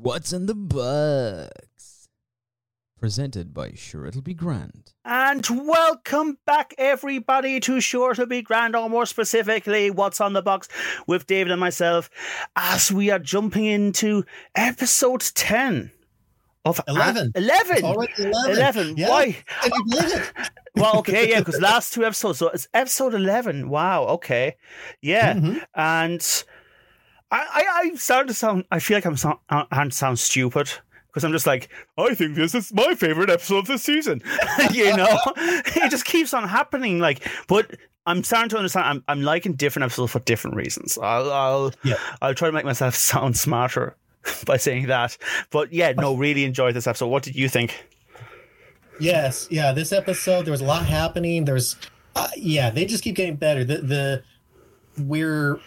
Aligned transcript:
What's 0.00 0.32
in 0.32 0.46
the 0.46 0.54
Box? 0.54 2.08
Presented 3.00 3.52
by 3.52 3.72
Sure 3.74 4.06
It'll 4.06 4.22
Be 4.22 4.32
Grand. 4.32 4.92
And 5.04 5.44
welcome 5.50 6.38
back, 6.46 6.72
everybody, 6.78 7.58
to 7.60 7.80
Sure 7.80 8.12
It'll 8.12 8.26
Be 8.26 8.40
Grand, 8.40 8.76
or 8.76 8.88
more 8.88 9.06
specifically, 9.06 9.90
What's 9.90 10.20
on 10.20 10.34
the 10.34 10.42
Box 10.42 10.68
with 11.08 11.26
David 11.26 11.50
and 11.50 11.60
myself, 11.60 12.10
as 12.54 12.92
we 12.92 13.10
are 13.10 13.18
jumping 13.18 13.64
into 13.64 14.24
episode 14.54 15.20
10 15.34 15.90
of 16.64 16.80
11. 16.86 17.32
11. 17.34 17.76
It's 17.76 17.82
already 17.82 18.12
11. 18.18 18.50
11. 18.56 18.96
Yeah. 18.96 19.08
Why? 19.08 19.36
Can 19.62 19.72
you 19.74 19.84
believe 19.84 20.14
it? 20.14 20.32
Well, 20.76 20.98
okay, 20.98 21.28
yeah, 21.30 21.40
because 21.40 21.60
last 21.60 21.92
two 21.92 22.04
episodes, 22.04 22.38
so 22.38 22.50
it's 22.50 22.68
episode 22.72 23.12
11. 23.12 23.68
Wow, 23.68 24.04
okay. 24.04 24.54
Yeah. 25.02 25.34
Mhm. 25.34 25.64
And 25.74 26.44
I, 27.30 27.38
I, 27.40 27.64
I'm 27.82 27.96
starting 27.96 28.28
to 28.28 28.34
sound, 28.34 28.64
I 28.70 28.78
feel 28.78 28.96
like 28.96 29.04
I'm, 29.04 29.16
sound, 29.16 29.38
I'm 29.48 29.90
sound 29.90 30.18
stupid. 30.18 30.70
Because 31.08 31.24
I'm 31.24 31.32
just 31.32 31.46
like, 31.46 31.70
I 31.96 32.14
think 32.14 32.36
this 32.36 32.54
is 32.54 32.72
my 32.72 32.94
favorite 32.94 33.30
episode 33.30 33.60
of 33.60 33.66
this 33.66 33.82
season. 33.82 34.22
you 34.72 34.94
know, 34.94 35.18
it 35.36 35.90
just 35.90 36.04
keeps 36.04 36.34
on 36.34 36.46
happening. 36.46 36.98
Like, 36.98 37.26
but 37.48 37.76
I'm 38.06 38.22
starting 38.22 38.50
to 38.50 38.58
understand. 38.58 38.86
I'm, 38.86 39.04
I'm 39.08 39.22
liking 39.22 39.54
different 39.54 39.84
episodes 39.84 40.12
for 40.12 40.20
different 40.20 40.56
reasons. 40.56 40.98
I'll, 40.98 41.32
I'll, 41.32 41.72
Yeah. 41.82 41.96
I'll 42.20 42.34
try 42.34 42.48
to 42.48 42.52
make 42.52 42.66
myself 42.66 42.94
sound 42.94 43.36
smarter 43.38 43.96
by 44.44 44.58
saying 44.58 44.86
that. 44.88 45.16
But 45.50 45.72
yeah, 45.72 45.92
no, 45.92 46.14
really 46.14 46.44
enjoyed 46.44 46.74
this 46.74 46.86
episode. 46.86 47.08
What 47.08 47.22
did 47.22 47.34
you 47.34 47.48
think? 47.48 47.86
Yes, 49.00 49.48
yeah. 49.50 49.72
This 49.72 49.92
episode, 49.92 50.44
there 50.44 50.52
was 50.52 50.60
a 50.60 50.66
lot 50.66 50.84
happening. 50.84 51.44
There's, 51.46 51.76
uh, 52.16 52.28
yeah, 52.36 52.70
they 52.70 52.84
just 52.84 53.02
keep 53.02 53.16
getting 53.16 53.36
better. 53.36 53.64
The 53.64 53.78
the 53.78 54.22
we're, 55.02 55.60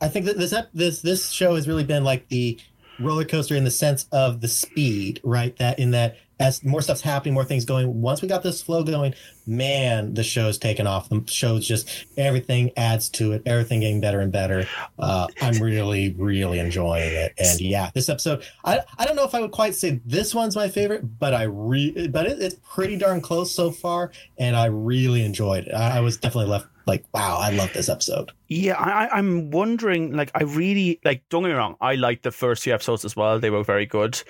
I 0.00 0.08
think 0.08 0.26
that 0.26 0.38
this 0.38 0.54
this 0.72 1.02
this 1.02 1.30
show 1.30 1.54
has 1.54 1.68
really 1.68 1.84
been 1.84 2.04
like 2.04 2.28
the 2.28 2.58
roller 2.98 3.24
coaster 3.24 3.56
in 3.56 3.64
the 3.64 3.70
sense 3.70 4.06
of 4.12 4.40
the 4.40 4.48
speed, 4.48 5.20
right? 5.24 5.56
That 5.58 5.78
in 5.78 5.90
that 5.92 6.16
as 6.40 6.64
more 6.64 6.80
stuff's 6.80 7.02
happening, 7.02 7.34
more 7.34 7.44
things 7.44 7.66
going. 7.66 8.00
Once 8.00 8.22
we 8.22 8.28
got 8.28 8.42
this 8.42 8.62
flow 8.62 8.82
going, 8.82 9.14
man, 9.46 10.14
the 10.14 10.24
show's 10.24 10.56
taken 10.56 10.86
off. 10.86 11.10
The 11.10 11.22
show's 11.26 11.68
just 11.68 12.06
everything 12.16 12.70
adds 12.78 13.10
to 13.10 13.32
it. 13.32 13.42
Everything 13.44 13.80
getting 13.80 14.00
better 14.00 14.20
and 14.20 14.32
better. 14.32 14.66
Uh, 14.98 15.26
I'm 15.42 15.58
really, 15.58 16.14
really 16.18 16.58
enjoying 16.58 17.12
it. 17.12 17.34
And 17.38 17.60
yeah, 17.60 17.90
this 17.94 18.08
episode, 18.08 18.42
I, 18.64 18.80
I 18.98 19.04
don't 19.04 19.16
know 19.16 19.24
if 19.24 19.34
I 19.34 19.40
would 19.40 19.52
quite 19.52 19.74
say 19.74 20.00
this 20.06 20.34
one's 20.34 20.56
my 20.56 20.68
favorite, 20.68 21.18
but 21.18 21.34
I 21.34 21.42
re, 21.42 22.08
but 22.08 22.26
it, 22.26 22.40
it's 22.40 22.56
pretty 22.72 22.96
darn 22.96 23.20
close 23.20 23.54
so 23.54 23.70
far, 23.70 24.10
and 24.38 24.56
I 24.56 24.66
really 24.66 25.22
enjoyed 25.22 25.66
it. 25.66 25.74
I, 25.74 25.98
I 25.98 26.00
was 26.00 26.16
definitely 26.16 26.50
left 26.50 26.69
like, 26.90 27.04
wow, 27.14 27.38
I 27.40 27.50
love 27.50 27.72
this 27.72 27.88
episode. 27.88 28.32
Yeah, 28.48 28.74
I, 28.74 29.08
I'm 29.16 29.50
wondering. 29.50 30.12
Like, 30.12 30.30
I 30.34 30.42
really 30.42 31.00
like. 31.04 31.22
Don't 31.28 31.44
get 31.44 31.50
me 31.50 31.54
wrong. 31.54 31.76
I 31.80 31.94
liked 31.94 32.24
the 32.24 32.32
first 32.32 32.64
few 32.64 32.74
episodes 32.74 33.04
as 33.04 33.14
well. 33.14 33.38
They 33.38 33.50
were 33.50 33.62
very 33.62 33.86
good, 33.86 34.20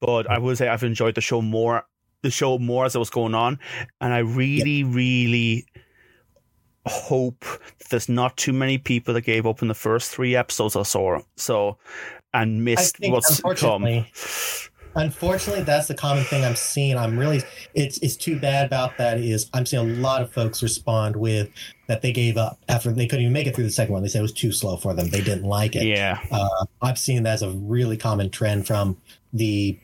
but 0.00 0.28
I 0.28 0.38
would 0.38 0.58
say 0.58 0.68
I've 0.68 0.82
enjoyed 0.82 1.14
the 1.14 1.20
show 1.20 1.40
more. 1.40 1.86
The 2.22 2.30
show 2.30 2.58
more 2.58 2.84
as 2.84 2.96
it 2.96 2.98
was 2.98 3.10
going 3.10 3.36
on, 3.36 3.60
and 4.00 4.12
I 4.12 4.18
really, 4.18 4.82
really 4.82 5.66
hope 6.86 7.44
there's 7.90 8.08
not 8.08 8.36
too 8.36 8.52
many 8.52 8.78
people 8.78 9.14
that 9.14 9.20
gave 9.20 9.46
up 9.46 9.62
in 9.62 9.68
the 9.68 9.74
first 9.74 10.10
three 10.10 10.34
episodes 10.34 10.74
or 10.74 10.84
so. 10.84 11.24
So, 11.36 11.78
and 12.34 12.64
missed 12.64 12.96
what's 13.00 13.40
come. 13.60 14.04
Unfortunately, 14.98 15.62
that's 15.64 15.88
the 15.88 15.94
common 15.94 16.24
thing 16.24 16.44
I'm 16.44 16.56
seeing. 16.56 16.96
I'm 16.96 17.18
really, 17.18 17.42
it's 17.74 17.98
it's 17.98 18.16
too 18.16 18.38
bad 18.38 18.66
about 18.66 18.98
that. 18.98 19.18
Is 19.18 19.48
I'm 19.54 19.64
seeing 19.64 19.90
a 19.90 19.94
lot 20.00 20.22
of 20.22 20.32
folks 20.32 20.62
respond 20.62 21.16
with 21.16 21.50
that 21.86 22.02
they 22.02 22.12
gave 22.12 22.36
up 22.36 22.58
after 22.68 22.92
they 22.92 23.06
couldn't 23.06 23.22
even 23.22 23.32
make 23.32 23.46
it 23.46 23.54
through 23.54 23.64
the 23.64 23.70
second 23.70 23.94
one. 23.94 24.02
They 24.02 24.08
said 24.08 24.18
it 24.18 24.22
was 24.22 24.32
too 24.32 24.52
slow 24.52 24.76
for 24.76 24.94
them. 24.94 25.08
They 25.08 25.22
didn't 25.22 25.44
like 25.44 25.74
it. 25.74 25.84
Yeah, 25.84 26.20
Uh, 26.30 26.66
I've 26.82 26.98
seen 26.98 27.22
that 27.22 27.34
as 27.34 27.42
a 27.42 27.50
really 27.50 27.96
common 27.96 28.30
trend 28.30 28.66
from 28.66 28.96
the, 29.32 29.78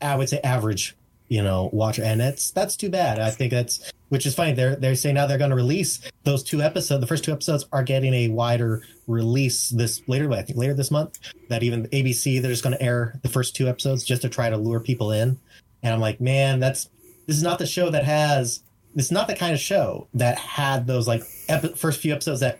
I 0.00 0.16
would 0.16 0.28
say, 0.28 0.40
average, 0.44 0.96
you 1.28 1.42
know, 1.42 1.70
watcher, 1.72 2.02
and 2.04 2.20
that's 2.20 2.50
that's 2.50 2.76
too 2.76 2.90
bad. 2.90 3.18
I 3.18 3.30
think 3.30 3.50
that's 3.52 3.92
which 4.08 4.26
is 4.26 4.34
funny. 4.34 4.52
They're 4.52 4.76
they're 4.76 4.94
saying 4.94 5.14
now 5.14 5.26
they're 5.26 5.38
going 5.38 5.50
to 5.50 5.56
release 5.56 6.00
those 6.24 6.42
two 6.42 6.62
episodes. 6.62 7.00
The 7.00 7.06
first 7.06 7.24
two 7.24 7.32
episodes 7.32 7.66
are 7.72 7.82
getting 7.82 8.14
a 8.14 8.28
wider 8.28 8.82
release 9.06 9.68
this 9.70 10.02
later. 10.08 10.30
I 10.32 10.42
think 10.42 10.58
later 10.58 10.74
this 10.74 10.90
month. 10.90 11.18
That 11.48 11.62
even 11.62 11.86
ABC 11.88 12.40
they're 12.40 12.50
just 12.50 12.62
going 12.62 12.76
to 12.76 12.82
air 12.82 13.18
the 13.22 13.28
first 13.28 13.56
two 13.56 13.68
episodes 13.68 14.04
just 14.04 14.22
to 14.22 14.28
try 14.28 14.50
to 14.50 14.56
lure 14.56 14.80
people 14.80 15.12
in. 15.12 15.38
And 15.82 15.94
I'm 15.94 16.00
like, 16.00 16.20
man, 16.20 16.60
that's 16.60 16.88
this 17.26 17.36
is 17.36 17.42
not 17.42 17.58
the 17.58 17.66
show 17.66 17.90
that 17.90 18.04
has. 18.04 18.62
This 18.94 19.06
is 19.06 19.12
not 19.12 19.28
the 19.28 19.36
kind 19.36 19.52
of 19.52 19.60
show 19.60 20.08
that 20.14 20.38
had 20.38 20.86
those 20.86 21.06
like 21.06 21.22
epi- 21.48 21.74
first 21.74 22.00
few 22.00 22.12
episodes 22.12 22.40
that 22.40 22.58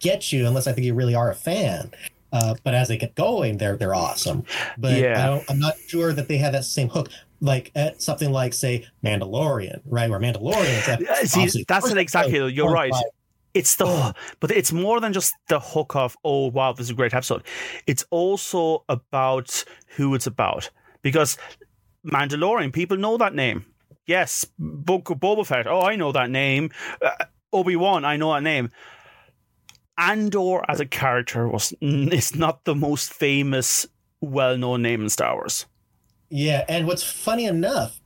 get 0.00 0.32
you 0.32 0.46
unless 0.46 0.66
I 0.66 0.72
think 0.72 0.86
you 0.86 0.94
really 0.94 1.14
are 1.14 1.30
a 1.30 1.34
fan. 1.34 1.90
Uh, 2.32 2.54
but 2.62 2.74
as 2.74 2.88
they 2.88 2.96
get 2.96 3.14
going, 3.14 3.58
they're 3.58 3.76
they're 3.76 3.94
awesome. 3.94 4.44
But 4.76 4.98
Yeah. 4.98 5.40
I 5.40 5.44
I'm 5.52 5.58
not 5.58 5.74
sure 5.86 6.12
that 6.12 6.28
they 6.28 6.36
had 6.36 6.52
that 6.54 6.64
same 6.64 6.88
hook, 6.88 7.10
like 7.40 7.70
at 7.74 8.02
something 8.02 8.32
like 8.32 8.52
say 8.52 8.86
Mandalorian, 9.04 9.80
right? 9.84 10.10
Where 10.10 10.20
Mandalorian. 10.20 11.00
Yeah, 11.00 11.24
see, 11.24 11.64
that's 11.66 11.90
it 11.90 11.98
exactly. 11.98 12.52
You're 12.52 12.70
right. 12.70 12.92
It's 13.54 13.76
the, 13.76 13.86
Oh. 13.86 14.12
but 14.40 14.50
it's 14.50 14.72
more 14.72 15.00
than 15.00 15.12
just 15.12 15.34
the 15.48 15.58
hook 15.58 15.96
of, 15.96 16.16
oh, 16.24 16.48
wow, 16.48 16.72
this 16.72 16.86
is 16.86 16.90
a 16.90 16.94
great 16.94 17.14
episode. 17.14 17.42
It's 17.86 18.04
also 18.10 18.84
about 18.88 19.64
who 19.96 20.14
it's 20.14 20.26
about. 20.26 20.70
Because 21.02 21.38
Mandalorian, 22.06 22.72
people 22.72 22.96
know 22.96 23.16
that 23.16 23.34
name. 23.34 23.64
Yes, 24.06 24.46
Book 24.58 25.10
of 25.10 25.18
Boba 25.18 25.46
Fett. 25.46 25.66
Oh, 25.66 25.80
I 25.82 25.96
know 25.96 26.12
that 26.12 26.30
name. 26.30 26.70
Uh, 27.00 27.24
Obi 27.52 27.76
Wan, 27.76 28.04
I 28.04 28.16
know 28.16 28.32
that 28.34 28.42
name. 28.42 28.70
Andor 29.96 30.62
as 30.68 30.80
a 30.80 30.86
character 30.86 31.48
was 31.48 31.74
is 31.80 32.34
not 32.34 32.64
the 32.64 32.74
most 32.74 33.12
famous, 33.12 33.86
well 34.20 34.56
known 34.56 34.82
name 34.82 35.02
in 35.02 35.08
Star 35.08 35.34
Wars. 35.34 35.66
Yeah, 36.30 36.64
and 36.68 36.86
what's 36.86 37.02
funny 37.02 37.46
enough 37.46 38.00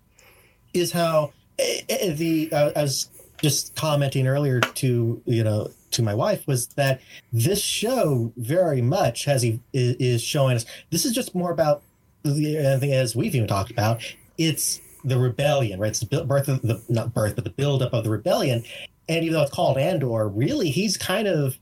is 0.74 0.92
how 0.92 1.32
eh, 1.58 1.80
eh, 1.88 2.12
the 2.14 2.52
uh, 2.52 2.70
I 2.76 2.82
was 2.82 3.08
just 3.42 3.74
commenting 3.74 4.26
earlier 4.26 4.60
to 4.60 5.20
you 5.26 5.44
know 5.44 5.70
to 5.90 6.02
my 6.02 6.14
wife 6.14 6.46
was 6.46 6.68
that 6.68 7.00
this 7.32 7.60
show 7.60 8.32
very 8.36 8.80
much 8.80 9.24
has 9.24 9.44
is, 9.44 9.58
is 9.72 10.22
showing 10.22 10.56
us 10.56 10.64
this 10.90 11.04
is 11.04 11.12
just 11.12 11.34
more 11.34 11.50
about 11.50 11.82
the 12.22 12.58
I 12.60 12.78
think 12.78 12.92
as 12.92 13.16
we've 13.16 13.34
even 13.34 13.48
talked 13.48 13.70
about. 13.70 14.02
It's 14.38 14.80
the 15.04 15.18
rebellion 15.18 15.80
right? 15.80 15.88
It's 15.88 16.00
the 16.00 16.24
birth 16.24 16.48
of 16.48 16.62
the 16.62 16.80
not 16.88 17.12
birth 17.12 17.34
but 17.34 17.44
the 17.44 17.50
buildup 17.50 17.92
of 17.92 18.04
the 18.04 18.10
rebellion. 18.10 18.64
And 19.08 19.24
even 19.24 19.34
though 19.34 19.42
it's 19.42 19.50
called 19.50 19.76
Andor 19.76 20.28
really 20.28 20.70
he's 20.70 20.96
kind 20.96 21.26
of 21.26 21.58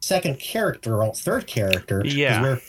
second 0.00 0.38
character 0.38 1.02
or 1.02 1.14
third 1.14 1.46
character 1.46 2.02
Yeah. 2.04 2.42
where 2.42 2.60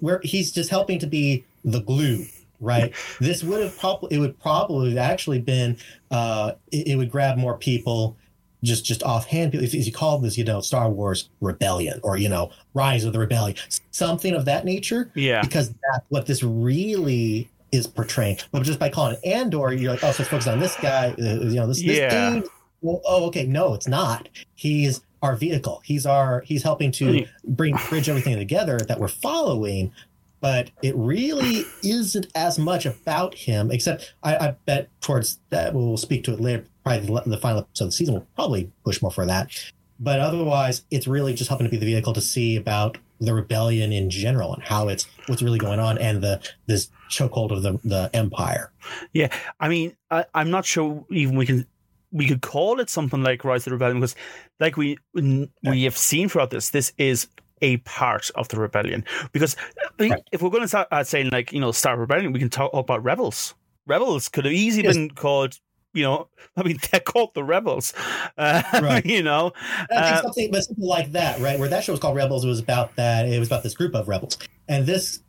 where 0.00 0.20
he's 0.22 0.52
just 0.52 0.70
helping 0.70 0.98
to 1.00 1.06
be 1.06 1.44
the 1.64 1.80
glue 1.80 2.24
right. 2.60 2.92
This 3.20 3.42
would 3.42 3.62
have 3.62 3.76
probably 3.78 4.16
it 4.16 4.20
would 4.20 4.38
probably 4.38 4.90
have 4.90 4.98
actually 4.98 5.40
been 5.40 5.76
uh 6.10 6.52
it, 6.70 6.88
it 6.88 6.96
would 6.96 7.10
grab 7.10 7.36
more 7.38 7.56
people 7.56 8.16
just 8.62 8.84
just 8.84 9.02
offhand. 9.02 9.54
If, 9.54 9.74
if 9.74 9.86
you 9.86 9.92
called 9.92 10.22
this 10.22 10.36
you 10.38 10.44
know 10.44 10.60
star 10.60 10.88
wars 10.90 11.28
rebellion 11.40 12.00
or 12.02 12.16
you 12.16 12.28
know 12.28 12.50
rise 12.74 13.04
of 13.04 13.12
the 13.12 13.18
rebellion 13.18 13.56
something 13.90 14.34
of 14.34 14.44
that 14.44 14.64
nature 14.64 15.10
Yeah. 15.14 15.40
because 15.42 15.70
that's 15.70 16.04
what 16.08 16.26
this 16.26 16.42
really 16.42 17.48
is 17.72 17.86
portraying. 17.86 18.38
But 18.52 18.62
just 18.64 18.78
by 18.78 18.88
calling 18.90 19.16
it 19.22 19.26
andor 19.26 19.72
you're 19.72 19.92
like 19.92 20.04
oh 20.04 20.12
so 20.12 20.22
it's 20.22 20.30
focused 20.30 20.48
on 20.48 20.60
this 20.60 20.76
guy 20.76 21.14
uh, 21.18 21.22
you 21.22 21.54
know 21.56 21.66
this, 21.66 21.82
this 21.82 22.12
dude. 22.12 22.48
Well, 22.82 23.00
oh 23.04 23.26
okay. 23.26 23.46
No 23.46 23.74
it's 23.74 23.88
not. 23.88 24.28
He's 24.54 25.02
our 25.22 25.36
vehicle. 25.36 25.82
He's 25.84 26.06
our 26.06 26.40
he's 26.46 26.62
helping 26.62 26.90
to 26.92 27.26
bring 27.44 27.76
bridge 27.88 28.08
everything 28.08 28.36
together 28.38 28.78
that 28.88 28.98
we're 28.98 29.08
following 29.08 29.92
but 30.40 30.70
it 30.82 30.94
really 30.96 31.64
isn't 31.82 32.26
as 32.34 32.58
much 32.58 32.86
about 32.86 33.34
him 33.34 33.70
except 33.70 34.14
i, 34.22 34.36
I 34.36 34.56
bet 34.66 34.88
towards 35.00 35.38
that 35.50 35.74
we'll 35.74 35.96
speak 35.96 36.24
to 36.24 36.32
it 36.32 36.40
later 36.40 36.64
probably 36.82 37.06
the, 37.06 37.22
the 37.30 37.36
final 37.36 37.60
episode 37.60 37.84
of 37.84 37.88
the 37.88 37.96
season 37.96 38.14
will 38.14 38.26
probably 38.34 38.70
push 38.84 39.02
more 39.02 39.10
for 39.10 39.26
that. 39.26 39.50
But 39.98 40.20
otherwise 40.20 40.84
it's 40.90 41.06
really 41.06 41.34
just 41.34 41.48
helping 41.48 41.66
to 41.66 41.70
be 41.70 41.76
the 41.76 41.86
vehicle 41.86 42.12
to 42.14 42.20
see 42.20 42.56
about 42.56 42.98
the 43.20 43.34
rebellion 43.34 43.92
in 43.92 44.08
general 44.08 44.54
and 44.54 44.62
how 44.62 44.88
it's 44.88 45.06
what's 45.26 45.42
really 45.42 45.58
going 45.58 45.78
on 45.78 45.98
and 45.98 46.22
the 46.22 46.40
this 46.66 46.88
chokehold 47.10 47.50
of 47.50 47.62
the 47.62 47.78
the 47.84 48.08
empire. 48.14 48.72
Yeah, 49.12 49.28
I 49.58 49.68
mean, 49.68 49.94
I, 50.10 50.24
I'm 50.34 50.50
not 50.50 50.64
sure 50.64 51.04
even 51.10 51.36
we 51.36 51.44
can 51.44 51.66
we 52.12 52.26
could 52.26 52.40
call 52.40 52.80
it 52.80 52.88
something 52.88 53.22
like 53.22 53.44
Rise 53.44 53.60
of 53.60 53.64
the 53.66 53.70
Rebellion 53.72 54.00
because, 54.00 54.16
like 54.58 54.78
we 54.78 54.96
we 55.12 55.84
have 55.84 55.98
seen 55.98 56.30
throughout 56.30 56.50
this, 56.50 56.70
this 56.70 56.94
is 56.96 57.28
a 57.62 57.78
part 57.78 58.30
of 58.34 58.48
the 58.48 58.58
rebellion. 58.58 59.04
Because 59.32 59.56
Right. 59.98 60.22
if 60.32 60.40
we're 60.42 60.50
going 60.50 60.62
to 60.62 60.68
start 60.68 60.88
uh, 60.90 61.04
saying 61.04 61.28
like 61.30 61.52
you 61.52 61.60
know 61.60 61.72
start 61.72 61.98
rebellion, 61.98 62.32
we 62.32 62.38
can 62.38 62.50
talk 62.50 62.70
about 62.72 63.02
rebels. 63.04 63.54
Rebels 63.86 64.28
could 64.28 64.44
have 64.44 64.54
easily 64.54 64.84
Yes. 64.84 64.94
been 64.96 65.10
called. 65.10 65.58
You 65.92 66.04
know, 66.04 66.28
I 66.56 66.62
mean, 66.62 66.78
they're 66.90 67.00
called 67.00 67.34
the 67.34 67.42
rebels. 67.44 67.92
Uh, 68.38 68.62
Right. 68.80 69.04
You 69.10 69.22
know, 69.22 69.52
I 69.56 69.86
think 69.86 69.98
Uh, 69.98 70.22
something, 70.22 70.50
but 70.52 70.62
something 70.62 70.84
like 70.84 71.12
that, 71.12 71.40
right? 71.40 71.58
Where 71.58 71.68
that 71.68 71.82
show 71.84 71.92
was 71.92 72.00
called 72.00 72.16
Rebels, 72.16 72.44
it 72.44 72.48
was 72.48 72.60
about 72.60 72.94
that. 72.96 73.26
It 73.26 73.38
was 73.38 73.48
about 73.48 73.62
this 73.64 73.74
group 73.74 73.94
of 73.94 74.06
rebels, 74.08 74.38
and 74.68 74.86
this 74.86 75.20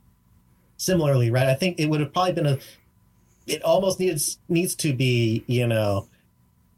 similarly, 0.78 1.32
right? 1.32 1.48
I 1.48 1.56
think 1.56 1.80
it 1.80 1.88
would 1.88 2.00
have 2.00 2.14
probably 2.14 2.34
been 2.34 2.46
a. 2.46 2.60
It 3.48 3.64
almost 3.64 4.00
needs 4.00 4.38
needs 4.50 4.76
to 4.76 4.94
be, 4.94 5.44
you 5.48 5.66
know, 5.68 6.08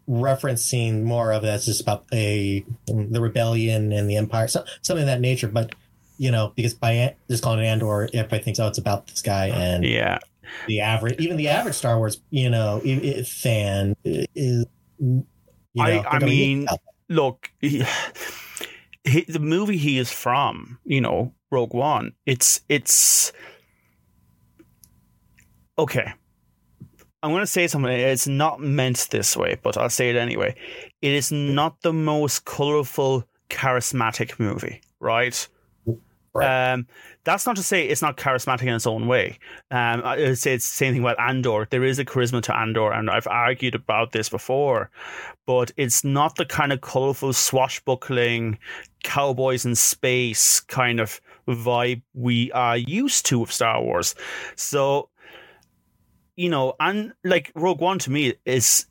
referencing 0.09 1.03
more 1.03 1.31
of 1.31 1.43
it 1.43 1.47
as 1.47 1.65
just 1.65 1.81
about 1.81 2.05
a 2.13 2.65
the 2.87 3.21
rebellion 3.21 3.91
and 3.91 4.09
the 4.09 4.17
empire, 4.17 4.47
so, 4.47 4.63
something 4.81 5.03
of 5.03 5.07
that 5.07 5.21
nature. 5.21 5.47
But 5.47 5.75
you 6.17 6.29
know, 6.31 6.53
because 6.55 6.73
by 6.73 6.91
An- 6.91 7.15
just 7.29 7.43
calling 7.43 7.59
it 7.59 7.67
Andor, 7.67 8.03
everybody 8.13 8.43
thinks, 8.43 8.59
oh, 8.59 8.67
it's 8.67 8.77
about 8.77 9.07
this 9.07 9.21
guy, 9.21 9.47
and 9.47 9.83
Yeah. 9.83 10.19
the 10.67 10.81
average, 10.81 11.19
even 11.19 11.37
the 11.37 11.47
average 11.49 11.75
Star 11.75 11.97
Wars, 11.97 12.21
you 12.29 12.49
know, 12.49 12.81
fan 13.25 13.95
is. 14.05 14.65
You 14.99 15.25
know, 15.75 15.83
I- 15.83 16.05
I 16.07 16.19
mean- 16.19 16.67
Look, 17.09 17.51
he, 17.59 17.83
he, 19.03 19.21
the 19.27 19.39
movie 19.39 19.77
he 19.77 19.97
is 19.97 20.11
from, 20.11 20.79
you 20.85 21.01
know, 21.01 21.33
Rogue 21.51 21.73
One. 21.73 22.13
It's 22.25 22.61
it's 22.69 23.31
okay. 25.77 26.13
I'm 27.23 27.31
going 27.31 27.41
to 27.41 27.47
say 27.47 27.67
something. 27.67 27.89
It's 27.89 28.27
not 28.27 28.59
meant 28.59 29.07
this 29.09 29.37
way, 29.37 29.57
but 29.63 29.77
I'll 29.77 29.89
say 29.89 30.09
it 30.09 30.17
anyway. 30.17 30.55
It 31.01 31.13
is 31.13 31.31
not 31.31 31.81
the 31.81 31.93
most 31.93 32.43
colorful, 32.43 33.23
charismatic 33.49 34.37
movie, 34.39 34.81
right? 34.99 35.47
Right. 36.35 36.73
Um, 36.73 36.87
that's 37.25 37.45
not 37.45 37.55
to 37.57 37.63
say 37.63 37.87
it's 37.87 38.01
not 38.01 38.17
charismatic 38.17 38.63
in 38.63 38.73
its 38.73 38.87
own 38.87 39.07
way. 39.07 39.37
Um, 39.69 40.01
I 40.03 40.17
would 40.17 40.37
say 40.37 40.55
it's 40.55 40.67
the 40.67 40.75
same 40.75 40.93
thing 40.93 41.03
about 41.03 41.19
Andor. 41.19 41.67
There 41.69 41.83
is 41.83 41.99
a 41.99 42.05
charisma 42.05 42.41
to 42.43 42.57
Andor, 42.57 42.91
and 42.91 43.09
I've 43.09 43.27
argued 43.27 43.75
about 43.75 44.11
this 44.11 44.29
before, 44.29 44.89
but 45.45 45.71
it's 45.77 46.03
not 46.03 46.35
the 46.35 46.45
kind 46.45 46.73
of 46.73 46.81
colorful, 46.81 47.33
swashbuckling, 47.33 48.57
cowboys 49.03 49.63
in 49.63 49.75
space 49.75 50.59
kind 50.61 50.99
of 50.99 51.21
vibe 51.47 52.01
we 52.13 52.51
are 52.53 52.77
used 52.77 53.27
to 53.27 53.39
with 53.39 53.51
Star 53.51 53.81
Wars. 53.81 54.15
So, 54.55 55.09
you 56.35 56.49
know, 56.49 56.73
and 56.79 57.13
like 57.23 57.51
Rogue 57.55 57.81
One 57.81 57.99
to 57.99 58.11
me 58.11 58.33
is 58.45 58.85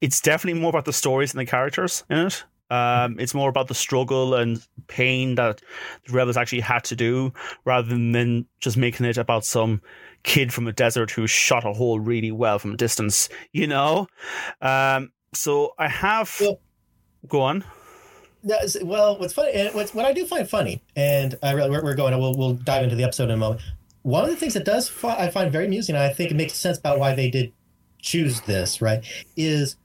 it's 0.00 0.20
definitely 0.20 0.60
more 0.60 0.70
about 0.70 0.84
the 0.84 0.92
stories 0.92 1.32
and 1.32 1.40
the 1.40 1.46
characters 1.46 2.04
in 2.08 2.18
it. 2.18 2.44
Um, 2.70 3.18
it's 3.18 3.32
more 3.34 3.48
about 3.48 3.68
the 3.68 3.74
struggle 3.74 4.34
and 4.34 4.62
pain 4.88 5.36
that 5.36 5.62
the 6.06 6.12
rebels 6.12 6.36
actually 6.36 6.60
had 6.60 6.84
to 6.84 6.96
do, 6.96 7.32
rather 7.64 7.88
than 7.88 8.46
just 8.60 8.76
making 8.76 9.06
it 9.06 9.16
about 9.16 9.44
some 9.44 9.80
kid 10.22 10.52
from 10.52 10.66
a 10.66 10.72
desert 10.72 11.10
who 11.10 11.26
shot 11.26 11.64
a 11.64 11.72
hole 11.72 11.98
really 11.98 12.30
well 12.30 12.58
from 12.58 12.74
a 12.74 12.76
distance. 12.76 13.30
You 13.52 13.66
know, 13.68 14.06
um, 14.60 15.12
so 15.32 15.74
I 15.78 15.88
have. 15.88 16.36
Well- 16.40 16.60
go 17.26 17.40
on. 17.40 17.64
That's- 18.44 18.76
well, 18.82 19.18
what's 19.18 19.32
funny, 19.32 19.52
and 19.52 19.74
what's, 19.74 19.92
what 19.94 20.06
I 20.06 20.12
do 20.12 20.24
find 20.24 20.48
funny, 20.48 20.82
and 20.94 21.36
I 21.42 21.52
really, 21.52 21.70
we're, 21.70 21.82
we're 21.82 21.94
going, 21.94 22.16
we'll, 22.18 22.36
we'll 22.36 22.54
dive 22.54 22.84
into 22.84 22.94
the 22.96 23.02
episode 23.02 23.24
in 23.24 23.30
a 23.32 23.36
moment. 23.36 23.62
One 24.02 24.24
of 24.24 24.30
the 24.30 24.36
things 24.36 24.54
that 24.54 24.64
does 24.64 24.88
fi- 24.88 25.16
I 25.18 25.30
find 25.30 25.52
very 25.52 25.66
amusing, 25.66 25.94
and 25.94 26.04
I 26.04 26.12
think 26.12 26.30
it 26.30 26.34
makes 26.34 26.54
sense 26.54 26.78
about 26.78 26.98
why 26.98 27.14
they 27.14 27.30
did 27.30 27.52
choose 28.00 28.40
this, 28.42 28.80
right? 28.80 29.04
Is 29.36 29.76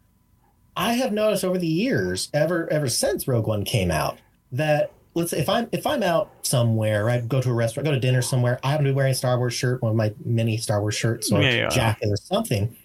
I 0.76 0.94
have 0.94 1.12
noticed 1.12 1.44
over 1.44 1.58
the 1.58 1.68
years, 1.68 2.30
ever 2.34 2.72
ever 2.72 2.90
since 2.90 3.28
Rogue 3.28 3.48
One 3.48 3.64
came 3.66 3.92
out, 3.92 4.18
that 4.52 4.92
let's 5.16 5.32
say 5.32 5.40
if 5.40 5.50
I'm 5.50 5.68
if 5.72 5.86
I'm 5.86 6.04
out 6.04 6.32
somewhere, 6.42 7.06
right, 7.06 7.28
go 7.28 7.42
to 7.42 7.50
a 7.50 7.54
restaurant, 7.54 7.86
go 7.86 7.92
to 7.92 8.00
dinner 8.00 8.22
somewhere, 8.22 8.60
I 8.64 8.72
happen 8.72 8.86
to 8.86 8.92
be 8.92 8.96
wearing 8.96 9.12
a 9.12 9.16
Star 9.16 9.38
Wars 9.38 9.54
shirt, 9.54 9.82
one 9.82 9.92
of 9.92 9.96
my 9.96 10.14
many 10.24 10.58
Star 10.58 10.82
Wars 10.82 10.96
shirts 10.96 11.32
or 11.32 11.42
Yeah, 11.42 11.52
yeah. 11.52 11.70
jacket 11.70 12.10
or 12.10 12.18
something. 12.18 12.76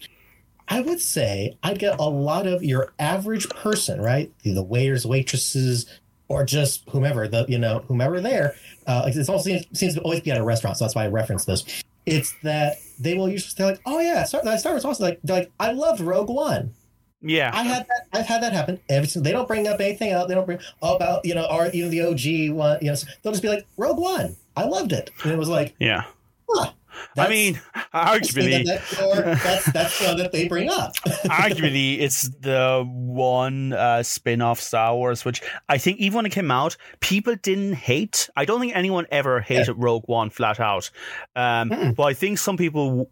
I 0.70 0.80
would 0.80 1.00
say 1.00 1.56
I'd 1.62 1.78
get 1.78 1.98
a 1.98 2.08
lot 2.08 2.46
of 2.46 2.62
your 2.62 2.92
average 2.98 3.48
person, 3.48 4.00
right? 4.02 4.30
The 4.42 4.62
waiters, 4.62 5.06
waitresses, 5.06 5.86
or 6.28 6.44
just 6.44 6.88
whomever 6.90 7.26
the 7.26 7.44
you 7.48 7.58
know 7.58 7.80
whomever 7.88 8.20
there. 8.20 8.54
Uh, 8.86 9.04
it's 9.06 9.28
all 9.28 9.38
seems, 9.38 9.66
seems 9.78 9.94
to 9.94 10.00
always 10.00 10.20
be 10.20 10.30
at 10.30 10.38
a 10.38 10.42
restaurant, 10.42 10.76
so 10.76 10.84
that's 10.84 10.94
why 10.94 11.04
I 11.04 11.08
reference 11.08 11.44
this. 11.44 11.82
It's 12.06 12.34
that 12.42 12.76
they 12.98 13.14
will 13.14 13.28
usually 13.28 13.52
they're 13.56 13.66
like, 13.66 13.80
oh 13.84 14.00
yeah, 14.00 14.24
Star, 14.24 14.40
Star 14.58 14.72
Wars 14.72 14.84
also 14.84 15.04
like 15.04 15.20
like 15.24 15.50
I 15.60 15.72
loved 15.72 16.00
Rogue 16.00 16.30
One. 16.30 16.74
Yeah, 17.20 17.50
I 17.52 17.62
had 17.62 17.86
that. 17.88 18.06
I've 18.12 18.26
had 18.26 18.42
that 18.42 18.52
happen. 18.52 18.80
Every 18.88 19.08
single, 19.08 19.24
they 19.24 19.32
don't 19.32 19.48
bring 19.48 19.66
up 19.66 19.80
anything 19.80 20.10
else. 20.10 20.28
They 20.28 20.34
don't 20.34 20.46
bring 20.46 20.60
about 20.82 21.24
you 21.24 21.34
know 21.34 21.46
or 21.50 21.66
even 21.68 21.90
the 21.90 22.02
OG 22.02 22.56
one. 22.56 22.78
You 22.80 22.88
know, 22.88 22.94
so 22.94 23.08
they'll 23.22 23.32
just 23.32 23.42
be 23.42 23.48
like 23.48 23.66
Rogue 23.76 23.98
One. 23.98 24.36
I 24.56 24.64
loved 24.64 24.92
it, 24.92 25.10
and 25.22 25.32
it 25.32 25.38
was 25.38 25.48
like, 25.48 25.74
yeah. 25.78 26.04
huh, 26.48 26.70
I 27.16 27.28
mean, 27.28 27.60
that's, 27.92 28.34
arguably, 28.34 28.64
that's 28.64 29.72
that's 29.72 30.02
one 30.06 30.16
that 30.18 30.32
they 30.32 30.48
bring 30.48 30.70
up. 30.70 30.94
arguably 31.26 32.00
it's 32.00 32.28
the 32.28 32.84
one 32.88 33.72
uh, 33.72 34.02
spin-off 34.02 34.60
Star 34.60 34.94
Wars 34.94 35.24
which 35.24 35.42
I 35.68 35.78
think 35.78 35.98
even 35.98 36.16
when 36.16 36.26
it 36.26 36.32
came 36.32 36.50
out 36.50 36.76
people 37.00 37.34
didn't 37.36 37.74
hate. 37.74 38.28
I 38.36 38.44
don't 38.44 38.60
think 38.60 38.74
anyone 38.74 39.06
ever 39.10 39.40
hated 39.40 39.74
Rogue 39.74 40.04
One 40.06 40.30
flat 40.30 40.60
out. 40.60 40.90
Um, 41.36 41.70
Mm-mm. 41.70 41.94
but 41.96 42.04
I 42.04 42.14
think 42.14 42.38
some 42.38 42.56
people 42.56 43.10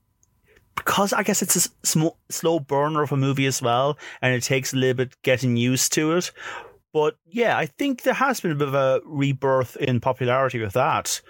because 0.74 1.12
I 1.12 1.22
guess 1.22 1.42
it's 1.42 1.56
a 1.56 1.86
sm- 1.86 2.16
slow 2.28 2.60
burner 2.60 3.02
of 3.02 3.12
a 3.12 3.16
movie 3.16 3.46
as 3.46 3.62
well 3.62 3.98
and 4.20 4.34
it 4.34 4.42
takes 4.42 4.72
a 4.72 4.76
little 4.76 4.94
bit 4.94 5.20
getting 5.22 5.56
used 5.56 5.92
to 5.94 6.12
it. 6.12 6.32
But 6.92 7.16
yeah 7.26 7.56
I 7.56 7.66
think 7.66 8.02
there 8.02 8.14
has 8.14 8.40
been 8.40 8.52
a 8.52 8.56
bit 8.56 8.68
of 8.68 8.74
a 8.74 9.00
rebirth 9.04 9.76
in 9.76 10.00
popularity 10.00 10.60
with 10.60 10.74
that. 10.74 11.20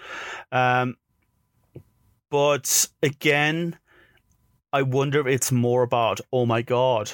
Um, 0.51 0.95
but 2.29 2.87
again 3.03 3.77
I 4.73 4.81
wonder 4.81 5.21
if 5.21 5.27
it's 5.27 5.51
more 5.51 5.81
about, 5.83 6.19
oh 6.33 6.45
my 6.45 6.61
god, 6.61 7.09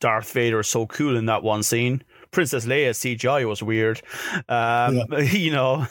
Darth 0.00 0.32
Vader 0.32 0.60
is 0.60 0.66
so 0.68 0.84
cool 0.86 1.16
in 1.16 1.26
that 1.26 1.42
one 1.44 1.62
scene. 1.62 2.02
Princess 2.32 2.66
Leia 2.66 2.90
CGI 2.90 3.48
was 3.48 3.62
weird. 3.62 4.02
Um, 4.48 5.02
You 5.30 5.52
know, 5.52 5.86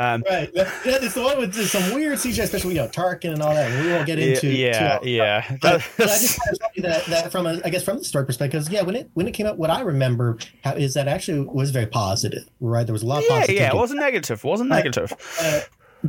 um, 0.00 0.22
right. 0.28 0.50
Yeah, 0.52 0.70
it's 0.84 1.14
the 1.14 1.22
one 1.22 1.38
with 1.38 1.54
some 1.68 1.94
weird 1.94 2.18
CGI, 2.18 2.42
especially 2.42 2.74
you 2.74 2.80
know 2.82 2.88
Tarkin 2.88 3.32
and 3.32 3.40
all 3.40 3.54
that. 3.54 3.84
We 3.84 3.90
won't 3.92 4.04
get 4.04 4.18
into. 4.18 4.48
yeah, 4.48 4.98
too- 4.98 5.08
yeah. 5.08 5.56
But, 5.62 5.82
but 5.96 6.10
I 6.10 6.18
just 6.18 6.38
want 6.46 6.54
to 6.54 6.58
tell 6.58 6.70
you 6.74 6.82
that, 6.82 7.04
that 7.06 7.32
from 7.32 7.46
a, 7.46 7.60
I 7.64 7.70
guess 7.70 7.84
from 7.84 7.98
the 7.98 8.04
story 8.04 8.26
perspective, 8.26 8.60
'cause, 8.64 8.70
yeah, 8.70 8.82
when 8.82 8.96
it 8.96 9.10
when 9.14 9.26
it 9.28 9.32
came 9.32 9.46
out, 9.46 9.58
what 9.58 9.70
I 9.70 9.80
remember 9.80 10.38
how, 10.64 10.72
is 10.74 10.92
that 10.94 11.06
actually 11.08 11.40
was 11.40 11.70
very 11.70 11.86
positive, 11.86 12.46
right? 12.60 12.84
There 12.84 12.92
was 12.92 13.02
a 13.02 13.06
lot 13.06 13.18
of 13.18 13.24
yeah, 13.24 13.28
positivity. 13.36 13.62
yeah. 13.62 13.68
It 13.70 13.76
wasn't 13.76 14.00
negative. 14.00 14.38
It 14.44 14.48
wasn't 14.48 14.68
negative. 14.70 15.12
Uh, 15.40 15.60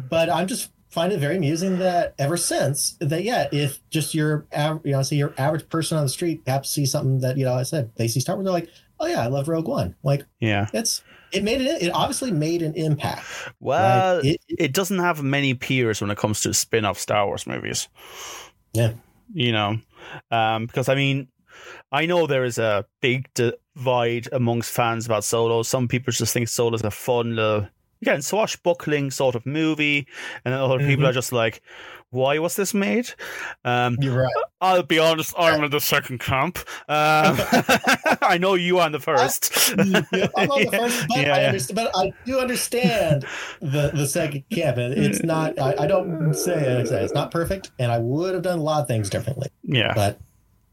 but 0.10 0.30
I'm 0.30 0.48
just 0.48 0.72
find 0.90 1.14
it 1.14 1.20
very 1.20 1.38
amusing 1.38 1.80
that 1.80 2.16
ever 2.18 2.36
since 2.38 2.98
that, 3.00 3.24
yeah, 3.24 3.48
if 3.52 3.80
just 3.90 4.14
your 4.14 4.48
av- 4.56 4.82
you 4.84 4.92
know, 4.92 5.02
say 5.04 5.16
your 5.16 5.34
average 5.38 5.70
person 5.70 5.98
on 5.98 6.04
the 6.04 6.10
street 6.10 6.46
to 6.46 6.64
see 6.64 6.86
something 6.86 7.20
that 7.22 7.38
you 7.38 7.46
know, 7.46 7.54
I 7.54 7.64
said 7.64 7.92
they 7.96 8.08
see 8.08 8.20
Star 8.20 8.36
Wars, 8.36 8.46
they're 8.46 8.54
like, 8.54 8.70
oh 9.00 9.06
yeah, 9.08 9.22
I 9.22 9.28
love 9.28 9.48
Rogue 9.48 9.68
One. 9.68 9.96
Like 10.04 10.26
Yeah. 10.40 10.68
it's 10.74 11.04
it 11.32 11.44
made 11.44 11.62
it. 11.62 11.84
It 11.84 11.90
obviously 11.92 12.32
made 12.32 12.64
an 12.64 12.74
impact. 12.74 13.24
Well, 13.60 14.18
right? 14.18 14.26
It- 14.26 14.42
it 14.48 14.74
doesn't 14.74 14.98
have 15.00 15.22
many 15.22 15.54
peers 15.54 16.02
when 16.02 16.10
it 16.10 16.18
comes 16.18 16.42
to 16.42 16.54
spin-off 16.54 16.98
Star 16.98 17.28
Wars 17.28 17.46
movies. 17.46 17.88
Yeah. 18.74 18.94
You 19.32 19.52
know, 19.52 19.78
um, 20.32 20.66
because 20.66 20.90
I 20.90 20.96
mean, 20.96 21.28
I 21.92 22.08
know 22.08 22.26
there 22.26 22.46
is 22.46 22.58
a 22.58 22.86
big 23.00 23.30
divide 23.36 24.28
amongst 24.32 24.72
fans 24.72 25.06
about 25.06 25.24
Solo. 25.24 25.62
Some 25.62 25.88
people 25.88 26.12
just 26.12 26.34
think 26.34 26.48
Solo 26.48 26.74
is 26.74 26.82
a 26.84 26.90
fun 26.90 27.36
little, 27.36 27.68
again, 28.02 28.22
swashbuckling 28.22 29.12
sort 29.12 29.36
of 29.36 29.46
movie, 29.46 30.08
and 30.46 30.54
other 30.54 30.80
people 30.80 31.06
Mhm. 31.06 31.10
are 31.10 31.14
just 31.14 31.32
like, 31.32 31.62
"Why 32.12 32.40
was 32.40 32.56
this 32.56 32.74
made?" 32.74 33.10
Um, 33.66 33.98
You're 34.00 34.24
right. 34.24 34.34
I'll 34.62 34.84
be 34.84 35.00
honest, 35.00 35.34
I'm 35.38 35.64
in 35.64 35.72
the 35.72 35.80
second 35.80 36.20
camp. 36.20 36.58
Um, 36.90 37.38
I 38.22 38.38
know 38.40 38.56
you 38.56 38.80
are 38.80 38.88
in 38.88 38.92
the 38.92 39.00
first. 39.00 39.74
yeah, 39.78 40.28
I'm 40.38 40.50
on 40.52 40.66
the 40.66 40.72
first, 40.78 41.08
but, 41.08 41.18
Yeah, 41.22 41.36
I 41.36 41.44
understand, 41.46 41.76
but 41.76 41.92
I 41.96 42.12
do 42.26 42.40
understand 42.40 43.26
the 43.62 43.92
the 43.94 44.08
second 44.08 44.44
camp, 44.50 44.78
and 44.78 44.94
it's 44.94 45.24
not. 45.24 45.60
I, 45.60 45.76
I 45.80 45.88
don't 45.88 46.34
say 46.34 46.54
it, 46.56 46.92
it's 46.92 47.14
not 47.14 47.32
perfect, 47.32 47.72
and 47.80 47.92
I 47.92 48.00
would 48.00 48.34
have 48.34 48.44
done 48.44 48.60
a 48.60 48.64
lot 48.64 48.82
of 48.82 48.88
things 48.88 49.10
differently. 49.10 49.50
yeah. 49.64 49.94
But 49.94 50.20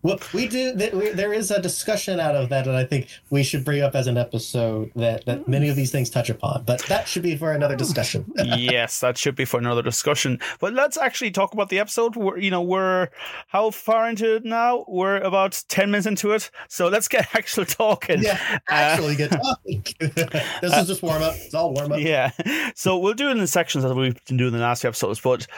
well, 0.06 0.20
we 0.32 0.46
do. 0.46 0.76
th- 0.76 0.92
we- 0.92 1.10
There 1.10 1.32
is 1.32 1.50
a 1.50 1.60
discussion 1.60 2.20
out 2.20 2.36
of 2.36 2.48
that 2.50 2.64
that 2.66 2.74
I 2.74 2.84
think 2.84 3.08
we 3.30 3.42
should 3.42 3.64
bring 3.64 3.82
up 3.82 3.96
as 3.96 4.06
an 4.06 4.16
episode 4.16 4.92
that 4.94 5.24
that 5.26 5.40
mm. 5.40 5.48
many 5.48 5.68
of 5.68 5.74
these 5.74 5.90
things 5.90 6.10
touch 6.10 6.30
upon. 6.30 6.62
But 6.64 6.82
that 6.86 7.08
should 7.08 7.24
be 7.24 7.36
for 7.36 7.52
another 7.52 7.74
discussion. 7.74 8.24
yes, 8.36 9.00
that 9.00 9.18
should 9.18 9.34
be 9.34 9.44
for 9.44 9.58
another 9.58 9.82
discussion. 9.82 10.38
But 10.60 10.74
let's 10.74 10.96
actually 10.96 11.32
talk 11.32 11.52
about 11.52 11.70
the 11.70 11.80
episode. 11.80 12.14
We're, 12.14 12.38
you 12.38 12.52
know, 12.52 12.62
we're 12.62 13.08
how 13.48 13.70
far 13.70 14.08
into 14.08 14.36
it 14.36 14.44
now? 14.44 14.84
We're 14.86 15.16
about 15.16 15.64
ten 15.68 15.90
minutes 15.90 16.06
into 16.06 16.30
it, 16.32 16.50
so 16.68 16.86
let's 16.88 17.08
get 17.08 17.26
actual 17.34 17.64
talking. 17.64 18.22
yeah, 18.22 18.38
uh, 18.70 18.74
actually, 18.74 19.16
get 19.16 19.30
talking. 19.42 19.82
this 19.98 20.72
is 20.72 20.86
just 20.86 21.02
warm 21.02 21.22
up. 21.22 21.34
It's 21.36 21.54
all 21.54 21.74
warm 21.74 21.90
up. 21.90 22.00
Yeah. 22.00 22.30
So 22.76 22.96
we'll 22.98 23.14
do 23.14 23.28
it 23.28 23.32
in 23.32 23.38
the 23.38 23.48
sections 23.48 23.84
as 23.84 23.92
we've 23.92 24.24
been 24.26 24.36
doing 24.36 24.52
the 24.52 24.58
last 24.58 24.82
few 24.82 24.88
episodes. 24.88 25.20
But 25.20 25.48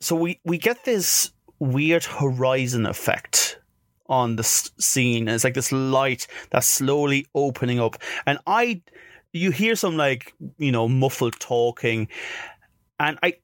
so 0.00 0.16
we 0.16 0.40
we 0.44 0.56
get 0.56 0.84
this 0.84 1.32
weird 1.58 2.04
horizon 2.04 2.86
effect 2.86 3.58
on 4.08 4.36
the 4.36 4.42
scene. 4.44 5.28
It's 5.28 5.44
like 5.44 5.54
this 5.54 5.72
light 5.72 6.26
that's 6.50 6.66
slowly 6.66 7.26
opening 7.34 7.80
up, 7.80 7.96
and 8.26 8.38
I 8.46 8.82
you 9.32 9.50
hear 9.50 9.74
some 9.76 9.96
like 9.96 10.34
you 10.58 10.72
know 10.72 10.88
muffled 10.88 11.38
talking, 11.40 12.08
and 13.00 13.18
I 13.22 13.34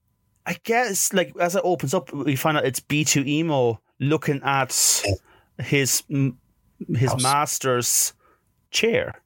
I 0.47 0.57
guess 0.65 1.13
like 1.13 1.33
as 1.41 1.55
it 1.57 1.63
opens 1.65 1.95
up, 1.95 2.13
we 2.13 2.37
find 2.37 2.57
out 2.57 2.65
it's 2.65 2.81
B 2.81 3.05
two 3.05 3.25
emo 3.27 3.81
looking 4.01 4.41
at 4.43 4.73
his 5.59 6.03
his 6.09 7.11
House. 7.13 7.23
master's 7.23 8.13
chair, 8.71 9.21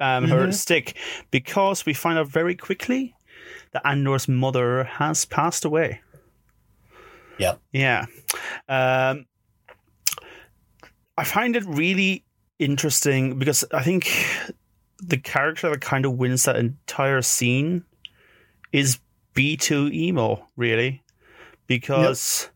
um, 0.00 0.24
her 0.28 0.46
Mhm. 0.46 0.54
stick, 0.54 0.96
because 1.30 1.84
we 1.84 1.92
find 1.92 2.18
out 2.18 2.28
very 2.28 2.54
quickly 2.54 3.14
that 3.72 3.86
Andor's 3.86 4.28
mother 4.28 4.84
has 4.84 5.24
passed 5.24 5.64
away. 5.64 6.00
Yep. 7.38 7.60
Yeah. 7.72 8.06
Um, 8.68 9.26
I 11.18 11.24
find 11.24 11.56
it 11.56 11.64
really 11.66 12.24
interesting 12.58 13.38
because 13.38 13.64
I 13.72 13.82
think 13.82 14.10
the 14.98 15.18
character 15.18 15.70
that 15.70 15.80
kind 15.80 16.04
of 16.04 16.12
wins 16.12 16.44
that 16.44 16.56
entire 16.56 17.22
scene 17.22 17.84
is 18.72 18.98
B2 19.34 19.92
emo, 19.92 20.46
really. 20.56 21.02
Because, 21.66 22.48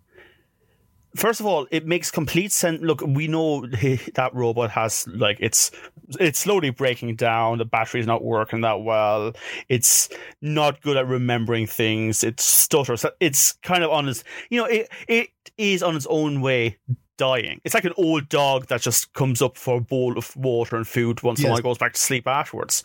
first 1.17 1.40
of 1.40 1.47
all, 1.47 1.67
it 1.71 1.87
makes 1.87 2.11
complete 2.11 2.52
sense. 2.52 2.81
Look, 2.83 3.02
we 3.07 3.29
know 3.29 3.67
that 3.67 4.31
robot 4.35 4.71
has, 4.71 5.07
like, 5.09 5.38
it's 5.40 5.71
it's 6.19 6.40
slowly 6.40 6.71
breaking 6.71 7.14
down. 7.17 7.59
The 7.59 7.64
battery's 7.64 8.07
not 8.07 8.25
working 8.25 8.62
that 8.62 8.83
well. 8.83 9.33
It's 9.69 10.09
not 10.43 10.81
good 10.83 10.97
at 10.97 11.07
remembering 11.07 11.67
things. 11.67 12.25
It 12.25 12.40
stutters. 12.40 13.05
It's 13.21 13.52
kind 13.62 13.85
of 13.85 13.90
on 13.90 14.09
its, 14.09 14.25
you 14.50 14.61
know, 14.61 14.67
it 14.67 14.88
it 15.09 15.29
is 15.57 15.83
on 15.83 15.95
its 15.97 16.07
own 16.11 16.40
way 16.40 16.79
dying. 17.17 17.61
It's 17.64 17.75
like 17.75 17.85
an 17.85 17.93
old 17.97 18.29
dog 18.29 18.67
that 18.69 18.81
just 18.81 19.12
comes 19.12 19.43
up 19.43 19.57
for 19.57 19.76
a 19.76 19.81
bowl 19.81 20.17
of 20.19 20.35
water 20.37 20.76
and 20.76 20.88
food 20.88 21.23
once 21.23 21.40
Yes. 21.40 21.50
while, 21.50 21.61
goes 21.61 21.79
back 21.79 21.93
to 21.93 22.00
sleep 22.00 22.26
afterwards. 22.26 22.83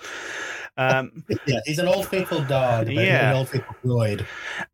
Um, 0.78 1.24
Yeah, 1.48 1.62
he's 1.66 1.80
an 1.80 1.88
old 1.88 2.06
faithful 2.08 2.44
dog, 2.44 2.90
Yeah. 2.90 3.32
an 3.32 3.38
old 3.38 3.50
faithful 3.50 3.76
droid. 3.84 4.26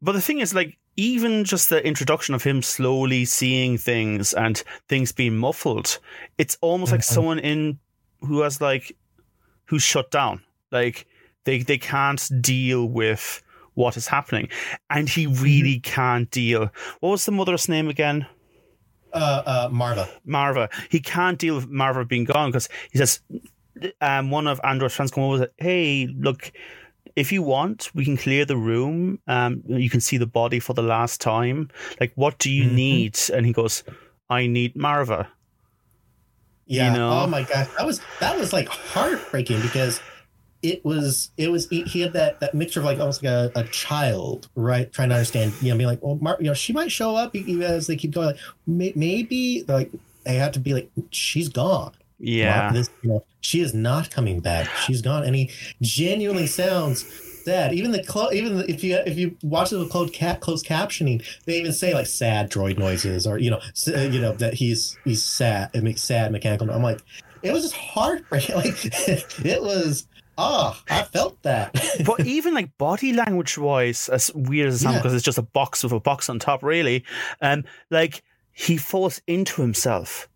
but 0.01 0.13
the 0.13 0.21
thing 0.21 0.39
is, 0.39 0.53
like, 0.55 0.77
even 0.97 1.43
just 1.45 1.69
the 1.69 1.85
introduction 1.85 2.35
of 2.35 2.43
him 2.43 2.61
slowly 2.61 3.25
seeing 3.25 3.77
things 3.77 4.33
and 4.33 4.63
things 4.87 5.11
being 5.11 5.37
muffled, 5.37 5.99
it's 6.37 6.57
almost 6.61 6.91
like 6.91 7.01
Mhm. 7.01 7.13
someone 7.13 7.39
in 7.39 7.79
who 8.21 8.41
has 8.41 8.61
like 8.61 8.95
who's 9.65 9.83
shut 9.83 10.11
down. 10.11 10.41
Like 10.71 11.05
they 11.45 11.59
they 11.63 11.77
can't 11.77 12.29
deal 12.41 12.85
with 12.87 13.41
what 13.73 13.95
is 13.97 14.07
happening, 14.07 14.49
and 14.89 15.07
he 15.09 15.27
really 15.27 15.79
can't 15.79 16.29
deal. 16.29 16.69
What 16.99 17.11
was 17.11 17.25
the 17.25 17.31
mother's 17.31 17.69
name 17.69 17.87
again? 17.87 18.25
Uh, 19.13 19.41
uh, 19.45 19.69
Marva. 19.71 20.09
Marva. 20.25 20.69
He 20.89 20.99
can't 20.99 21.37
deal 21.37 21.55
with 21.55 21.67
Marva 21.67 22.05
being 22.05 22.23
gone 22.25 22.49
because 22.49 22.69
he 22.91 22.97
says, 22.97 23.19
um, 23.99 24.29
one 24.31 24.47
of 24.47 24.61
Andor's 24.63 24.93
friends 24.93 25.11
come 25.11 25.23
over 25.23 25.35
and 25.35 25.41
said, 25.43 25.51
Hey, 25.57 26.07
look, 26.17 26.51
if 27.15 27.31
you 27.31 27.41
want, 27.41 27.89
we 27.93 28.05
can 28.05 28.17
clear 28.17 28.45
the 28.45 28.57
room. 28.57 29.19
Um, 29.27 29.63
you 29.67 29.89
can 29.89 30.01
see 30.01 30.17
the 30.17 30.25
body 30.27 30.59
for 30.59 30.73
the 30.73 30.81
last 30.83 31.21
time. 31.21 31.69
Like, 31.99 32.11
what 32.15 32.37
do 32.39 32.49
you 32.51 32.65
Mhm. 32.65 32.73
need? 32.73 33.19
And 33.33 33.45
he 33.45 33.53
goes, 33.53 33.83
I 34.29 34.47
need 34.47 34.75
Marva. 34.75 35.27
Yeah. 36.65 36.93
know? 36.93 37.09
Oh 37.23 37.27
my 37.27 37.43
gosh, 37.43 37.67
that 37.77 37.85
was 37.85 37.99
that 38.19 38.37
was 38.37 38.53
like 38.53 38.67
heartbreaking 38.69 39.61
because 39.61 39.99
it 40.61 40.85
was 40.85 41.31
it 41.37 41.51
was 41.51 41.67
he 41.69 41.81
he 41.83 41.99
had 42.01 42.13
that 42.13 42.39
that 42.39 42.53
mixture 42.53 42.79
of 42.79 42.85
like 42.85 42.99
almost 42.99 43.23
like 43.23 43.31
a, 43.31 43.51
a 43.55 43.63
child, 43.65 44.47
right? 44.55 44.91
Trying 44.93 45.09
to 45.09 45.15
understand, 45.15 45.53
you 45.61 45.71
know, 45.71 45.77
being 45.77 45.89
like, 45.89 46.01
well, 46.01 46.17
Mar- 46.21 46.37
you 46.39 46.45
know, 46.45 46.53
she 46.53 46.71
might 46.71 46.91
show 46.91 47.15
up 47.15 47.35
even 47.35 47.61
as 47.63 47.87
they 47.87 47.95
keep 47.97 48.11
going. 48.11 48.27
Like, 48.27 48.37
maybe 48.95 49.65
like 49.67 49.91
they 50.23 50.35
have 50.35 50.53
to 50.53 50.59
be 50.59 50.73
like, 50.73 50.89
she's 51.09 51.49
gone. 51.49 51.91
Yeah. 52.21 52.71
This, 52.71 52.89
you 53.01 53.09
know, 53.09 53.23
she 53.41 53.61
is 53.61 53.73
not 53.73 54.09
coming 54.11 54.39
back. 54.39 54.67
She's 54.85 55.01
gone, 55.01 55.23
and 55.23 55.35
he 55.35 55.49
genuinely 55.81 56.47
sounds 56.47 57.03
sad. 57.43 57.73
Even 57.73 57.91
the 57.91 58.03
clo- 58.03 58.31
even 58.31 58.57
the, 58.59 58.69
if 58.71 58.83
you 58.83 58.95
if 59.05 59.17
you 59.17 59.35
watch 59.41 59.73
it 59.73 59.77
with 59.77 59.89
closed 59.89 60.13
cap 60.13 60.39
closed 60.39 60.65
captioning, 60.65 61.23
they 61.45 61.57
even 61.59 61.73
say 61.73 61.93
like 61.93 62.05
sad 62.07 62.51
droid 62.51 62.77
noises 62.77 63.25
or 63.25 63.39
you 63.39 63.49
know 63.49 63.57
s- 63.69 63.87
uh, 63.87 64.07
you 64.11 64.21
know 64.21 64.33
that 64.33 64.53
he's 64.53 64.97
he's 65.03 65.23
sad. 65.23 65.71
It 65.73 65.83
makes 65.83 66.01
sad 66.01 66.31
mechanical. 66.31 66.69
I'm 66.69 66.83
like, 66.83 67.01
it 67.41 67.51
was 67.51 67.63
just 67.63 67.75
heartbreaking. 67.75 68.55
Like 68.55 69.45
it 69.45 69.61
was. 69.61 70.07
Ah, 70.37 70.81
I 70.89 71.03
felt 71.03 71.39
that. 71.43 71.73
but 72.05 72.21
even 72.25 72.53
like 72.53 72.75
body 72.77 73.13
language 73.13 73.57
wise, 73.57 74.07
as 74.09 74.31
weird 74.33 74.69
as 74.69 74.75
it 74.75 74.79
sounds, 74.79 74.93
Yeah. 74.95 74.99
because 74.99 75.13
it's 75.13 75.25
just 75.25 75.37
a 75.37 75.43
box 75.43 75.83
with 75.83 75.91
a 75.91 75.99
box 75.99 76.29
on 76.29 76.39
top, 76.39 76.63
really. 76.63 77.03
Um, 77.41 77.63
like 77.91 78.23
he 78.53 78.77
falls 78.77 79.21
into 79.27 79.61
himself. 79.61 80.27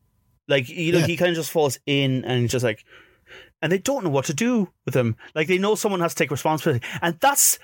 Like 0.47 0.69
you 0.69 0.91
know, 0.91 0.99
Yeah. 0.99 1.07
he 1.07 1.17
kind 1.17 1.29
of 1.29 1.35
just 1.35 1.51
falls 1.51 1.79
in 1.85 2.23
and 2.25 2.49
just 2.49 2.63
like, 2.63 2.85
and 3.61 3.71
they 3.71 3.77
don't 3.79 4.03
know 4.03 4.09
what 4.09 4.25
to 4.25 4.33
do 4.33 4.69
with 4.85 4.95
him. 4.95 5.15
Like 5.33 5.47
they 5.47 5.57
know 5.57 5.75
someone 5.75 6.01
has 6.01 6.13
to 6.13 6.23
take 6.23 6.31
responsibility, 6.31 6.85
and 7.01 7.17
that's 7.19 7.59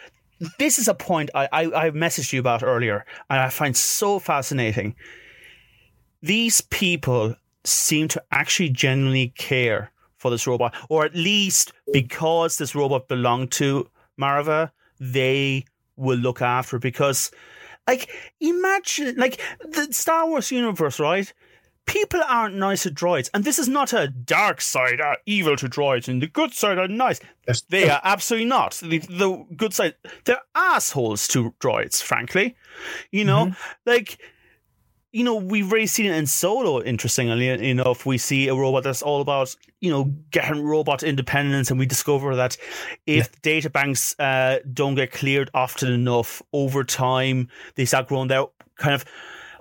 this 0.58 0.80
is 0.80 0.88
a 0.88 0.94
point 0.96 1.30
I 1.36 1.48
I, 1.52 1.88
I 1.88 1.92
messaged 1.92 2.34
you 2.34 2.40
about 2.40 2.64
earlier, 2.64 3.06
and 3.30 3.40
I 3.40 3.50
find 3.50 3.76
so 3.78 4.20
fascinating. 4.20 4.96
These 6.22 6.62
people 6.62 7.36
seem 7.64 8.08
to 8.10 8.24
actually 8.32 8.70
genuinely 8.70 9.30
care 9.38 9.92
for 10.18 10.30
this 10.32 10.46
robot, 10.48 10.76
or 10.90 11.04
at 11.06 11.16
least 11.16 11.74
because 11.94 12.58
this 12.58 12.76
robot 12.76 13.08
belonged 13.08 13.52
to 13.54 13.90
Marva, 14.18 14.72
they 15.00 15.66
will 15.96 16.18
look 16.18 16.42
after 16.44 16.78
it 16.78 16.82
because, 16.82 17.32
like, 17.88 18.08
imagine, 18.40 19.16
like, 19.18 19.40
the 19.64 19.88
Star 19.92 20.28
Wars 20.28 20.52
universe, 20.52 21.00
right? 21.00 21.34
People 21.88 22.22
aren't 22.26 22.56
nice 22.56 22.84
to 22.84 22.92
droids, 22.92 23.30
and 23.34 23.44
this 23.44 23.60
is 23.60 23.68
not 23.68 23.92
a 23.92 24.08
dark 24.08 24.62
side, 24.62 25.02
uh, 25.02 25.16
evil 25.26 25.58
to 25.58 25.68
droids, 25.68 26.08
and 26.08 26.22
the 26.22 26.28
good 26.28 26.54
side 26.54 26.78
are 26.78 26.88
nice. 26.88 27.20
They 27.70 27.90
are 27.90 28.00
absolutely 28.04 28.48
not. 28.48 28.74
The, 28.76 29.00
the 29.00 29.46
good 29.58 29.74
side, 29.74 29.96
they're 30.24 30.42
assholes 30.56 31.28
to 31.30 31.54
droids, 31.60 32.02
frankly. 32.02 32.56
You 33.12 33.26
know, 33.26 33.56
like, 33.86 34.20
you 35.12 35.26
know, 35.26 35.36
we've 35.36 35.70
already 35.70 35.88
seen 35.88 36.06
it 36.06 36.16
in 36.16 36.28
Solo, 36.28 36.82
interestingly 36.82 37.50
enough. 37.50 38.06
We 38.06 38.18
see 38.18 38.48
a 38.48 38.56
robot 38.56 38.84
that's 38.84 39.02
all 39.02 39.20
about, 39.20 39.54
you 39.82 39.92
know, 39.92 40.06
getting 40.30 40.64
robot 40.64 41.04
independence, 41.04 41.72
and 41.72 41.80
we 41.80 41.86
discover 41.86 42.36
that 42.38 42.56
if 43.06 43.42
data 43.42 43.70
banks 43.70 44.18
uh, 44.20 44.60
don't 44.72 44.96
get 44.96 45.12
cleared 45.12 45.50
often 45.54 45.92
enough 45.92 46.42
over 46.54 46.86
time, 46.86 47.50
they 47.76 47.84
start 47.84 48.08
growing. 48.08 48.30
They're 48.30 48.46
kind 48.78 48.94
of, 48.94 49.04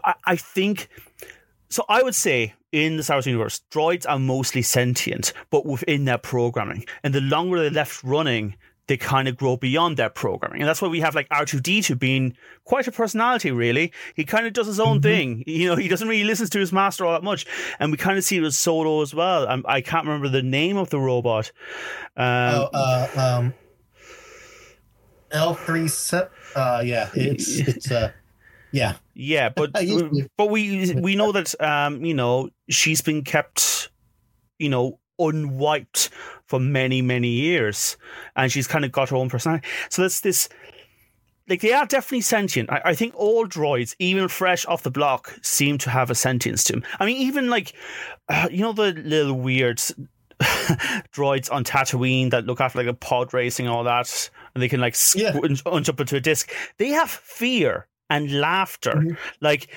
I, 0.05 0.15
I 0.27 0.37
think, 0.37 0.89
so 1.71 1.85
I 1.89 2.03
would 2.03 2.15
say 2.15 2.55
in 2.73 2.97
the 2.97 3.03
Star 3.03 3.17
Wars 3.17 3.27
universe, 3.27 3.63
droids 3.71 4.05
are 4.09 4.19
mostly 4.19 4.63
sentient, 4.63 5.33
but 5.51 5.65
within 5.65 6.05
their 6.05 6.19
programming. 6.19 6.85
And 7.03 7.15
the 7.15 7.21
longer 7.21 7.61
they're 7.61 7.71
left 7.71 8.03
running, 8.05 8.57
they 8.87 8.97
kind 8.97 9.29
of 9.29 9.37
grow 9.37 9.57
beyond 9.57 9.97
their 9.97 10.11
programming. 10.11 10.61
And 10.61 10.69
that's 10.69 10.83
why 10.83 10.89
we 10.89 10.99
have 11.01 11.15
like 11.15 11.29
R2D2 11.29 11.97
being 11.97 12.37
quite 12.65 12.89
a 12.89 12.93
personality, 12.93 13.53
really. 13.53 13.93
He 14.17 14.25
kind 14.25 14.47
of 14.49 14.53
does 14.53 14.67
his 14.67 14.81
own 14.81 15.01
thing. 15.01 15.45
You 15.51 15.69
know, 15.69 15.77
he 15.77 15.87
doesn't 15.89 16.09
really 16.09 16.25
listen 16.25 16.49
to 16.49 16.59
his 16.59 16.73
master 16.73 17.05
all 17.05 17.13
that 17.13 17.23
much. 17.23 17.47
And 17.79 17.93
we 17.93 17.99
kind 17.99 18.19
of 18.19 18.25
see 18.25 18.39
it 18.39 18.41
with 18.41 18.55
Solo 18.55 19.01
as 19.03 19.15
well. 19.15 19.47
Um, 19.47 19.65
I 19.69 19.81
can't 19.81 20.07
remember 20.07 20.29
the 20.29 20.43
name 20.43 20.77
of 20.77 20.91
the 20.91 20.99
robot. 20.99 21.53
Um, 22.17 22.25
Oh, 22.27 22.69
uh, 22.73 23.09
um, 23.17 23.55
L 25.31 25.55
three 25.55 25.87
set. 25.87 26.31
Uh, 26.57 26.83
yeah, 26.85 27.11
it's 27.15 27.59
it's 27.69 27.91
uh, 27.93 28.11
yeah. 28.73 28.95
Yeah, 29.15 29.49
but 29.55 29.75
to- 29.75 30.29
but 30.37 30.47
we 30.51 30.95
we 30.95 31.17
know 31.17 31.33
that 31.33 31.61
um 31.61 32.05
you 32.05 32.15
know 32.15 32.51
she's 32.69 33.01
been 33.01 33.23
kept 33.25 33.91
you 34.59 34.69
know 34.69 34.99
unwiped 35.19 36.11
for 36.47 36.59
many 36.61 37.03
many 37.03 37.29
years, 37.29 37.97
and 38.37 38.51
she's 38.51 38.67
kind 38.67 38.85
of 38.85 38.93
got 38.93 39.11
her 39.11 39.17
own 39.17 39.29
personality. 39.29 39.67
So 39.91 40.03
that's 40.03 40.21
this. 40.21 40.49
Like 41.49 41.63
they 41.63 41.73
are 41.73 41.85
definitely 41.85 42.21
sentient. 42.21 42.71
I, 42.71 42.81
I 42.85 42.95
think 42.95 43.13
all 43.17 43.45
droids, 43.45 43.97
even 43.99 44.29
fresh 44.29 44.65
off 44.67 44.85
the 44.85 44.91
block, 44.91 45.37
seem 45.43 45.79
to 45.79 45.91
have 45.91 46.09
a 46.09 46.15
sentience 46.15 46.63
to 46.65 46.75
them. 46.75 46.85
I 47.01 47.07
mean, 47.07 47.17
even 47.17 47.51
like, 47.51 47.73
uh, 48.29 48.47
you 48.53 48.61
know, 48.61 48.73
the 48.73 48.93
little 48.93 49.35
weird 49.35 49.79
droids 50.41 51.51
on 51.53 51.65
Tatooine 51.65 52.31
that 52.31 52.47
look 52.47 52.61
after 52.61 52.79
like 52.79 52.87
a 52.87 52.95
pod 52.95 53.35
racing 53.35 53.67
and 53.67 53.75
all 53.75 53.85
that, 53.85 54.31
and 54.55 54.63
they 54.63 54.69
can 54.69 54.81
like 54.81 54.95
Yeah. 55.15 55.33
squ- 55.33 55.63
unch 55.65 55.89
up 55.89 56.01
into 56.01 56.17
a 56.17 56.21
disc. 56.21 56.53
They 56.79 56.89
have 56.91 57.11
fear 57.11 57.87
and 58.11 58.41
laughter. 58.41 58.93
Mhm. 58.93 59.17
Like, 59.41 59.69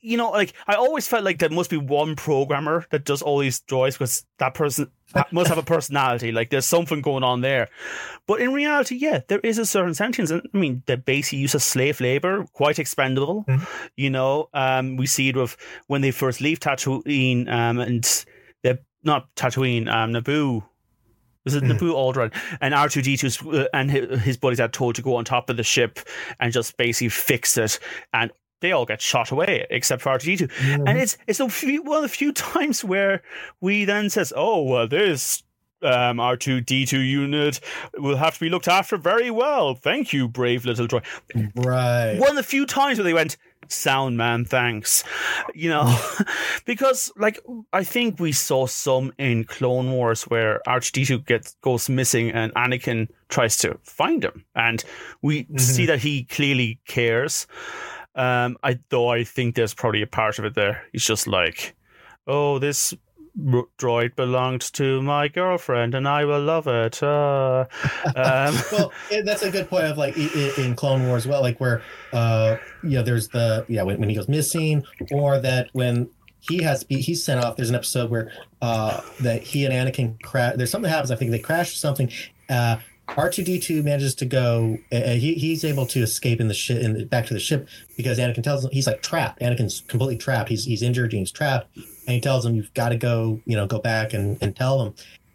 you 0.00 0.16
know, 0.16 0.30
like 0.30 0.52
I 0.68 0.74
always 0.74 1.08
felt 1.08 1.24
like 1.24 1.38
there 1.38 1.50
must 1.50 1.70
be 1.70 1.76
one 1.76 2.14
programmer 2.14 2.86
that 2.90 3.04
does 3.04 3.20
all 3.20 3.38
these 3.40 3.60
droids 3.62 3.94
because 3.94 4.24
that 4.38 4.54
person 4.54 4.90
must 5.32 5.48
have 5.48 5.58
a 5.58 5.62
personality. 5.62 6.30
Like, 6.30 6.50
there's 6.50 6.66
something 6.66 7.00
going 7.00 7.24
on 7.24 7.40
there. 7.40 7.68
But 8.26 8.40
in 8.40 8.52
reality, 8.52 8.94
yeah, 8.94 9.22
there 9.26 9.40
is 9.40 9.58
a 9.58 9.66
certain 9.66 9.94
sentience. 9.94 10.30
And 10.30 10.42
I 10.54 10.56
mean, 10.56 10.82
the 10.86 10.96
basic 10.96 11.38
use 11.38 11.54
of 11.54 11.62
slave 11.62 12.00
labor, 12.00 12.44
quite 12.52 12.78
expendable. 12.78 13.44
Mhm. 13.48 13.66
You 13.96 14.10
know, 14.10 14.48
um, 14.54 14.96
we 14.96 15.06
see 15.06 15.30
it 15.30 15.36
with 15.36 15.56
when 15.88 16.00
they 16.02 16.12
first 16.12 16.40
leave 16.40 16.60
Tatooine 16.60 17.48
um, 17.50 17.80
and 17.80 18.24
they're 18.62 18.78
not 19.02 19.34
Tatooine, 19.34 19.88
um, 19.92 20.12
Naboo. 20.12 20.62
It 21.54 21.64
Mhm. 21.64 21.78
Naboo 21.78 21.92
Aldrin? 21.94 22.32
And 22.60 22.74
R2D2 22.74 23.54
uh, 23.64 23.68
and 23.72 23.90
his 23.90 24.36
buddies 24.36 24.60
are 24.60 24.68
told 24.68 24.94
to 24.96 25.02
go 25.02 25.16
on 25.16 25.24
top 25.24 25.50
of 25.50 25.56
the 25.56 25.62
ship 25.64 25.98
and 26.40 26.52
just 26.52 26.76
basically 26.76 27.08
fix 27.08 27.56
it. 27.56 27.78
And 28.12 28.30
they 28.60 28.72
all 28.72 28.84
get 28.86 29.00
shot 29.00 29.30
away 29.30 29.66
except 29.70 30.02
for 30.02 30.10
R2D2. 30.10 30.84
And 30.86 30.98
it's 30.98 31.16
it's 31.26 31.40
a 31.40 31.48
few, 31.48 31.82
one 31.82 31.98
of 31.98 32.02
the 32.02 32.08
few 32.08 32.32
times 32.52 32.82
where 32.84 33.22
we 33.60 33.84
then 33.84 34.10
says, 34.10 34.32
"Oh 34.34 34.62
well, 34.62 34.88
this 34.88 35.42
um, 35.80 36.18
R2D2 36.18 36.92
unit 37.08 37.60
will 37.98 38.16
have 38.16 38.34
to 38.34 38.40
be 38.40 38.48
looked 38.48 38.66
after 38.66 38.96
very 38.96 39.30
well. 39.30 39.76
Thank 39.76 40.12
you, 40.12 40.26
brave 40.26 40.64
little 40.64 40.88
droid." 40.88 41.04
right. 41.54 42.18
One 42.18 42.30
of 42.30 42.36
the 42.36 42.42
few 42.42 42.66
times 42.66 42.98
where 42.98 43.04
they 43.04 43.14
went, 43.14 43.36
"Sound 43.68 44.16
man, 44.16 44.44
thanks," 44.44 45.04
you 45.54 45.68
know, 45.70 45.98
because 46.64 47.10
like 47.16 47.38
I 47.72 47.84
think 47.84 48.20
we 48.20 48.32
saw 48.32 48.66
some 48.66 49.12
in 49.18 49.44
Clone 49.44 49.90
Wars 49.92 50.22
where 50.24 50.60
R2D2 50.66 51.26
gets 51.26 51.54
goes 51.62 51.88
missing 51.88 52.30
and 52.30 52.54
Anakin 52.54 53.08
tries 53.28 53.56
to 53.58 53.78
find 53.82 54.24
him, 54.24 54.44
and 54.54 54.84
we 55.22 55.44
Mhm. 55.44 55.60
see 55.60 55.86
that 55.86 55.98
he 56.00 56.24
clearly 56.24 56.78
cares. 56.86 57.46
Um, 58.14 58.56
I 58.62 58.78
though 58.88 59.08
I 59.08 59.24
think 59.24 59.54
there's 59.54 59.74
probably 59.74 60.02
a 60.02 60.06
part 60.06 60.38
of 60.38 60.44
it 60.44 60.54
there. 60.54 60.82
He's 60.92 61.04
just 61.04 61.26
like, 61.26 61.74
oh, 62.26 62.58
this 62.58 62.94
droid 63.38 64.16
belonged 64.16 64.60
to 64.74 65.00
my 65.02 65.28
girlfriend, 65.28 65.94
and 65.94 66.08
I 66.08 66.24
will 66.24 66.40
love 66.40 66.66
it. 66.66 67.02
Uh, 67.02 67.66
um, 68.16 68.54
well, 68.72 68.92
that's 69.24 69.42
a 69.42 69.50
good 69.50 69.68
point 69.68 69.84
of 69.84 69.98
like 69.98 70.16
in 70.16 70.74
Clone 70.74 71.06
Wars, 71.06 71.26
well, 71.26 71.40
like 71.40 71.60
where 71.60 71.82
uh, 72.12 72.56
you 72.82 72.90
know, 72.90 73.02
there's 73.02 73.28
the 73.28 73.64
yeah 73.68 73.82
when, 73.82 74.00
when 74.00 74.08
he 74.08 74.14
goes 74.14 74.28
missing, 74.28 74.84
or 75.10 75.38
that 75.38 75.68
when 75.72 76.08
he 76.40 76.62
has 76.62 76.80
to 76.80 76.86
be 76.86 77.00
he's 77.00 77.24
sent 77.24 77.44
off. 77.44 77.56
There's 77.56 77.70
an 77.70 77.76
episode 77.76 78.10
where 78.10 78.32
uh 78.60 79.00
that 79.20 79.42
he 79.42 79.64
and 79.64 79.74
Anakin 79.74 80.20
crash. 80.22 80.54
There's 80.56 80.70
something 80.70 80.88
that 80.88 80.94
happens. 80.94 81.10
I 81.10 81.16
think 81.16 81.30
they 81.30 81.38
crash 81.38 81.72
or 81.72 81.76
something. 81.76 82.10
Uh, 82.48 82.78
R2D2 83.08 83.82
manages 83.82 84.14
to 84.16 84.26
go. 84.26 84.78
Uh, 84.92 85.14
he 85.14 85.34
he's 85.34 85.64
able 85.64 85.86
to 85.86 86.00
escape 86.00 86.40
in 86.40 86.48
the 86.48 86.54
ship 86.54 86.82
in 86.82 86.92
the, 86.94 87.04
back 87.04 87.26
to 87.26 87.34
the 87.34 87.40
ship 87.40 87.68
because 87.96 88.18
Anakin 88.18 88.42
tells 88.42 88.64
him 88.64 88.70
he's 88.70 88.86
like 88.86 89.02
trapped. 89.02 89.40
Anakin's 89.40 89.80
completely 89.88 90.16
trapped. 90.16 90.48
He's 90.50 90.64
he's 90.64 90.82
injured 90.82 91.12
and 91.12 91.20
he's 91.20 91.32
trapped. 91.32 91.76
And 92.08 92.14
he 92.14 92.20
tells 92.20 92.44
him 92.44 92.56
you've 92.56 92.74
got 92.74 92.88
to 92.88 92.96
go. 92.96 93.40
You 93.44 93.54
know, 93.54 93.66
go 93.66 93.78
back 93.78 94.14
and 94.14 94.36
and 94.40 94.56
tell 94.56 94.82
them 94.82 94.94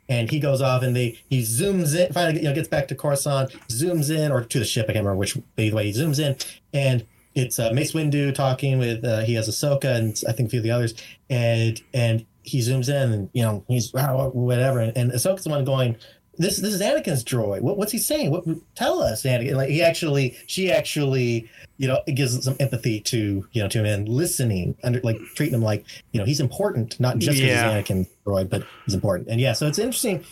and 0.09 0.29
he 0.29 0.39
goes 0.39 0.61
off 0.61 0.83
and 0.83 0.95
they 0.95 1.17
he 1.29 1.41
zooms 1.41 1.95
in 1.95 2.11
finally 2.13 2.41
you 2.41 2.47
know 2.47 2.53
gets 2.53 2.67
back 2.67 2.87
to 2.87 2.95
Coruscant 2.95 3.51
zooms 3.69 4.09
in 4.15 4.31
or 4.31 4.43
to 4.43 4.59
the 4.59 4.65
ship 4.65 4.85
I 4.89 4.93
can't 4.93 5.05
remember 5.05 5.17
which 5.17 5.37
either 5.57 5.75
way 5.75 5.91
he 5.91 5.99
zooms 5.99 6.19
in 6.19 6.35
and 6.73 7.05
it's 7.35 7.57
uh, 7.57 7.71
Mace 7.71 7.93
Windu 7.93 8.33
talking 8.33 8.77
with 8.77 9.03
uh, 9.03 9.21
he 9.21 9.33
has 9.35 9.49
Ahsoka 9.49 9.95
and 9.95 10.21
I 10.27 10.33
think 10.33 10.47
a 10.47 10.49
few 10.49 10.59
of 10.59 10.63
the 10.63 10.71
others 10.71 10.93
and 11.29 11.81
and 11.93 12.25
he 12.43 12.59
zooms 12.59 12.89
in 12.89 13.13
and 13.13 13.29
you 13.33 13.43
know 13.43 13.63
he's 13.67 13.93
"Ah, 13.95 14.27
whatever 14.27 14.79
and, 14.79 14.95
and 14.97 15.11
Ahsoka's 15.11 15.45
the 15.45 15.49
one 15.49 15.63
going 15.63 15.95
this 16.37 16.57
this 16.57 16.73
is 16.73 16.81
Anakin's 16.81 17.23
droid. 17.23 17.61
What, 17.61 17.77
what's 17.77 17.91
he 17.91 17.97
saying? 17.99 18.31
What 18.31 18.43
tell 18.75 19.01
us 19.01 19.23
Anakin. 19.23 19.55
Like 19.55 19.69
he 19.69 19.81
actually 19.83 20.35
she 20.47 20.71
actually 20.71 21.49
you 21.77 21.87
know 21.87 22.01
it 22.07 22.13
gives 22.13 22.43
some 22.43 22.55
empathy 22.59 22.99
to 23.01 23.47
you 23.51 23.61
know 23.61 23.67
to 23.69 23.79
him 23.79 23.85
and 23.85 24.09
listening 24.09 24.75
under 24.83 24.99
like 25.01 25.17
treating 25.35 25.53
him 25.53 25.61
like 25.61 25.85
you 26.11 26.19
know 26.19 26.25
he's 26.25 26.39
important 26.39 26.99
not 26.99 27.17
just 27.19 27.37
because 27.37 27.49
Yeah. 27.49 27.75
he's 27.81 27.87
Anakin 27.87 28.07
droid 28.25 28.49
but 28.49 28.65
he's 28.85 28.95
important. 28.95 29.29
And 29.29 29.39
yeah 29.39 29.53
so 29.53 29.67
it's 29.67 29.77
interesting 29.79 30.23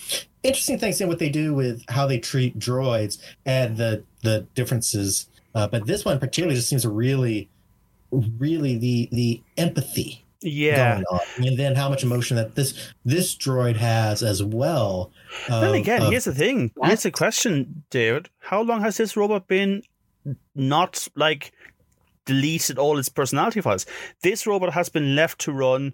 interesting 0.43 0.79
thing 0.79 0.91
seeing 0.93 1.08
what 1.08 1.20
they 1.20 1.29
do 1.29 1.53
with 1.53 1.84
how 1.88 2.08
they 2.08 2.17
treat 2.20 2.58
droids 2.58 3.20
and 3.46 3.77
the 3.77 4.03
the 4.24 4.48
differences. 4.55 5.27
Uh, 5.53 5.67
but 5.67 5.86
this 5.86 6.03
one 6.05 6.17
particularly 6.20 6.55
just 6.55 6.70
seems 6.70 6.81
to 6.84 6.89
really 6.89 7.48
really 8.39 8.77
the 8.77 9.08
the 9.12 9.41
empathy 9.58 10.21
yeah. 10.41 11.01
and 11.38 11.57
then 11.57 11.75
how 11.75 11.89
much 11.89 12.03
emotion 12.03 12.38
that 12.38 12.55
this 12.55 12.93
this 13.05 13.36
droid 13.36 13.75
has 13.75 14.24
as 14.24 14.43
well 14.43 15.12
Then 15.48 15.63
um, 15.63 15.74
again, 15.75 16.01
of- 16.01 16.10
here's 16.10 16.25
the 16.25 16.33
thing. 16.33 16.71
Here's 16.83 17.03
the 17.03 17.12
question, 17.12 17.83
David. 17.89 18.29
How 18.39 18.62
long 18.62 18.81
has 18.81 18.98
this 18.98 19.15
robot 19.15 19.48
been 19.48 19.83
not 20.55 21.07
like 21.15 21.51
deleted 22.25 22.77
all 22.77 22.98
its 22.98 23.10
personality 23.10 23.62
files? 23.62 23.86
This 24.21 24.45
robot 24.45 24.74
has 24.74 24.89
been 24.89 25.15
left 25.15 25.39
to 25.41 25.51
run 25.51 25.93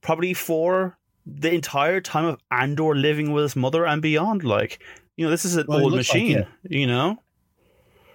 probably 0.00 0.34
for 0.34 0.96
the 1.26 1.52
entire 1.52 2.00
time 2.00 2.26
of 2.26 2.38
Andor 2.50 2.94
living 2.94 3.32
with 3.32 3.44
his 3.44 3.56
mother 3.56 3.86
and 3.86 4.02
beyond. 4.02 4.44
Like, 4.44 4.82
you 5.16 5.24
know, 5.24 5.30
this 5.30 5.44
is 5.44 5.56
an 5.56 5.66
Well, 5.68 5.80
old 5.80 5.92
looks 5.92 6.12
like 6.12 6.22
machine. 6.22 6.46
You 6.68 6.86
know, 6.86 7.18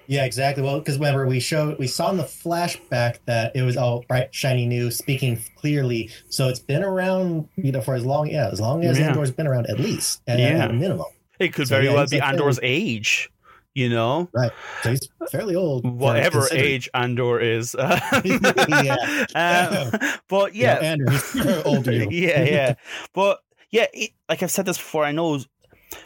Yeah, 0.09 0.25
exactly. 0.25 0.63
Well, 0.63 0.79
because 0.79 0.97
whenever 0.97 1.27
we 1.27 1.39
showed, 1.39 1.77
we 1.77 1.85
saw 1.85 2.09
in 2.09 2.17
the 2.17 2.23
flashback 2.23 3.19
that 3.25 3.55
it 3.55 3.61
was 3.61 3.77
all 3.77 4.03
bright, 4.07 4.33
shiny 4.33 4.65
new, 4.65 4.89
speaking 4.89 5.39
clearly. 5.55 6.09
So 6.29 6.47
it's 6.49 6.59
been 6.59 6.81
around, 6.83 7.47
you 7.55 7.71
know, 7.71 7.79
for 7.81 7.93
as 7.93 8.03
long, 8.03 8.27
yeah, 8.27 8.49
as 8.51 8.59
long 8.59 8.83
as 8.83 8.97
Yeah. 8.97 9.09
Andor's 9.09 9.29
been 9.29 9.45
around, 9.45 9.67
at 9.67 9.79
least, 9.79 10.21
at, 10.27 10.39
Yeah. 10.39 10.63
at 10.63 10.71
a 10.71 10.73
minimum. 10.73 11.05
it 11.37 11.53
could 11.53 11.67
So, 11.67 11.75
very 11.75 11.85
yeah, 11.85 11.93
well 11.93 12.07
be 12.07 12.19
Andor's 12.19 12.59
age. 12.63 13.29
You 13.75 13.87
know, 13.89 14.27
Right. 14.33 14.51
So 14.81 14.89
he's 14.89 15.07
fairly 15.31 15.53
old. 15.55 15.85
whatever 15.85 16.47
age 16.51 16.89
Andor 16.95 17.39
is. 17.39 17.75
Yeah. 17.79 19.25
Um, 19.35 19.91
but 20.27 20.53
know, 20.53 20.59
yeah, 20.59 20.73
Andrew, 20.81 21.07
he's 21.11 21.35
older. 21.65 21.91
yeah, 21.93 22.43
yeah. 22.43 22.73
But 23.13 23.41
yeah, 23.69 23.85
it, 23.93 24.09
like 24.27 24.41
I've 24.41 24.49
said 24.49 24.65
this 24.65 24.77
before, 24.77 25.05
I 25.05 25.11
know 25.11 25.39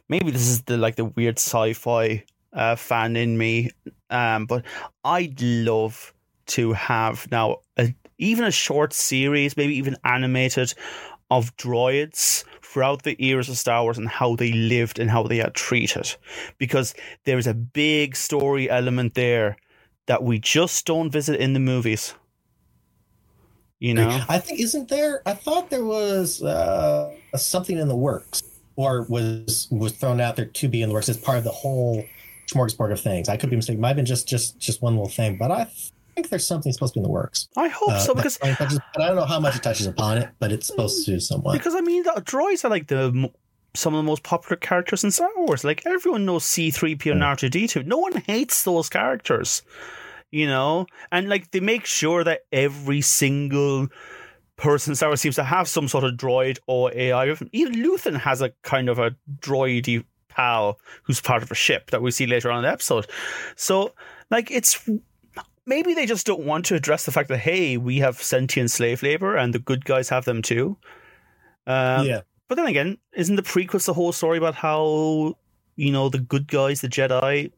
maybe 0.10 0.30
this 0.30 0.48
is 0.50 0.63
the 0.63 0.76
like 0.78 0.98
the 0.98 1.06
weird 1.06 1.39
sci-fi 1.39 2.26
uh, 2.54 2.76
fan 2.76 3.16
in 3.16 3.38
me, 3.38 3.72
um, 4.10 4.46
but 4.46 4.63
I'd 5.04 5.42
love 5.42 6.13
to 6.46 6.74
have 6.74 7.30
now 7.32 7.58
a, 7.78 7.94
even 8.18 8.46
a 8.46 8.52
short 8.52 8.94
series, 8.94 9.58
maybe 9.58 9.76
even 9.76 9.96
animated, 10.04 10.74
of 11.32 11.56
droids 11.58 12.44
throughout 12.62 13.04
the 13.04 13.16
eras 13.24 13.50
of 13.50 13.58
Star 13.58 13.84
Wars 13.84 13.98
and 13.98 14.10
how 14.10 14.36
they 14.36 14.52
lived 14.52 15.00
and 15.00 15.10
how 15.10 15.24
they 15.24 15.42
are 15.42 15.50
treated, 15.52 16.16
because 16.58 16.94
there 17.26 17.38
is 17.38 17.48
a 17.48 17.54
big 17.54 18.16
story 18.16 18.70
element 18.70 19.13
there 19.16 19.58
that 20.06 20.24
we 20.24 20.38
just 20.39 20.86
don't 20.86 21.12
visit 21.12 21.39
in 21.39 21.54
the 21.54 21.60
movies. 21.60 22.13
You 23.80 23.94
know. 23.94 24.24
I 24.30 24.39
think 24.39 24.60
isn't 24.62 24.89
there? 24.89 25.22
I 25.26 25.34
thought 25.34 25.70
there 25.70 25.84
was 25.84 26.42
uh, 26.42 27.13
something 27.36 27.78
in 27.78 27.88
the 27.88 27.96
works, 27.96 28.44
or 28.76 29.04
was 29.04 29.68
was 29.72 29.92
thrown 29.92 30.22
out 30.22 30.36
there 30.36 30.46
to 30.46 30.68
be 30.68 30.82
in 30.82 30.89
the 30.89 30.94
works 30.94 31.10
as 31.10 31.18
part 31.18 31.38
of 31.38 31.44
the 31.44 31.52
whole 31.52 32.06
smorgasbord 32.54 32.92
of 32.92 33.00
things. 33.02 33.30
I 33.30 33.38
could 33.38 33.50
be 33.50 33.56
mistaken. 33.56 33.80
It 33.80 33.82
might 33.82 33.89
have 33.89 33.98
been 33.98 34.06
just 34.06 34.28
just 34.28 34.60
just 34.60 34.82
one 34.82 34.94
little 34.96 35.10
thing, 35.10 35.38
but 35.38 35.52
I 35.52 35.66
think 36.16 36.30
there's 36.30 36.48
something 36.48 36.72
supposed 36.72 36.94
to 36.94 37.00
be 37.00 37.02
in 37.02 37.04
the 37.04 37.10
works. 37.12 37.48
I 37.58 37.68
hope 37.70 37.89
Uh, 37.92 38.00
so 38.00 38.13
because 38.13 38.38
that 38.38 38.58
touches- 38.58 38.80
but 38.94 39.02
I 39.04 39.08
don't 39.08 39.16
know 39.16 39.26
how 39.26 39.39
much 39.39 39.56
it 39.56 39.63
touches 39.63 39.88
upon 39.88 40.18
it, 40.20 40.30
but 40.39 40.52
it's 40.52 40.68
supposed 40.68 41.06
to 41.06 41.12
do 41.13 41.20
somewhat. 41.20 41.54
because 41.54 41.76
I 41.76 41.82
mean 41.82 42.04
the 42.04 42.12
droids 42.26 42.63
are 42.63 42.70
like 42.70 42.88
the 42.88 43.32
some 43.76 43.96
of 43.96 43.98
the 43.98 44.08
most 44.08 44.22
popular 44.22 44.56
characters 44.56 45.04
in 45.04 45.10
Star 45.10 45.30
Wars. 45.36 45.63
Like 45.63 45.84
everyone 45.88 46.26
knows 46.26 46.44
C 46.46 46.70
three 46.72 46.96
PO 46.96 47.12
and 47.12 47.24
R 47.24 47.36
two 47.36 47.50
D 47.50 47.68
two. 47.68 47.82
No 47.84 47.98
one 47.98 48.13
hates 48.28 48.63
those 48.63 48.88
characters, 48.89 49.63
you 50.32 50.46
know. 50.46 50.86
And 51.12 51.28
like 51.30 51.50
they 51.52 51.60
make 51.60 51.86
sure 51.88 52.24
that 52.24 52.42
every 52.52 53.02
single 53.02 53.88
person 54.56 54.92
in 54.92 54.96
Star 54.96 55.10
Wars 55.10 55.22
seems 55.22 55.36
to 55.38 55.44
have 55.44 55.68
some 55.68 55.88
sort 55.88 56.04
of 56.04 56.13
droid 56.13 56.60
or 56.68 56.92
AI. 56.96 57.36
Even 57.52 57.74
Luthen 57.84 58.20
has 58.20 58.42
a 58.44 58.52
kind 58.62 58.88
of 58.89 59.00
a 59.00 59.16
droidy 59.39 60.06
pal 60.36 60.80
who's 61.04 61.22
part 61.22 61.43
of 61.43 61.52
a 61.52 61.56
ship 61.56 61.91
that 61.91 62.02
we 62.02 62.12
see 62.12 62.26
later 62.26 62.52
on 62.52 62.58
in 62.58 62.63
the 62.63 62.72
episode. 62.72 63.08
So 63.56 63.93
like 64.30 64.52
it's 64.52 64.89
maybe 65.65 65.93
they 65.93 66.06
just 66.06 66.26
don't 66.26 66.46
want 66.46 66.65
to 66.65 66.76
address 66.76 67.06
the 67.06 67.12
fact 67.12 67.30
that 67.30 67.39
hey, 67.39 67.78
we 67.78 67.98
have 68.00 68.22
sentient 68.22 68.72
slave 68.72 69.04
labor 69.04 69.36
and 69.36 69.54
the 69.54 69.60
good 69.60 69.86
guys 69.86 70.10
have 70.10 70.26
them 70.26 70.41
too. 70.41 70.78
Um, 71.65 72.06
yeah, 72.06 72.22
but 72.48 72.56
then 72.56 72.65
again, 72.65 72.98
isn't 73.13 73.36
the 73.36 73.41
prequels 73.41 73.86
the 73.86 73.93
whole 73.93 74.12
story 74.12 74.38
about 74.38 74.56
how 74.56 75.36
you 75.76 75.91
know 75.91 76.10
the 76.10 76.19
good 76.19 76.48
guys, 76.48 76.82
the 76.82 76.88
Jedi, 76.89 77.52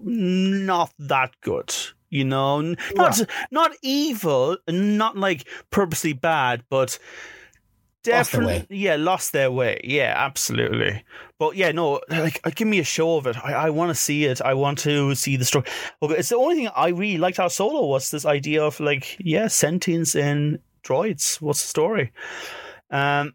not 0.00 0.92
that 0.98 1.32
good? 1.40 1.72
You 2.10 2.24
know, 2.24 2.74
not 2.94 3.20
not 3.50 3.72
evil, 3.82 4.58
not 4.68 5.16
like 5.16 5.48
purposely 5.70 6.12
bad, 6.12 6.64
but 6.68 6.98
definitely, 8.02 8.66
yeah, 8.70 8.96
lost 8.96 9.32
their 9.32 9.50
way. 9.50 9.80
Yeah, 9.84 10.14
absolutely. 10.16 11.04
But 11.38 11.56
yeah, 11.56 11.72
no, 11.72 12.00
like 12.08 12.40
uh, 12.44 12.50
give 12.54 12.68
me 12.68 12.78
a 12.78 12.84
show 12.84 13.16
of 13.16 13.26
it. 13.26 13.36
I, 13.44 13.52
I 13.52 13.70
want 13.70 13.90
to 13.90 13.94
see 13.94 14.24
it. 14.24 14.40
I 14.40 14.54
want 14.54 14.78
to 14.80 15.14
see 15.14 15.36
the 15.36 15.44
story. 15.44 15.64
Okay, 16.02 16.14
it's 16.14 16.28
the 16.28 16.36
only 16.36 16.56
thing 16.56 16.68
I 16.74 16.88
really 16.88 17.18
liked 17.18 17.38
how 17.38 17.48
Solo 17.48 17.86
was 17.86 18.10
this 18.10 18.24
idea 18.24 18.62
of 18.62 18.78
like, 18.80 19.16
yeah, 19.18 19.48
sentience 19.48 20.14
in 20.14 20.58
droids. 20.84 21.40
What's 21.40 21.62
the 21.62 21.68
story? 21.68 22.12
Um, 22.90 23.34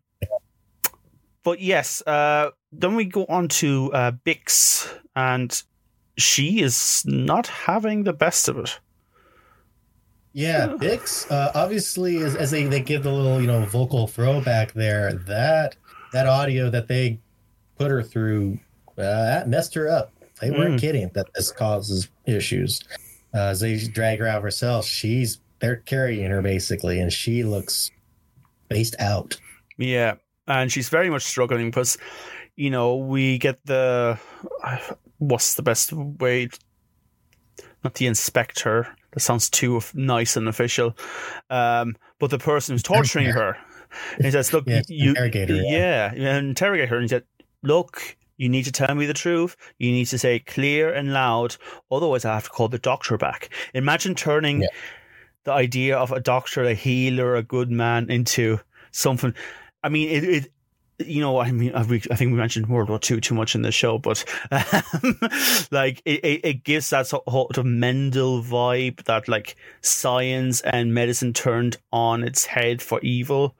but 1.43 1.59
yes, 1.59 2.01
uh, 2.05 2.51
then 2.71 2.95
we 2.95 3.05
go 3.05 3.25
on 3.29 3.47
to 3.47 3.91
uh, 3.93 4.11
Bix, 4.11 4.93
and 5.15 5.63
she 6.17 6.61
is 6.61 7.03
not 7.05 7.47
having 7.47 8.03
the 8.03 8.13
best 8.13 8.49
of 8.49 8.57
it. 8.57 8.79
Yeah. 10.37 10.67
Bix, 10.67 11.29
uh, 11.31 11.51
obviously, 11.55 12.17
as, 12.17 12.35
as 12.35 12.51
they 12.51 12.63
they 12.65 12.79
give 12.79 13.01
the 13.01 13.11
little 13.11 13.41
you 13.41 13.47
know 13.47 13.65
vocal 13.65 14.05
throwback 14.07 14.71
there, 14.73 15.13
that 15.13 15.75
that 16.13 16.27
audio 16.27 16.69
that 16.69 16.87
they 16.87 17.19
put 17.77 17.89
her 17.89 18.03
through 18.03 18.59
uh, 18.97 19.01
that 19.01 19.49
messed 19.49 19.73
her 19.73 19.89
up. 19.89 20.11
They 20.39 20.51
weren't 20.51 20.75
Mm. 20.75 20.79
kidding 20.81 21.09
that 21.15 21.25
this 21.33 21.51
causes 21.51 22.09
issues. 22.27 22.81
Uh, 23.33 23.49
as 23.49 23.59
they 23.61 23.77
drag 23.77 24.19
her 24.19 24.27
out 24.27 24.43
herself, 24.43 24.85
she's 24.85 25.39
they're 25.59 25.77
carrying 25.77 26.29
her 26.29 26.43
basically, 26.43 26.99
and 26.99 27.11
she 27.11 27.43
looks 27.43 27.89
spaced 28.65 28.95
out. 28.99 29.39
Yeah, 29.77 30.15
and 30.47 30.71
she's 30.71 30.89
very 30.89 31.09
much 31.09 31.23
struggling 31.23 31.71
because, 31.71 31.97
you 32.55 32.69
know, 32.69 32.95
we 32.95 33.39
get 33.39 33.65
the 33.65 34.19
what's 35.17 35.55
the 35.55 35.63
best 35.63 35.91
way? 35.93 36.49
Not 37.83 37.95
the 37.95 38.05
inspector. 38.05 38.95
That 39.17 39.21
sounds 39.21 39.49
too 39.49 39.81
nice 39.95 40.37
and 40.37 40.47
official. 40.47 40.95
Um, 41.49 41.95
but 42.19 42.29
the 42.29 42.37
person 42.37 42.75
who's 42.75 42.83
torturing 42.83 43.25
her, 43.25 43.57
he 44.21 44.29
says, 44.29 44.53
"Look, 44.53 44.67
Yeah, 44.67 44.83
you, 44.87 45.09
interrogate 45.09 45.49
her, 45.49 45.55
yeah, 45.55 46.13
yeah, 46.15 46.37
interrogate 46.37 46.89
her." 46.89 46.97
And 46.97 47.05
he 47.05 47.07
said, 47.07 47.23
"Look." 47.63 48.15
You 48.39 48.47
need 48.49 48.65
to 48.65 48.71
tell 48.71 48.93
me 48.93 49.07
the 49.07 49.15
truth. 49.15 49.57
You 49.79 49.91
need 49.91 50.05
to 50.05 50.19
say 50.19 50.37
clear 50.37 50.93
and 50.93 51.11
loud. 51.11 51.55
Otherwise, 51.89 52.23
I 52.23 52.35
have 52.35 52.43
to 52.43 52.49
call 52.51 52.67
the 52.67 52.77
doctor 52.77 53.17
back. 53.17 53.49
Imagine 53.73 54.13
turning 54.13 54.61
Yeah. 54.61 54.67
the 55.45 55.53
idea 55.53 55.97
of 55.97 56.11
a 56.11 56.19
doctor, 56.19 56.63
a 56.63 56.75
healer, 56.75 57.35
a 57.35 57.41
good 57.41 57.71
man 57.71 58.11
into 58.11 58.59
something. 58.91 59.33
I 59.83 59.89
mean, 59.89 60.09
it, 60.11 60.23
it 60.23 60.51
you 60.99 61.21
know, 61.21 61.37
I 61.39 61.51
mean, 61.51 61.73
I, 61.75 61.83
think 61.83 62.07
we 62.09 62.27
mentioned 62.27 62.67
World 62.67 62.89
War 62.89 62.97
Two 62.97 63.19
too 63.19 63.35
much 63.35 63.53
in 63.53 63.61
the 63.61 63.71
show, 63.71 63.97
but 63.99 64.25
um, 64.51 64.61
like 65.71 66.01
it, 66.05 66.23
it, 66.25 66.41
it 66.43 66.63
gives 66.63 66.89
that 66.89 67.07
sort 67.07 67.23
of 67.27 67.65
Mengele 67.65 68.43
vibe 68.43 69.03
that 69.03 69.27
like 69.27 69.55
science 69.81 70.61
and 70.61 70.93
medicine 70.93 71.33
turned 71.33 71.77
on 71.91 72.23
its 72.23 72.45
head 72.45 72.81
for 72.81 72.99
evil, 73.01 73.55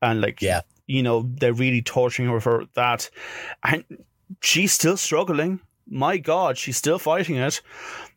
and 0.00 0.20
like 0.20 0.40
Yeah. 0.40 0.60
you 0.86 1.02
know 1.02 1.28
they're 1.40 1.52
really 1.52 1.82
torturing 1.82 2.28
her 2.28 2.40
for 2.40 2.66
that, 2.74 3.10
and 3.64 3.84
she's 4.40 4.72
still 4.72 4.96
struggling. 4.96 5.60
My 5.88 6.16
God, 6.18 6.56
she's 6.58 6.76
still 6.76 6.98
fighting 6.98 7.36
it. 7.36 7.60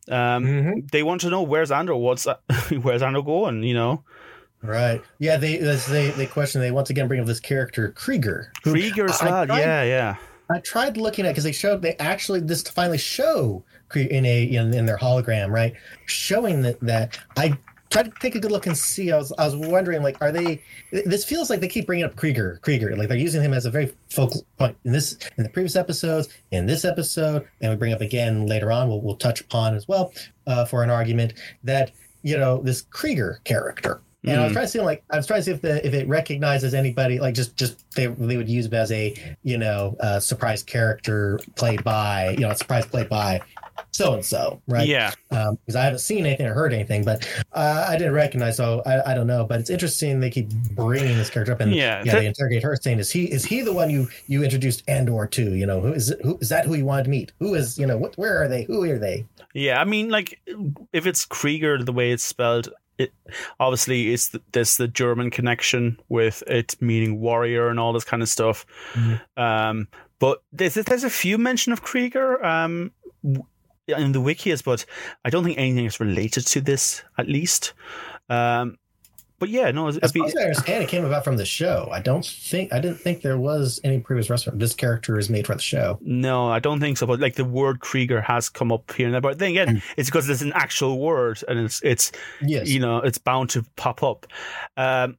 Um, 0.09 0.43
Mm-hmm. 0.45 0.79
They 0.91 1.03
want 1.03 1.21
to 1.21 1.29
know 1.29 1.43
where's 1.43 1.71
Andor? 1.71 1.95
What's 1.95 2.27
where's 2.81 3.01
Andor 3.01 3.21
going? 3.21 3.63
You 3.63 3.73
know, 3.73 4.03
Right. 4.61 5.01
Yeah. 5.19 5.37
They 5.37 5.57
they 5.57 6.09
they 6.11 6.25
question. 6.25 6.61
They 6.61 6.71
once 6.71 6.89
again 6.89 7.07
bring 7.07 7.19
up 7.21 7.27
this 7.27 7.39
character 7.39 7.93
Kreegyr. 7.95 8.47
who 8.63 8.73
Kreegyr 8.73 9.09
as 9.09 9.21
I- 9.21 9.27
I 9.27 9.31
well. 9.31 9.45
tried- 9.47 9.59
yeah, 9.59 9.83
yeah. 9.83 10.15
I 10.51 10.59
tried 10.59 10.97
looking 10.97 11.25
at 11.25 11.29
because 11.31 11.43
they 11.43 11.51
showed 11.51 11.81
they 11.83 11.95
actually 11.97 12.39
this 12.39 12.63
to 12.63 12.71
finally 12.71 12.97
show 12.97 13.63
in 13.95 14.25
a 14.25 14.43
in, 14.43 14.73
in 14.73 14.85
their 14.87 14.97
hologram 14.97 15.49
right 15.51 15.73
showing 16.07 16.63
that 16.63 16.79
that 16.81 17.19
I 17.37 17.55
tried 17.91 18.05
to 18.05 18.11
take 18.19 18.33
a 18.35 18.39
good 18.39 18.51
look 18.51 18.65
and 18.65 18.75
see 18.77 19.11
I 19.11 19.17
was 19.17 19.31
I 19.37 19.45
was 19.45 19.55
wondering 19.55 20.01
like 20.01 20.17
are 20.21 20.31
they 20.31 20.61
this 20.91 21.23
feels 21.23 21.51
like 21.51 21.59
they 21.59 21.67
keep 21.67 21.85
bringing 21.85 22.03
up 22.05 22.15
Kreegyr 22.15 22.59
Kreegyr 22.61 22.97
like 22.97 23.09
they're 23.09 23.17
using 23.17 23.43
him 23.43 23.53
as 23.53 23.65
a 23.67 23.71
very 23.71 23.93
focal 24.09 24.43
point 24.57 24.75
in 24.85 24.91
this 24.91 25.17
in 25.37 25.43
the 25.43 25.49
previous 25.49 25.75
episodes 25.75 26.29
in 26.51 26.65
this 26.65 26.83
episode 26.83 27.47
and 27.61 27.69
we 27.71 27.75
bring 27.77 27.93
up 27.93 28.01
again 28.01 28.47
later 28.47 28.71
on 28.71 28.87
we'll, 28.89 29.01
we'll 29.01 29.15
touch 29.17 29.41
upon 29.41 29.75
as 29.75 29.87
well 29.87 30.11
uh, 30.47 30.65
for 30.65 30.81
an 30.83 30.89
argument 30.89 31.33
that 31.63 31.91
you 32.23 32.35
know 32.37 32.59
this 32.63 32.81
Kreegyr 32.83 33.43
character 33.43 34.01
and 34.25 34.39
I 34.39 34.43
was 34.43 34.51
Mm. 34.51 34.53
trying 34.53 34.65
to 34.65 34.69
see 34.71 34.81
like 34.81 35.03
I 35.09 35.17
was 35.17 35.27
trying 35.27 35.39
to 35.39 35.43
see 35.45 35.51
if 35.51 35.61
the 35.61 35.85
if 35.85 35.93
it 35.93 36.07
recognizes 36.07 36.73
anybody 36.73 37.19
like 37.19 37.35
just 37.35 37.55
just 37.55 37.83
they 37.95 38.07
they 38.07 38.37
would 38.37 38.49
use 38.49 38.65
it 38.65 38.73
as 38.73 38.91
a 38.91 39.13
you 39.43 39.57
know 39.57 39.95
uh, 40.01 40.19
surprise 40.19 40.61
character 40.63 41.39
played 41.55 41.83
by 41.83 42.31
you 42.31 42.39
know 42.41 42.49
a 42.49 42.55
surprise 42.55 42.85
played 42.85 43.07
by 43.09 43.41
so 43.91 44.13
and 44.13 44.25
so 44.25 44.61
right? 44.67 44.85
Yeah, 44.87 45.11
because 45.29 45.75
I 45.77 45.83
haven't 45.85 45.99
seen 45.99 46.25
anything 46.25 46.45
or 46.47 46.53
heard 46.53 46.73
anything 46.73 47.05
but 47.05 47.25
uh, 47.53 47.85
I 47.87 47.97
didn't 47.97 48.13
recognize 48.13 48.57
so 48.57 48.81
I, 48.85 49.11
I 49.11 49.13
don't 49.15 49.25
know. 49.27 49.45
But 49.45 49.61
it's 49.61 49.69
interesting 49.69 50.19
they 50.19 50.29
keep 50.29 50.49
bringing 50.75 51.17
this 51.17 51.29
character 51.29 51.53
up 51.53 51.61
and 51.61 51.73
Yeah, 51.73 52.03
yeah 52.03 52.11
that- 52.13 52.19
they 52.19 52.25
interrogate 52.27 52.61
her 52.63 52.75
saying 52.75 52.99
is 52.99 53.09
he 53.09 53.25
is 53.31 53.45
he 53.45 53.61
the 53.61 53.71
one 53.73 53.89
you 53.89 54.09
you 54.27 54.43
introduced 54.43 54.83
Andor 54.89 55.27
to? 55.27 55.55
You 55.55 55.65
know 55.65 55.79
who 55.79 55.93
is 55.93 56.09
it, 56.09 56.19
who 56.23 56.37
is 56.41 56.49
that 56.49 56.65
who 56.65 56.75
you 56.75 56.83
wanted 56.85 57.03
to 57.05 57.09
meet? 57.09 57.31
Who 57.39 57.53
is 57.55 57.77
you 57.77 57.85
know 57.87 57.97
what 57.97 58.17
where 58.17 58.41
are 58.43 58.49
they? 58.49 58.63
Who 58.63 58.83
are 58.83 58.99
they? 58.99 59.25
Yeah. 59.53 59.79
I 59.79 59.85
mean, 59.85 60.09
like 60.09 60.39
if 60.91 61.07
it's 61.07 61.23
Krieger 61.25 61.81
the 61.81 61.93
way 61.93 62.11
it's 62.11 62.23
spelled, 62.23 62.69
it 62.99 63.13
obviously 63.59 64.13
it's 64.13 64.29
the, 64.29 64.41
there's 64.51 64.77
the 64.77 64.87
German 64.87 65.31
connection 65.31 65.99
with 66.09 66.43
it 66.45 66.75
meaning 66.79 67.19
warrior 67.19 67.69
and 67.69 67.79
all 67.79 67.93
this 67.93 68.03
kind 68.03 68.21
of 68.21 68.29
stuff. 68.29 68.65
Mhm. 68.93 69.21
Um, 69.37 69.87
but 70.19 70.43
there's 70.51 70.75
there's 70.75 71.03
a 71.03 71.09
few 71.09 71.37
mention 71.37 71.73
of 71.73 71.81
Krieger 71.81 72.43
um 72.45 72.91
in 73.87 74.11
the 74.11 74.21
wikis, 74.21 74.63
but 74.63 74.85
I 75.25 75.29
don't 75.31 75.43
think 75.43 75.57
anything 75.57 75.85
is 75.85 75.99
related 75.99 76.45
to 76.47 76.61
this 76.61 77.03
at 77.17 77.27
least. 77.27 77.73
Um, 78.29 78.77
but 79.39 79.49
yeah, 79.49 79.71
no, 79.71 79.87
As 79.87 79.97
far 79.97 80.25
as 80.27 80.35
I 80.35 80.41
understand, 80.41 80.83
it 80.83 80.89
came 80.89 81.05
about 81.05 81.23
from 81.23 81.37
the 81.37 81.45
show. 81.45 81.89
I 81.91 81.99
don't 82.01 82.25
think 82.25 82.71
I 82.73 82.79
didn't 82.79 82.97
think 82.99 83.21
there 83.21 83.37
was 83.39 83.79
any 83.83 83.99
previous 83.99 84.29
restaurant. 84.29 84.59
This 84.59 84.75
character 84.75 85.17
is 85.17 85.29
made 85.29 85.47
for 85.47 85.55
the 85.55 85.61
show. 85.61 85.97
No, 86.01 86.49
I 86.49 86.59
don't 86.59 86.79
think 86.79 86.97
so. 86.97 87.07
But 87.07 87.19
like 87.19 87.35
the 87.35 87.45
word 87.45 87.79
Krieger 87.79 88.21
has 88.21 88.49
come 88.49 88.71
up 88.71 88.91
here 88.93 89.07
and 89.07 89.13
there. 89.13 89.21
But 89.21 89.39
then 89.39 89.51
again, 89.51 89.67
Mm. 89.77 89.81
it's 89.97 90.09
because 90.09 90.29
it's 90.29 90.41
an 90.41 90.53
actual 90.53 90.99
word 90.99 91.41
and 91.47 91.57
it's 91.59 91.81
it's 91.83 92.11
Yes. 92.41 92.67
you 92.69 92.79
know 92.79 92.97
it's 92.97 93.17
bound 93.17 93.49
to 93.51 93.63
pop 93.75 94.03
up. 94.03 94.27
Um, 94.77 95.17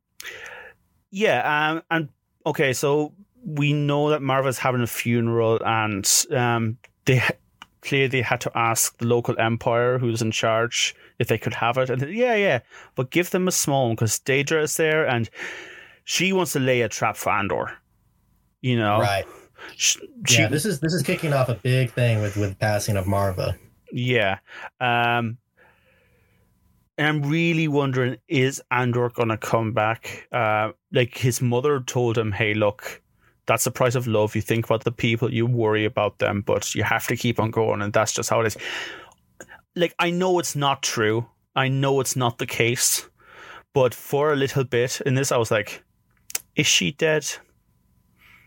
yeah, 1.11 1.71
um, 1.73 1.83
and 1.91 2.09
okay, 2.47 2.73
so 2.73 3.13
we 3.45 3.73
know 3.73 4.11
that 4.11 4.23
Marva's 4.23 4.59
having 4.59 4.81
a 4.83 4.87
funeral, 4.87 5.59
and 5.65 6.09
um, 6.31 6.77
they 7.07 7.23
clearly 7.81 8.21
had 8.23 8.41
to 8.43 8.53
ask 8.57 8.97
the 8.99 9.07
local 9.07 9.35
empire 9.39 9.99
who's 9.99 10.21
in 10.23 10.31
charge 10.31 10.95
if 11.21 11.29
they 11.29 11.39
could 11.39 11.55
have 11.55 11.79
it. 11.79 11.89
And 11.91 12.01
they- 12.01 12.11
yeah, 12.13 12.35
yeah, 12.35 12.61
but 12.97 13.11
give 13.11 13.31
them 13.31 13.47
a 13.47 13.53
small 13.53 13.87
one 13.87 13.95
because 13.95 14.19
Dedra 14.19 14.65
is 14.65 14.77
there, 14.77 15.07
and 15.07 15.31
she 16.05 16.33
wants 16.33 16.55
to 16.55 16.59
lay 16.59 16.81
a 16.81 16.89
trap 16.89 17.17
for 17.17 17.31
Andor. 17.31 17.71
You 18.63 18.77
know, 18.77 18.99
right. 18.99 19.25
She, 19.77 20.01
yeah. 20.29 20.49
This 20.49 20.65
is 20.65 20.81
this 20.81 20.93
is 20.93 21.03
kicking 21.03 21.33
off 21.33 21.49
a 21.49 21.55
big 21.55 21.93
thing 21.93 22.21
with 22.21 22.37
with 22.37 22.59
passing 22.59 22.97
of 22.97 23.07
Marva. 23.07 23.57
Yeah. 23.93 24.39
Um 24.81 25.39
and 26.99 27.07
I'm 27.09 27.23
really 27.23 27.69
wondering 27.69 28.17
is 28.29 28.63
Andor 28.71 29.09
gonna 29.11 29.37
come 29.37 29.73
back? 29.73 30.27
Uh 30.33 30.73
like 30.93 31.17
his 31.17 31.41
mother 31.41 31.81
told 31.81 32.19
him, 32.19 32.33
Hey, 32.33 32.55
look, 32.55 33.03
that's 33.47 33.65
the 33.65 33.71
price 33.71 33.95
of 33.95 34.07
love. 34.07 34.35
You 34.35 34.43
think 34.43 34.65
about 34.67 34.85
the 34.85 34.93
people, 34.93 35.33
you 35.33 35.47
worry 35.47 35.85
about 35.85 36.19
them, 36.19 36.43
but 36.43 36.75
you 36.75 36.83
have 36.83 37.07
to 37.09 37.17
keep 37.17 37.39
on 37.41 37.51
going, 37.51 37.83
and 37.83 37.93
that's 37.93 38.13
just 38.13 38.31
how 38.31 38.41
it 38.41 38.47
is. 38.47 38.57
Like 39.77 39.95
I 39.99 40.11
know 40.11 40.39
it's 40.39 40.57
not 40.57 40.83
true. 40.83 41.27
I 41.55 41.69
know 41.69 42.01
it's 42.01 42.17
not 42.17 42.39
the 42.39 42.47
case. 42.47 43.09
But 43.73 43.95
for 43.95 44.33
a 44.33 44.37
little 44.37 44.65
bit 44.65 45.01
in 45.03 45.15
this, 45.15 45.31
I 45.31 45.37
was 45.37 45.51
like, 45.51 45.85
is 46.57 46.67
she 46.67 46.93
dead? 46.93 47.27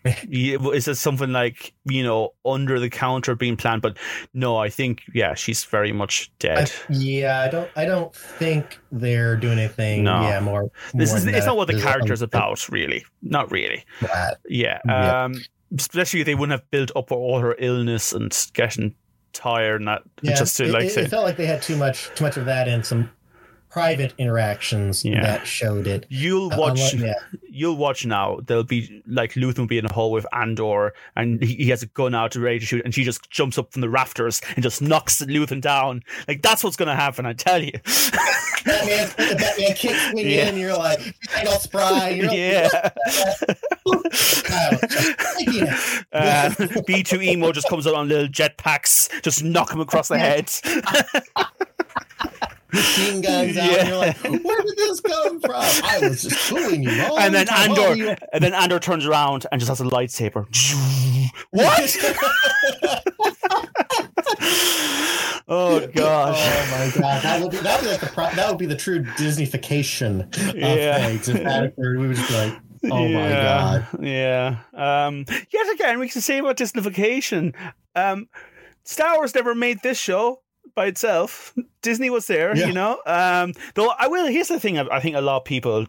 Is 0.30 0.90
it 0.90 0.96
something 0.96 1.32
like 1.32 1.74
you 1.86 2.04
know 2.04 2.34
under 2.44 2.78
the 2.78 2.90
counter 2.90 3.36
being 3.36 3.56
planned? 3.56 3.82
But 3.82 3.98
no, 4.34 4.58
I 4.58 4.68
think 4.68 5.02
yeah, 5.14 5.34
she's 5.34 5.64
very 5.64 5.94
much 5.94 6.30
I, 6.30 6.36
dead. 6.40 6.72
yeah, 6.90 7.40
I 7.40 7.48
don't 7.48 7.70
I 7.78 7.86
don't 7.86 8.14
think 8.14 8.80
they're 8.92 9.38
doing 9.38 9.60
anything. 9.60 10.04
No. 10.04 10.22
Yeah, 10.24 10.42
more. 10.42 10.70
this 10.94 11.12
more 11.12 11.20
is 11.20 11.26
it's 11.26 11.38
that. 11.40 11.46
not 11.46 11.56
what 11.56 11.68
the 11.70 11.80
character's 11.80 12.22
a- 12.22 12.26
about, 12.32 12.68
really. 12.68 13.06
Not 13.22 13.50
really. 13.50 13.86
that. 14.02 14.40
Yeah. 14.50 14.80
Yeah. 14.86 15.24
Um, 15.24 15.36
especially 15.80 16.20
if 16.20 16.26
they 16.26 16.36
wouldn't 16.36 16.60
have 16.60 16.70
built 16.70 16.92
up 16.98 17.10
all 17.14 17.40
her 17.40 17.56
illness 17.58 18.12
and 18.12 18.38
getting 18.54 18.96
tired 19.34 19.82
and 19.82 19.88
that 19.88 20.04
Yeah, 20.22 20.36
just 20.36 20.58
to 20.58 20.66
it, 20.66 20.72
like 20.72 20.86
it, 20.86 20.92
say 20.92 21.04
it 21.04 21.10
felt 21.10 21.26
like 21.26 21.38
they 21.38 21.46
had 21.46 21.62
too 21.62 21.76
much 21.76 22.10
too 22.16 22.24
much 22.24 22.38
of 22.38 22.46
that 22.46 22.68
and 22.68 22.86
some 22.86 23.10
private 23.74 24.14
interactions 24.20 25.04
Yeah. 25.04 25.22
that 25.24 25.48
showed 25.48 25.88
it. 25.88 26.06
you'll 26.10 26.54
Uh, 26.54 26.58
watch 26.58 26.94
unlike- 26.94 27.10
yeah. 27.10 27.38
you'll 27.50 27.76
watch 27.76 28.06
now. 28.06 28.38
There'll 28.46 28.64
be 28.64 29.02
like 29.08 29.34
Luthen 29.34 29.58
will 29.60 29.68
be 29.68 29.80
in 29.80 29.86
a 29.86 29.94
hall 29.94 30.12
with 30.12 30.26
Andor, 30.32 30.94
and 31.16 31.42
he, 31.44 31.56
he 31.56 31.70
has 31.70 31.82
a 31.82 31.88
gun 31.88 32.14
out 32.14 32.36
ready 32.36 32.60
to 32.60 32.66
shoot, 32.66 32.84
and 32.86 32.94
she 32.94 33.04
just 33.04 33.30
jumps 33.32 33.58
up 33.58 33.74
from 33.74 33.82
the 33.82 33.90
rafters 33.90 34.42
and 34.56 34.62
just 34.64 34.82
knocks 34.82 35.22
Luthen 35.24 35.60
down. 35.60 36.04
Like 36.28 36.42
that's 36.44 36.64
what's 36.64 36.76
gonna 36.78 36.96
happen. 36.96 37.26
I 37.26 37.34
tell 37.34 37.62
you. 37.64 37.72
Batman, 38.66 39.10
the 39.18 39.36
Batman 39.38 39.74
kicks 39.76 40.14
me 40.14 40.36
Yeah. 40.36 40.44
in, 40.44 40.48
and 40.50 40.58
you're 40.60 40.78
like, 40.78 41.00
you're 41.42 41.52
all 41.52 41.60
spry. 41.60 42.10
You're 42.12 42.30
all, 42.30 42.36
yeah. 42.36 42.70
Wow. 43.86 44.72
Uh, 46.14 46.54
B 46.88 47.04
two 47.04 47.22
emo 47.22 47.52
just 47.52 47.68
comes 47.68 47.88
out 47.88 47.96
on 47.96 48.08
little 48.08 48.28
jetpacks, 48.28 49.10
just 49.24 49.44
knock 49.44 49.72
him 49.74 49.80
across 49.82 50.08
the 50.08 50.18
head. 50.20 50.52
Machine 52.74 53.22
guns 53.22 53.58
out. 53.58 53.72
Yeah. 53.72 53.78
And 53.80 53.88
you're 53.90 53.98
like, 53.98 54.18
where 54.44 54.62
did 54.64 54.78
this 54.78 55.00
come 55.02 55.40
from? 55.40 55.52
I 55.54 56.00
was 56.02 56.24
just 56.24 56.36
fooling 56.38 56.84
you. 56.84 56.90
and 56.92 57.34
then 57.34 57.46
time. 57.46 57.70
Andor, 57.72 57.96
you- 57.96 58.16
and 58.34 58.44
then 58.44 58.54
Andor 58.54 58.80
turns 58.80 59.06
around 59.06 59.46
and 59.52 59.60
just 59.62 59.70
has 59.70 59.80
a 59.82 59.86
lightsaber. 59.86 60.46
what? 61.52 63.04
oh 65.48 65.88
gosh. 65.94 66.38
Oh 66.40 66.68
my 66.72 66.92
god, 67.02 67.22
that 67.24 67.42
would 67.42 67.52
be 67.52 67.58
that 67.58 67.80
would 67.82 67.86
be 67.86 67.92
like 67.92 68.00
the 68.02 68.08
pro- 68.08 68.32
that 68.32 68.50
would 68.50 68.58
be 68.58 68.66
the 68.66 68.76
true 68.76 69.04
Disneyfication 69.04 70.22
of 70.50 70.56
Yeah. 70.56 71.08
things. 71.08 71.30
If 71.30 71.44
that 71.44 71.64
occurred, 71.66 72.00
we 72.00 72.08
would 72.08 72.18
just 72.18 72.30
be 72.30 72.36
like, 72.36 72.54
oh 72.92 73.08
my 73.08 73.30
god. 73.30 73.88
Yeah. 74.02 74.58
Um, 74.74 75.26
yet 75.30 75.74
again, 75.74 76.00
we 76.00 76.10
can 76.10 76.22
say 76.22 76.40
about 76.40 76.58
Disneyfication. 76.58 77.54
Um, 77.96 78.28
Star 78.84 79.16
Wars 79.16 79.34
never 79.36 79.56
made 79.56 79.82
this 79.84 79.98
show 80.00 80.42
by 80.76 80.86
itself. 80.88 81.54
Disney 81.82 82.10
was 82.10 82.28
there, 82.28 82.56
Yeah. 82.56 82.68
you 82.68 82.74
know. 82.74 83.02
Um, 83.06 83.54
though 83.76 83.90
I 83.98 84.08
will. 84.08 84.28
Here's 84.28 84.48
the 84.48 84.60
thing: 84.60 84.78
I, 84.78 84.88
I 84.92 85.00
think 85.00 85.16
a 85.16 85.22
lot 85.22 85.38
of 85.38 85.46
people 85.46 85.86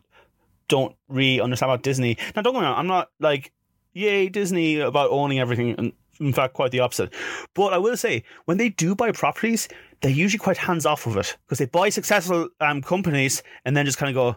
don't 0.68 0.94
really 1.08 1.40
understand 1.40 1.70
about 1.70 1.82
Disney. 1.82 2.16
Now, 2.34 2.42
don't 2.42 2.54
me 2.54 2.60
wrong. 2.60 2.74
I'm 2.78 2.86
not 2.86 3.10
like, 3.20 3.52
yay, 3.92 4.28
Disney 4.28 4.78
about 4.80 5.10
owning 5.10 5.38
everything. 5.38 5.74
And 5.76 5.92
in 6.20 6.32
fact, 6.32 6.54
quite 6.54 6.70
the 6.70 6.80
opposite. 6.80 7.12
But 7.54 7.72
I 7.72 7.78
will 7.78 7.96
say, 7.96 8.24
when 8.46 8.56
they 8.56 8.68
do 8.70 8.94
buy 8.94 9.12
properties, 9.12 9.68
they're 10.00 10.10
usually 10.10 10.38
quite 10.38 10.56
hands 10.56 10.86
off 10.86 11.06
of 11.06 11.16
it 11.16 11.36
because 11.44 11.58
they 11.58 11.66
buy 11.66 11.88
successful 11.90 12.48
um, 12.60 12.82
companies 12.82 13.42
and 13.64 13.76
then 13.76 13.84
just 13.84 13.98
kind 13.98 14.10
of 14.10 14.14
go, 14.14 14.36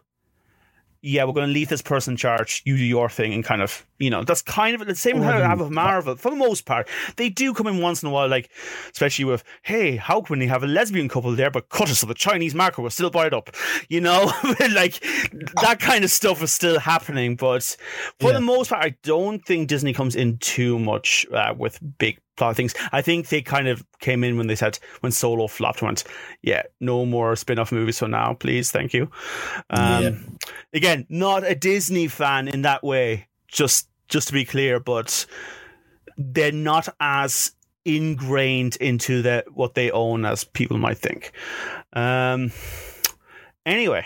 yeah, 1.07 1.23
we're 1.23 1.33
going 1.33 1.47
to 1.47 1.53
leave 1.53 1.69
this 1.69 1.81
person 1.81 2.13
in 2.13 2.17
charge. 2.17 2.61
You 2.65 2.77
do 2.77 2.83
your 2.83 3.09
thing, 3.09 3.33
and 3.33 3.43
kind 3.43 3.61
of, 3.61 3.85
you 3.97 4.09
know, 4.09 4.23
that's 4.23 4.41
kind 4.41 4.79
of 4.79 4.85
the 4.85 4.95
same 4.95 5.21
how 5.21 5.31
I 5.37 5.39
have 5.41 5.59
with 5.59 5.69
Marvel 5.71 6.15
for 6.15 6.29
the 6.29 6.35
most 6.37 6.65
part. 6.65 6.87
They 7.15 7.29
do 7.29 7.53
come 7.53 7.67
in 7.67 7.79
once 7.81 8.03
in 8.03 8.09
a 8.09 8.11
while, 8.11 8.27
like 8.27 8.49
especially 8.91 9.25
with, 9.25 9.43
hey, 9.63 9.95
how 9.95 10.21
can 10.21 10.39
we 10.39 10.47
have 10.47 10.63
a 10.63 10.67
lesbian 10.67 11.07
couple 11.09 11.31
there, 11.35 11.49
but 11.49 11.69
cut 11.69 11.89
it 11.89 11.95
so 11.95 12.07
the 12.07 12.13
Chinese 12.13 12.53
market 12.53 12.81
will 12.81 12.89
still 12.89 13.09
buy 13.09 13.27
it 13.27 13.33
up? 13.33 13.49
You 13.89 14.01
know, 14.01 14.25
like 14.73 14.99
that 15.61 15.77
kind 15.79 16.03
of 16.03 16.11
stuff 16.11 16.43
is 16.43 16.51
still 16.51 16.79
happening. 16.79 17.35
But 17.35 17.63
for 18.19 18.27
Yeah. 18.31 18.33
the 18.33 18.41
most 18.41 18.69
part, 18.69 18.83
I 18.83 18.95
don't 19.03 19.39
think 19.45 19.69
Disney 19.69 19.93
comes 19.93 20.15
in 20.15 20.37
too 20.39 20.77
much 20.77 21.25
uh, 21.31 21.53
with 21.57 21.79
big 21.97 22.19
plot 22.37 22.55
things. 22.55 22.73
I 22.91 23.01
think 23.01 23.27
they 23.27 23.41
kind 23.41 23.67
of 23.67 23.83
came 23.99 24.23
in 24.23 24.37
when 24.37 24.47
they 24.47 24.55
said 24.55 24.79
when 25.01 25.11
Solo 25.11 25.47
flopped, 25.47 25.81
went, 25.81 26.03
yeah, 26.41 26.63
no 26.79 27.05
more 27.05 27.35
spin-off 27.35 27.71
movies 27.71 27.99
for 27.99 28.07
now, 28.07 28.33
please, 28.33 28.71
thank 28.71 28.93
you. 28.93 29.09
Um, 29.69 30.03
Yeah. 30.03 30.11
Again, 30.73 31.05
not 31.09 31.43
a 31.43 31.55
Disney 31.55 32.07
fan 32.07 32.47
in 32.47 32.61
that 32.61 32.83
way. 32.83 33.27
Just 33.47 33.89
just 34.07 34.27
to 34.27 34.33
be 34.33 34.45
clear, 34.45 34.79
but 34.79 35.25
they're 36.17 36.51
not 36.51 36.87
as 36.99 37.51
ingrained 37.85 38.75
into 38.77 39.21
the 39.21 39.43
what 39.53 39.73
they 39.73 39.89
own 39.91 40.25
as 40.25 40.43
people 40.43 40.77
might 40.77 40.97
think. 40.97 41.31
Um. 41.93 42.51
Anyway, 43.65 44.05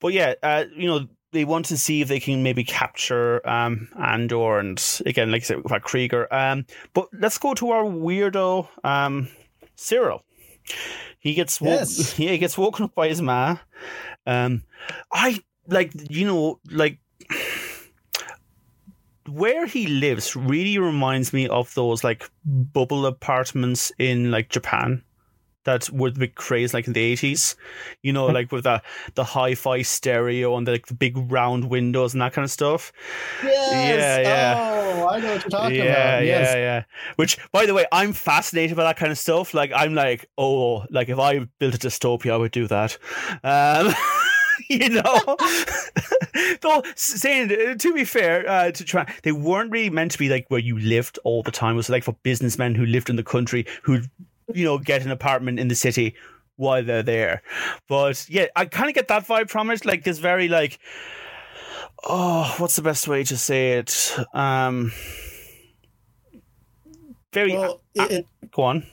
but 0.00 0.12
yeah, 0.12 0.34
uh, 0.42 0.64
you 0.74 0.86
know, 0.86 1.06
they 1.32 1.44
want 1.44 1.66
to 1.66 1.76
see 1.76 2.00
if 2.02 2.08
they 2.08 2.20
can 2.20 2.42
maybe 2.42 2.62
capture 2.64 3.46
um, 3.48 3.88
Andor 3.98 4.58
and 4.58 4.82
again, 5.06 5.30
like 5.32 5.42
I 5.42 5.44
said, 5.44 5.58
about 5.58 5.82
Kreegyr. 5.82 6.26
Um, 6.30 6.66
but 6.94 7.08
let's 7.12 7.38
go 7.38 7.54
to 7.54 7.70
our 7.70 7.84
weirdo 7.84 8.68
um, 8.84 9.28
Syril. 9.76 10.20
He 11.18 11.34
gets 11.34 11.60
wo- 11.60 11.70
Yes. 11.70 12.18
yeah, 12.18 12.30
he 12.30 12.38
gets 12.38 12.56
woken 12.56 12.84
up 12.84 12.94
by 12.94 13.08
his 13.08 13.20
ma. 13.20 13.56
Um, 14.26 14.62
I 15.12 15.40
like 15.68 15.92
you 16.10 16.26
know 16.26 16.60
like 16.70 16.98
where 19.28 19.66
he 19.66 19.86
lives 19.86 20.34
really 20.36 20.78
reminds 20.78 21.32
me 21.32 21.48
of 21.48 21.72
those 21.74 22.02
like 22.04 22.28
bubble 22.44 23.06
apartments 23.06 23.92
in 23.98 24.30
like 24.30 24.48
Japan 24.48 25.02
that 25.64 25.82
the 25.82 26.10
big 26.10 26.34
craze 26.34 26.74
like 26.74 26.86
in 26.86 26.92
the 26.92 27.00
eighties. 27.00 27.56
You 28.02 28.12
know, 28.12 28.26
like 28.38 28.52
with 28.52 28.64
the 28.64 28.82
the 29.14 29.24
hi 29.24 29.54
fi 29.54 29.82
stereo 29.82 30.56
and 30.56 30.66
the, 30.66 30.72
like 30.72 30.86
the 30.86 30.94
big 30.94 31.16
round 31.30 31.70
windows 31.70 32.14
and 32.14 32.22
that 32.22 32.32
kind 32.32 32.44
of 32.44 32.50
stuff. 32.50 32.92
Yes. 33.42 33.72
Yeah, 33.72 34.20
yeah. 34.20 34.54
Oh, 34.58 35.08
I 35.08 35.18
know 35.20 35.32
what 35.32 35.42
you're 35.42 35.50
talking 35.50 35.76
yeah, 35.76 35.84
about. 35.84 36.24
Yes. 36.24 36.54
yeah, 36.54 36.56
yeah. 36.56 36.84
Which, 37.16 37.38
by 37.52 37.66
the 37.66 37.74
way, 37.74 37.86
I'm 37.92 38.12
fascinated 38.12 38.76
by 38.76 38.84
that 38.84 38.96
kind 38.96 39.12
of 39.12 39.18
stuff. 39.18 39.54
Like, 39.54 39.72
I'm 39.74 39.94
like, 39.94 40.26
oh, 40.38 40.84
like 40.90 41.08
if 41.08 41.18
I 41.18 41.40
built 41.58 41.74
a 41.74 41.78
dystopia, 41.78 42.32
I 42.32 42.36
would 42.36 42.52
do 42.52 42.66
that. 42.68 42.98
Um, 43.42 43.94
you 44.68 44.88
know, 44.88 45.36
though 46.60 46.82
saying 46.94 47.52
uh, 47.52 47.74
to 47.74 47.94
be 47.94 48.04
fair, 48.04 48.48
uh, 48.48 48.70
to 48.70 48.84
try, 48.84 49.12
they 49.22 49.32
weren't 49.32 49.70
really 49.70 49.90
meant 49.90 50.12
to 50.12 50.18
be 50.18 50.28
like 50.28 50.46
where 50.48 50.60
you 50.60 50.78
lived 50.78 51.18
all 51.24 51.42
the 51.42 51.50
time. 51.50 51.74
It 51.74 51.76
was 51.76 51.90
like 51.90 52.04
for 52.04 52.16
businessmen 52.22 52.74
who 52.74 52.86
lived 52.86 53.10
in 53.10 53.16
the 53.16 53.22
country 53.22 53.66
who, 53.82 54.00
you 54.54 54.64
know, 54.64 54.78
get 54.78 55.04
an 55.04 55.10
apartment 55.10 55.58
in 55.60 55.68
the 55.68 55.74
city 55.74 56.14
while 56.56 56.82
they're 56.84 57.02
there. 57.02 57.42
But 57.88 58.26
yeah, 58.28 58.46
I 58.56 58.66
kind 58.66 58.88
of 58.88 58.94
get 58.94 59.08
that 59.08 59.26
vibe 59.26 59.50
from 59.50 59.70
it. 59.70 59.84
Like 59.84 60.04
this 60.04 60.18
very 60.18 60.48
like, 60.48 60.78
oh, 62.04 62.54
what's 62.58 62.76
the 62.76 62.82
best 62.82 63.08
way 63.08 63.24
to 63.24 63.36
say 63.36 63.72
it? 63.78 64.16
Um, 64.34 64.92
very 67.32 67.56
Well, 67.56 67.80
it, 67.94 68.10
it, 68.12 68.26
go 68.50 68.62
on. 68.62 68.86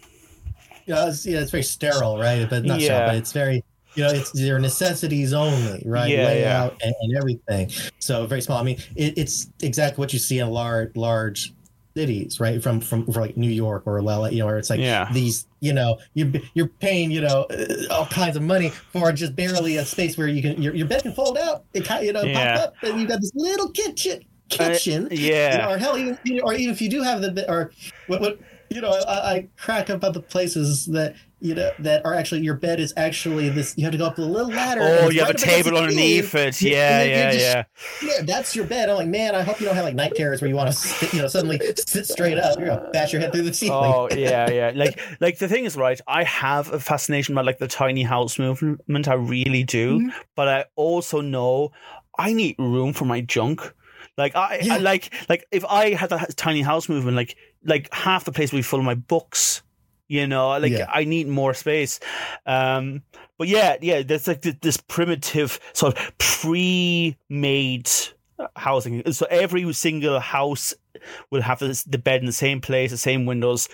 yeah, 0.86 1.08
it's, 1.10 1.26
yeah, 1.26 1.40
it's 1.42 1.52
very 1.52 1.64
sterile, 1.64 2.18
right? 2.18 2.50
But 2.50 2.64
not 2.64 2.80
Yeah. 2.80 2.86
sterile, 2.86 3.08
but 3.08 3.16
it's 3.16 3.32
very, 3.34 3.64
you 3.96 4.04
know, 4.04 4.12
it's 4.12 4.32
their 4.32 4.60
necessities 4.60 5.34
only, 5.34 5.84
right? 5.86 6.10
Yeah, 6.10 6.26
Layout 6.26 6.82
And, 6.82 6.94
and 7.02 7.18
everything. 7.18 7.70
So 8.00 8.26
very 8.28 8.42
small. 8.42 8.60
I 8.60 8.64
mean, 8.64 8.78
it, 8.96 9.18
it's 9.18 9.50
exactly 9.62 10.02
what 10.02 10.14
you 10.14 10.20
see 10.20 10.40
in 10.40 10.50
large, 10.50 10.96
large 10.96 11.54
cities, 12.00 12.40
right? 12.40 12.64
From 12.64 12.80
from, 12.80 13.06
from 13.06 13.22
like 13.22 13.36
New 13.36 13.50
York 13.52 13.84
or 13.86 14.02
LA, 14.02 14.28
you 14.28 14.40
know, 14.40 14.46
where 14.46 14.58
it's 14.58 14.70
like 14.70 14.80
Yeah. 14.80 15.10
these, 15.12 15.48
you 15.60 15.74
know, 15.74 15.98
you're 16.14 16.32
you're 16.54 16.70
paying, 16.80 17.12
you 17.12 17.22
know, 17.22 17.46
uh, 17.52 17.94
all 17.94 18.08
kinds 18.08 18.38
of 18.38 18.44
money 18.44 18.74
for 18.94 19.12
just 19.12 19.36
barely 19.36 19.78
a 19.78 19.86
space 19.86 20.18
where 20.18 20.28
you 20.28 20.42
can 20.42 20.62
your, 20.62 20.74
your 20.74 20.88
bed 20.88 21.02
can 21.04 21.14
fold 21.14 21.38
out, 21.38 21.66
it 21.74 21.86
kind, 21.86 22.06
you 22.06 22.14
know, 22.14 22.24
Yeah. 22.24 22.54
pop 22.56 22.64
up, 22.64 22.76
and 22.84 22.98
you've 23.00 23.10
got 23.10 23.20
this 23.22 23.32
little 23.36 23.70
kitchen. 23.72 24.22
Kitchen, 24.50 25.06
Uh, 25.06 25.10
yeah. 25.12 25.70
or 25.70 25.78
hell, 25.78 25.98
even 25.98 26.18
or 26.44 26.54
even 26.56 26.74
if 26.74 26.82
you 26.82 26.90
do 26.90 27.04
have 27.04 27.22
the 27.22 27.46
or 27.52 27.72
what, 28.08 28.22
what 28.22 28.40
you 28.70 28.82
know, 28.82 28.92
I, 28.92 29.34
I 29.34 29.48
crack 29.58 29.90
up 29.90 29.98
about 29.98 30.14
the 30.14 30.22
places 30.22 30.86
that 30.88 31.16
you 31.42 31.56
know 31.56 31.72
that 31.80 32.06
are 32.06 32.14
actually 32.14 32.42
your 32.42 32.56
bed 32.56 32.80
is 32.80 32.94
actually 32.98 33.50
this. 33.50 33.74
You 33.78 33.84
have 33.86 33.92
to 33.94 33.98
go 33.98 34.06
up 34.06 34.18
a 34.18 34.22
little 34.22 34.50
ladder. 34.52 34.82
Oh, 34.82 35.10
you 35.10 35.20
have 35.20 35.30
right 35.30 35.42
a 35.42 35.46
table 35.46 35.78
underneath 35.78 36.36
it. 36.36 36.62
Yeah, 36.62 37.04
yeah, 37.04 37.32
just- 37.32 37.46
yeah. 37.46 37.64
Yeah, 38.10 38.22
that's 38.24 38.56
your 38.56 38.66
bed. 38.66 38.90
I'm 38.90 38.96
like, 38.98 39.08
man, 39.08 39.36
I 39.36 39.42
hope 39.42 39.60
you 39.60 39.66
don't 39.66 39.76
have 39.76 39.86
like 39.86 39.96
night 39.96 40.14
terrors 40.16 40.42
where 40.42 40.50
you 40.50 40.56
want 40.56 40.74
to, 40.74 41.16
you 41.16 41.22
know, 41.22 41.28
suddenly 41.28 41.60
sit 41.88 42.08
straight 42.08 42.38
up. 42.38 42.60
You're 42.60 42.68
gonna 42.68 42.90
bash 42.92 43.14
your 43.14 43.22
head 43.22 43.32
through 43.32 43.44
the 43.44 43.54
ceiling. 43.54 43.94
Oh 43.94 44.10
yeah, 44.16 44.50
yeah. 44.50 44.72
Like, 44.76 45.00
like 45.20 45.38
the 45.40 45.48
thing 45.48 45.66
is, 45.66 45.76
right? 45.78 46.00
I 46.08 46.24
have 46.24 46.72
a 46.74 46.80
fascination 46.80 47.34
about 47.34 47.46
like 47.46 47.58
the 47.60 47.68
tiny 47.68 48.04
house 48.04 48.38
movement. 48.40 49.08
I 49.08 49.14
really 49.14 49.64
do, 49.64 50.00
Mhm. 50.00 50.14
but 50.36 50.48
I 50.48 50.66
also 50.76 51.22
know 51.22 51.72
I 52.18 52.34
need 52.34 52.56
room 52.60 52.94
for 52.94 53.06
my 53.06 53.22
junk. 53.22 53.62
Like 54.18 54.36
I, 54.36 54.60
Yeah. 54.62 54.74
I 54.74 54.78
like 54.80 55.14
like 55.30 55.46
if 55.52 55.64
I 55.64 55.92
had 55.94 56.10
that 56.10 56.36
tiny 56.36 56.62
house 56.62 56.90
movement, 56.90 57.16
like 57.16 57.38
like 57.64 57.88
half 57.94 58.26
the 58.26 58.32
place 58.34 58.52
would 58.52 58.58
be 58.60 58.64
full 58.64 58.80
of 58.80 58.86
my 58.86 58.96
books. 58.96 59.62
You 60.10 60.28
know, 60.28 60.50
like 60.58 60.72
Yeah. 60.74 60.88
I 60.92 61.06
need 61.06 61.28
more 61.28 61.54
space. 61.54 62.00
Um, 62.46 63.04
but 63.38 63.48
yeah, 63.48 63.78
yeah, 63.82 64.02
there's 64.02 64.28
like 64.28 64.42
this 64.42 64.76
primitive 64.78 65.60
sort 65.74 65.98
of 65.98 66.18
pre-made 66.18 67.90
housing. 68.56 69.12
So 69.14 69.26
every 69.30 69.72
single 69.74 70.20
house 70.20 70.74
will 71.30 71.42
have 71.42 71.60
this, 71.60 71.84
the 71.84 71.98
bed 71.98 72.20
in 72.22 72.26
the 72.26 72.32
same 72.34 72.60
place, 72.60 72.92
the 72.92 72.98
same 72.98 73.26
windows, 73.26 73.70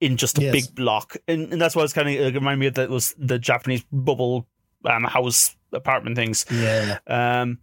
in 0.00 0.16
just 0.16 0.38
a 0.38 0.42
Yes. 0.42 0.52
big 0.52 0.74
block, 0.74 1.16
and, 1.26 1.52
and 1.52 1.60
that's 1.60 1.74
why 1.74 1.82
it's 1.82 1.92
kind 1.92 2.08
of 2.08 2.14
it 2.14 2.34
reminded 2.34 2.60
me 2.60 2.66
of 2.66 2.74
that 2.74 2.90
was 2.90 3.14
the 3.18 3.38
Japanese 3.38 3.84
bubble 3.90 4.46
um, 4.84 5.04
house 5.04 5.56
apartment 5.72 6.16
things. 6.16 6.46
Yeah, 6.50 6.98
Um, 7.06 7.58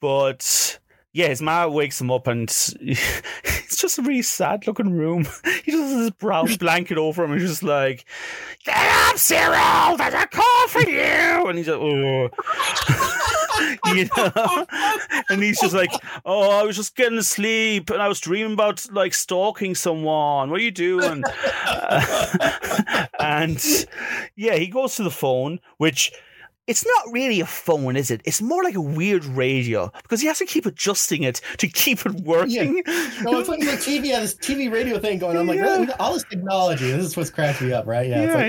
but 0.00 0.78
yeah, 1.12 1.28
his 1.28 1.42
ma 1.42 1.66
wakes 1.66 2.00
him 2.00 2.10
up, 2.10 2.26
and 2.26 2.48
it's 2.80 3.76
just 3.76 3.98
a 3.98 4.02
really 4.02 4.22
sad 4.22 4.66
looking 4.66 4.92
room. 4.92 5.26
He 5.64 5.70
just 5.70 5.84
has 5.84 5.96
this 5.96 6.10
brown 6.10 6.52
blanket 6.58 6.98
over 6.98 7.22
him, 7.22 7.32
and 7.32 7.40
he's 7.40 7.50
just 7.50 7.62
like, 7.62 8.04
"Get 8.64 8.76
up, 8.76 9.14
Syril! 9.16 9.96
There's 9.96 10.14
a 10.14 10.26
call 10.26 10.68
for 10.68 10.80
you!" 10.80 11.48
And 11.48 11.56
he's 11.56 11.68
like, 11.68 11.78
"Oh." 11.78 12.28
you 13.94 14.08
know, 14.16 14.66
and 15.28 15.40
he's 15.40 15.60
just 15.60 15.74
like, 15.74 15.92
"Oh, 16.24 16.50
I 16.50 16.64
was 16.64 16.74
just 16.74 16.96
getting 16.96 17.16
to 17.18 17.22
sleep, 17.22 17.90
and 17.90 18.02
I 18.02 18.08
was 18.08 18.18
dreaming 18.18 18.54
about 18.54 18.84
like 18.92 19.14
stalking 19.14 19.76
someone. 19.76 20.50
What 20.50 20.58
are 20.58 20.64
you 20.64 20.72
doing?" 20.72 21.22
And 23.20 23.64
yeah, 24.34 24.56
he 24.56 24.66
goes 24.66 24.96
to 24.96 25.04
the 25.04 25.10
phone, 25.10 25.60
which 25.76 26.12
it's 26.66 26.86
not 26.86 27.12
really 27.12 27.40
a 27.40 27.46
phone, 27.46 27.96
is 27.96 28.10
it? 28.10 28.20
It's 28.24 28.40
more 28.40 28.62
like 28.62 28.74
a 28.76 28.80
weird 28.80 29.24
radio 29.24 29.90
because 30.02 30.20
he 30.20 30.28
has 30.28 30.38
to 30.38 30.46
keep 30.46 30.64
adjusting 30.66 31.22
it 31.24 31.40
to 31.58 31.66
keep 31.68 32.06
it 32.06 32.12
working. 32.20 32.82
no, 33.22 33.38
it's 33.40 33.48
like 33.48 33.60
the 33.60 33.66
TV, 33.72 34.06
yeah, 34.06 34.20
this 34.20 34.34
TV 34.34 34.70
radio 34.72 34.98
thing 34.98 35.18
going. 35.18 35.36
on. 35.36 35.42
I'm 35.42 35.46
like, 35.48 35.58
Yeah. 35.58 35.76
really? 35.78 35.92
all 35.94 36.14
this 36.14 36.24
technology. 36.24 36.90
This 36.90 37.04
is 37.06 37.16
what's 37.16 37.30
cracks 37.30 37.60
me 37.60 37.72
up, 37.72 37.86
right? 37.86 38.08
Yeah, 38.08 38.22
it's 38.22 38.32
yeah, 38.32 38.36
like, 38.36 38.46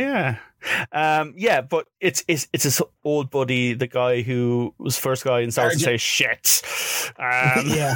yeah. 0.93 1.19
Um, 1.19 1.33
yeah, 1.35 1.61
but 1.61 1.87
it's 1.99 2.23
it's 2.27 2.47
it's 2.53 2.63
his 2.63 2.81
old 3.03 3.29
buddy, 3.29 3.73
the 3.73 3.87
guy 3.87 4.21
who 4.21 4.73
was 4.77 4.97
first 4.97 5.25
guy 5.25 5.41
in 5.41 5.51
Star 5.51 5.65
Wars 5.65 5.77
to 5.77 5.83
say 5.83 5.97
shit. 5.97 6.61
Um, 7.19 7.65
yeah. 7.67 7.95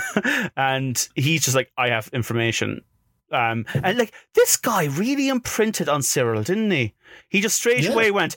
and 0.57 1.07
he's 1.15 1.45
just 1.45 1.55
like, 1.55 1.71
I 1.77 1.89
have 1.89 2.09
information. 2.13 2.81
Um, 3.31 3.65
and 3.83 3.97
like 3.97 4.13
this 4.35 4.55
guy 4.57 4.85
really 4.85 5.27
imprinted 5.27 5.89
on 5.89 6.01
Syril, 6.01 6.45
didn't 6.45 6.71
he? 6.71 6.93
He 7.29 7.41
just 7.41 7.55
straight 7.57 7.83
Yeah. 7.83 7.91
away 7.91 8.11
went, 8.11 8.35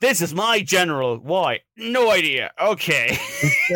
"This 0.00 0.20
is 0.20 0.34
my 0.34 0.60
general." 0.60 1.18
Why? 1.18 1.60
No 1.76 2.10
idea. 2.10 2.52
Okay, 2.60 3.16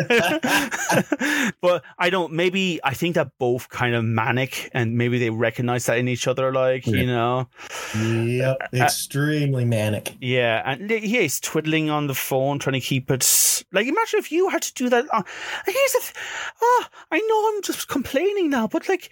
but 1.61 1.83
I 1.97 2.09
don't. 2.09 2.33
Maybe 2.33 2.79
I 2.83 2.93
think 2.93 3.15
that 3.15 3.31
both 3.37 3.69
kind 3.69 3.95
of 3.95 4.03
manic, 4.03 4.69
and 4.73 4.97
maybe 4.97 5.19
they 5.19 5.29
recognize 5.29 5.85
that 5.85 5.97
in 5.97 6.07
each 6.07 6.27
other. 6.27 6.51
Like 6.53 6.87
you 6.87 7.05
know, 7.05 7.47
Yep, 7.95 8.57
extremely 8.73 9.65
manic. 9.65 10.15
yeah, 10.21 10.61
and 10.65 10.89
yeah, 10.89 10.97
he's 11.21 11.39
twiddling 11.39 11.89
on 11.89 12.07
the 12.07 12.15
phone, 12.15 12.59
trying 12.59 12.73
to 12.73 12.79
keep 12.81 13.09
it. 13.11 13.63
Like, 13.71 13.87
imagine 13.87 14.19
if 14.19 14.31
you 14.31 14.49
had 14.49 14.61
to 14.63 14.73
do 14.73 14.89
that. 14.89 15.05
Uh, 15.11 15.23
here's 15.65 15.91
the. 15.93 15.99
Th- 16.01 16.13
oh, 16.61 16.85
I 17.11 17.19
know 17.19 17.55
I'm 17.55 17.61
just 17.61 17.87
complaining 17.87 18.49
now, 18.49 18.67
but 18.67 18.87
like, 18.89 19.09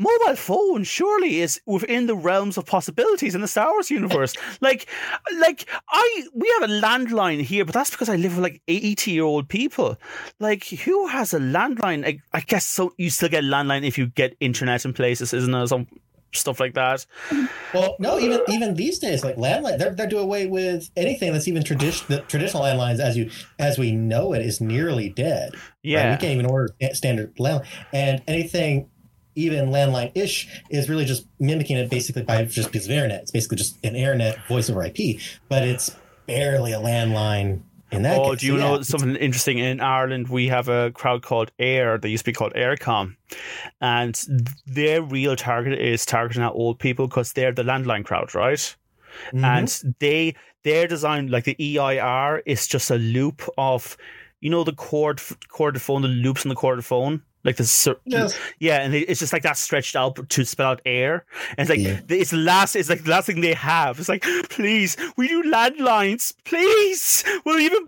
mobile 0.00 0.36
phone 0.36 0.82
surely 0.82 1.40
is 1.40 1.60
within 1.66 2.06
the 2.06 2.16
realms 2.16 2.56
of 2.56 2.64
possibilities 2.64 3.34
in 3.34 3.42
the 3.42 3.48
Star 3.48 3.70
Wars 3.70 3.90
universe. 3.90 4.34
like, 4.60 4.88
like 5.38 5.66
I 5.88 6.24
we 6.34 6.52
have 6.60 6.70
a 6.70 6.72
landline 6.72 7.42
here, 7.42 7.64
but 7.64 7.74
that's 7.74 7.90
because 7.90 8.08
I 8.08 8.16
live 8.16 8.36
with 8.36 8.42
like 8.42 8.62
eighty 8.66 9.12
year 9.12 9.24
old 9.24 9.48
people. 9.48 9.98
Like, 10.38 10.64
who 10.64 11.06
has 11.08 11.34
a 11.34 11.38
landline? 11.38 12.06
I, 12.06 12.20
I 12.32 12.40
guess 12.40 12.66
so. 12.66 12.92
You 12.96 13.10
still 13.10 13.28
get 13.28 13.44
landline 13.44 13.86
if 13.86 13.98
you 13.98 14.06
get 14.06 14.36
internet 14.40 14.84
in 14.84 14.92
places, 14.92 15.34
isn't 15.34 15.52
there? 15.52 15.66
Some 15.66 15.86
stuff 16.32 16.60
like 16.60 16.74
that. 16.74 17.04
Well, 17.74 17.96
no, 17.98 18.18
even 18.18 18.40
even 18.48 18.74
these 18.74 18.98
days, 18.98 19.24
like 19.24 19.36
landline, 19.36 19.78
they're 19.78 19.94
they're 19.94 20.06
doing 20.06 20.24
away 20.24 20.46
with 20.46 20.90
anything 20.96 21.32
that's 21.32 21.48
even 21.48 21.62
tradition. 21.62 22.06
The 22.08 22.20
traditional 22.22 22.62
landlines, 22.62 23.00
as 23.00 23.16
you 23.16 23.30
as 23.58 23.78
we 23.78 23.92
know 23.92 24.32
it, 24.32 24.42
is 24.42 24.60
nearly 24.60 25.08
dead. 25.08 25.54
right? 25.54 25.60
Yeah. 25.82 26.12
we 26.12 26.18
can't 26.18 26.34
even 26.34 26.46
order 26.46 26.74
standard 26.92 27.36
landline, 27.36 27.66
and 27.92 28.22
anything 28.26 28.89
even 29.34 29.70
landline 29.70 30.12
ish 30.14 30.48
is 30.70 30.88
really 30.88 31.04
just 31.04 31.26
mimicking 31.38 31.76
it 31.76 31.90
basically 31.90 32.22
by 32.22 32.44
just 32.44 32.70
because 32.72 32.86
of 32.86 32.92
internet. 32.92 33.22
It's 33.22 33.30
basically 33.30 33.56
just 33.58 33.76
an 33.84 33.96
internet 33.96 34.38
voice 34.48 34.68
over 34.70 34.82
IP, 34.84 35.20
but 35.48 35.62
it's 35.66 35.94
barely 36.26 36.72
a 36.72 36.78
landline 36.78 37.62
in 37.92 38.02
that. 38.02 38.18
Oh, 38.18 38.30
case. 38.30 38.40
do 38.40 38.46
you 38.46 38.52
So, 38.52 38.58
know 38.58 38.76
yeah, 38.76 38.82
something 38.82 39.16
interesting? 39.16 39.58
In 39.58 39.80
Ireland, 39.80 40.28
we 40.28 40.48
have 40.48 40.68
a 40.68 40.90
crowd 40.92 41.22
called 41.22 41.50
Eir. 41.58 42.00
They 42.00 42.08
used 42.08 42.24
to 42.24 42.30
be 42.30 42.34
called 42.34 42.54
Eircom, 42.54 43.16
and 43.80 44.20
their 44.66 45.02
real 45.02 45.36
target 45.36 45.78
is 45.78 46.04
targeting 46.06 46.42
at 46.42 46.52
old 46.52 46.78
people 46.78 47.08
because 47.08 47.32
they're 47.32 47.52
the 47.52 47.62
landline 47.62 48.04
crowd, 48.04 48.34
right? 48.34 48.76
Mhm. 49.32 49.44
And 49.44 49.96
they 49.98 50.34
their 50.62 50.86
design, 50.86 51.28
like 51.28 51.44
the 51.44 51.56
EIR, 51.58 52.42
is 52.46 52.66
just 52.66 52.90
a 52.90 52.96
loop 52.96 53.42
of, 53.56 53.96
you 54.40 54.50
know, 54.50 54.62
the 54.62 54.74
cord 54.74 55.20
corded 55.48 55.80
phone, 55.82 56.02
the 56.02 56.08
loops 56.08 56.44
on 56.44 56.50
the 56.50 56.54
corded 56.54 56.84
phone. 56.84 57.22
Like 57.42 57.56
the 57.56 57.64
cir- 57.64 57.96
Yes. 58.04 58.38
yeah, 58.58 58.82
and 58.82 58.94
it's 58.94 59.18
just 59.20 59.32
like 59.32 59.42
that 59.42 59.56
stretched 59.56 59.96
out 59.96 60.28
to 60.28 60.44
spell 60.44 60.72
out 60.72 60.84
Eir. 60.84 61.22
And 61.56 61.60
it's 61.60 61.70
like 61.70 61.80
Yeah. 61.80 62.00
it's 62.08 62.30
the 62.32 62.36
last. 62.36 62.76
It's 62.76 62.90
like 62.90 63.02
the 63.04 63.10
last 63.10 63.26
thing 63.26 63.40
they 63.40 63.54
have. 63.54 63.98
It's 63.98 64.08
like, 64.10 64.24
please, 64.50 64.96
we 65.16 65.28
do 65.28 65.42
landlines. 65.44 66.34
Please, 66.44 67.24
we'll 67.46 67.58
even 67.60 67.86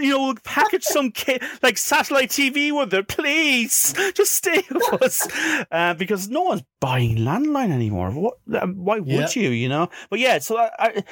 you 0.00 0.10
know, 0.10 0.34
package 0.44 0.84
some 0.84 1.10
ca- 1.12 1.38
like 1.62 1.78
satellite 1.78 2.30
TV 2.30 2.72
with 2.76 2.92
it, 2.94 3.08
please. 3.08 3.94
Just 4.14 4.32
stay 4.34 4.62
with 4.70 4.92
us, 5.02 5.26
uh, 5.70 5.94
because 5.94 6.28
no 6.28 6.42
one's 6.42 6.62
buying 6.80 7.16
landline 7.18 7.70
anymore. 7.70 8.10
What? 8.10 8.34
Um, 8.60 8.74
why 8.84 8.98
would 8.98 9.08
Yeah. 9.08 9.28
you? 9.34 9.50
You 9.50 9.68
know. 9.68 9.88
But 10.10 10.18
yeah, 10.18 10.38
so 10.38 10.58
I, 10.58 10.70
I, 10.78 11.04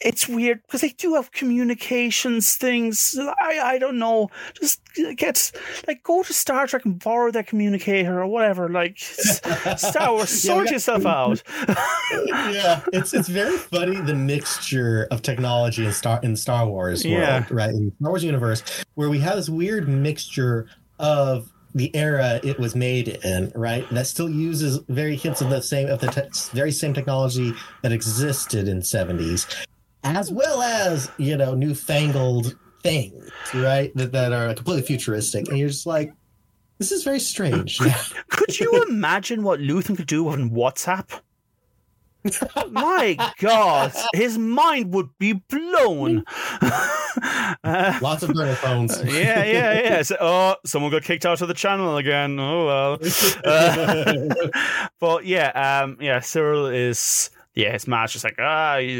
it's 0.00 0.28
weird 0.28 0.62
because 0.62 0.80
they 0.82 0.90
do 0.90 1.14
have 1.14 1.32
communications 1.32 2.56
things. 2.56 3.18
I, 3.40 3.58
I 3.62 3.78
don't 3.78 3.98
know. 3.98 4.28
Just 4.60 4.80
get 5.16 5.50
like 5.86 6.02
go 6.02 6.22
to 6.22 6.32
Star 6.32 6.66
Trek 6.66 6.84
and 6.84 6.98
borrow 7.02 7.30
their 7.30 7.42
communicator 7.42 8.20
or 8.20 8.26
whatever. 8.26 8.68
Like 8.68 8.98
Star 8.98 10.12
Wars, 10.12 10.28
sort 10.42 10.70
yourself 10.70 11.06
out. 11.06 11.42
yeah, 12.26 12.82
it's 12.92 13.14
it's 13.14 13.28
very 13.28 13.56
funny 13.56 13.96
the 14.00 14.14
mixture 14.14 15.06
of 15.10 15.22
technology 15.22 15.84
in 15.86 15.92
Star 15.92 16.20
in 16.22 16.36
Star 16.36 16.66
Wars 16.66 17.04
world, 17.04 17.18
Yeah. 17.18 17.44
right? 17.50 17.70
In 17.70 17.87
Star 18.00 18.10
Wars 18.10 18.24
universe, 18.24 18.62
where 18.94 19.10
we 19.10 19.18
have 19.20 19.36
this 19.36 19.48
weird 19.48 19.88
mixture 19.88 20.68
of 20.98 21.50
the 21.74 21.94
era 21.94 22.40
it 22.42 22.58
was 22.58 22.74
made 22.74 23.08
in, 23.24 23.52
right? 23.54 23.88
That 23.90 24.06
still 24.06 24.28
uses 24.28 24.78
very 24.88 25.16
hints 25.16 25.40
of 25.40 25.50
the 25.50 25.60
same 25.60 25.88
of 25.88 26.00
the 26.00 26.08
te- 26.08 26.56
very 26.56 26.72
same 26.72 26.94
technology 26.94 27.52
that 27.82 27.92
existed 27.92 28.68
in 28.68 28.82
seventies, 28.82 29.46
as 30.04 30.30
well 30.30 30.62
as 30.62 31.10
you 31.18 31.36
know 31.36 31.54
newfangled 31.54 32.56
things, 32.82 33.30
right? 33.54 33.94
That 33.94 34.12
that 34.12 34.32
are 34.32 34.54
completely 34.54 34.82
futuristic, 34.82 35.48
and 35.48 35.58
you're 35.58 35.68
just 35.68 35.86
like, 35.86 36.12
this 36.78 36.92
is 36.92 37.04
very 37.04 37.20
strange. 37.20 37.80
Could 38.30 38.58
you 38.58 38.84
imagine 38.88 39.42
what 39.42 39.60
Luthen 39.60 39.96
could 39.96 40.06
do 40.06 40.28
on 40.28 40.50
WhatsApp? 40.50 41.20
My 42.70 43.16
God, 43.38 43.92
his 44.14 44.38
mind 44.38 44.92
would 44.94 45.10
be 45.18 45.34
blown. 45.34 46.24
Uh, 47.64 47.98
Lots 48.02 48.22
of 48.22 48.32
burner 48.32 48.54
phones. 48.54 49.02
yeah, 49.04 49.44
yeah, 49.44 49.80
yeah. 49.80 50.02
So, 50.02 50.16
oh, 50.20 50.56
someone 50.64 50.90
got 50.90 51.02
kicked 51.02 51.26
out 51.26 51.40
of 51.40 51.48
the 51.48 51.54
channel 51.54 51.96
again. 51.96 52.38
Oh 52.38 52.66
well. 52.66 52.98
Uh, 53.44 54.24
but 55.00 55.24
yeah, 55.24 55.82
um, 55.82 55.96
yeah. 56.00 56.18
Syril 56.18 56.72
is 56.74 57.30
yeah. 57.58 57.72
His 57.72 57.86
match 57.88 58.12
just 58.12 58.24
like 58.24 58.36
ah, 58.38 58.76
you, 58.76 58.90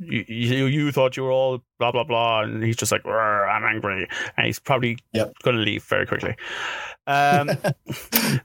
you, 0.00 0.24
you, 0.26 0.66
you 0.66 0.90
thought 0.92 1.16
you 1.16 1.22
were 1.22 1.30
all 1.30 1.62
blah 1.78 1.92
blah 1.92 2.04
blah, 2.04 2.42
and 2.42 2.62
he's 2.64 2.76
just 2.76 2.90
like 2.90 3.02
"Rrr, 3.04 3.48
I'm 3.48 3.62
angry, 3.64 4.08
and 4.36 4.46
he's 4.46 4.58
probably 4.58 4.98
Yep. 5.12 5.32
going 5.44 5.56
to 5.56 5.62
leave 5.62 5.84
very 5.84 6.06
quickly. 6.06 6.34
Um, 7.06 7.46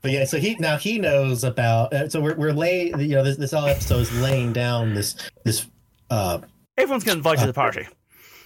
but 0.01 0.11
yeah, 0.11 0.25
so 0.25 0.37
he 0.37 0.55
now 0.59 0.77
he 0.77 0.99
knows 0.99 1.43
about. 1.43 1.93
Uh, 1.93 2.09
so 2.09 2.21
we're 2.21 2.35
we're 2.35 2.53
lay. 2.53 2.87
You 2.97 3.15
know, 3.15 3.23
this 3.23 3.37
this 3.37 3.51
whole 3.51 3.65
episode 3.65 4.01
is 4.01 4.21
laying 4.21 4.53
down 4.53 4.93
this 4.93 5.15
this 5.45 5.65
uh 6.09 6.39
everyone's 6.77 7.03
getting 7.03 7.19
invited 7.19 7.41
to 7.41 7.47
the 7.47 7.53
party. 7.53 7.87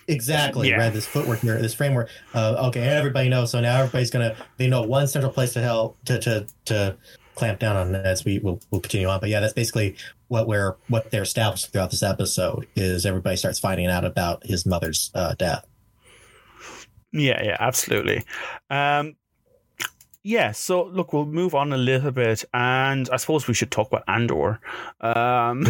exactly 0.07 0.69
Yeah. 0.69 0.77
right 0.77 0.93
this 0.93 1.07
footwork 1.07 1.39
here 1.39 1.59
this 1.61 1.73
framework. 1.73 2.09
Uh, 2.33 2.67
okay, 2.67 2.81
everybody 2.81 3.27
knows. 3.27 3.51
So 3.51 3.59
now 3.59 3.77
everybody's 3.79 4.11
gonna 4.11 4.35
they 4.57 4.67
know 4.67 4.83
one 4.83 5.07
central 5.07 5.33
place 5.33 5.53
to 5.53 5.61
help 5.61 5.97
to 6.05 6.19
to 6.19 6.45
to 6.65 6.95
clamp 7.35 7.59
down 7.59 7.75
on 7.75 7.95
as 7.95 8.25
we 8.25 8.39
will 8.39 8.61
we'll 8.71 8.81
continue 8.81 9.07
on. 9.07 9.19
But 9.19 9.29
yeah, 9.29 9.39
that's 9.39 9.53
basically 9.53 9.95
what 10.27 10.47
we're 10.47 10.75
what 10.87 11.11
they're 11.11 11.23
established 11.23 11.71
throughout 11.71 11.91
this 11.91 12.03
episode 12.03 12.67
is 12.75 13.05
everybody 13.05 13.35
starts 13.35 13.59
finding 13.59 13.87
out 13.87 14.05
about 14.05 14.45
his 14.45 14.65
mother's 14.65 15.11
uh, 15.13 15.35
death. 15.35 15.65
Yeah, 17.11 17.41
yeah, 17.43 17.57
absolutely. 17.59 18.23
Um, 18.69 19.15
yeah, 20.25 20.53
so 20.53 20.85
look, 20.85 21.13
we'll 21.13 21.27
move 21.27 21.53
on 21.53 21.71
a 21.71 21.77
little 21.77 22.09
bit, 22.09 22.43
and 22.51 23.07
I 23.11 23.17
suppose 23.17 23.47
we 23.47 23.53
should 23.53 23.69
talk 23.69 23.89
about 23.89 24.03
Andor. 24.07 24.59
Um, 24.99 25.67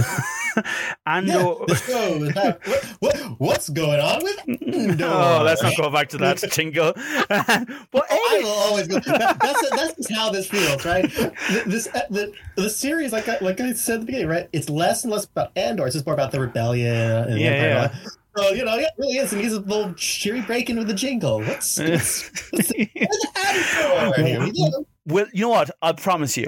Andor. 1.06 1.34
Yeah, 1.34 1.56
the 1.68 1.76
show 1.76 2.24
is 2.24 2.34
that, 2.36 2.66
what, 2.66 2.84
what 3.00 3.18
what's 3.40 3.68
going 3.68 4.00
on 4.00 4.24
with 4.24 4.40
Andor? 4.48 5.06
Oh, 5.06 5.42
let's 5.44 5.62
not 5.62 5.76
go 5.76 5.90
back 5.90 6.08
to 6.10 6.18
that 6.20 6.38
jingle. 6.52 6.94
but 7.28 8.06
Oh, 8.10 8.30
I 8.32 8.40
will 8.44 8.50
always 8.50 8.88
go. 8.88 9.00
That, 9.00 9.40
that's 9.42 9.70
that's 9.72 9.96
just 9.98 10.12
how 10.14 10.30
this 10.30 10.48
feels, 10.48 10.86
right? 10.86 11.12
Th- 11.12 11.34
This 11.66 11.88
uh, 11.94 12.02
the 12.10 12.32
the 12.56 12.70
series, 12.70 13.12
like 13.12 13.28
I, 13.28 13.38
like 13.42 13.60
I 13.60 13.74
said 13.74 13.96
at 13.96 14.00
the 14.02 14.06
beginning, 14.06 14.28
right? 14.30 14.48
It's 14.54 14.70
less 14.70 15.04
and 15.04 15.12
less 15.12 15.26
about 15.26 15.52
Andor. 15.58 15.86
It's 15.86 15.96
just 15.96 16.06
more 16.06 16.14
about 16.16 16.32
the 16.32 16.40
rebellion 16.40 16.96
and 16.96 17.34
the 17.34 17.40
Yeah, 17.42 17.52
yeah. 17.52 17.96
That. 18.36 18.44
So 18.44 18.54
you 18.54 18.66
know, 18.66 18.76
yeah, 18.76 18.88
it 18.88 18.92
really 18.98 19.18
is. 19.18 19.34
And 19.34 19.42
he's 19.42 19.54
a 19.54 19.60
little 19.60 19.94
cheery 19.94 20.42
break 20.42 20.70
in 20.70 20.78
with 20.78 20.88
the 20.88 20.94
jingle. 20.94 21.40
What's, 21.40 21.78
what's, 21.80 22.30
what's 22.52 22.70
the, 22.70 22.90
what's 22.96 23.76
the 23.76 23.86
Andor 23.86 24.24
here? 24.24 24.72
Well, 25.06 25.26
you 25.34 25.42
know 25.42 25.50
what? 25.50 25.72
I 25.82 25.94
promise 25.94 26.38
you. 26.38 26.48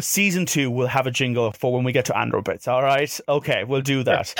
Season 0.00 0.46
two 0.46 0.70
will 0.70 0.86
have 0.86 1.08
a 1.08 1.10
jingle 1.10 1.50
for 1.52 1.72
when 1.72 1.82
we 1.82 1.90
get 1.90 2.04
to 2.04 2.16
Andor 2.16 2.40
bits. 2.40 2.68
All 2.68 2.82
right, 2.82 3.20
okay, 3.28 3.64
we'll 3.64 3.80
do 3.80 4.04
that. 4.04 4.32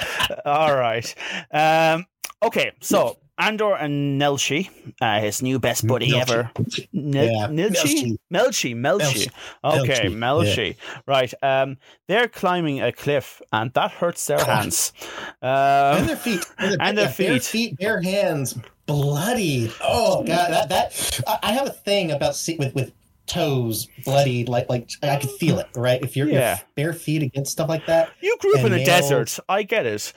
all 0.44 0.76
right, 0.76 1.12
um, 1.50 2.06
okay. 2.42 2.72
So 2.80 3.18
Andor 3.38 3.74
and 3.76 4.20
Nelshi, 4.20 4.68
uh, 5.00 5.20
his 5.20 5.42
new 5.42 5.58
best 5.58 5.86
buddy 5.86 6.10
Melshi. 6.10 6.20
ever. 6.20 6.50
Nil- 6.92 7.24
Yeah? 7.24 7.46
Melshi, 7.48 8.16
Melshi. 8.32 8.74
Melshi. 8.74 9.30
Okay, 9.62 10.08
Melshi, 10.08 10.14
Melshi. 10.16 10.76
Right. 11.06 11.32
Um, 11.42 11.76
they're 12.08 12.28
climbing 12.28 12.80
a 12.82 12.90
cliff, 12.92 13.40
and 13.52 13.72
that 13.74 13.92
hurts 13.92 14.26
their 14.26 14.44
hands. 14.44 14.92
and 15.40 16.00
Um, 16.02 16.06
their 16.06 16.16
feet, 16.16 16.44
and 16.58 16.70
their, 16.72 16.76
and 16.80 16.98
their 16.98 17.04
yeah, 17.06 17.14
bare 17.16 17.32
feet. 17.34 17.42
feet, 17.44 17.78
bare 17.78 18.02
hands, 18.02 18.58
bloody. 18.86 19.70
Oh 19.82 20.24
god, 20.24 20.50
that 20.50 20.68
that 20.70 21.20
I, 21.26 21.38
I 21.50 21.52
have 21.52 21.66
a 21.68 21.72
thing 21.72 22.10
about 22.10 22.34
see, 22.36 22.56
with 22.56 22.74
with 22.74 22.92
toes 23.28 23.88
bloodied, 24.04 24.48
like 24.48 24.68
like 24.68 24.90
I 25.02 25.16
could 25.16 25.30
feel 25.30 25.58
it. 25.58 25.68
Right, 25.76 26.02
if 26.02 26.16
you're, 26.16 26.28
Yeah. 26.28 26.58
bare 26.74 26.92
feet 26.92 27.22
against 27.22 27.52
stuff 27.52 27.68
like 27.68 27.86
that. 27.86 28.10
you 28.20 28.36
grew 28.40 28.58
up 28.58 28.64
in 28.66 28.72
a 28.72 28.76
nails. 28.76 28.86
desert. 28.86 29.38
I 29.48 29.62
get 29.62 29.86
it. 29.86 30.12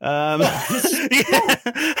Um, 0.00 0.40
yeah. 0.40 1.56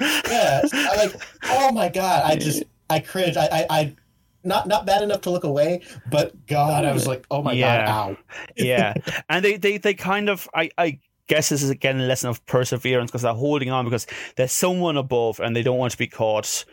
yeah, 0.00 0.60
I 0.72 0.94
like. 0.96 1.22
Oh 1.44 1.72
my 1.72 1.88
god! 1.88 2.22
I 2.24 2.36
just 2.36 2.62
I 2.90 3.00
cringe. 3.00 3.36
I 3.36 3.46
I, 3.46 3.66
I 3.70 3.96
not 4.44 4.66
not 4.66 4.86
bad 4.86 5.02
enough 5.02 5.22
to 5.22 5.30
look 5.30 5.44
away, 5.44 5.82
but 6.10 6.46
God, 6.46 6.84
I 6.84 6.92
was 6.92 7.06
like, 7.06 7.26
oh 7.30 7.42
my 7.42 7.52
Yeah. 7.52 7.86
god, 7.86 8.10
ow. 8.12 8.16
yeah, 8.56 8.94
and 9.28 9.44
they 9.44 9.56
they 9.56 9.78
they 9.78 9.94
kind 9.94 10.28
of 10.28 10.48
I 10.54 10.70
I 10.78 10.98
guess 11.28 11.48
this 11.48 11.62
is 11.62 11.70
again 11.70 12.00
a 12.00 12.04
lesson 12.04 12.28
of 12.28 12.44
perseverance 12.46 13.10
because 13.10 13.22
they're 13.22 13.32
holding 13.34 13.70
on 13.70 13.84
because 13.84 14.06
there's 14.36 14.52
someone 14.52 14.96
above 14.96 15.40
and 15.40 15.54
they 15.54 15.62
don't 15.62 15.78
want 15.78 15.92
to 15.92 15.98
be 15.98 16.08
caught, 16.08 16.64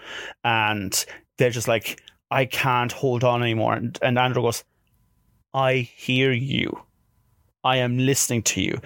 and 0.43 1.05
they're 1.37 1.51
just 1.51 1.67
like 1.67 2.01
I 2.31 2.45
can't 2.45 2.91
hold 2.91 3.23
on 3.23 3.41
anymore. 3.41 3.73
And, 3.73 3.97
and 4.01 4.17
Andor 4.17 4.41
goes, 4.41 4.63
I 5.53 5.77
hear 5.77 6.31
you. 6.31 6.83
I 7.63 7.77
am 7.77 7.97
listening 7.97 8.43
to 8.43 8.61
you. 8.61 8.79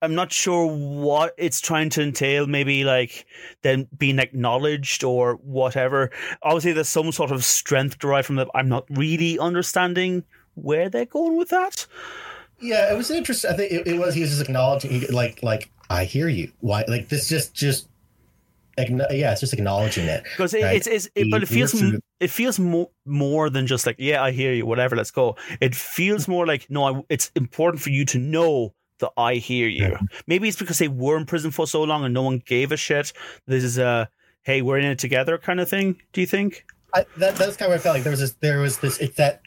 I'm 0.00 0.14
not 0.16 0.32
sure 0.32 0.66
what 0.66 1.34
it's 1.38 1.60
trying 1.60 1.88
to 1.90 2.02
entail. 2.02 2.48
Maybe 2.48 2.82
like 2.82 3.26
then 3.62 3.86
being 3.96 4.18
acknowledged 4.18 5.04
or 5.04 5.34
whatever. 5.34 6.10
Obviously, 6.42 6.72
there's 6.72 6.88
some 6.88 7.12
sort 7.12 7.30
of 7.30 7.44
strength 7.44 8.00
derived 8.00 8.26
from 8.26 8.40
it. 8.40 8.48
I'm 8.54 8.68
not 8.68 8.86
really 8.90 9.38
understanding 9.38 10.24
where 10.54 10.88
they're 10.90 11.06
going 11.06 11.36
with 11.36 11.50
that. 11.50 11.86
Yeah, 12.60 12.92
it 12.92 12.96
was 12.96 13.10
interesting. 13.10 13.52
I 13.52 13.54
think 13.54 13.72
it, 13.72 13.86
it 13.86 13.98
was 13.98 14.14
he 14.14 14.22
was 14.22 14.30
just 14.30 14.42
acknowledging, 14.42 15.06
like 15.12 15.40
like 15.42 15.70
I 15.88 16.04
hear 16.04 16.28
you. 16.28 16.50
Why 16.60 16.84
like 16.88 17.08
this 17.08 17.28
just 17.28 17.54
just. 17.54 17.88
Yeah, 18.78 19.32
it's 19.32 19.40
just 19.40 19.52
acknowledging 19.52 20.06
it. 20.06 20.24
because 20.24 20.54
it, 20.54 20.62
Right. 20.62 20.76
it's, 20.76 20.86
it's 20.86 21.08
it, 21.14 21.30
but 21.30 21.42
it 21.42 21.46
feels 21.46 21.74
looks 21.74 21.86
at 21.88 21.94
m- 21.94 22.00
it 22.20 22.30
feels 22.30 22.58
more 22.58 22.88
more 23.04 23.50
than 23.50 23.66
just 23.66 23.86
like 23.86 23.96
yeah 23.98 24.22
I 24.22 24.30
hear 24.30 24.52
you 24.52 24.64
whatever 24.66 24.96
let's 24.96 25.10
go 25.10 25.36
it 25.60 25.74
feels 25.74 26.26
more 26.28 26.46
like 26.46 26.68
no 26.70 26.84
I, 26.84 27.02
it's 27.08 27.30
important 27.36 27.82
for 27.82 27.90
you 27.90 28.04
to 28.06 28.18
know 28.18 28.72
that 28.98 29.10
I 29.16 29.34
hear 29.34 29.68
you 29.68 29.98
maybe 30.26 30.48
it's 30.48 30.58
because 30.58 30.78
they 30.78 30.88
were 30.88 31.16
in 31.16 31.26
prison 31.26 31.50
for 31.50 31.66
so 31.66 31.82
long 31.82 32.04
and 32.04 32.14
no 32.14 32.22
one 32.22 32.38
gave 32.46 32.72
a 32.72 32.76
shit 32.76 33.12
this 33.46 33.64
is 33.64 33.76
a 33.78 34.08
hey 34.42 34.62
we're 34.62 34.78
in 34.78 34.86
it 34.86 34.98
together 34.98 35.36
kind 35.38 35.60
of 35.60 35.68
thing 35.68 36.00
do 36.12 36.20
you 36.20 36.26
think 36.26 36.64
I, 36.94 37.04
that 37.16 37.36
that's 37.36 37.56
kind 37.56 37.72
of 37.72 37.74
what 37.76 37.80
I 37.80 37.82
felt 37.82 37.94
like. 37.96 38.02
There 38.04 38.10
was 38.10 38.20
this. 38.20 38.32
There 38.40 38.60
was 38.60 38.78
this. 38.78 38.98
It's 38.98 39.16
that 39.16 39.40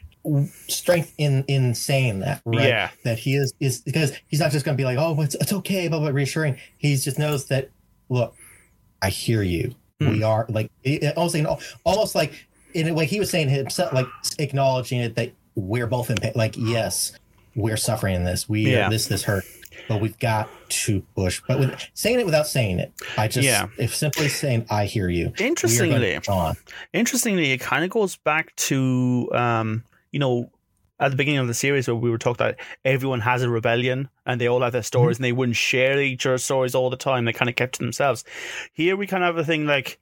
strength 0.66 1.14
in 1.18 1.44
in 1.46 1.74
saying 1.76 2.18
that, 2.20 2.42
right? 2.44 2.66
Yeah. 2.68 2.90
That 3.04 3.18
he 3.20 3.36
is 3.36 3.54
is 3.60 3.82
because 3.82 4.12
he's 4.26 4.40
not 4.40 4.50
just 4.50 4.64
going 4.64 4.76
to 4.76 4.80
be 4.80 4.84
like, 4.84 4.98
oh, 4.98 5.20
it's 5.22 5.36
it's 5.36 5.52
okay, 5.52 5.86
but 5.88 6.12
reassuring. 6.12 6.58
He 6.78 6.96
just 6.96 7.18
knows 7.20 7.46
that. 7.46 7.70
Look, 8.08 8.34
I 9.02 9.10
hear 9.10 9.42
you. 9.42 9.74
Hmm. 10.00 10.10
We 10.10 10.22
are 10.22 10.46
like 10.48 10.70
it, 10.84 11.16
almost 11.16 11.34
like- 11.34 11.60
almost 11.84 12.14
like 12.14 12.32
in 12.74 12.88
a 12.88 12.94
way 12.94 13.06
he 13.06 13.18
was 13.18 13.30
saying 13.30 13.48
himself, 13.48 13.92
like 13.92 14.06
acknowledging 14.38 15.00
it 15.00 15.14
that 15.16 15.32
we're 15.54 15.86
both 15.86 16.10
in 16.10 16.16
pain. 16.16 16.32
Like 16.34 16.54
yes, 16.58 17.12
we're 17.54 17.76
suffering 17.78 18.14
in 18.14 18.24
this. 18.24 18.48
We 18.48 18.70
Yeah. 18.72 18.88
this 18.90 19.06
this 19.06 19.22
hurt. 19.24 19.44
But 19.88 20.00
we've 20.00 20.18
got 20.18 20.48
to 20.70 21.00
push. 21.14 21.40
But 21.46 21.60
with 21.60 21.74
saying 21.94 22.18
it 22.18 22.26
without 22.26 22.46
saying 22.46 22.78
it, 22.80 22.92
I 23.16 23.28
just 23.28 23.46
Yeah. 23.46 23.68
if 23.78 23.94
simply 23.94 24.28
saying 24.28 24.66
I 24.68 24.86
hear 24.86 25.08
you. 25.08 25.26
we 25.26 25.30
are 25.30 25.32
gonna 25.32 25.48
interestingly 25.48 26.18
interestingly 26.92 27.52
it 27.52 27.60
kind 27.60 27.84
of 27.84 27.90
goes 27.90 28.16
back 28.16 28.54
to 28.56 29.30
um 29.32 29.84
you 30.12 30.18
know 30.18 30.50
at 30.98 31.10
the 31.10 31.16
beginning 31.16 31.40
of 31.40 31.46
the 31.46 31.54
series 31.54 31.88
where 31.88 31.94
we 31.94 32.10
were 32.10 32.18
talking 32.18 32.46
that 32.46 32.60
everyone 32.84 33.20
has 33.20 33.42
a 33.42 33.50
rebellion 33.50 34.08
and 34.24 34.40
they 34.40 34.48
all 34.48 34.62
have 34.62 34.72
their 34.72 34.82
stories 34.82 35.18
and 35.18 35.24
they 35.24 35.32
wouldn't 35.32 35.56
share 35.56 36.00
each 36.00 36.26
other's 36.26 36.44
stories 36.44 36.74
all 36.74 36.90
the 36.90 36.96
time. 36.96 37.24
They 37.24 37.32
kind 37.32 37.48
of 37.48 37.56
kept 37.56 37.74
to 37.74 37.82
themselves. 37.82 38.24
Here 38.72 38.96
we 38.96 39.06
kind 39.06 39.22
of 39.22 39.34
have 39.34 39.42
a 39.42 39.46
thing 39.46 39.66
like 39.66 39.98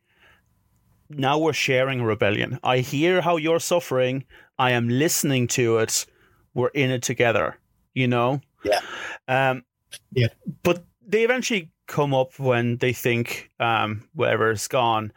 now 1.10 1.38
we're 1.38 1.52
sharing 1.52 2.00
a 2.00 2.04
rebellion. 2.04 2.58
I 2.62 2.78
hear 2.78 3.20
how 3.20 3.36
you're 3.36 3.60
suffering. 3.60 4.24
I 4.58 4.70
am 4.72 4.88
listening 4.88 5.48
to 5.48 5.78
it. 5.78 6.06
We're 6.54 6.68
in 6.68 6.90
it 6.90 7.02
together 7.02 7.58
you 7.94 8.08
know? 8.08 8.40
Yeah. 8.64 8.80
um 9.28 9.64
Yeah. 10.12 10.28
but 10.62 10.84
they 11.06 11.22
eventually 11.22 11.70
come 11.86 12.12
up 12.14 12.38
when 12.38 12.78
they 12.78 12.92
think 12.92 13.50
um, 13.60 14.08
whatever 14.14 14.50
is 14.50 14.68
gone, 14.68 15.12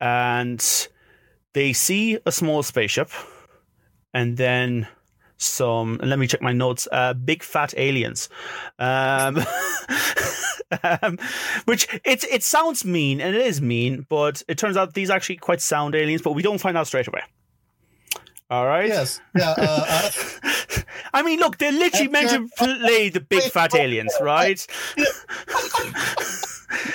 and 0.00 0.88
they 1.52 1.72
see 1.72 2.18
a 2.24 2.32
small 2.32 2.62
spaceship, 2.62 3.10
and 4.14 4.36
then 4.36 4.88
some. 5.38 5.98
Let 6.02 6.18
me 6.18 6.26
check 6.26 6.42
my 6.42 6.52
notes. 6.52 6.88
Uh, 6.90 7.14
big 7.14 7.42
fat 7.42 7.74
aliens, 7.76 8.28
um, 8.78 9.38
um, 10.82 11.18
which 11.64 11.88
it 12.04 12.24
it 12.24 12.42
sounds 12.42 12.84
mean 12.84 13.20
and 13.20 13.34
it 13.34 13.46
is 13.46 13.60
mean, 13.60 14.06
but 14.08 14.42
it 14.48 14.58
turns 14.58 14.76
out 14.76 14.94
these 14.94 15.10
are 15.10 15.16
actually 15.16 15.36
quite 15.36 15.60
sound 15.60 15.94
aliens. 15.94 16.22
But 16.22 16.32
we 16.32 16.42
don't 16.42 16.58
find 16.58 16.76
out 16.76 16.86
straight 16.86 17.08
away. 17.08 17.22
All 18.48 18.66
right. 18.66 18.88
Yes. 18.88 19.20
Yeah. 19.36 19.54
Uh, 19.58 19.84
uh, 19.88 20.10
I 21.14 21.22
mean, 21.22 21.40
look, 21.40 21.58
they're 21.58 21.72
literally 21.72 22.08
meant 22.08 22.30
to 22.30 22.48
play 22.56 23.08
the 23.08 23.20
big 23.20 23.42
fat 23.42 23.74
aliens, 23.74 24.14
right? 24.20 24.64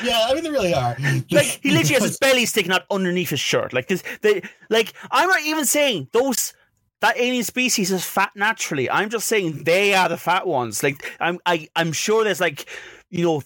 yeah. 0.02 0.28
I 0.28 0.34
mean, 0.34 0.44
they 0.44 0.50
really 0.50 0.74
are. 0.74 0.96
Like 1.30 1.60
he 1.62 1.72
literally 1.72 1.96
has 1.96 2.04
his 2.04 2.18
belly 2.20 2.46
sticking 2.46 2.72
out 2.72 2.84
underneath 2.90 3.32
his 3.32 3.42
shirt. 3.42 3.74
Like 3.74 3.88
this, 3.88 4.02
they 4.22 4.44
like. 4.70 4.94
I'm 5.12 5.28
not 5.28 5.42
even 5.42 5.66
saying 5.66 6.08
those 6.14 6.54
that 7.02 7.18
alien 7.18 7.44
species 7.44 7.92
is 7.92 8.06
fat 8.06 8.32
naturally. 8.36 8.90
I'm 8.90 9.10
just 9.10 9.28
saying 9.28 9.64
they 9.64 9.94
are 9.94 10.10
the 10.10 10.18
fat 10.18 10.48
ones. 10.48 10.82
Like 10.84 11.12
I'm, 11.20 11.40
I, 11.46 11.68
I'm 11.76 11.92
sure 11.92 12.24
there's 12.24 12.42
like, 12.42 12.68
you 13.10 13.26
know, 13.26 13.44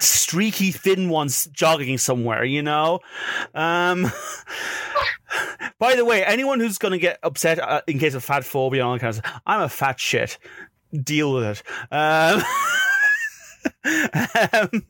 streaky 0.00 0.70
thin 0.70 1.08
ones 1.08 1.46
jogging 1.46 1.98
somewhere. 1.98 2.44
You 2.44 2.62
know. 2.62 3.00
Um. 3.54 4.10
By 5.78 5.96
the 5.96 6.04
way, 6.04 6.24
anyone 6.24 6.60
who's 6.60 6.78
going 6.78 6.92
to 6.92 6.98
get 6.98 7.18
upset 7.22 7.58
uh, 7.58 7.82
in 7.86 7.98
case 7.98 8.14
of 8.14 8.22
fat 8.22 8.44
phobia 8.44 8.82
and 8.82 8.86
all 8.86 8.94
that 8.94 9.00
kind 9.00 9.16
of 9.16 9.42
I'm 9.46 9.62
a 9.62 9.68
fat 9.68 9.98
shit. 9.98 10.38
Deal 10.92 11.32
with 11.32 11.44
it. 11.44 11.62
Um, 11.90 12.42
um, 14.52 14.84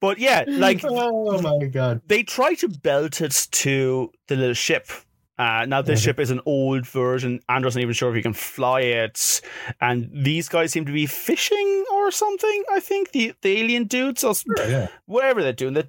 but 0.00 0.18
yeah, 0.18 0.44
like 0.46 0.80
oh 0.84 1.40
my 1.40 1.66
god, 1.66 2.02
they 2.06 2.22
try 2.22 2.54
to 2.54 2.68
belt 2.68 3.20
it 3.20 3.48
to 3.50 4.12
the 4.26 4.36
little 4.36 4.54
ship. 4.54 4.88
Uh, 5.36 5.66
now 5.66 5.82
this 5.82 6.00
Mhm. 6.00 6.04
ship 6.04 6.20
is 6.20 6.30
an 6.30 6.40
old 6.46 6.86
version. 6.86 7.40
Andor's 7.48 7.74
not 7.74 7.82
even 7.82 7.92
sure 7.94 8.08
if 8.10 8.14
he 8.14 8.22
can 8.22 8.32
fly 8.32 8.80
it, 8.82 9.40
and 9.80 10.08
these 10.12 10.48
guys 10.48 10.70
seem 10.72 10.84
to 10.86 10.92
be 10.92 11.06
fishing 11.06 11.84
or 11.92 12.10
something. 12.12 12.62
I 12.70 12.78
think 12.80 13.10
the 13.12 13.32
the 13.42 13.58
alien 13.60 13.84
dudes 13.84 14.22
or 14.22 14.30
s- 14.30 14.44
yeah. 14.58 14.86
whatever 15.06 15.42
they're 15.42 15.52
doing, 15.52 15.74
they're 15.74 15.88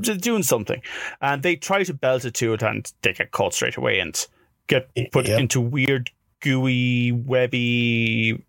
just 0.00 0.20
doing 0.22 0.42
something, 0.42 0.80
and 1.20 1.42
they 1.42 1.56
try 1.56 1.84
to 1.84 1.92
belt 1.92 2.24
it 2.24 2.32
to 2.34 2.54
it, 2.54 2.62
and 2.62 2.90
they 3.02 3.12
get 3.12 3.32
caught 3.32 3.52
straight 3.52 3.76
away 3.76 3.98
and 4.00 4.26
get 4.66 4.88
put 5.12 5.28
Yep. 5.28 5.40
into 5.40 5.60
weird, 5.60 6.10
gooey, 6.40 7.12
webby 7.12 8.42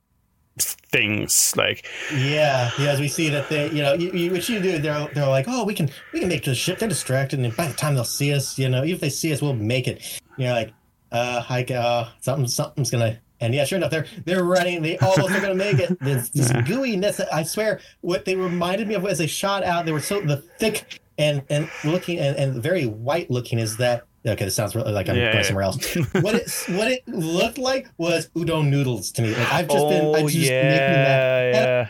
things. 0.60 1.54
Like 1.56 1.86
Yeah, 2.16 2.72
yeah. 2.80 2.92
As 2.92 3.00
we 3.00 3.08
see 3.08 3.30
that 3.30 3.50
they, 3.50 3.70
you 3.70 3.82
know, 3.84 3.94
you, 3.94 4.12
you, 4.12 4.32
what 4.32 4.48
you 4.50 4.60
do, 4.60 4.80
they're 4.80 5.08
they're 5.14 5.28
like, 5.28 5.46
oh, 5.48 5.64
we 5.66 5.74
can 5.74 5.90
we 6.14 6.20
can 6.20 6.30
make 6.30 6.44
the 6.46 6.56
ship. 6.56 6.80
They're 6.80 6.90
distracted, 6.90 7.40
and 7.40 7.56
by 7.56 7.68
the 7.68 7.74
time 7.74 7.96
they'll 7.96 8.04
see 8.06 8.34
us, 8.34 8.58
you 8.58 8.70
know, 8.70 8.84
if 8.84 9.00
they 9.00 9.10
see 9.10 9.32
us, 9.34 9.42
we'll 9.42 9.54
make 9.54 9.88
it. 9.88 10.02
You're 10.38 10.54
like, 10.54 10.74
uh, 11.12 11.42
hi, 11.42 11.64
uh, 11.64 12.10
something 12.22 12.48
something's 12.48 12.92
gonna. 12.92 13.20
And 13.40 13.54
yeah, 13.54 13.66
sure 13.66 13.78
enough, 13.78 13.92
they're 13.92 14.08
they're 14.26 14.44
running. 14.44 14.82
They 14.82 14.98
almost 14.98 15.32
are 15.32 15.42
gonna 15.42 15.56
make 15.56 15.80
it. 15.80 15.98
This, 16.02 16.30
this 16.30 16.52
gooiness. 16.52 17.24
I 17.32 17.44
swear, 17.44 17.80
what 18.02 18.26
they 18.26 18.36
reminded 18.36 18.88
me 18.88 18.96
of 18.96 19.06
as 19.06 19.20
they 19.20 19.28
shot 19.28 19.64
out, 19.64 19.86
they 19.86 19.92
were 19.92 20.00
so 20.00 20.22
the 20.22 20.38
thick 20.38 21.02
and 21.18 21.44
and 21.50 21.70
looking 21.84 22.20
and, 22.20 22.36
and 22.38 22.64
very 22.64 22.86
white 22.86 23.30
looking. 23.30 23.60
Is 23.60 23.78
that 23.78 24.06
okay? 24.26 24.46
This 24.46 24.56
sounds 24.56 24.76
really 24.76 24.92
like 24.92 25.08
I'm 25.08 25.16
Yeah, 25.16 25.26
going 25.32 25.38
yeah. 25.38 25.42
somewhere 25.44 25.64
else. 25.66 25.96
what 25.96 26.36
it 26.36 26.52
what 26.70 26.92
it 26.92 27.08
looked 27.08 27.58
like 27.60 27.88
was 27.98 28.30
udon 28.30 28.70
noodles 28.70 29.12
to 29.14 29.22
me. 29.22 29.36
Like 29.36 29.54
I've 29.54 29.68
just 29.70 29.88
been, 29.88 30.06
oh 30.06 30.16
I 30.16 30.22
just 30.24 30.36
making 30.36 30.50
that 30.50 31.54
yeah, 31.54 31.54
yeah. 31.54 31.90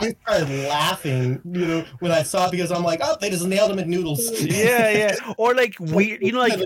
I 0.00 0.14
started 0.22 0.68
laughing, 0.68 1.40
you 1.44 1.66
know, 1.66 1.84
when 1.98 2.12
I 2.12 2.22
saw 2.22 2.46
it 2.46 2.52
because 2.52 2.70
I'm 2.70 2.84
like, 2.84 3.00
oh, 3.02 3.16
they 3.20 3.30
just 3.30 3.46
nailed 3.46 3.70
them 3.70 3.80
at 3.80 3.88
noodles. 3.88 4.40
yeah, 4.42 4.90
yeah, 4.90 5.16
or 5.36 5.54
like 5.54 5.74
weird, 5.80 6.22
you 6.22 6.32
know, 6.32 6.38
like 6.38 6.58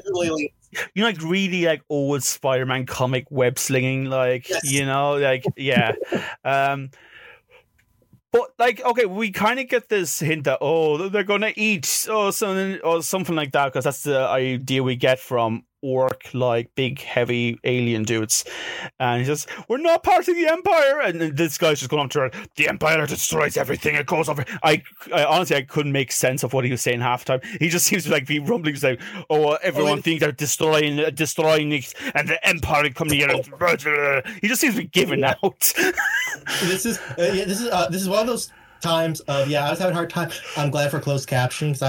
you 0.94 1.02
know, 1.02 1.06
like 1.06 1.22
really 1.22 1.64
like 1.64 1.82
old 1.88 2.22
Spider-Man 2.22 2.86
comic 2.86 3.26
web 3.30 3.58
slinging, 3.58 4.06
like 4.06 4.48
Yes. 4.48 4.70
you 4.70 4.86
know, 4.86 5.16
like 5.16 5.44
yeah. 5.56 5.92
Um, 6.44 6.90
but 8.32 8.50
like, 8.58 8.82
okay, 8.82 9.04
we 9.04 9.30
kind 9.30 9.60
of 9.60 9.68
get 9.68 9.88
this 9.90 10.18
hint 10.18 10.44
that 10.44 10.58
oh, 10.60 11.08
they're 11.08 11.22
gonna 11.22 11.52
eat 11.54 12.08
or 12.10 12.32
something 12.32 12.80
or 12.82 13.02
something 13.02 13.36
like 13.36 13.52
that 13.52 13.66
because 13.66 13.84
that's 13.84 14.02
the 14.04 14.18
idea 14.20 14.82
we 14.82 14.96
get 14.96 15.18
from 15.18 15.64
orc 15.82 16.28
like 16.32 16.74
big 16.74 17.00
heavy 17.00 17.58
alien 17.64 18.04
dudes. 18.04 18.44
And 18.98 19.20
he 19.20 19.26
says 19.26 19.46
we're 19.68 19.78
not 19.78 20.02
part 20.02 20.28
of 20.28 20.36
the 20.36 20.46
empire! 20.46 21.00
And 21.00 21.36
this 21.36 21.58
guy's 21.58 21.80
just 21.80 21.90
going 21.90 22.02
on 22.02 22.08
to 22.10 22.20
her 22.20 22.30
the 22.56 22.68
empire 22.68 23.06
destroys 23.06 23.56
everything. 23.56 23.94
It 23.94 24.06
goes 24.06 24.28
over. 24.28 24.44
I, 24.62 24.82
I 25.12 25.24
honestly 25.24 25.56
i 25.56 25.62
couldn't 25.62 25.92
make 25.92 26.12
sense 26.12 26.42
of 26.42 26.52
what 26.52 26.64
he 26.64 26.70
was 26.70 26.82
saying 26.82 27.00
half 27.00 27.24
time. 27.24 27.40
He 27.58 27.68
just 27.68 27.86
seems 27.92 28.04
to 28.04 28.10
like 28.10 28.26
be 28.26 28.38
rumbling 28.38 28.76
like 28.82 29.00
oh 29.30 29.52
everyone 29.62 30.02
thinks 30.02 30.20
they're 30.20 30.32
destroying 30.32 31.00
uh, 31.00 31.10
destroying 31.10 31.72
it 31.72 31.92
and 32.14 32.28
the 32.28 32.48
empire 32.48 32.88
come 32.90 33.08
together 33.08 33.42
he 34.40 34.48
just 34.48 34.60
seems 34.60 34.74
to 34.74 34.82
be 34.82 34.86
giving 34.88 35.24
out. 35.24 35.72
This 36.62 36.86
is 36.86 36.98
uh, 36.98 37.30
yeah, 37.32 37.44
this 37.44 37.60
is 37.60 37.68
uh, 37.68 37.88
this 37.88 38.02
is 38.02 38.08
one 38.08 38.20
of 38.20 38.26
those 38.26 38.50
times 38.82 39.20
of 39.20 39.48
yeah, 39.48 39.66
I 39.66 39.70
was 39.70 39.78
having 39.78 39.92
a 39.92 39.96
hard 39.96 40.10
time. 40.10 40.30
I'm 40.56 40.70
glad 40.70 40.90
for 40.90 41.00
closed 41.00 41.28
captioning 41.28 41.72
because 41.78 41.82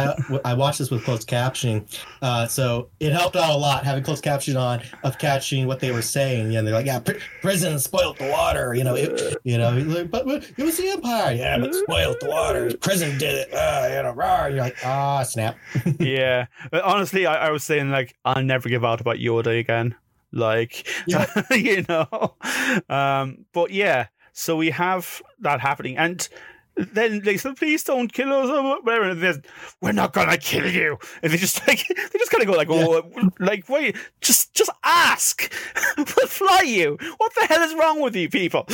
I 0.43 0.51
I 0.51 0.53
watched 0.53 0.79
this 0.79 0.89
with 0.91 1.03
closed 1.03 1.27
captioning, 1.27 1.85
uh, 2.21 2.47
so 2.47 2.89
it 2.99 3.11
helped 3.11 3.35
out 3.35 3.49
a 3.49 3.57
lot 3.57 3.83
having 3.83 4.03
closed 4.03 4.23
captioning 4.23 4.59
on 4.59 4.81
of 5.03 5.17
catching 5.17 5.67
what 5.67 5.79
they 5.79 5.91
were 5.91 6.01
saying. 6.01 6.51
Yeah, 6.51 6.59
and 6.59 6.67
they're 6.67 6.75
like, 6.75 6.85
yeah, 6.85 6.99
pr- 6.99 7.13
prison 7.41 7.79
spoiled 7.79 8.17
the 8.17 8.29
water. 8.29 8.73
You 8.73 8.83
know, 8.83 8.95
it, 8.95 9.37
you 9.43 9.57
know, 9.57 9.71
like, 9.71 10.11
but, 10.11 10.25
but 10.25 10.49
it 10.57 10.63
was 10.63 10.77
the 10.77 10.89
empire. 10.89 11.33
Yeah, 11.33 11.57
but 11.57 11.73
spoiled 11.73 12.17
the 12.21 12.29
water. 12.29 12.71
Prison 12.77 13.17
did 13.17 13.35
it. 13.35 13.53
Uh, 13.53 13.87
you 13.89 14.03
know, 14.03 14.11
rah. 14.11 14.45
You're 14.45 14.59
like, 14.59 14.77
ah, 14.85 15.23
snap. 15.23 15.57
yeah 15.99 16.45
but 16.71 16.83
honestly 16.83 17.25
I, 17.25 17.47
I 17.47 17.51
was 17.51 17.63
saying 17.63 17.89
like 17.89 18.15
i'll 18.25 18.43
never 18.43 18.69
give 18.69 18.85
out 18.85 19.01
about 19.01 19.17
yoda 19.17 19.59
again 19.59 19.95
like 20.31 20.87
Yeah. 21.07 21.25
you 21.51 21.85
know 21.87 22.35
um 22.89 23.45
but 23.53 23.71
yeah 23.71 24.07
so 24.33 24.55
we 24.55 24.69
have 24.71 25.21
that 25.39 25.59
happening 25.61 25.97
and 25.97 26.27
then 26.75 27.21
they 27.21 27.37
said, 27.37 27.57
"Please 27.57 27.83
don't 27.83 28.11
kill 28.11 28.33
us," 28.33 28.49
or 28.49 28.81
whatever. 28.81 29.09
And 29.09 29.21
there's, 29.21 29.39
we're 29.81 29.91
not 29.91 30.13
gonna 30.13 30.37
kill 30.37 30.69
you. 30.69 30.97
And 31.21 31.31
they 31.31 31.37
just 31.37 31.59
like 31.67 31.87
they 31.87 32.19
just 32.19 32.31
kind 32.31 32.41
of 32.41 32.47
go 32.47 32.53
like, 32.53 32.69
"Oh, 32.69 33.03
like 33.39 33.69
wait, 33.69 33.95
just 34.21 34.53
just 34.53 34.71
ask. 34.83 35.51
we'll 35.97 36.27
fly 36.27 36.61
you. 36.65 36.97
What 37.17 37.33
the 37.35 37.45
hell 37.45 37.61
is 37.61 37.73
wrong 37.75 38.01
with 38.01 38.15
you 38.15 38.29
people?" 38.29 38.65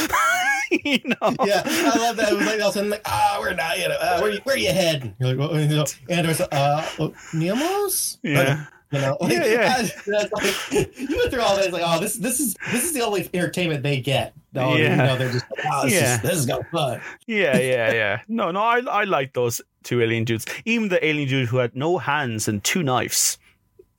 you 0.71 0.99
know? 1.05 1.35
yeah, 1.45 1.63
I 1.65 1.97
love 1.97 2.17
that. 2.17 2.31
It 2.31 2.37
was 2.37 2.45
like 2.45 2.61
all 2.61 2.69
of 2.69 2.69
a 2.69 2.71
sudden, 2.73 2.89
like, 2.89 3.01
ah, 3.05 3.37
we're 3.39 3.53
not, 3.53 3.79
you 3.79 3.87
know, 3.87 3.95
uh, 3.95 4.19
where 4.19 4.31
you, 4.31 4.39
where 4.43 4.57
you 4.57 4.71
heading? 4.71 5.15
You're 5.19 5.29
like, 5.29 5.37
well, 5.51 5.59
you 5.59 5.67
know, 5.67 5.85
and 6.09 6.27
there's, 6.27 6.41
uh, 6.41 6.89
oh, 6.99 7.09
Niamos? 7.33 8.17
Yeah. 8.23 8.65
You 8.91 9.01
know, 9.01 9.17
like, 9.21 9.31
Yeah, 9.33 9.45
yeah. 9.45 9.87
that's 10.07 10.71
like, 10.71 10.97
you 10.99 11.17
went 11.17 11.31
through 11.31 11.41
all 11.41 11.55
this, 11.57 11.71
like, 11.71 11.83
oh, 11.85 11.99
this, 11.99 12.15
this 12.15 12.39
is, 12.39 12.55
this 12.71 12.83
is 12.85 12.93
the 12.93 13.01
only 13.01 13.29
entertainment 13.33 13.83
they 13.83 14.01
get. 14.01 14.33
No, 14.53 14.75
Yeah. 14.75 14.89
you 14.91 14.95
know, 14.97 15.17
they're 15.17 15.31
just, 15.31 15.45
like, 15.51 15.65
oh, 15.71 15.83
this, 15.85 15.93
Yeah. 15.93 16.15
is, 16.15 16.21
this 16.21 16.33
is 16.39 16.45
going 16.45 16.63
fun. 16.71 17.01
Yeah, 17.27 17.57
yeah, 17.59 17.93
yeah. 17.93 18.21
No, 18.27 18.51
no, 18.51 18.61
I 18.61 18.79
I 18.79 19.03
like 19.03 19.33
those 19.33 19.61
two 19.83 20.01
alien 20.01 20.25
dudes. 20.25 20.45
Even 20.65 20.89
the 20.89 21.05
alien 21.05 21.29
dude 21.29 21.47
who 21.49 21.57
had 21.57 21.75
no 21.75 21.97
hands 21.99 22.47
and 22.47 22.63
two 22.63 22.81
knives 22.83 23.37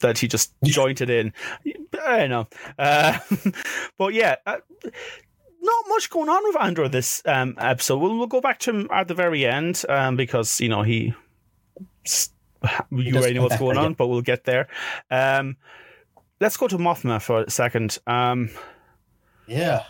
that 0.00 0.18
he 0.18 0.26
just 0.26 0.52
jointed 0.64 1.08
in. 1.10 1.32
I 2.04 2.18
don't 2.18 2.30
know. 2.30 2.46
Uh, 2.78 3.18
but 3.98 4.12
yeah, 4.14 4.36
uh, 4.46 4.56
not 5.62 5.84
much 5.88 6.10
going 6.10 6.28
on 6.28 6.42
with 6.44 6.56
Andor 6.60 6.88
this 6.88 7.22
um, 7.26 7.54
episode. 7.58 7.98
We'll, 7.98 8.16
we'll 8.18 8.26
go 8.26 8.40
back 8.40 8.58
to 8.60 8.70
him 8.70 8.88
at 8.90 9.08
the 9.08 9.14
very 9.14 9.44
end 9.46 9.84
um, 9.88 10.16
because, 10.16 10.60
you 10.60 10.68
know, 10.68 10.82
he. 10.82 11.14
You 12.90 13.16
already 13.16 13.34
know 13.34 13.42
what's 13.42 13.58
going 13.58 13.78
on, 13.78 13.94
but 13.94 14.08
we'll 14.08 14.22
get 14.22 14.44
there. 14.44 14.68
Um, 15.10 15.56
let's 16.40 16.56
go 16.56 16.68
to 16.68 16.78
Mothma 16.78 17.20
for 17.20 17.42
a 17.42 17.50
second. 17.50 17.98
Um, 18.06 18.50
Yeah. 19.46 19.84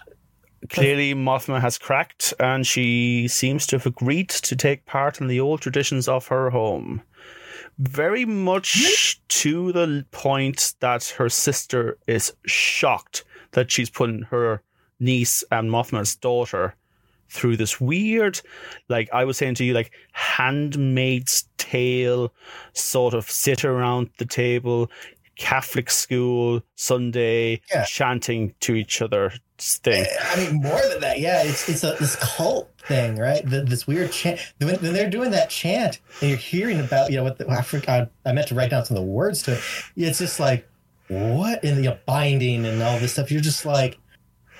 Clearly, 0.68 1.14
Mothma 1.14 1.60
has 1.60 1.78
cracked, 1.78 2.34
and 2.38 2.66
she 2.66 3.28
seems 3.28 3.66
to 3.68 3.76
have 3.76 3.86
agreed 3.86 4.28
to 4.28 4.54
take 4.54 4.84
part 4.84 5.20
in 5.20 5.26
the 5.26 5.40
old 5.40 5.62
traditions 5.62 6.06
of 6.06 6.26
her 6.26 6.50
home. 6.50 7.02
Very 7.78 8.26
much 8.26 9.22
to 9.28 9.72
the 9.72 10.04
point 10.10 10.74
that 10.80 11.14
her 11.16 11.30
sister 11.30 11.96
is 12.06 12.34
shocked 12.44 13.24
that 13.52 13.70
she's 13.70 13.88
putting 13.88 14.22
her 14.22 14.62
niece 14.98 15.42
and 15.50 15.70
Mothma's 15.70 16.14
daughter 16.14 16.74
through 17.30 17.56
this 17.56 17.80
weird, 17.80 18.40
like 18.88 19.08
I 19.12 19.24
was 19.24 19.38
saying 19.38 19.54
to 19.56 19.64
you, 19.64 19.72
like 19.72 19.92
handmaid's 20.12 21.44
tale 21.58 22.32
sort 22.72 23.14
of 23.14 23.30
sit 23.30 23.64
around 23.64 24.10
the 24.18 24.24
table, 24.26 24.90
Catholic 25.36 25.90
school, 25.90 26.62
Sunday, 26.74 27.60
Yeah. 27.72 27.84
chanting 27.84 28.54
to 28.60 28.74
each 28.74 29.00
other 29.00 29.32
thing. 29.58 30.06
I 30.22 30.36
mean, 30.36 30.62
more 30.62 30.80
than 30.88 31.00
that, 31.00 31.18
yeah. 31.20 31.42
It's 31.44 31.68
it's 31.68 31.84
a 31.84 31.94
this 31.98 32.16
cult 32.16 32.70
thing, 32.86 33.16
right? 33.16 33.48
The, 33.48 33.62
this 33.62 33.86
weird 33.86 34.10
chant. 34.12 34.40
When, 34.58 34.76
when 34.76 34.92
they're 34.92 35.08
doing 35.10 35.30
that 35.30 35.50
chant, 35.50 36.00
and 36.20 36.30
you're 36.30 36.38
hearing 36.38 36.80
about, 36.80 37.10
you 37.10 37.16
know, 37.16 37.24
what 37.24 37.38
the, 37.38 37.48
I 37.48 37.62
forgot. 37.62 38.10
I 38.26 38.32
meant 38.32 38.48
to 38.48 38.54
write 38.54 38.70
down 38.70 38.84
some 38.84 38.96
of 38.96 39.02
the 39.02 39.08
words 39.08 39.42
to 39.44 39.52
it. 39.52 39.60
It's 39.96 40.18
just 40.18 40.40
like, 40.40 40.68
what 41.08 41.62
in 41.64 41.82
the 41.82 41.98
binding 42.06 42.64
and 42.66 42.82
all 42.82 42.98
this 42.98 43.12
stuff. 43.12 43.30
You're 43.30 43.40
just 43.40 43.64
like, 43.66 43.98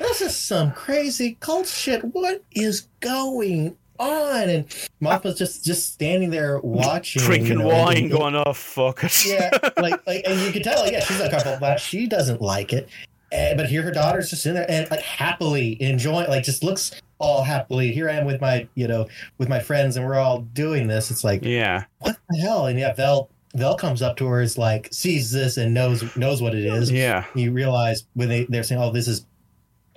this 0.01 0.21
is 0.21 0.37
some 0.37 0.73
crazy 0.73 1.37
cult 1.41 1.67
shit. 1.67 2.03
What 2.05 2.43
is 2.53 2.89
going 3.01 3.77
on? 3.99 4.49
And 4.49 4.67
Mothma's 5.01 5.39
just 5.39 5.65
just 5.65 5.93
standing 5.93 6.31
there 6.31 6.59
watching, 6.61 7.23
drinking 7.23 7.53
you 7.53 7.59
know, 7.59 7.69
wine, 7.69 7.97
and- 7.99 8.11
going, 8.11 8.35
"Oh 8.35 8.53
fuck 8.53 9.05
it." 9.05 9.25
yeah, 9.27 9.51
like, 9.81 10.05
like, 10.07 10.23
and 10.27 10.41
you 10.41 10.51
can 10.53 10.63
tell, 10.63 10.83
like, 10.83 10.93
yeah, 10.93 11.01
she's 11.05 11.21
uncomfortable, 11.21 11.59
but 11.61 11.79
she 11.79 12.07
doesn't 12.07 12.41
like 12.41 12.73
it. 12.73 12.89
And, 13.33 13.57
but 13.57 13.67
here, 13.69 13.83
her 13.83 13.93
daughter's 13.93 14.29
just 14.31 14.45
in 14.47 14.55
there 14.55 14.69
and 14.69 14.91
like 14.91 15.03
happily 15.03 15.81
enjoying, 15.81 16.29
like, 16.29 16.43
just 16.43 16.65
looks 16.65 17.01
all 17.21 17.45
happily. 17.45 17.93
Here 17.93 18.11
I 18.11 18.15
am 18.15 18.25
with 18.27 18.41
my, 18.41 18.67
you 18.75 18.89
know, 18.89 19.07
with 19.39 19.49
my 19.49 19.61
friends, 19.61 19.97
and 19.97 20.05
we're 20.05 20.17
all 20.17 20.41
doing 20.41 20.89
this. 20.89 21.11
It's 21.13 21.23
like, 21.23 21.45
yeah, 21.45 21.85
what 22.01 22.17
the 22.29 22.39
hell? 22.39 22.67
And 22.67 22.77
yeah, 22.79 22.93
Vel, 22.95 23.31
Vel 23.55 23.77
comes 23.77 24.03
up 24.03 24.17
to 24.17 24.27
her, 24.27 24.41
is 24.41 24.59
like, 24.59 24.89
sees 24.93 25.31
this 25.31 25.59
and 25.59 25.73
knows 25.75 26.17
knows 26.17 26.43
what 26.43 26.55
it 26.57 26.65
is. 26.65 26.91
yeah. 26.91 27.25
You 27.37 27.53
realize 27.53 28.05
when 28.15 28.29
they 28.29 28.47
they're 28.47 28.65
saying, 28.65 28.81
oh, 28.81 28.91
this 28.91 29.07
is 29.07 29.27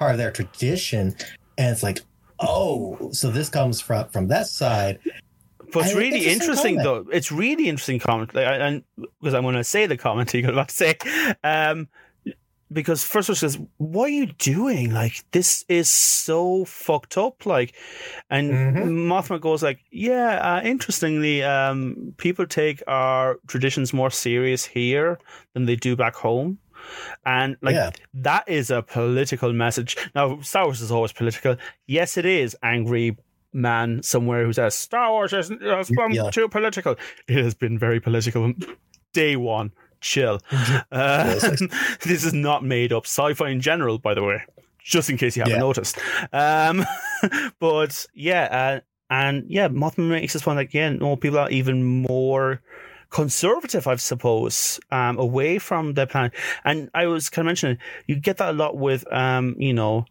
part 0.04 0.12
of 0.12 0.18
their 0.18 0.32
tradition, 0.32 1.16
and 1.58 1.72
it's 1.72 1.84
like, 1.84 2.00
oh, 2.40 3.10
so 3.14 3.32
this 3.32 3.50
comes 3.50 3.80
from 3.80 4.08
from 4.10 4.28
that 4.28 4.48
side. 4.48 5.00
But 5.72 5.86
it's 5.86 5.96
really 5.96 6.26
interesting 6.28 6.76
comment. 6.78 7.08
though. 7.08 7.18
It's 7.18 7.32
really 7.32 7.68
interesting 7.70 8.00
comment, 8.00 8.36
like, 8.36 8.46
and 8.46 8.84
because 9.22 9.34
I'm 9.34 9.44
going 9.44 9.56
to 9.56 9.64
say 9.64 9.88
the 9.88 9.98
comment 9.98 10.34
you're 10.42 10.52
about 10.52 10.70
to 10.70 10.76
say, 10.76 10.96
um, 11.44 11.88
because 12.72 13.04
first 13.04 13.30
of 13.30 13.34
all, 13.34 13.38
says, 13.38 13.58
"What 13.78 14.06
are 14.10 14.18
you 14.22 14.28
doing? 14.38 14.92
Like 14.94 15.24
this 15.32 15.64
is 15.70 15.90
so 15.90 16.66
fucked 16.66 17.18
up." 17.18 17.46
Like, 17.46 17.74
and 18.30 18.52
Mhm. 18.52 19.08
Mothma 19.08 19.40
goes 19.40 19.64
like, 19.64 19.80
"Yeah, 19.92 20.40
uh, 20.50 20.62
interestingly, 20.64 21.44
um, 21.44 22.14
people 22.18 22.46
take 22.46 22.84
our 22.88 23.38
traditions 23.48 23.94
more 23.94 24.12
serious 24.12 24.66
here 24.66 25.18
than 25.54 25.66
they 25.66 25.76
do 25.76 25.96
back 25.96 26.16
home." 26.16 26.58
And 27.26 27.58
like 27.62 27.76
Yeah. 27.76 27.92
that 28.16 28.48
is 28.48 28.70
a 28.72 28.82
political 28.82 29.54
message. 29.54 29.98
Now, 30.16 30.42
Star 30.42 30.66
Wars 30.66 30.82
is 30.82 30.92
always 30.92 31.12
political. 31.14 31.58
Yes, 31.88 32.18
it 32.18 32.26
is. 32.26 32.56
Angry 32.64 33.18
man 33.54 34.02
somewhere 34.04 34.46
who 34.46 34.54
says 34.54 34.74
Star 34.76 35.12
Wars 35.12 35.32
is 35.34 35.52
Yeah. 35.62 36.30
too 36.32 36.48
political. 36.50 36.96
It 37.28 37.44
has 37.44 37.54
been 37.54 37.78
very 37.78 38.00
political. 38.00 38.54
Day 39.14 39.36
one, 39.36 39.72
chill. 40.02 40.40
Uh, 40.92 41.36
this 42.04 42.24
is 42.26 42.34
not 42.34 42.64
made 42.64 42.92
up. 42.94 43.06
Sci-fi 43.06 43.50
in 43.50 43.62
general, 43.62 43.98
by 44.00 44.14
the 44.14 44.24
way, 44.24 44.42
just 44.84 45.10
in 45.10 45.18
case 45.18 45.36
you 45.38 45.42
haven't 45.44 45.56
Yeah. 45.58 45.60
noticed. 45.60 45.98
Um, 46.32 46.86
but 47.60 48.06
yeah, 48.14 48.44
uh, 48.44 48.80
and 49.10 49.46
yeah, 49.48 49.68
Mothma 49.68 50.10
makes 50.10 50.34
this 50.34 50.42
point 50.42 50.58
like, 50.58 50.74
yeah, 50.74 50.90
no, 50.90 51.16
people 51.16 51.38
are 51.40 51.50
even 51.52 51.84
more 51.84 52.62
conservative, 53.14 53.86
I 53.88 53.96
suppose, 53.98 54.80
um, 54.92 55.20
away 55.20 55.60
from 55.60 55.94
the 55.94 56.08
planet. 56.08 56.34
And 56.66 56.90
I 56.96 57.06
was 57.06 57.30
kind 57.30 57.46
of 57.46 57.50
mentioning, 57.50 57.78
you 58.08 58.16
get 58.16 58.38
that 58.38 58.50
a 58.50 58.58
lot 58.58 58.76
with, 58.76 59.06
um, 59.14 59.56
you 59.60 59.74
know, 59.74 60.06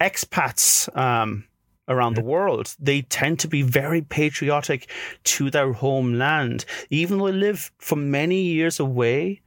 expats 0.00 0.94
um, 0.96 1.44
around 1.86 2.16
the 2.16 2.22
world. 2.22 2.74
They 2.80 3.02
tend 3.02 3.38
to 3.40 3.48
be 3.48 3.62
very 3.62 4.02
patriotic 4.02 4.90
to 5.24 5.50
their 5.50 5.72
homeland, 5.72 6.64
even 6.90 7.18
though 7.18 7.30
they 7.30 7.38
live 7.38 7.70
for 7.78 7.96
many 7.96 8.42
years 8.42 8.80
away. 8.80 9.40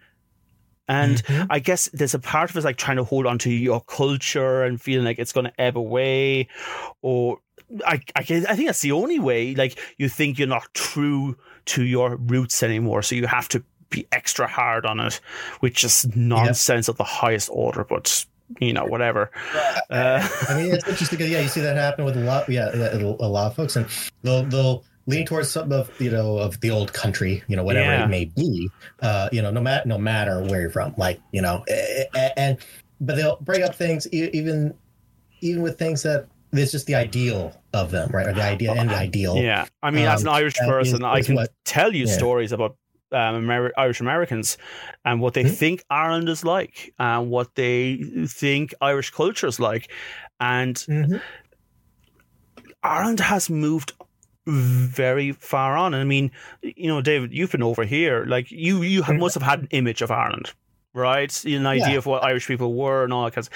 And 0.87 1.21
Mhm. 1.23 1.47
I 1.49 1.59
guess 1.59 1.89
there's 1.93 2.15
a 2.15 2.19
part 2.19 2.49
of 2.49 2.55
us 2.57 2.63
like 2.63 2.77
trying 2.77 2.97
to 2.97 3.03
hold 3.03 3.25
on 3.25 3.37
to 3.39 3.49
your 3.51 3.81
culture 3.81 4.63
and 4.63 4.81
feeling 4.81 5.05
like 5.05 5.19
it's 5.19 5.33
going 5.33 5.47
to 5.47 5.61
ebb 5.61 5.77
away, 5.77 6.47
or 7.01 7.39
I, 7.85 8.01
I, 8.15 8.19
I 8.19 8.23
think 8.23 8.67
that's 8.67 8.81
the 8.81 8.91
only 8.91 9.19
way. 9.19 9.55
Like 9.55 9.77
you 9.97 10.09
think 10.09 10.37
you're 10.37 10.47
not 10.47 10.73
true 10.73 11.35
to 11.67 11.83
your 11.83 12.15
roots 12.17 12.63
anymore, 12.63 13.01
so 13.01 13.15
you 13.15 13.27
have 13.27 13.47
to 13.49 13.63
be 13.89 14.07
extra 14.11 14.47
hard 14.47 14.85
on 14.85 14.99
it, 14.99 15.19
which 15.59 15.83
is 15.83 16.07
nonsense 16.15 16.87
of 16.87 16.97
the 16.97 17.03
highest 17.03 17.49
order. 17.51 17.83
But 17.83 18.25
you 18.59 18.73
know, 18.73 18.85
whatever. 18.85 19.31
Uh, 19.89 20.27
I 20.49 20.55
mean, 20.55 20.73
it's 20.73 20.87
interesting 20.87 21.17
because 21.17 21.31
yeah, 21.31 21.41
you 21.41 21.47
see 21.47 21.61
that 21.61 21.77
happen 21.77 22.05
with 22.05 22.17
a 22.17 22.21
lot, 22.21 22.49
yeah, 22.49 22.69
a 22.73 23.27
lot 23.27 23.47
of 23.47 23.55
folks, 23.55 23.75
and 23.75 23.85
they'll 24.23 24.43
they'll 24.43 24.83
lean 25.07 25.25
towards 25.25 25.49
some 25.49 25.71
of 25.71 25.89
you 25.99 26.11
know 26.11 26.37
of 26.37 26.59
the 26.61 26.69
old 26.69 26.93
country, 26.93 27.43
you 27.47 27.55
know, 27.55 27.63
whatever 27.63 27.91
Yeah. 27.91 28.05
it 28.05 28.09
may 28.09 28.25
be, 28.25 28.69
uh, 29.01 29.29
you 29.31 29.41
know, 29.41 29.51
no 29.51 29.61
matter 29.61 29.87
no 29.87 29.97
matter 29.97 30.41
where 30.43 30.61
you're 30.61 30.69
from, 30.69 30.93
like 30.97 31.19
you 31.31 31.41
know, 31.41 31.63
and 32.37 32.57
but 32.99 33.15
they'll 33.15 33.37
bring 33.37 33.63
up 33.63 33.75
things 33.75 34.07
even 34.13 34.73
even 35.41 35.61
with 35.61 35.77
things 35.79 36.03
that 36.03 36.27
it's 36.53 36.71
just 36.71 36.85
the 36.87 36.95
ideal 36.95 37.53
of 37.73 37.91
them, 37.91 38.09
right, 38.11 38.27
or 38.27 38.33
the 38.33 38.43
idea 38.43 38.73
and 38.73 38.89
the 38.89 38.95
ideal. 38.97 39.35
Yeah, 39.37 39.65
I 39.81 39.91
mean, 39.91 40.05
as 40.05 40.21
an 40.23 40.27
Um, 40.29 40.35
Irish 40.35 40.55
person, 40.55 41.03
I 41.03 41.21
can 41.21 41.35
what- 41.35 41.51
tell 41.65 41.93
you 41.93 42.05
yeah. 42.05 42.13
stories 42.17 42.51
about 42.51 42.75
um, 43.13 43.35
Amer- 43.43 43.73
Irish 43.75 43.99
Americans 43.99 44.57
and 45.03 45.19
what 45.19 45.33
they 45.33 45.43
Mhm. 45.43 45.53
think 45.57 45.83
Ireland 45.89 46.29
is 46.29 46.45
like, 46.45 46.93
and 46.97 47.29
what 47.29 47.55
they 47.55 47.97
think 48.25 48.73
Irish 48.79 49.09
culture 49.09 49.47
is 49.47 49.59
like, 49.59 49.91
and 50.39 50.75
Mhm. 50.75 51.21
Ireland 52.83 53.19
has 53.19 53.49
moved 53.49 53.91
very 54.47 55.33
far 55.33 55.75
on. 55.77 55.93
And 55.93 56.01
I 56.01 56.05
mean, 56.05 56.31
you 56.61 56.87
know, 56.87 57.01
David, 57.01 57.33
you've 57.33 57.51
been 57.51 57.61
over 57.63 57.83
here. 57.83 58.25
Like 58.25 58.49
you, 58.49 58.81
you 58.81 59.03
have, 59.03 59.17
must 59.17 59.35
have 59.35 59.43
had 59.43 59.59
an 59.59 59.67
image 59.71 60.01
of 60.01 60.09
Ireland, 60.09 60.51
right? 60.93 61.45
An 61.45 61.67
idea 61.67 61.89
Yeah. 61.91 61.97
of 61.97 62.05
what 62.05 62.23
Irish 62.23 62.47
people 62.47 62.73
were 62.73 63.03
and 63.03 63.13
all 63.13 63.25
that 63.25 63.33
kind 63.33 63.47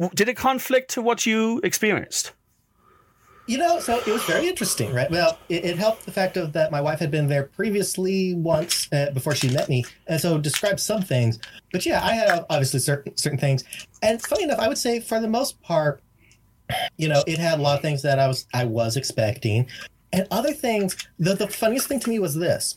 of. 0.00 0.14
Did 0.14 0.28
it 0.28 0.36
conflict 0.36 0.90
to 0.92 1.02
what 1.02 1.26
you 1.26 1.60
experienced? 1.62 2.32
You 3.46 3.58
know, 3.58 3.80
so 3.80 3.98
it 3.98 4.06
was 4.06 4.22
very 4.24 4.48
interesting, 4.48 4.94
right? 4.94 5.10
Well, 5.10 5.36
it, 5.48 5.64
it 5.64 5.76
helped 5.76 6.06
the 6.06 6.12
fact 6.12 6.36
of 6.36 6.52
that 6.52 6.70
my 6.70 6.80
wife 6.80 7.00
had 7.00 7.10
been 7.10 7.26
there 7.26 7.44
previously 7.44 8.34
once 8.34 8.88
uh, 8.92 9.10
before 9.12 9.34
she 9.34 9.48
met 9.50 9.68
me, 9.68 9.84
and 10.06 10.20
so 10.20 10.38
described 10.38 10.78
some 10.78 11.02
things. 11.02 11.40
But 11.72 11.84
yeah, 11.84 12.04
I 12.04 12.12
had 12.12 12.44
obviously 12.48 12.78
certain 12.78 13.16
certain 13.16 13.38
things, 13.38 13.64
and 14.00 14.22
funny 14.22 14.44
enough, 14.44 14.60
I 14.60 14.68
would 14.68 14.78
say 14.78 15.00
for 15.00 15.18
the 15.20 15.28
most 15.28 15.60
part, 15.60 16.00
you 16.96 17.08
know, 17.08 17.24
it 17.26 17.38
had 17.38 17.58
a 17.58 17.62
lot 17.62 17.76
of 17.76 17.82
things 17.82 18.02
that 18.02 18.20
I 18.20 18.28
was 18.28 18.46
I 18.54 18.64
was 18.64 18.96
expecting, 18.96 19.66
and 20.12 20.26
other 20.30 20.52
things. 20.52 20.96
The 21.18 21.34
the 21.34 21.48
funniest 21.48 21.88
thing 21.88 21.98
to 22.00 22.10
me 22.10 22.20
was 22.20 22.36
this, 22.36 22.76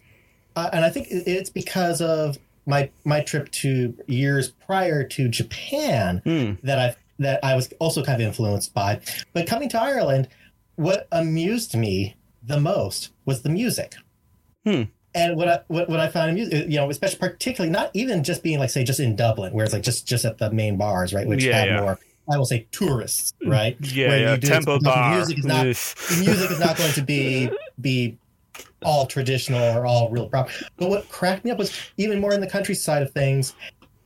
uh, 0.56 0.72
and 0.74 0.84
I 0.84 0.90
think 0.90 1.08
it's 1.12 1.52
because 1.52 2.02
of 2.02 2.40
my 2.66 2.90
my 3.04 3.22
trip 3.22 3.52
to 3.52 3.96
years 4.08 4.50
prior 4.66 5.04
to 5.04 5.28
Japan 5.30 6.22
Hmm. 6.24 6.54
that 6.64 6.80
I 6.80 6.96
that 7.20 7.40
I 7.46 7.56
was 7.56 7.72
also 7.80 8.04
kind 8.04 8.20
of 8.20 8.28
influenced 8.28 8.74
by. 8.74 9.00
But 9.34 9.46
coming 9.48 9.70
to 9.70 9.82
Ireland, 9.82 10.28
what 10.76 11.08
amused 11.12 11.76
me 11.76 12.16
the 12.44 12.60
most 12.60 13.12
was 13.26 13.42
the 13.42 13.50
music. 13.50 13.96
Hmm. 14.66 14.84
And 15.14 15.38
what 15.38 15.48
I 15.48 15.60
what, 15.68 15.90
what 15.90 16.00
I 16.00 16.10
found 16.10 16.32
amusing, 16.32 16.70
you 16.72 16.78
know, 16.78 16.90
especially 16.90 17.20
particularly 17.20 17.72
not 17.72 17.90
even 17.94 18.24
just 18.24 18.44
being 18.44 18.60
like 18.60 18.70
say 18.70 18.84
just 18.84 19.00
in 19.00 19.16
Dublin, 19.16 19.54
where 19.54 19.64
it's 19.64 19.74
like 19.74 19.84
just 19.84 20.06
just 20.08 20.26
at 20.26 20.38
the 20.38 20.52
main 20.52 20.78
bars, 20.78 21.14
right, 21.14 21.26
which 21.28 21.44
Yeah, 21.44 21.58
have 21.60 21.68
yeah. 21.68 21.80
more, 21.82 22.00
I 22.30 22.38
will 22.38 22.46
say 22.46 22.68
tourists, 22.72 23.34
right? 23.46 23.78
Yeah, 23.80 24.10
Where 24.10 24.20
yeah. 24.20 24.32
you 24.34 24.38
do- 24.42 24.48
Temple 24.48 24.80
the 24.80 24.86
Bar. 24.90 25.16
music 25.16 25.40
is 25.40 25.46
not- 25.46 25.64
the 25.64 26.24
music 26.26 26.52
is 26.52 26.60
not 26.60 26.76
going 26.78 26.92
to 26.94 27.02
be 27.04 27.50
be 27.80 28.18
all 28.84 29.06
traditional 29.08 29.78
or 29.78 29.86
all 29.86 30.10
real 30.10 30.28
proper. 30.28 30.52
But 30.78 30.90
what 30.90 31.08
cracked 31.10 31.46
me 31.46 31.52
up 31.52 31.58
was 31.58 31.72
even 31.98 32.20
more 32.20 32.34
in 32.34 32.42
the 32.42 32.48
countryside 32.50 33.02
of 33.02 33.12
things, 33.12 33.54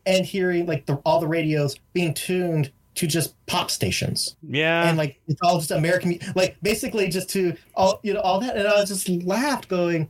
and 0.05 0.25
hearing 0.25 0.67
like 0.67 0.85
the, 0.85 0.95
all 1.05 1.19
the 1.19 1.27
radios 1.27 1.75
being 1.93 2.13
tuned 2.13 2.71
to 2.99 3.07
just 3.07 3.33
pop 3.45 3.71
stations, 3.71 4.35
Yeah. 4.47 4.87
and 4.89 4.97
like 4.97 5.19
it's 5.27 5.39
all 5.41 5.57
just 5.57 5.71
American, 5.71 6.19
like 6.35 6.57
basically 6.61 7.07
just 7.07 7.29
to 7.31 7.55
all 7.75 7.99
you 8.03 8.13
know 8.13 8.19
all 8.21 8.39
that, 8.41 8.57
and 8.57 8.67
I 8.67 8.83
just 8.85 9.07
laughed 9.09 9.67
going 9.69 10.09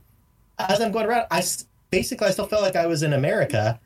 as 0.58 0.80
I'm 0.80 0.90
going 0.92 1.06
around. 1.06 1.26
I 1.30 1.40
basically 1.90 2.26
I 2.26 2.30
still 2.32 2.46
felt 2.46 2.62
like 2.62 2.74
I 2.76 2.86
was 2.86 3.02
in 3.04 3.12
America, 3.12 3.78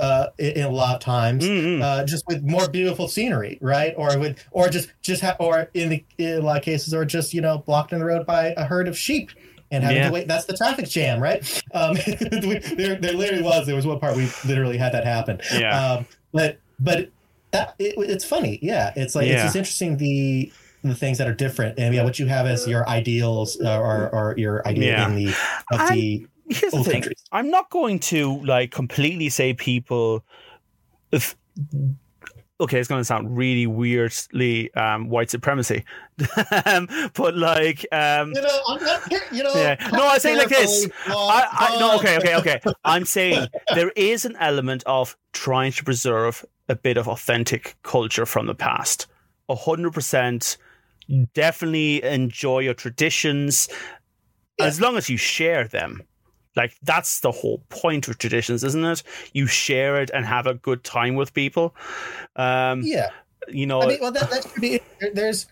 uh, 0.00 0.26
in, 0.38 0.50
in 0.58 0.62
a 0.64 0.70
lot 0.70 0.94
of 0.96 1.00
times 1.00 1.44
Mm-mm. 1.44 1.80
uh, 1.82 2.04
just 2.04 2.24
with 2.26 2.42
more 2.42 2.68
beautiful 2.68 3.06
scenery, 3.06 3.58
right? 3.60 3.94
Or 3.96 4.18
with, 4.18 4.44
or 4.50 4.68
just, 4.68 4.92
just 5.02 5.22
ha- 5.22 5.36
or 5.40 5.68
in 5.74 5.88
the 5.88 6.04
in 6.18 6.38
a 6.38 6.40
lot 6.42 6.56
of 6.58 6.62
cases, 6.64 6.92
or 6.92 7.04
just 7.04 7.32
you 7.32 7.40
know 7.40 7.58
blocked 7.58 7.92
in 7.92 8.00
the 8.00 8.04
road 8.04 8.26
by 8.26 8.54
a 8.56 8.64
herd 8.64 8.88
of 8.88 8.98
sheep 8.98 9.30
and 9.70 9.84
having 9.84 9.98
Yeah. 9.98 10.06
to 10.08 10.12
wait. 10.12 10.26
That's 10.26 10.46
the 10.46 10.56
traffic 10.56 10.88
jam, 10.88 11.20
right? 11.20 11.62
Um, 11.72 11.94
there, 12.20 12.96
there 12.96 13.12
literally 13.12 13.42
was. 13.44 13.66
There 13.66 13.76
was 13.76 13.86
one 13.86 14.00
part 14.00 14.16
we 14.16 14.28
literally 14.46 14.78
had 14.78 14.92
that 14.94 15.04
happen. 15.04 15.40
yeah. 15.54 15.92
Um, 15.92 16.06
but 16.32 16.58
but 16.80 17.10
that 17.52 17.74
it, 17.78 17.94
it's 17.98 18.24
funny, 18.24 18.58
yeah. 18.62 18.92
It's 18.96 19.14
like 19.14 19.26
Yeah. 19.26 19.34
it's 19.34 19.42
just 19.44 19.56
interesting 19.56 19.96
the 19.96 20.52
the 20.84 20.94
things 20.94 21.18
that 21.18 21.26
are 21.26 21.34
different, 21.34 21.78
and 21.78 21.94
yeah, 21.94 22.04
what 22.04 22.18
you 22.18 22.26
have 22.26 22.46
as 22.46 22.66
your 22.66 22.88
ideals 22.88 23.60
uh, 23.60 23.78
or 23.80 24.08
or 24.14 24.34
your 24.38 24.66
idea 24.66 24.92
Yeah. 24.92 25.08
in 25.08 25.16
the 25.16 25.28
of 25.72 25.88
the 25.90 26.26
Here's 26.50 26.72
the 26.72 26.82
thing. 26.84 26.92
countries. 27.02 27.22
I'm 27.32 27.50
not 27.50 27.68
going 27.70 27.98
to 28.00 28.40
like 28.44 28.70
completely 28.70 29.28
say 29.28 29.52
people. 29.54 30.24
If 31.12 31.36
okay, 32.60 32.78
it's 32.78 32.88
going 32.88 33.00
to 33.00 33.04
sound 33.04 33.36
really 33.36 33.66
weirdly 33.66 34.72
um, 34.74 35.08
white 35.08 35.30
supremacy, 35.30 35.84
um, 36.66 36.88
but 37.14 37.36
like 37.36 37.86
um, 37.92 38.32
You 38.34 38.42
know, 38.42 38.60
I'm 38.68 38.82
not. 38.82 39.12
You 39.32 39.42
know, 39.42 39.52
Yeah. 39.54 39.88
No, 39.92 40.06
I 40.06 40.18
say 40.18 40.36
like 40.36 40.48
this. 40.48 40.88
I, 41.06 41.48
I 41.50 41.78
no, 41.78 41.96
okay, 41.96 42.18
okay, 42.18 42.36
okay. 42.36 42.60
I'm 42.84 43.04
saying 43.04 43.48
there 43.74 43.90
is 43.90 44.24
an 44.24 44.36
element 44.36 44.82
of 44.86 45.16
trying 45.32 45.72
to 45.72 45.84
preserve 45.84 46.44
a 46.68 46.74
bit 46.74 46.96
of 46.96 47.08
authentic 47.08 47.76
culture 47.82 48.26
from 48.26 48.46
the 48.46 48.54
past. 48.54 49.06
A 49.48 49.54
hundred 49.54 49.92
percent. 49.92 50.56
Definitely 51.32 52.02
enjoy 52.02 52.58
your 52.58 52.74
traditions 52.74 53.68
as 54.60 54.80
long 54.80 54.96
as 54.96 55.08
you 55.08 55.16
share 55.16 55.66
them. 55.66 56.02
Like 56.58 56.76
that's 56.82 57.20
the 57.20 57.30
whole 57.30 57.62
point 57.70 58.08
of 58.08 58.18
traditions, 58.18 58.62
isn't 58.64 58.84
it? 58.84 59.02
You 59.32 59.46
share 59.46 60.02
it 60.02 60.10
and 60.12 60.26
have 60.26 60.46
a 60.46 60.54
good 60.54 60.84
time 60.84 61.14
with 61.14 61.32
people. 61.32 61.74
Um, 62.36 62.82
Yeah. 62.82 63.08
you 63.46 63.64
know, 63.64 63.80
I 63.80 63.86
mean, 63.86 63.98
well, 64.00 64.12
that, 64.12 64.28
that 64.28 64.42
could 64.42 64.60
be. 64.60 64.80
There, 65.00 65.14
there's 65.14 65.46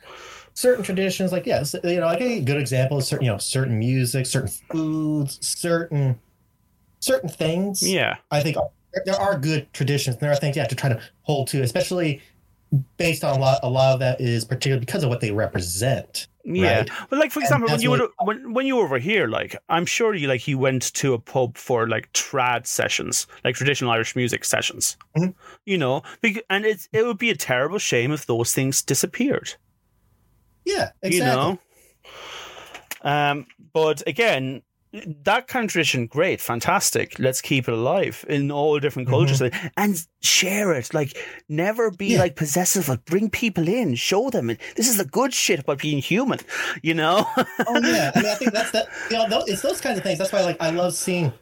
certain 0.52 0.82
traditions, 0.84 1.32
like 1.32 1.46
yes, 1.46 1.74
you 1.84 2.00
know, 2.00 2.06
like 2.06 2.20
a 2.20 2.40
good 2.40 2.56
example 2.58 2.98
is 2.98 3.06
certain, 3.06 3.24
you 3.24 3.32
know, 3.32 3.38
certain 3.38 3.78
music, 3.78 4.26
certain 4.26 4.50
foods, 4.70 5.38
certain 5.40 6.18
certain 7.00 7.28
things. 7.28 7.88
Yeah. 7.88 8.16
I 8.30 8.40
think 8.42 8.56
there 9.04 9.14
are 9.14 9.38
good 9.38 9.72
traditions. 9.72 10.16
There 10.16 10.30
are 10.32 10.36
things 10.36 10.56
you 10.56 10.60
have 10.60 10.68
to 10.70 10.74
try 10.74 10.88
to 10.88 11.00
hold 11.22 11.48
to, 11.48 11.62
especially 11.62 12.20
based 12.96 13.24
on 13.24 13.36
a 13.36 13.40
lot. 13.40 13.60
A 13.62 13.68
lot 13.70 13.92
of 13.94 14.00
that 14.00 14.20
is 14.20 14.44
particularly 14.44 14.80
because 14.84 15.02
of 15.04 15.08
what 15.10 15.20
they 15.20 15.30
represent. 15.30 16.26
Yeah, 16.48 16.78
Right. 16.78 16.90
but 17.10 17.18
like 17.18 17.32
for 17.32 17.40
example, 17.40 17.68
when 17.68 17.80
you 17.82 17.90
were 17.90 18.08
when 18.20 18.52
when 18.54 18.66
you 18.66 18.76
were 18.76 18.84
over 18.84 18.98
here, 18.98 19.26
like 19.26 19.56
I'm 19.68 19.84
sure 19.84 20.14
you 20.14 20.28
like 20.28 20.46
you 20.46 20.58
went 20.58 20.94
to 20.94 21.12
a 21.14 21.18
pub 21.18 21.56
for 21.58 21.88
like 21.88 22.12
trad 22.12 22.66
sessions, 22.68 23.26
like 23.44 23.56
traditional 23.56 23.90
Irish 23.90 24.14
music 24.14 24.44
sessions. 24.44 24.96
Mhm. 25.18 25.34
You 25.64 25.78
know, 25.78 26.02
and 26.48 26.64
it's 26.64 26.88
it 26.92 27.04
would 27.04 27.18
be 27.18 27.30
a 27.30 27.36
terrible 27.36 27.78
shame 27.78 28.12
if 28.12 28.26
those 28.26 28.52
things 28.52 28.80
disappeared. 28.82 29.54
Yeah, 30.64 30.90
exactly. 31.02 31.16
You 31.16 31.24
know. 31.24 31.58
Um, 33.02 33.46
but 33.72 34.02
again, 34.06 34.62
that 35.24 35.46
kind 35.48 35.64
of 35.64 35.70
tradition, 35.70 36.06
great, 36.06 36.40
fantastic. 36.40 37.18
Let's 37.18 37.40
keep 37.40 37.68
it 37.68 37.74
alive 37.74 38.24
in 38.28 38.50
all 38.50 38.78
different 38.78 39.08
cultures 39.08 39.42
and 39.76 40.06
share 40.22 40.72
it. 40.72 40.94
Like, 40.94 41.16
never 41.48 41.90
be 41.90 42.08
Yeah. 42.14 42.20
like 42.20 42.36
possessive. 42.36 42.86
But 42.86 43.04
bring 43.04 43.30
people 43.30 43.68
in, 43.68 43.94
show 43.94 44.30
them 44.30 44.46
this 44.76 44.88
is 44.88 44.96
the 44.96 45.04
good 45.04 45.34
shit 45.34 45.60
about 45.60 45.78
being 45.80 45.98
human. 45.98 46.38
You 46.82 46.94
know. 46.94 47.26
oh 47.36 47.80
yeah, 47.82 48.12
I 48.14 48.20
mean, 48.22 48.30
I 48.30 48.34
think 48.34 48.52
that's 48.52 48.70
that. 48.72 48.88
You 49.10 49.28
know, 49.28 49.44
it's 49.46 49.62
those 49.62 49.80
kinds 49.80 49.98
of 49.98 50.04
things. 50.04 50.18
That's 50.18 50.32
why, 50.32 50.42
like, 50.42 50.56
I 50.60 50.70
love 50.70 50.94
seeing. 50.94 51.32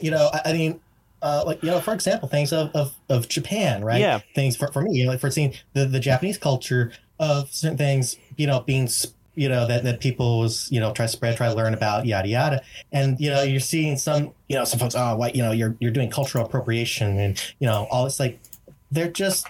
You 0.00 0.12
know, 0.12 0.30
I, 0.32 0.50
I 0.50 0.52
mean, 0.52 0.80
uh, 1.22 1.42
like 1.44 1.62
you 1.62 1.70
know, 1.70 1.80
for 1.80 1.92
example, 1.92 2.28
things 2.28 2.52
of 2.52 2.70
of, 2.74 2.94
of 3.08 3.28
Japan, 3.28 3.84
right? 3.84 4.00
Yeah. 4.00 4.20
Things 4.34 4.56
for, 4.56 4.70
for 4.72 4.82
me, 4.82 4.92
you 4.98 5.04
know, 5.04 5.10
like 5.10 5.20
for 5.20 5.30
seeing 5.30 5.54
the 5.72 5.86
the 5.86 5.98
Japanese 6.00 6.38
culture 6.38 6.92
of 7.18 7.50
certain 7.52 7.76
things, 7.76 8.16
you 8.36 8.46
know, 8.46 8.60
being 8.60 8.84
s- 8.84 9.08
you 9.38 9.48
know 9.48 9.66
that 9.66 9.84
that 9.84 10.00
people 10.00 10.40
was 10.40 10.68
you 10.70 10.80
know 10.80 10.92
try 10.92 11.06
to 11.06 11.12
spread, 11.12 11.36
try 11.36 11.48
to 11.48 11.54
learn 11.54 11.74
about, 11.74 12.04
yada 12.06 12.28
yada, 12.28 12.62
and 12.92 13.18
you 13.20 13.30
know, 13.30 13.42
you're 13.42 13.60
seeing 13.60 13.96
some 13.96 14.32
you 14.48 14.56
know 14.56 14.64
some 14.64 14.78
folks, 14.80 14.94
oh, 14.96 15.16
what 15.16 15.34
you 15.36 15.42
know, 15.42 15.52
you're 15.52 15.76
you're 15.80 15.90
doing 15.92 16.10
cultural 16.10 16.44
appropriation, 16.44 17.18
and 17.18 17.42
you 17.60 17.66
know, 17.66 17.86
all 17.90 18.06
it's 18.06 18.18
like 18.20 18.40
they're 18.90 19.10
just 19.10 19.46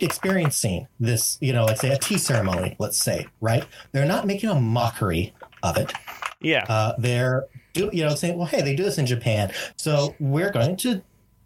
experiencing 0.00 0.86
this, 1.00 1.38
you 1.40 1.52
know, 1.52 1.64
let's 1.64 1.80
say 1.80 1.90
a 1.90 1.98
tea 1.98 2.18
ceremony, 2.18 2.76
let's 2.78 2.98
say, 3.02 3.26
right? 3.40 3.64
They're 3.92 4.04
not 4.06 4.26
making 4.26 4.50
a 4.50 4.60
mockery 4.60 5.32
of 5.62 5.76
it. 5.76 5.92
yeah. 6.40 6.64
Uh, 6.68 6.94
they're 6.98 7.46
do 7.72 7.90
you 7.92 8.04
know 8.04 8.14
saying, 8.14 8.36
well, 8.36 8.46
hey, 8.46 8.62
they 8.62 8.76
do 8.76 8.84
this 8.84 8.98
in 8.98 9.06
Japan, 9.06 9.52
so 9.76 10.14
we're 10.20 10.50
going 10.50 10.76
to 10.78 11.02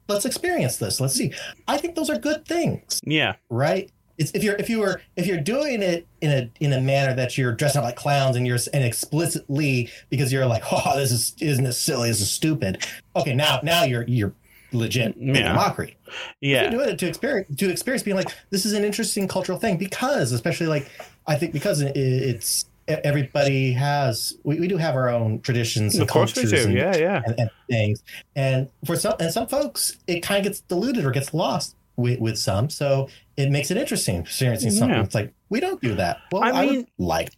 let's 0.08 0.24
experience 0.24 0.76
this. 0.78 1.00
Let's 1.00 1.14
see. 1.14 1.32
I 1.68 1.76
think 1.78 1.94
those 1.94 2.10
are 2.10 2.18
good 2.18 2.46
things, 2.46 3.00
Yeah. 3.04 3.34
right? 3.50 3.90
It's 4.18 4.32
if 4.32 4.42
you're 4.42 4.56
if 4.56 4.68
you 4.68 4.80
were 4.80 5.00
if 5.16 5.26
you're 5.26 5.40
doing 5.40 5.80
it 5.82 6.06
in 6.20 6.30
a 6.30 6.50
in 6.60 6.72
a 6.72 6.80
manner 6.80 7.14
that 7.14 7.38
you're 7.38 7.52
dressing 7.52 7.78
up 7.78 7.84
like 7.84 7.96
clowns 7.96 8.36
and 8.36 8.46
you're 8.46 8.58
and 8.72 8.84
explicitly 8.84 9.90
because 10.10 10.32
you're 10.32 10.46
like, 10.46 10.62
oh, 10.72 10.96
this 10.98 11.12
is 11.12 11.34
isn't 11.40 11.64
this 11.64 11.80
silly? 11.80 12.08
This 12.08 12.20
is 12.20 12.30
stupid. 12.30 12.84
Okay, 13.16 13.34
now 13.34 13.60
now 13.62 13.84
you're 13.84 14.04
you're 14.06 14.32
legit 14.72 15.14
Yeah. 15.16 15.54
mockery 15.54 15.96
Yeah. 16.40 16.68
doing 16.68 16.90
it 16.90 16.98
to 16.98 17.06
experience 17.08 17.56
to 17.56 17.70
experience 17.70 18.02
being 18.02 18.16
like 18.18 18.28
this 18.50 18.66
is 18.66 18.74
an 18.74 18.84
interesting 18.84 19.26
cultural 19.26 19.58
thing 19.58 19.78
because 19.78 20.30
especially 20.30 20.66
like 20.66 20.90
i 21.26 21.34
think 21.36 21.54
because 21.54 21.80
it, 21.80 21.96
it's 21.96 22.66
everybody 22.86 23.72
has 23.72 24.34
we, 24.44 24.60
we 24.60 24.68
do 24.68 24.76
have 24.76 24.94
our 24.94 25.08
own 25.08 25.40
traditions 25.40 25.94
and 25.94 26.02
Of 26.02 26.08
course 26.08 26.36
we 26.36 26.42
cultures 26.42 26.64
do. 26.64 26.68
and, 26.68 26.76
Yeah. 26.78 26.96
Yeah. 26.98 27.22
and, 27.24 27.34
and 27.40 27.50
things 27.70 28.02
and 28.36 28.68
for 28.84 28.96
some 28.96 29.14
and 29.20 29.32
some 29.32 29.46
folks 29.46 29.96
it 30.06 30.20
kind 30.20 30.38
of 30.38 30.44
gets 30.44 30.60
diluted 30.60 31.06
or 31.06 31.12
gets 31.12 31.32
lost 31.32 31.74
with, 31.99 32.18
with 32.20 32.38
some 32.38 32.70
so 32.70 33.09
it 33.36 33.51
makes 33.51 33.70
it 33.72 33.76
interesting 33.76 34.16
experiencing 34.20 34.70
something 34.70 34.96
Yeah. 34.96 35.05
it's 35.05 35.14
like 35.14 35.34
we 35.51 35.59
don't 35.61 35.80
do 35.82 35.94
that 35.96 36.18
well 36.32 36.42
I 36.44 36.51
i, 36.51 36.66
mean- 36.66 36.76
would 36.76 36.86
like 36.99 37.30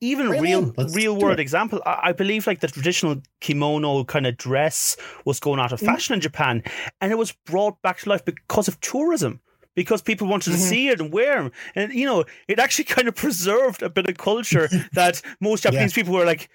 even 0.00 0.32
it 0.32 0.40
real. 0.40 0.72
Let's 0.76 0.94
real 0.94 1.16
world 1.16 1.40
example 1.40 1.80
I, 1.86 1.94
I 2.08 2.12
believe 2.12 2.46
like 2.46 2.60
the 2.60 2.68
traditional 2.68 3.16
kimono 3.40 4.04
kind 4.04 4.26
of 4.26 4.36
dress 4.36 4.96
was 5.24 5.40
going 5.40 5.58
out 5.60 5.72
of 5.72 5.80
Mhm. 5.80 5.86
fashion 5.86 6.14
in 6.14 6.20
japan 6.20 6.62
and 7.00 7.12
it 7.12 7.18
was 7.18 7.32
brought 7.46 7.80
back 7.82 7.98
to 8.00 8.08
life 8.10 8.24
because 8.24 8.68
of 8.68 8.78
tourism 8.80 9.40
because 9.74 10.02
people 10.02 10.26
wanted 10.26 10.50
to 10.50 10.56
Mhm. 10.56 10.68
see 10.70 10.88
it 10.88 11.00
and 11.00 11.12
wear 11.12 11.40
them 11.42 11.52
and 11.76 11.92
you 11.92 12.04
know 12.06 12.24
it 12.48 12.58
actually 12.58 12.84
kind 12.96 13.06
of 13.08 13.14
preserved 13.14 13.82
a 13.82 13.90
bit 13.90 14.08
of 14.10 14.16
culture 14.18 14.68
that 14.92 15.22
most 15.40 15.62
japanese 15.62 15.92
people 15.92 16.12
were 16.14 16.24
like 16.26 16.48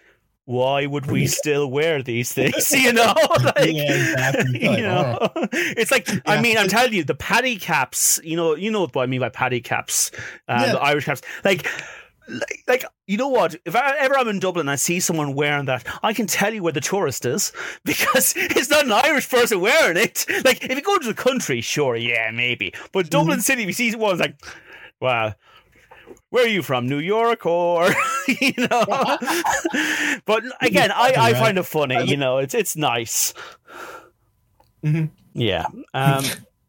why 0.46 0.86
would 0.86 1.06
we 1.10 1.26
still 1.28 1.72
wear 1.72 2.04
these 2.04 2.32
things 2.38 2.72
you 2.72 2.92
know? 2.94 3.14
Like, 3.44 3.72
Yeah, 3.74 3.94
exactly. 3.94 4.62
you 4.62 4.70
Like, 4.70 4.80
know? 4.80 5.30
it's 5.54 5.92
like 5.92 6.08
i 6.26 6.42
mean 6.42 6.58
i'm 6.58 6.68
telling 6.68 6.94
you 6.94 7.04
the 7.04 7.16
paddy 7.16 7.56
caps 7.58 8.20
you 8.24 8.36
know 8.36 8.56
you 8.56 8.70
know 8.72 8.82
what 8.88 8.98
i 9.04 9.06
mean 9.06 9.22
by 9.22 9.30
paddy 9.30 9.62
caps 9.62 10.12
um, 10.48 10.60
Yeah. 10.62 10.72
the 10.74 10.82
irish 10.82 11.06
caps. 11.06 11.22
Like 11.46 11.68
like, 12.30 12.64
like 12.70 12.86
you 13.06 13.18
know 13.18 13.28
what? 13.28 13.54
If 13.66 13.76
I, 13.76 13.98
ever 14.00 14.18
i'm 14.18 14.30
in 14.30 14.40
dublin 14.40 14.64
and 14.64 14.72
i 14.72 14.76
see 14.76 15.00
someone 15.02 15.34
wearing 15.36 15.66
that 15.66 15.86
i 16.04 16.14
can 16.14 16.26
tell 16.26 16.54
you 16.54 16.64
where 16.64 16.72
the 16.72 16.80
tourist 16.82 17.26
is 17.26 17.52
because 17.84 18.34
it's 18.38 18.70
not 18.70 18.86
an 18.86 18.92
irish 18.94 19.30
person 19.30 19.60
wearing 19.60 19.98
it. 19.98 20.26
Like 20.46 20.64
if 20.64 20.72
you 20.76 20.82
go 20.82 20.98
to 20.98 21.08
the 21.08 21.14
country 21.14 21.60
sure 21.62 21.96
yeah 21.98 22.32
maybe. 22.32 22.74
But 22.94 23.10
dublin 23.10 23.42
city 23.42 23.66
we 23.66 23.74
see 23.74 23.94
one 23.96 24.18
like 24.18 24.40
wow 25.02 25.34
where 26.34 26.46
are 26.46 26.50
you 26.50 26.64
from 26.64 26.88
new 26.88 26.98
york 26.98 27.46
or 27.46 27.88
you 28.28 28.54
know? 28.58 28.84
But 30.26 30.44
again 30.62 30.92
i, 30.92 31.14
I 31.16 31.34
find 31.36 31.58
it 31.60 31.64
funny 31.64 32.04
you 32.06 32.18
know 32.18 32.40
it's 32.40 32.56
it's 32.56 32.76
nice. 32.76 33.34
Mhm. 34.84 35.12
yeah 35.34 35.66
um 35.94 36.26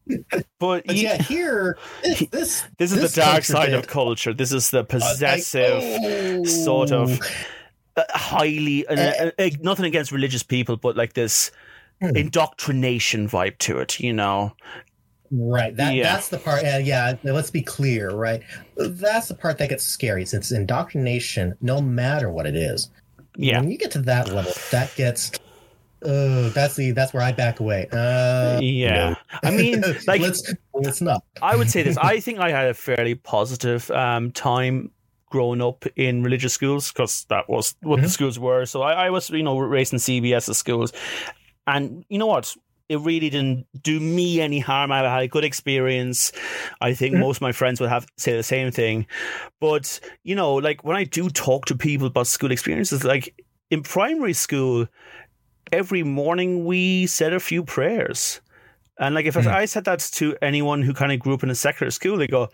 but 0.29 0.45
but 0.59 0.95
you- 0.95 1.03
yeah 1.07 1.17
here 1.21 1.77
this 2.03 2.19
this, 2.31 2.63
this 2.77 2.91
is 2.91 3.01
this 3.01 3.15
the 3.15 3.21
dark 3.21 3.43
side 3.43 3.71
bit- 3.71 3.79
of 3.79 3.87
culture. 3.87 4.33
This 4.33 4.51
is 4.51 4.69
the 4.69 4.79
uh, 4.79 4.81
like, 4.81 4.89
possessive 4.89 6.47
sort 6.47 6.91
of 6.91 7.19
oh. 7.19 8.01
uh, 8.01 8.03
highly 8.13 8.85
uh, 8.87 8.95
uh, 8.95 9.31
uh, 9.39 9.49
nothing 9.61 9.85
against 9.85 10.11
religious 10.11 10.43
people 10.43 10.77
but 10.77 10.95
like 10.95 11.13
this 11.13 11.51
Hmm. 12.01 12.13
indoctrination 12.13 13.25
vibe 13.29 13.57
to 13.59 13.79
it 13.79 14.01
you 14.01 14.11
know 14.11 14.51
Right. 15.31 15.75
That 15.75 15.93
Yeah. 15.95 16.03
that's 16.03 16.29
the 16.29 16.37
part. 16.37 16.63
Uh, 16.63 16.77
yeah. 16.77 17.15
Let's 17.23 17.51
be 17.51 17.61
clear. 17.61 18.11
Right. 18.11 18.41
That's 18.77 19.27
the 19.27 19.35
part 19.35 19.57
that 19.57 19.69
gets 19.69 19.83
scary. 19.83 20.25
Since 20.25 20.51
indoctrination, 20.51 21.55
no 21.61 21.81
matter 21.81 22.29
what 22.31 22.45
it 22.45 22.55
is, 22.55 22.89
yeah 23.37 23.59
when 23.59 23.69
you 23.71 23.77
get 23.77 23.91
to 23.91 23.99
that 24.03 24.29
level, 24.31 24.53
that 24.71 24.95
gets. 24.95 25.31
Uh, 26.03 26.49
that's 26.49 26.75
the 26.75 26.91
that's 26.91 27.13
where 27.13 27.23
I 27.23 27.31
back 27.31 27.59
away. 27.61 27.87
Uh, 27.91 28.59
yeah 28.61 29.15
i 29.43 29.49
mean 29.49 29.79
no. 29.79 29.93
like 30.07 30.21
let's 30.21 30.53
let's 30.75 31.01
not. 31.01 31.23
I 31.41 31.55
would 31.55 31.69
say 31.71 31.81
this. 31.81 31.97
I 31.97 32.19
think 32.19 32.37
I 32.39 32.51
had 32.51 32.67
a 32.67 32.73
fairly 32.75 33.15
positive 33.15 33.89
um, 33.91 34.31
time 34.31 34.91
growing 35.31 35.61
up 35.63 35.85
in 35.95 36.21
religious 36.21 36.53
schools 36.53 36.91
because 36.91 37.25
that 37.29 37.49
was 37.49 37.75
what 37.81 38.01
the 38.01 38.07
Mhm. 38.07 38.11
schools 38.11 38.37
were. 38.37 38.65
So 38.67 38.83
I, 38.83 39.07
I 39.07 39.09
was, 39.09 39.29
you 39.31 39.41
know, 39.41 39.57
raised 39.57 39.93
in 39.93 39.99
CBS 39.99 40.53
schools, 40.53 40.93
and 41.65 42.05
you 42.09 42.19
know 42.19 42.27
what? 42.27 42.55
It 42.87 42.99
really 42.99 43.29
didn't 43.31 43.65
do 43.81 43.99
me 43.99 44.41
any 44.41 44.59
harm. 44.59 44.91
I 44.91 44.99
had 44.99 45.23
a 45.23 45.27
good 45.27 45.43
experience. 45.43 46.31
I 46.81 46.93
think 46.93 47.13
Mhm. 47.13 47.19
most 47.19 47.37
of 47.37 47.41
my 47.41 47.51
friends 47.51 47.79
would 47.81 47.89
have 47.89 48.05
say 48.17 48.35
the 48.35 48.43
same 48.43 48.71
thing. 48.71 49.07
But 49.59 49.99
you 50.23 50.35
know, 50.35 50.53
like 50.55 50.83
when 50.83 50.95
I 50.95 51.03
do 51.03 51.29
talk 51.29 51.65
to 51.65 51.75
people 51.75 52.07
about 52.07 52.27
school 52.27 52.51
experiences, 52.51 53.03
like 53.03 53.35
in 53.71 53.81
primary 53.81 54.33
school, 54.33 54.87
every 55.71 56.03
morning 56.03 56.65
we 56.65 57.07
said 57.07 57.33
a 57.33 57.39
few 57.39 57.63
prayers. 57.63 58.41
And 58.99 59.15
like 59.15 59.25
if 59.25 59.35
Mhm. 59.35 59.47
I 59.47 59.65
said 59.65 59.85
that 59.85 59.99
to 60.13 60.35
anyone 60.41 60.81
who 60.81 60.93
kind 60.93 61.11
of 61.11 61.19
grew 61.19 61.33
up 61.33 61.43
in 61.43 61.49
a 61.49 61.55
secular 61.55 61.91
school, 61.91 62.17
they 62.17 62.27
go, 62.27 62.49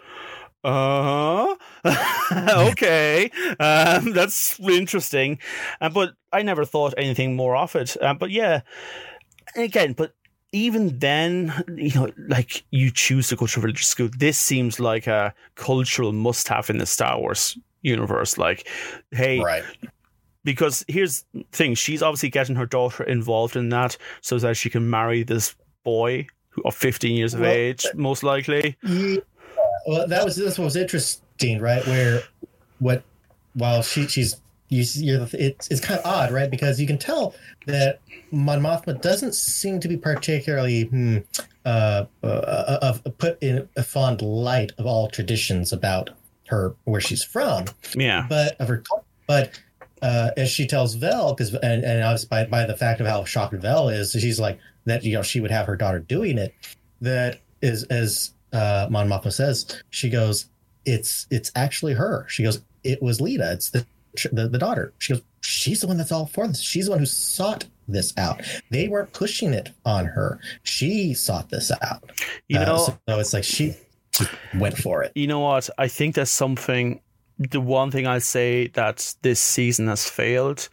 "Uh, 0.63 1.55
huh 1.83 2.45
okay, 2.71 3.29
um, 3.59 4.13
that's 4.13 4.59
interesting." 4.59 5.39
Uh, 5.81 5.89
but 5.89 6.13
I 6.31 6.41
never 6.41 6.65
thought 6.65 6.93
anything 6.97 7.35
more 7.35 7.55
of 7.55 7.75
it. 7.75 7.97
Uh, 8.01 8.13
but 8.13 8.31
yeah, 8.31 8.61
again, 9.55 9.93
but 9.93 10.13
even 10.51 10.99
then, 10.99 11.53
you 11.77 11.93
know, 11.95 12.09
like 12.27 12.63
you 12.71 12.91
choose 12.91 13.29
to 13.29 13.35
go 13.35 13.47
to 13.47 13.61
religious 13.61 13.87
school. 13.87 14.09
This 14.17 14.37
seems 14.37 14.79
like 14.79 15.07
a 15.07 15.33
cultural 15.55 16.11
must-have 16.11 16.69
in 16.69 16.77
the 16.77 16.85
Star 16.85 17.19
Wars 17.19 17.57
universe. 17.81 18.37
Like, 18.37 18.67
hey, 19.11 19.39
Right. 19.39 19.63
because 20.43 20.83
here's 20.87 21.23
the 21.33 21.45
thing 21.51 21.75
she's 21.75 22.03
obviously 22.03 22.29
getting 22.29 22.55
her 22.55 22.65
daughter 22.65 23.03
involved 23.03 23.55
in 23.55 23.69
that 23.69 23.97
so 24.21 24.37
that 24.39 24.57
she 24.57 24.69
can 24.69 24.89
marry 24.89 25.23
this 25.23 25.55
boy 25.83 26.27
who 26.49 26.61
of 26.63 26.75
15 26.75 27.15
years 27.15 27.33
of 27.33 27.39
Well, 27.41 27.51
age 27.51 27.85
most 27.95 28.23
likely 28.23 28.75
Yeah. 28.83 29.17
Well, 29.87 30.07
that 30.07 30.23
was 30.25 30.35
this 30.35 30.59
was 30.59 30.75
interesting, 30.75 31.59
right? 31.59 31.83
Where 31.87 32.21
what 32.79 33.03
while 33.53 33.81
she 33.81 34.07
she's 34.07 34.35
you 34.71 34.85
you're 34.95 35.25
the, 35.25 35.45
it's 35.45 35.67
it's 35.67 35.81
kind 35.81 35.99
of 35.99 36.05
odd, 36.05 36.31
right? 36.31 36.49
Because 36.49 36.79
you 36.79 36.87
can 36.87 36.97
tell 36.97 37.35
that 37.67 37.99
Mon 38.31 38.61
Mothma 38.61 38.99
doesn't 39.01 39.35
seem 39.35 39.79
to 39.81 39.87
be 39.87 39.97
particularly 39.97 40.85
hmm, 40.85 41.17
uh, 41.65 42.05
uh, 42.23 42.79
of 42.81 43.03
put 43.17 43.41
in 43.43 43.67
a 43.75 43.83
fond 43.83 44.21
light 44.21 44.71
of 44.77 44.85
all 44.85 45.09
traditions 45.09 45.73
about 45.73 46.11
her 46.47 46.73
where 46.85 47.01
she's 47.01 47.23
from, 47.23 47.65
yeah 47.95 48.25
but 48.27 48.59
of 48.59 48.67
her 48.67 48.83
but. 49.27 49.59
Uh, 50.03 50.31
as 50.35 50.49
she 50.49 50.65
tells 50.65 50.95
Vel, 50.95 51.31
because 51.31 51.53
and, 51.53 51.83
and 51.83 52.03
obviously 52.03 52.27
by, 52.27 52.43
by 52.45 52.65
the 52.65 52.75
fact 52.75 52.99
of 53.01 53.05
how 53.05 53.23
shocked 53.23 53.53
Vel 53.53 53.87
is, 53.87 54.13
she's 54.13 54.39
like 54.39 54.57
that. 54.85 55.03
You 55.03 55.13
know, 55.13 55.21
she 55.21 55.39
would 55.39 55.51
have 55.51 55.67
her 55.67 55.75
daughter 55.75 55.99
doing 55.99 56.39
it. 56.39 56.55
That 57.01 57.39
is 57.61 57.83
as 57.83 58.33
uh, 58.51 58.87
Mon 58.89 59.07
Mothma 59.07 59.31
says. 59.31 59.83
She 59.91 60.09
goes, 60.09 60.47
"It's 60.85 61.27
it's 61.29 61.51
actually 61.53 61.93
her." 61.93 62.25
She 62.29 62.41
goes, 62.41 62.63
it 62.83 63.01
was 63.01 63.19
Leida. 63.19 63.53
It's 63.53 63.69
the 63.69 63.85
the, 64.31 64.47
the 64.47 64.57
daughter. 64.57 64.93
She 64.99 65.13
goes, 65.13 65.21
she's 65.41 65.81
the 65.81 65.87
one 65.87 65.97
that's 65.97 66.11
all 66.11 66.25
for 66.27 66.47
this. 66.47 66.59
She's 66.61 66.85
the 66.85 66.91
one 66.91 66.99
who 66.99 67.05
sought 67.05 67.65
this 67.87 68.13
out. 68.17 68.41
They 68.69 68.87
weren't 68.87 69.11
pushing 69.13 69.53
it 69.53 69.69
on 69.85 70.05
her. 70.05 70.39
She 70.63 71.13
sought 71.13 71.49
this 71.49 71.71
out. 71.81 72.09
You 72.47 72.59
Uh, 72.59 72.65
know, 72.65 72.77
so 72.77 73.19
it's 73.19 73.33
like 73.33 73.43
she 73.43 73.75
just 74.11 74.29
went 74.55 74.77
for 74.77 75.03
it. 75.03 75.11
you 75.15 75.27
know 75.27 75.39
what? 75.39 75.69
I 75.77 75.87
think 75.87 76.15
there's 76.15 76.29
something. 76.29 77.01
The 77.37 77.61
one 77.61 77.89
thing 77.91 78.05
I'll 78.07 78.19
say 78.21 78.67
that 78.69 79.15
this 79.23 79.39
season 79.39 79.87
has 79.87 80.07
failed 80.07 80.69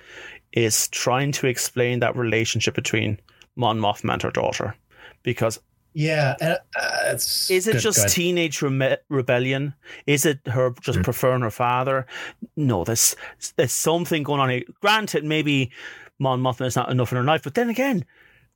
is 0.52 0.88
trying 0.88 1.32
to 1.32 1.46
explain 1.46 2.00
that 2.00 2.16
relationship 2.16 2.74
between 2.74 3.18
Mon 3.56 3.78
Mothma 3.78 4.14
and 4.14 4.22
her 4.22 4.30
daughter, 4.30 4.74
because 5.22 5.58
Yeah, 6.00 6.36
uh, 6.40 6.54
it's 7.06 7.50
Is 7.50 7.66
it 7.66 7.72
good- 7.72 7.80
just 7.80 7.98
good. 8.02 8.08
teenage 8.10 8.60
reme- 8.60 8.98
rebellion? 9.08 9.74
Is 10.06 10.24
it 10.24 10.38
her 10.46 10.70
just 10.80 11.00
Mm. 11.00 11.02
preferring 11.02 11.40
her 11.42 11.50
father? 11.50 12.06
No, 12.54 12.84
there's 12.84 13.16
there's 13.56 13.72
something 13.72 14.22
going 14.22 14.40
on 14.40 14.48
here. 14.48 14.62
Granted, 14.80 15.24
maybe 15.24 15.72
Mon 16.20 16.40
Mothma 16.40 16.66
is 16.66 16.76
not 16.76 16.88
enough 16.88 17.10
in 17.10 17.16
her 17.18 17.24
life, 17.24 17.42
but 17.42 17.54
then 17.54 17.68
again, 17.68 18.04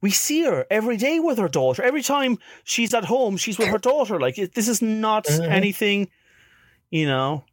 we 0.01 0.13
see 0.13 0.45
her 0.45 0.67
every 0.71 0.97
day 0.97 1.19
with 1.19 1.39
her 1.39 1.49
daughter. 1.49 1.83
Every 1.83 2.03
time 2.03 2.39
she's 2.63 2.95
at 2.95 3.07
home, 3.07 3.37
she's 3.37 3.59
with 3.59 3.69
her 3.69 3.79
daughter. 3.79 4.21
Like 4.21 4.37
this 4.37 4.69
is 4.69 4.81
not 4.81 5.25
Mhm. 5.25 5.49
anything, 5.51 6.11
you 6.93 7.07
know. 7.07 7.45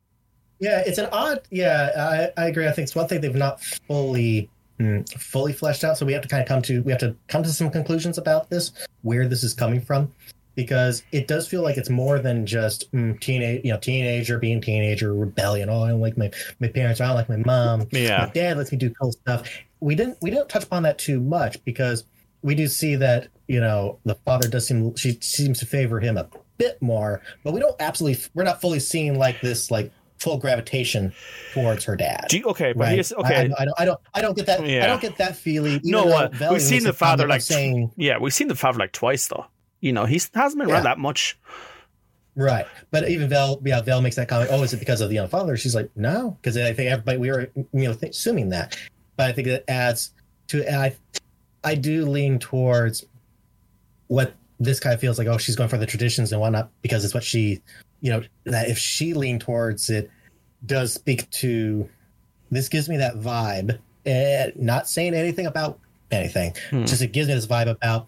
Yeah, 0.59 0.83
it's 0.85 0.99
an 0.99 1.09
odd. 1.11 1.39
Yeah, 1.49 2.29
I, 2.37 2.43
I 2.43 2.45
agree. 2.47 2.67
I 2.67 2.71
think 2.73 2.83
it's 2.85 2.95
one 2.95 3.07
thing 3.07 3.21
they've 3.21 3.33
not 3.33 3.59
fully 3.87 4.51
fully 5.17 5.53
fleshed 5.53 5.84
out. 5.84 5.97
So 5.97 6.05
we 6.05 6.13
have 6.13 6.21
to 6.21 6.27
kind 6.27 6.41
of 6.41 6.47
come 6.47 6.61
to 6.63 6.82
we 6.84 6.91
have 6.91 7.01
to 7.01 7.15
come 7.27 7.43
to 7.43 7.49
some 7.49 7.69
conclusions 7.69 8.17
about 8.17 8.49
this, 8.49 8.71
where 9.01 9.27
this 9.27 9.43
is 9.43 9.53
coming 9.53 9.82
from, 9.82 10.11
because 10.55 11.03
it 11.11 11.27
does 11.27 11.47
feel 11.47 11.61
like 11.61 11.77
it's 11.77 11.89
more 11.89 12.19
than 12.19 12.45
just 12.45 12.91
mm, 12.91 13.19
teenage, 13.19 13.63
you 13.63 13.71
know, 13.71 13.80
teenager 13.80 14.39
being 14.39 14.61
teenager 14.61 15.13
rebellion. 15.13 15.69
Oh, 15.69 15.84
I 15.84 15.89
don't 15.89 16.01
like 16.01 16.17
my 16.17 16.32
my 16.59 16.67
parents. 16.67 17.01
I 17.01 17.07
don't 17.07 17.15
like 17.15 17.30
my 17.30 17.38
mom. 17.38 17.88
Yeah. 17.91 18.25
my 18.25 18.32
dad 18.32 18.57
lets 18.57 18.71
me 18.71 18.77
do 18.77 18.89
cool 18.91 19.11
stuff. 19.11 19.49
We 19.80 19.95
didn't 19.95 20.17
we 20.21 20.30
didn't 20.30 20.49
touch 20.49 20.63
upon 20.63 20.84
that 20.84 20.97
too 20.97 21.19
much 21.19 21.63
because 21.65 22.05
we 22.41 22.55
do 22.55 22.67
see 22.67 22.95
that 22.95 23.27
you 23.47 23.59
know 23.59 23.99
the 24.05 24.15
father 24.15 24.47
does 24.47 24.67
seem 24.67 24.95
she 24.95 25.17
seems 25.21 25.59
to 25.59 25.65
favor 25.65 25.99
him 25.99 26.17
a 26.17 26.30
bit 26.57 26.82
more, 26.82 27.21
but 27.43 27.53
we 27.53 27.59
don't 27.59 27.75
absolutely 27.80 28.23
we're 28.34 28.43
not 28.43 28.61
fully 28.61 28.80
seeing 28.80 29.17
like 29.17 29.41
this 29.41 29.71
like 29.71 29.91
full 30.20 30.38
gravitation 30.38 31.13
towards 31.53 31.84
her 31.86 31.95
dad. 31.95 32.28
Okay, 32.34 32.74
but 32.74 32.80
right? 32.80 33.11
okay. 33.11 33.49
I, 33.57 33.61
I 33.61 33.65
don't 33.65 33.80
I 33.80 33.86
don't 33.86 33.99
I 34.13 34.22
don't 34.22 34.36
get 34.36 34.45
that 34.47 34.65
Yeah. 34.65 34.84
I 34.84 34.88
don't 34.88 35.01
get 35.01 35.17
that 35.17 35.36
feeling. 35.36 35.80
No, 35.84 36.09
uh, 36.09 36.30
we've 36.51 36.61
seen 36.61 36.84
the 36.84 36.93
father, 36.93 37.28
like, 37.28 37.41
saying 37.41 37.91
yeah, 37.95 38.17
we've 38.20 38.34
seen 38.34 38.47
the 38.47 38.55
father 38.55 38.80
like 38.80 38.91
twice 38.91 39.28
though. 39.28 39.45
You 39.80 39.93
know, 39.93 40.05
he's 40.05 40.30
hasn't 40.34 40.59
been 40.59 40.67
Yeah. 40.70 40.76
around 40.76 40.84
that 40.84 40.99
much. 40.99 41.39
Right. 42.36 42.65
But 42.91 43.09
even 43.09 43.28
Vel, 43.30 43.61
yeah, 43.65 43.82
Vel 43.82 44.01
makes 44.01 44.15
that 44.15 44.30
comment. 44.30 44.49
Oh, 44.53 44.63
is 44.63 44.74
it 44.74 44.80
because 44.80 45.01
of 45.01 45.09
the 45.09 45.15
young 45.15 45.28
father? 45.28 45.57
She's 45.57 45.76
like, 45.76 45.89
no, 45.95 46.38
because 46.41 46.55
I 46.55 46.74
think 46.74 46.89
everybody 46.89 47.17
we 47.17 47.30
were, 47.32 47.49
you 47.55 47.67
know, 47.74 47.93
th- 47.93 48.11
assuming 48.11 48.49
that. 48.49 48.78
But 49.17 49.30
I 49.30 49.32
think 49.34 49.47
it 49.47 49.65
adds 49.67 50.11
to. 50.47 50.65
And 50.65 50.78
I, 50.78 50.95
I 51.63 51.76
do 51.76 52.05
lean 52.05 52.39
towards 52.39 53.05
what 54.07 54.34
this 54.59 54.80
guy 54.80 54.95
feels 54.95 55.17
like. 55.17 55.28
Oh, 55.28 55.38
she's 55.38 55.55
going 55.57 55.70
for 55.70 55.78
the 55.78 55.86
traditions 55.86 56.32
and 56.32 56.39
whatnot 56.39 56.70
because 56.82 57.03
it's 57.03 57.13
what 57.13 57.24
she, 57.24 57.61
you 58.02 58.12
know, 58.12 58.22
that 58.45 58.70
if 58.70 58.78
she 58.78 59.14
leaned 59.14 59.41
towards 59.41 59.89
it, 59.89 60.10
does 60.66 60.93
speak 60.93 61.30
to. 61.32 61.89
This 62.52 62.70
gives 62.70 62.89
me 62.89 62.97
that 62.97 63.16
vibe. 63.16 63.80
And 64.06 64.54
not 64.56 64.88
saying 64.89 65.14
anything 65.14 65.45
about 65.45 65.80
anything, 66.12 66.56
Hmm. 66.72 66.86
just 66.86 67.02
it 67.02 67.12
gives 67.12 67.28
me 67.28 67.36
this 67.36 67.45
vibe 67.45 67.70
about 67.70 68.08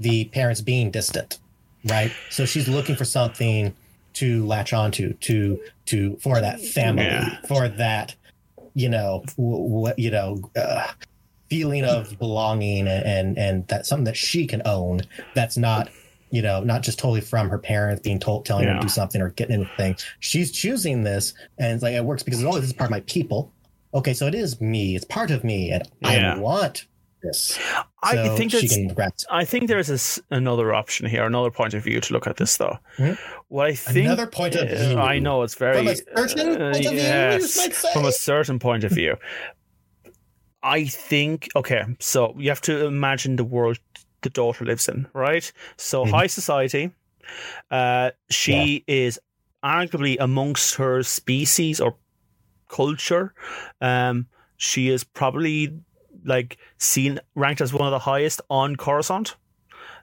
the 0.00 0.24
parents 0.26 0.60
being 0.60 0.90
distant 0.90 1.38
right 1.84 2.10
so 2.30 2.44
she's 2.44 2.66
looking 2.66 2.96
for 2.96 3.04
something 3.04 3.72
to 4.14 4.44
latch 4.44 4.72
onto 4.72 5.12
to 5.14 5.60
to 5.86 6.16
for 6.16 6.40
that 6.40 6.60
family 6.60 7.04
Yeah. 7.04 7.36
for 7.46 7.68
that 7.68 8.16
you 8.74 8.88
know 8.88 9.22
what 9.36 9.96
you 9.98 10.10
know 10.10 10.50
uh, 10.56 10.88
feeling 11.48 11.84
of 11.84 12.18
belonging 12.18 12.88
and, 12.88 13.04
and 13.06 13.38
and 13.38 13.68
that's 13.68 13.88
something 13.88 14.04
that 14.06 14.16
she 14.16 14.46
can 14.48 14.62
own 14.64 15.02
that's 15.34 15.56
not 15.56 15.88
you 16.34 16.42
know 16.42 16.62
not 16.64 16.82
just 16.82 16.98
totally 16.98 17.20
from 17.20 17.48
her 17.48 17.58
parents 17.58 18.02
being 18.02 18.18
told 18.18 18.44
telling 18.44 18.66
her 18.66 18.74
to 18.74 18.80
do 18.80 18.88
something 18.88 19.20
or 19.20 19.30
getting 19.30 19.54
anything 19.54 19.96
she's 20.18 20.50
choosing 20.50 21.04
this 21.04 21.32
and 21.58 21.72
it's 21.74 21.82
like 21.82 21.94
it 21.94 22.04
works 22.04 22.24
because 22.24 22.42
oh 22.44 22.54
this 22.56 22.64
is 22.64 22.72
part 22.72 22.88
of 22.88 22.90
my 22.90 23.00
people 23.00 23.52
okay 23.94 24.12
so 24.12 24.26
it 24.26 24.34
is 24.34 24.60
me 24.60 24.96
it's 24.96 25.04
part 25.04 25.30
of 25.30 25.44
me 25.44 25.70
and 25.70 25.88
Yeah. 26.00 26.34
i 26.34 26.38
want 26.38 26.86
this 27.22 27.56
I 28.02 28.16
So 28.16 28.36
think 28.36 28.52
that's 28.96 29.24
I 29.30 29.44
think 29.46 29.68
there's 29.68 29.86
this, 29.86 30.20
another 30.30 30.74
option 30.74 31.06
here, 31.06 31.24
another 31.24 31.50
point 31.50 31.72
of 31.72 31.82
view 31.82 31.98
to 32.00 32.12
look 32.12 32.26
at 32.26 32.36
this, 32.36 32.58
though. 32.58 32.76
Mhm. 32.98 33.16
What 33.48 33.66
I 33.68 33.74
think 33.74 34.04
Another 34.04 34.26
point 34.26 34.54
of 34.56 34.68
view. 34.68 34.98
I 34.98 35.18
know 35.20 35.42
it's 35.42 35.54
very 35.54 35.78
From 35.78 35.88
a 35.88 35.96
certain 35.96 36.60
uh, 36.60 36.72
point 36.72 36.86
of 36.86 36.92
yes, 36.92 37.92
from 37.94 38.04
a 38.04 38.12
certain 38.12 38.58
point 38.58 38.84
of 38.84 38.92
view. 38.92 39.16
I 40.62 40.84
think 40.84 41.48
okay, 41.56 41.82
so 41.98 42.34
you 42.38 42.50
have 42.50 42.60
to 42.62 42.84
imagine 42.84 43.36
the 43.36 43.44
world 43.44 43.78
the 44.24 44.30
daughter 44.30 44.64
lives 44.64 44.88
in, 44.88 45.06
right? 45.14 45.52
So 45.76 46.04
Mhm. 46.04 46.10
high 46.10 46.26
society. 46.26 46.90
Uh, 47.70 48.10
she 48.30 48.84
is 48.86 49.18
arguably 49.64 50.16
amongst 50.20 50.74
her 50.76 51.02
species 51.02 51.80
or 51.80 51.96
culture. 52.68 53.32
Um, 53.80 54.26
she 54.56 54.88
is 54.88 55.04
probably 55.04 55.78
like 56.24 56.58
seen 56.78 57.20
ranked 57.34 57.60
as 57.60 57.72
one 57.72 57.86
of 57.86 57.92
the 57.92 57.98
highest 57.98 58.40
on 58.50 58.76
Coruscant. 58.76 59.36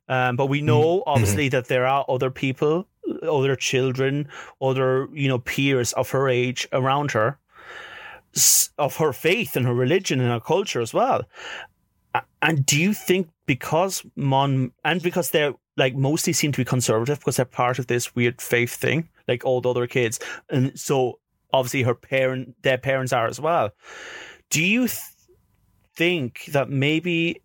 Um, 0.08 0.36
but 0.36 0.48
we 0.48 0.62
know 0.62 1.04
obviously 1.06 1.50
that 1.50 1.68
there 1.68 1.86
are 1.86 2.06
other 2.10 2.32
people, 2.32 2.88
other 3.24 3.56
children, 3.56 4.28
other 4.62 5.08
you 5.14 5.28
know 5.28 5.40
peers 5.40 5.94
of 5.94 6.10
her 6.12 6.28
age 6.28 6.68
around 6.72 7.12
her, 7.12 7.40
of 8.78 8.98
her 8.98 9.14
faith 9.14 9.56
and 9.56 9.66
her 9.66 9.74
religion 9.74 10.20
and 10.20 10.30
her 10.30 10.40
culture 10.40 10.82
as 10.82 10.94
well. 10.94 11.24
And 12.42 12.66
do 12.66 12.80
you 12.80 12.94
think 12.94 13.30
because 13.52 14.06
Mon 14.16 14.72
and 14.86 15.02
because 15.02 15.32
they're 15.32 15.54
like 15.76 15.94
mostly 15.94 16.32
seem 16.32 16.54
to 16.54 16.62
be 16.62 16.64
conservative 16.64 17.20
because 17.20 17.36
they're 17.36 17.46
part 17.46 17.80
of 17.80 17.88
this 17.88 18.16
weird 18.16 18.42
faith 18.42 18.74
thing, 18.74 19.10
like 19.28 19.44
all 19.44 19.60
the 19.60 19.70
other 19.70 19.88
kids, 19.88 20.22
and 20.50 20.80
so 20.80 21.20
obviously 21.52 21.84
her 21.84 21.94
parent, 21.94 22.56
their 22.62 22.78
parents 22.78 23.12
are 23.12 23.28
as 23.28 23.42
well. 23.42 23.72
Do 24.50 24.64
you 24.64 24.88
th- 24.88 25.02
think 25.98 26.46
that 26.54 26.70
maybe 26.70 27.42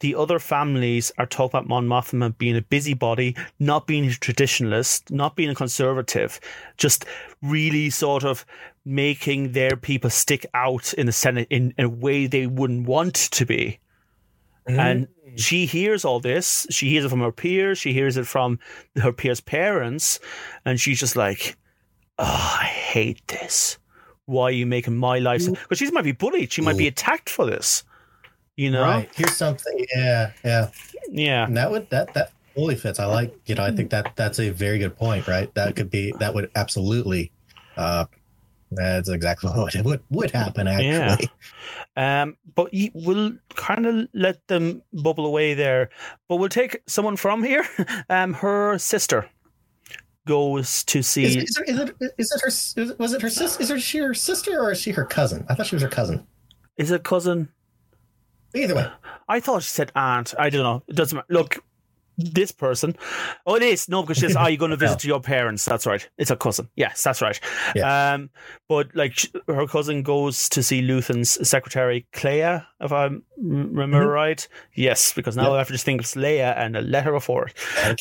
the 0.00 0.14
other 0.16 0.38
families 0.38 1.10
are 1.16 1.24
talking 1.24 1.56
about 1.56 1.66
Mon 1.66 1.88
Mothma 1.88 2.36
being 2.36 2.58
a 2.58 2.60
busybody, 2.60 3.34
not 3.58 3.86
being 3.86 4.04
a 4.04 4.10
traditionalist, 4.10 5.10
not 5.10 5.34
being 5.34 5.48
a 5.48 5.54
conservative, 5.54 6.40
just 6.76 7.06
really 7.40 7.88
sort 7.88 8.22
of 8.22 8.44
making 8.84 9.52
their 9.52 9.76
people 9.76 10.10
stick 10.10 10.44
out 10.52 10.92
in 10.92 11.06
the 11.06 11.12
Senate 11.12 11.48
in, 11.48 11.72
in 11.78 11.86
a 11.86 11.88
way 11.88 12.26
they 12.26 12.46
wouldn't 12.46 12.86
want 12.86 13.14
to 13.14 13.46
be. 13.46 13.78
And 14.78 15.08
she 15.36 15.66
hears 15.66 16.04
all 16.04 16.20
this. 16.20 16.66
She 16.70 16.90
hears 16.90 17.04
it 17.04 17.08
from 17.08 17.20
her 17.20 17.32
peers. 17.32 17.78
She 17.78 17.92
hears 17.92 18.16
it 18.16 18.26
from 18.26 18.58
her 18.96 19.12
peers' 19.12 19.40
parents. 19.40 20.20
And 20.64 20.80
she's 20.80 21.00
just 21.00 21.16
like, 21.16 21.56
oh, 22.18 22.58
I 22.60 22.64
hate 22.64 23.26
this. 23.28 23.78
Why 24.26 24.44
are 24.44 24.50
you 24.50 24.66
making 24.66 24.96
my 24.96 25.18
life? 25.18 25.46
Because 25.46 25.78
she 25.78 25.90
might 25.90 26.04
be 26.04 26.12
bullied. 26.12 26.52
She 26.52 26.62
might 26.62 26.76
be 26.76 26.86
attacked 26.86 27.28
for 27.28 27.46
this. 27.46 27.84
You 28.56 28.70
know? 28.70 28.82
Right. 28.82 29.08
Here's 29.14 29.36
something. 29.36 29.86
Yeah. 29.96 30.32
Yeah. 30.44 30.70
Yeah. 31.10 31.46
And 31.46 31.56
that 31.56 31.70
would 31.70 31.88
that 31.90 32.14
that 32.14 32.32
fully 32.54 32.76
fits. 32.76 33.00
I 33.00 33.06
like. 33.06 33.34
You 33.46 33.54
know. 33.54 33.64
I 33.64 33.72
think 33.72 33.90
that 33.90 34.12
that's 34.16 34.38
a 34.38 34.50
very 34.50 34.78
good 34.78 34.96
point. 34.96 35.26
Right. 35.26 35.52
That 35.54 35.74
could 35.76 35.90
be. 35.90 36.12
That 36.18 36.34
would 36.34 36.50
absolutely. 36.54 37.32
Uh, 37.76 38.04
that's 38.70 39.08
exactly 39.08 39.50
what 39.54 39.74
would 39.84 40.02
would 40.10 40.30
happen. 40.30 40.68
Actually. 40.68 41.28
Yeah. 41.96 42.22
Um, 42.22 42.36
but 42.54 42.70
we'll 42.94 43.34
kind 43.56 43.86
of 43.86 44.08
let 44.14 44.46
them 44.48 44.82
bubble 44.92 45.26
away 45.26 45.54
there. 45.54 45.90
But 46.28 46.36
we'll 46.36 46.48
take 46.48 46.80
someone 46.86 47.16
from 47.16 47.42
here. 47.42 47.66
Um, 48.08 48.34
her 48.34 48.78
sister 48.78 49.28
goes 50.26 50.84
to 50.84 51.02
see. 51.02 51.24
Is, 51.24 51.36
is, 51.36 51.56
it, 51.58 51.68
is 51.68 51.78
it 51.78 51.96
is 52.18 52.32
it 52.32 52.40
her 52.40 52.48
is, 52.48 52.98
was 52.98 53.12
it 53.12 53.22
her 53.22 53.30
sister? 53.30 53.62
Is 53.62 53.68
her 53.68 53.78
she 53.78 53.98
her 53.98 54.14
sister 54.14 54.60
or 54.60 54.72
is 54.72 54.80
she 54.80 54.90
her 54.92 55.04
cousin? 55.04 55.44
I 55.48 55.54
thought 55.54 55.66
she 55.66 55.76
was 55.76 55.82
her 55.82 55.88
cousin. 55.88 56.26
is 56.76 56.90
it 56.90 57.04
cousin? 57.04 57.48
Either 58.54 58.74
way. 58.74 58.88
I 59.28 59.38
thought 59.40 59.62
she 59.62 59.70
said 59.70 59.92
aunt. 59.94 60.34
I 60.38 60.50
don't 60.50 60.62
know. 60.62 60.82
It 60.88 60.96
doesn't 60.96 61.16
matter. 61.16 61.26
Look, 61.28 61.62
this 62.20 62.52
person. 62.52 62.96
Oh, 63.46 63.56
it 63.56 63.62
is. 63.62 63.88
No, 63.88 64.02
because 64.02 64.18
she 64.18 64.26
says, 64.26 64.36
Are 64.36 64.50
you 64.50 64.56
going 64.56 64.70
to 64.76 64.76
visit 64.76 65.04
your 65.04 65.20
parents? 65.20 65.64
That's 65.64 65.86
right. 65.86 66.08
It's 66.18 66.30
a 66.30 66.36
cousin. 66.36 66.68
Yes, 66.76 67.02
that's 67.02 67.20
right. 67.22 67.38
Yeah. 67.74 68.14
Um, 68.14 68.30
but 68.68 68.94
like 68.94 69.18
her 69.46 69.66
cousin 69.66 70.02
goes 70.02 70.48
to 70.50 70.62
see 70.62 70.82
Luthen's 70.82 71.48
secretary, 71.48 72.06
Kleya, 72.12 72.66
if 72.80 72.92
I 72.92 73.10
remember 73.36 74.06
right. 74.08 74.46
Yes, 74.74 75.12
because 75.12 75.36
now 75.36 75.40
Mm-hmm. 75.40 75.50
Yep. 75.50 75.54
I 75.54 75.58
have 75.58 75.66
to 75.68 75.72
just 75.72 75.84
think 75.84 76.00
of 76.00 76.06
Leia 76.06 76.56
and 76.56 76.76
a 76.76 76.80
letter 76.82 77.12
before 77.12 77.46
it. 77.48 77.54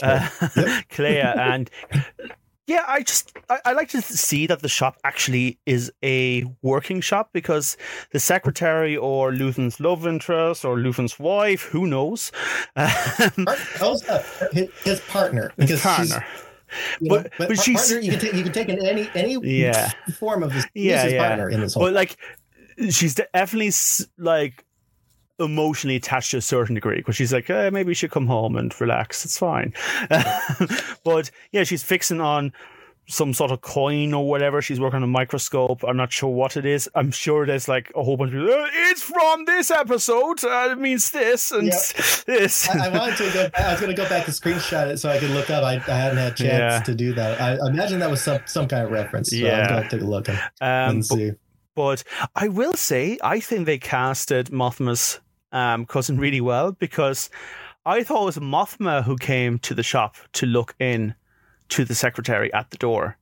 Uh, 0.04 0.28
right. 0.42 0.86
Kleya 0.90 1.38
and 1.38 1.70
yeah, 2.70 2.86
I 2.88 3.02
just 3.02 3.34
I, 3.50 3.58
I 3.66 3.72
like 3.74 3.90
to 3.90 4.02
see 4.02 4.46
that 4.48 4.62
the 4.62 4.70
shop 4.70 4.98
actually 5.04 5.60
is 5.66 5.92
a 6.04 6.46
working 6.62 7.02
shop 7.02 7.32
because 7.34 7.76
the 8.12 8.20
secretary 8.20 8.96
or 8.96 9.32
Luthen's 9.32 9.80
love 9.80 10.06
interest 10.06 10.64
or 10.64 10.78
Luthen's 10.78 11.18
wife, 11.20 11.64
who 11.64 11.88
knows, 11.88 12.32
um, 12.76 13.48
also, 13.82 14.24
his, 14.54 14.70
his 14.84 15.00
partner 15.02 15.52
his 15.58 15.68
because 15.70 15.82
she's- 15.82 16.12
partner. 16.12 16.28
You 17.02 17.10
But- 17.10 17.24
know, 17.40 17.48
but 17.48 17.60
she's- 17.60 17.90
partner, 17.90 18.00
you 18.06 18.12
can 18.12 18.20
take 18.20 18.34
you 18.34 18.44
can 18.44 18.54
take 18.54 18.70
in 18.70 18.86
any 18.86 19.10
any 19.16 19.38
Yeah. 19.42 19.92
form 20.20 20.44
of 20.44 20.54
this 20.54 20.66
Yeah, 20.76 21.08
yeah. 21.08 21.28
partner 21.28 21.50
in 21.50 21.62
this 21.62 21.74
whole. 21.74 21.86
but 21.86 21.94
like 21.94 22.16
she's 22.92 23.16
definitely 23.16 23.72
like 24.20 24.64
emotionally 25.40 25.96
attached 25.96 26.32
to 26.32 26.38
a 26.38 26.42
certain 26.42 26.76
degree 26.76 26.98
because 26.98 27.16
she's 27.16 27.32
like 27.34 27.50
eh, 27.50 27.70
maybe 27.70 27.90
you 27.92 27.96
should 27.96 28.12
come 28.12 28.28
home 28.28 28.56
and 28.56 28.80
relax 28.82 29.24
it's 29.26 29.38
fine 29.38 29.74
but 31.04 31.32
yeah 31.52 31.64
she's 31.64 31.84
fixing 31.84 32.22
on 32.22 32.52
some 33.08 33.34
sort 33.34 33.50
of 33.50 33.62
coin 33.62 34.14
or 34.14 34.28
whatever 34.30 34.62
she's 34.62 34.80
working 34.80 34.98
on 34.98 35.04
a 35.04 35.08
microscope 35.08 35.84
i'm 35.88 35.98
not 35.98 36.12
sure 36.12 36.30
what 36.30 36.56
it 36.56 36.64
is 36.66 36.88
i'm 36.94 37.10
sure 37.10 37.44
there's 37.46 37.68
like 37.68 37.92
a 37.96 38.04
whole 38.04 38.16
bunch 38.18 38.32
of 38.34 38.40
people 38.40 38.54
"Uh, 38.54 38.68
it's 38.72 39.02
from 39.02 39.46
this 39.46 39.72
episode 39.72 40.44
uh, 40.44 40.70
it 40.72 40.78
means 40.78 41.10
this 41.12 41.52
and 41.52 41.68
Yep. 41.68 41.74
this 42.28 42.70
I, 42.70 42.86
I 42.86 42.90
wanted 42.90 43.18
to 43.18 43.32
go. 43.34 43.50
I 43.58 43.72
was 43.72 43.82
going 43.82 43.96
to 43.96 44.00
go 44.00 44.08
back 44.10 44.28
and 44.28 44.36
screenshot 44.36 44.88
it 44.92 44.98
so 45.00 45.10
I 45.10 45.18
could 45.18 45.32
look 45.32 45.50
up. 45.50 45.64
I, 45.64 45.76
I 45.76 45.80
hadn't 45.98 46.18
had 46.18 46.34
a 46.34 46.36
chance 46.36 46.50
Yeah. 46.50 46.80
to 46.84 46.94
do 46.96 47.14
that. 47.14 47.42
I, 47.42 47.56
I 47.56 47.70
imagine 47.70 48.00
that 48.00 48.12
was 48.12 48.22
some 48.22 48.40
some 48.46 48.68
kind 48.68 48.84
of 48.86 48.92
reference. 48.92 49.30
So 49.32 49.38
Yeah. 49.38 49.62
I'm 49.62 49.68
going 49.70 49.84
to 49.84 49.90
take 49.90 50.02
a 50.02 50.06
look 50.06 50.28
and, 50.30 50.38
um, 50.38 50.48
and 50.62 50.98
but 51.00 51.16
see. 51.18 51.32
But 51.76 52.04
I 52.36 52.48
will 52.50 52.74
say, 52.74 53.18
I 53.24 53.40
think 53.40 53.66
they 53.66 53.78
casted 53.80 54.48
Mothma's 54.48 55.20
um, 55.52 55.86
cousin 55.86 56.18
really 56.18 56.42
well 56.42 56.72
because 56.74 57.30
I 57.86 58.04
thought 58.04 58.24
it 58.24 58.26
was 58.26 58.38
Mothma 58.38 59.04
who 59.04 59.18
came 59.18 59.60
to 59.60 59.74
the 59.74 59.84
shop 59.84 60.16
to 60.34 60.46
look 60.46 60.76
in 60.80 61.16
to 61.70 61.86
the 61.86 61.96
secretary 61.96 62.54
at 62.54 62.70
the 62.72 62.78
door. 62.78 63.18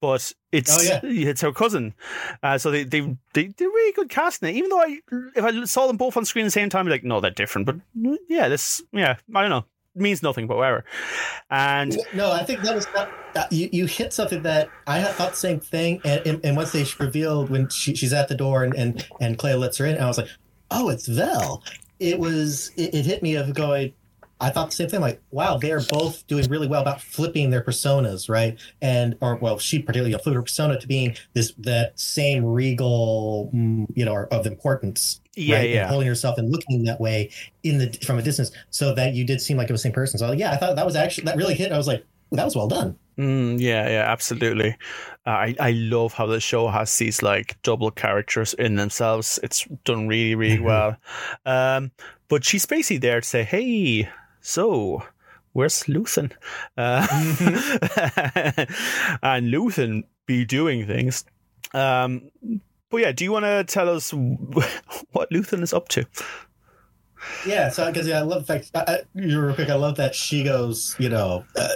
But 0.00 0.32
it's 0.52 0.76
Oh, 0.76 0.82
yeah. 0.82 1.00
it's 1.30 1.40
her 1.40 1.52
cousin, 1.52 1.94
uh, 2.42 2.58
so 2.58 2.70
they 2.70 2.84
they 2.84 3.16
they 3.32 3.46
they're 3.46 3.68
really 3.68 3.92
good 3.92 4.10
casting 4.10 4.50
it. 4.50 4.56
Even 4.56 4.68
though 4.68 4.80
I 4.80 4.98
if 5.34 5.44
I 5.44 5.64
saw 5.64 5.86
them 5.86 5.96
both 5.96 6.16
on 6.16 6.24
screen 6.26 6.44
at 6.44 6.48
the 6.48 6.52
same 6.52 6.68
time, 6.68 6.86
I'd 6.86 6.90
be 6.90 6.90
like 6.90 7.04
no, 7.04 7.20
they're 7.20 7.30
different. 7.30 7.66
But 7.66 7.76
yeah, 8.28 8.48
this 8.48 8.82
yeah, 8.92 9.16
I 9.34 9.40
don't 9.40 9.50
know, 9.50 9.64
it 9.96 10.02
means 10.02 10.22
nothing, 10.22 10.46
but 10.46 10.56
whatever. 10.56 10.84
And 11.50 11.96
No, 12.12 12.32
I 12.32 12.42
think 12.44 12.60
that 12.62 12.74
was 12.74 12.86
not, 12.94 13.10
that, 13.34 13.52
you. 13.52 13.68
You 13.72 13.86
hit 13.86 14.12
something 14.12 14.42
that 14.42 14.68
I 14.86 14.98
had 14.98 15.12
thought 15.12 15.30
the 15.30 15.36
same 15.36 15.60
thing, 15.60 16.00
and, 16.04 16.26
and, 16.26 16.44
and 16.44 16.56
once 16.56 16.72
they 16.72 16.84
revealed 16.98 17.48
when 17.48 17.68
she, 17.68 17.94
she's 17.94 18.12
at 18.12 18.28
the 18.28 18.34
door 18.34 18.64
and, 18.64 18.74
and 18.74 19.06
and 19.20 19.38
Kleya 19.38 19.58
lets 19.58 19.78
her 19.78 19.86
in, 19.86 19.96
I 19.98 20.06
was 20.06 20.18
like, 20.18 20.28
oh, 20.70 20.88
it's 20.88 21.06
Vel. 21.06 21.62
It 22.00 22.18
was. 22.18 22.70
It, 22.76 22.94
it 22.94 23.04
hit 23.06 23.22
me 23.22 23.36
of 23.36 23.54
going. 23.54 23.92
I 24.40 24.50
thought 24.50 24.70
the 24.70 24.76
same 24.76 24.88
thing. 24.88 25.00
Like, 25.00 25.22
wow, 25.30 25.56
they 25.58 25.70
are 25.70 25.80
both 25.88 26.26
doing 26.26 26.46
really 26.50 26.66
well 26.66 26.82
about 26.82 27.00
flipping 27.00 27.50
their 27.50 27.62
personas, 27.62 28.28
right? 28.28 28.58
And 28.82 29.16
or 29.20 29.36
well, 29.36 29.58
she 29.58 29.78
particularly 29.78 30.12
flipped 30.12 30.34
her 30.34 30.42
persona 30.42 30.78
to 30.78 30.86
being 30.86 31.16
this 31.34 31.52
that 31.58 31.98
same 31.98 32.44
regal, 32.44 33.50
mm, 33.54 33.86
you 33.94 34.04
know, 34.04 34.26
of 34.30 34.46
importance. 34.46 35.20
yeah, 35.36 35.56
right? 35.56 35.64
And 35.66 35.74
yeah, 35.74 35.88
holding 35.88 36.06
yourself 36.08 36.36
and 36.36 36.50
looking 36.50 36.84
that 36.84 37.00
way 37.00 37.30
in 37.62 37.78
the 37.78 37.92
from 38.04 38.18
a 38.18 38.22
distance, 38.22 38.50
so 38.70 38.94
that 38.94 39.14
you 39.14 39.24
did 39.24 39.40
seem 39.40 39.56
like 39.56 39.70
it 39.70 39.72
was 39.72 39.82
the 39.82 39.88
same 39.88 39.92
person. 39.92 40.18
So 40.18 40.32
yeah, 40.32 40.50
I 40.50 40.56
thought 40.56 40.76
that 40.76 40.84
was 40.86 40.96
actually 40.96 41.24
that 41.24 41.36
really 41.36 41.54
hit. 41.54 41.72
I 41.72 41.78
was 41.78 41.86
like, 41.86 42.00
"Ooh, 42.32 42.36
that 42.36 42.44
was 42.44 42.56
well 42.56 42.68
done. 42.68 42.98
Mm, 43.18 43.60
yeah, 43.60 43.88
yeah, 43.88 44.04
absolutely. 44.10 44.76
Uh, 45.26 45.30
I 45.30 45.54
I 45.60 45.70
love 45.72 46.14
how 46.14 46.26
the 46.26 46.40
show 46.40 46.68
has 46.68 46.96
these 46.98 47.22
like 47.22 47.60
double 47.62 47.90
characters 47.92 48.54
in 48.54 48.74
themselves. 48.76 49.38
It's 49.42 49.64
done 49.84 50.08
really, 50.08 50.34
really 50.34 50.58
Mhm. 50.58 50.64
well. 50.64 50.96
Um, 51.46 51.92
but 52.28 52.44
she's 52.44 52.66
basically 52.66 52.98
there 52.98 53.20
to 53.20 53.26
say, 53.26 53.44
"Hey, 53.44 54.08
so 54.40 55.02
where's 55.52 55.84
Luthen?" 55.84 56.32
Uh, 56.76 57.06
and 59.22 59.52
Luthen 59.52 60.04
be 60.26 60.44
doing 60.44 60.86
things. 60.86 61.24
Um, 61.72 62.30
but 62.90 62.98
yeah, 62.98 63.12
do 63.12 63.24
you 63.24 63.32
want 63.32 63.44
to 63.44 63.64
tell 63.64 63.88
us 63.88 64.12
what 64.12 65.30
Luthen 65.30 65.62
is 65.62 65.72
up 65.72 65.88
to? 65.90 66.04
Yeah, 67.46 67.70
so 67.70 67.86
because 67.90 68.06
yeah, 68.06 68.18
I 68.18 68.22
love 68.22 68.46
the 68.46 68.52
fact. 68.58 68.70
I, 68.74 68.84
I, 68.86 69.00
real 69.14 69.54
quick, 69.54 69.70
I 69.70 69.74
love 69.76 69.96
that 69.96 70.14
she 70.14 70.44
goes. 70.44 70.94
You 70.98 71.08
know, 71.08 71.44
uh, 71.56 71.68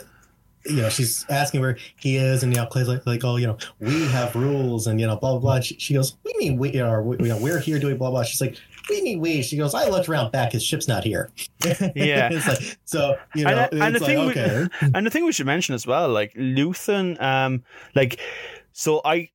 you 0.69 0.83
know, 0.83 0.89
she's 0.89 1.25
asking 1.31 1.61
where 1.61 1.77
he 1.97 2.17
is, 2.17 2.43
and 2.43 2.53
you 2.55 2.61
know, 2.61 2.67
Kleya's 2.67 2.89
like, 2.89 3.07
like, 3.07 3.25
oh, 3.25 3.37
you 3.37 3.47
know, 3.47 3.57
we 3.81 4.07
have 4.09 4.35
rules, 4.37 4.87
and 4.87 5.01
you 5.01 5.07
know, 5.07 5.17
blah 5.17 5.33
blah 5.33 5.41
blah. 5.41 5.61
She, 5.61 5.79
she 5.79 5.95
goes, 5.95 6.17
we 6.25 6.35
mean 6.39 6.59
we 6.59 6.79
are, 6.81 7.03
we, 7.03 7.17
you 7.19 7.29
know, 7.29 7.39
we're 7.39 7.59
here 7.59 7.79
doing 7.79 7.97
blah 7.97 8.11
blah. 8.11 8.23
She's 8.23 8.41
like, 8.41 8.57
we 8.89 9.03
mean 9.03 9.21
we. 9.21 9.43
She 9.43 9.57
goes, 9.57 9.75
I 9.75 9.89
looked 9.89 10.09
around 10.09 10.31
back, 10.33 10.53
his 10.53 10.63
ship's 10.63 10.89
not 10.89 11.05
here. 11.05 11.31
Yeah. 11.95 12.29
it's 12.33 12.47
like 12.47 12.79
so. 12.85 13.17
You 13.35 13.45
know, 13.45 13.69
And- 13.73 13.83
and 13.83 13.95
the 13.97 14.01
like 14.01 14.35
thing 14.35 14.71
we- 14.81 14.91
and 14.95 15.07
the 15.07 15.11
thing 15.11 15.25
we 15.25 15.33
should 15.33 15.47
mention 15.47 15.75
as 15.75 15.87
well, 15.87 16.09
like 16.09 16.33
Luthen, 16.35 17.21
um, 17.21 17.65
like 17.95 18.21
so 18.73 19.01
I 19.05 19.31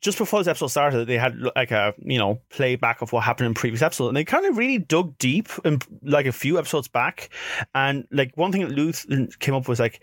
just 0.00 0.18
before 0.18 0.40
this 0.40 0.48
episode 0.48 0.66
started, 0.66 1.06
they 1.06 1.16
had 1.18 1.38
like 1.54 1.70
a 1.70 1.94
you 1.98 2.18
know 2.18 2.40
playback 2.50 3.02
of 3.02 3.12
what 3.12 3.22
happened 3.22 3.46
in 3.46 3.54
previous 3.54 3.82
episodes, 3.82 4.08
and 4.08 4.16
they 4.16 4.24
kind 4.24 4.44
of 4.44 4.56
really 4.58 4.78
dug 4.78 5.16
deep 5.18 5.48
in 5.64 5.78
like 6.02 6.26
a 6.26 6.32
few 6.32 6.58
episodes 6.58 6.88
back, 6.88 7.30
and 7.74 8.04
like 8.10 8.32
one 8.36 8.50
thing 8.50 8.62
that 8.62 8.76
Luthen 8.76 9.38
came 9.38 9.54
up 9.54 9.62
with 9.62 9.68
was 9.68 9.78
like 9.80 10.00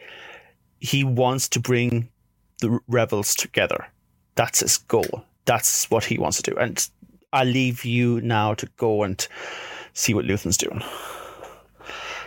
he 0.84 1.04
wants 1.04 1.48
to 1.48 1.60
bring 1.60 2.10
the 2.60 2.78
rebels 2.88 3.34
together. 3.34 3.88
That's 4.36 4.60
his 4.60 4.78
goal. 4.78 5.24
That's 5.46 5.90
what 5.90 6.04
he 6.04 6.18
wants 6.18 6.42
to 6.42 6.52
do, 6.52 6.58
and 6.58 6.88
I 7.32 7.46
leave 7.46 7.84
you 7.86 8.22
now 8.22 8.54
to 8.56 8.68
go 8.78 9.04
and 9.04 9.26
see 9.94 10.14
what 10.14 10.26
Luthen's 10.26 10.58
doing. 10.58 10.84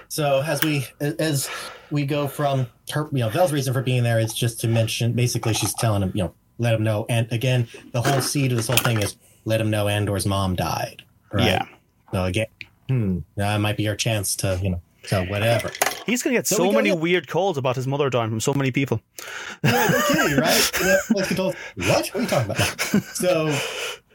So 0.08 0.42
as 0.42 0.62
we 0.62 0.86
as 1.00 1.48
we 1.90 2.06
go 2.06 2.28
from 2.28 2.66
her, 2.92 3.08
you 3.12 3.18
know, 3.18 3.28
Vel's 3.28 3.52
reason 3.52 3.72
for 3.72 3.82
being 3.82 4.02
there 4.02 4.18
is 4.18 4.32
just 4.32 4.60
to 4.60 4.68
mention. 4.68 5.12
Basically, 5.12 5.54
she's 5.54 5.74
telling 5.74 6.02
him, 6.02 6.12
you 6.14 6.24
know, 6.24 6.34
let 6.58 6.74
him 6.74 6.82
know. 6.82 7.06
And 7.08 7.30
again, 7.32 7.68
the 7.92 8.02
whole 8.02 8.20
seed 8.20 8.52
of 8.52 8.56
this 8.56 8.68
whole 8.68 8.76
thing 8.76 9.02
is 9.02 9.16
let 9.44 9.60
him 9.60 9.70
know 9.70 9.88
Andor's 9.88 10.26
mom 10.26 10.56
died. 10.56 11.02
Right? 11.32 11.46
Yeah. 11.46 11.66
So 12.12 12.24
again, 12.24 12.46
hmm, 12.88 13.18
that 13.36 13.60
might 13.60 13.76
be 13.76 13.88
our 13.88 13.96
chance 13.96 14.36
to, 14.36 14.58
you 14.62 14.70
know, 14.70 14.82
so 15.06 15.24
whatever. 15.24 15.70
He's 16.06 16.22
gonna 16.22 16.36
get 16.36 16.46
So 16.46 16.56
so, 16.56 16.72
many 16.72 16.90
get- 16.90 16.98
weird 16.98 17.28
calls 17.28 17.56
about 17.58 17.76
his 17.76 17.86
mother 17.86 18.10
dying 18.10 18.30
from 18.30 18.40
so 18.40 18.54
many 18.54 18.70
people. 18.70 19.00
Yeah, 19.64 19.88
no 19.90 20.00
kidding, 20.08 20.36
right? 20.38 20.70
You 20.80 20.86
know, 20.86 20.98
let's 21.14 21.28
get 21.28 21.36
told, 21.36 21.54
what? 21.76 21.86
What 21.88 22.14
are 22.16 22.20
you 22.20 22.26
talking 22.26 22.50
about? 22.50 22.80
So, 23.14 23.56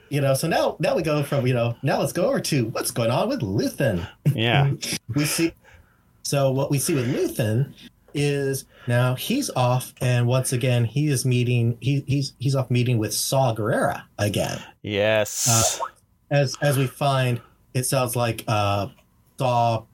you 0.09 0.21
know, 0.21 0.33
so 0.33 0.47
now 0.47 0.75
now 0.79 0.95
we 0.95 1.01
go 1.03 1.23
from 1.23 1.47
you 1.47 1.53
know 1.53 1.75
now 1.83 1.99
let's 1.99 2.13
go 2.13 2.27
over 2.27 2.39
to 2.41 2.65
what's 2.67 2.91
going 2.91 3.11
on 3.11 3.29
with 3.29 3.41
Luthen. 3.41 4.07
Yeah. 4.33 4.71
we 5.15 5.25
see 5.25 5.53
so 6.23 6.51
what 6.51 6.69
we 6.69 6.79
see 6.79 6.93
with 6.93 7.07
Luthen 7.07 7.73
is 8.13 8.65
now 8.87 9.15
he's 9.15 9.49
off 9.51 9.93
and 10.01 10.27
once 10.27 10.51
again 10.51 10.83
he 10.83 11.07
is 11.07 11.25
meeting 11.25 11.77
he, 11.79 12.03
he's 12.07 12.33
he's 12.39 12.55
off 12.55 12.69
meeting 12.69 12.97
with 12.97 13.13
Saw 13.13 13.55
Gerrera 13.55 14.03
again 14.19 14.61
Yes. 14.81 15.79
as 16.29 16.55
as 16.61 16.77
we 16.77 16.87
find 16.87 17.39
it 17.73 17.85
sounds 17.85 18.15
like 18.17 18.43
uh 18.49 18.87
Saw 19.39 19.85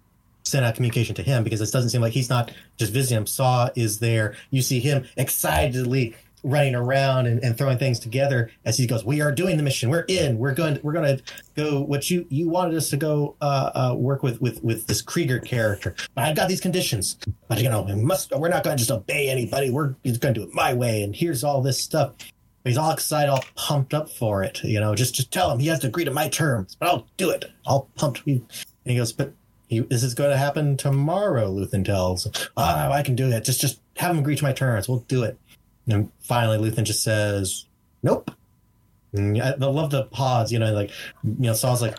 sent 0.48 0.66
out 0.66 0.76
communication 0.76 1.16
to 1.16 1.24
him 1.24 1.44
because 1.44 1.62
it 1.62 1.72
doesn't 1.72 1.90
seem 1.90 2.02
like 2.02 2.14
he's 2.14 2.30
not 2.30 2.52
just 2.78 2.94
visiting 2.94 3.18
him. 3.18 3.28
Saw 3.28 3.70
is 3.76 4.00
there. 4.00 4.36
You 4.50 4.62
see 4.62 4.80
him 4.80 5.06
excitedly 5.18 6.16
running 6.44 6.76
around 6.76 7.26
and, 7.26 7.44
and 7.44 7.58
throwing 7.58 7.78
things 7.78 8.00
together 8.00 8.50
as 8.64 8.78
he 8.78 8.86
goes 8.86 9.04
we 9.04 9.22
are 9.22 9.32
doing 9.32 9.58
the 9.58 9.64
mission. 9.64 9.90
We're 9.90 10.06
in. 10.08 10.38
We're 10.38 10.54
going 10.54 10.80
we're 10.84 10.94
going 10.94 11.18
to 11.18 11.24
go 11.56 11.82
what 11.82 12.10
you 12.10 12.26
you 12.30 12.50
wanted 12.50 12.76
us 12.76 12.90
to 12.92 12.98
go 12.98 13.36
uh, 13.42 13.72
uh 13.74 13.96
work 13.96 14.24
with 14.24 14.42
with 14.42 14.64
with 14.64 14.88
this 14.88 15.02
Kreegyr 15.02 15.44
character. 15.44 15.96
But 16.16 16.26
i've 16.26 16.36
got 16.36 16.48
these 16.48 16.62
conditions. 16.62 17.18
But 17.48 17.62
you 17.62 17.70
know 17.70 17.82
we 17.82 17.96
must 17.96 18.32
we're 18.36 18.50
not 18.50 18.64
going 18.64 18.78
to 18.78 18.80
just 18.80 18.92
obey 18.92 19.30
anybody. 19.30 19.70
We're 19.70 19.96
just 20.06 20.22
going 20.22 20.34
to 20.34 20.40
do 20.40 20.48
it 20.48 20.54
my 20.54 20.74
way. 20.74 21.04
And 21.04 21.16
here's 21.16 21.44
all 21.44 21.62
this 21.62 21.80
stuff. 21.80 22.14
He's 22.64 22.78
all 22.78 22.92
excited 22.92 23.30
all 23.32 23.44
pumped 23.56 23.94
up 23.94 24.10
for 24.10 24.44
it 24.44 24.62
you 24.62 24.82
know 24.82 24.94
just 24.94 25.16
just 25.16 25.32
tell 25.32 25.50
him 25.50 25.60
he 25.60 25.68
has 25.68 25.80
to 25.80 25.88
agree 25.88 26.04
to 26.04 26.12
my 26.12 26.28
terms 26.28 26.76
but 26.76 26.90
i'll 26.90 27.08
do 27.16 27.30
it. 27.30 27.46
All 27.66 27.90
pumped. 27.96 28.28
And 28.28 28.46
he 28.84 28.98
goes 28.98 29.14
but 29.14 29.32
he, 29.68 29.80
this 29.82 30.04
is 30.04 30.14
going 30.14 30.30
to 30.32 30.38
happen 30.38 30.78
tomorrow 30.78 31.52
luthen 31.52 31.84
tells 31.86 32.28
oh 32.58 32.62
i 32.92 33.02
can 33.04 33.16
do 33.16 33.30
that 33.30 33.44
just 33.44 33.60
just 33.62 33.80
have 33.98 34.12
him 34.12 34.20
agree 34.20 34.36
to 34.36 34.44
my 34.44 34.54
terms 34.54 34.88
we'll 34.88 35.00
do 35.08 35.24
it 35.24 35.38
and 35.88 36.12
finally 36.20 36.58
luthen 36.58 36.84
just 36.84 37.04
says 37.04 37.66
nope 38.04 38.32
and 39.14 39.42
I 39.42 39.52
I 39.52 39.54
love 39.56 39.90
the 39.90 40.04
pause, 40.04 40.52
you 40.52 40.60
know, 40.60 40.74
like, 40.74 40.92
you 41.24 41.36
know, 41.40 41.54
Saw's 41.54 41.82
like, 41.82 41.98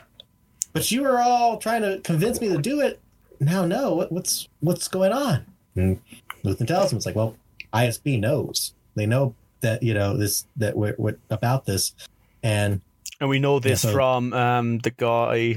but 0.72 0.90
you 0.90 1.02
were 1.02 1.18
all 1.18 1.56
trying 1.58 1.82
to 1.82 2.00
convince 2.00 2.40
me 2.40 2.48
to 2.48 2.58
do 2.58 2.80
it. 2.80 3.00
Now, 3.40 3.64
no, 3.64 3.94
what, 3.94 4.12
what's 4.12 4.48
what's 4.60 4.88
going 4.88 5.12
on? 5.12 5.46
And 5.74 6.00
Luthen 6.44 6.66
tells 6.66 6.92
him, 6.92 6.96
it's 6.98 7.06
like, 7.06 7.16
well, 7.16 7.36
ISB 7.72 8.20
knows. 8.20 8.74
They 8.94 9.06
know 9.06 9.34
that 9.60 9.82
you 9.82 9.94
know 9.94 10.16
this 10.16 10.44
that 10.56 10.76
we're, 10.76 10.94
what 10.94 11.18
about 11.30 11.64
this, 11.64 11.94
and 12.42 12.80
and 13.20 13.30
we 13.30 13.38
know 13.38 13.58
this 13.58 13.84
Yeah, 13.84 13.90
so- 13.90 13.94
from 13.96 14.32
um, 14.32 14.78
the 14.78 14.90
guy. 14.90 15.56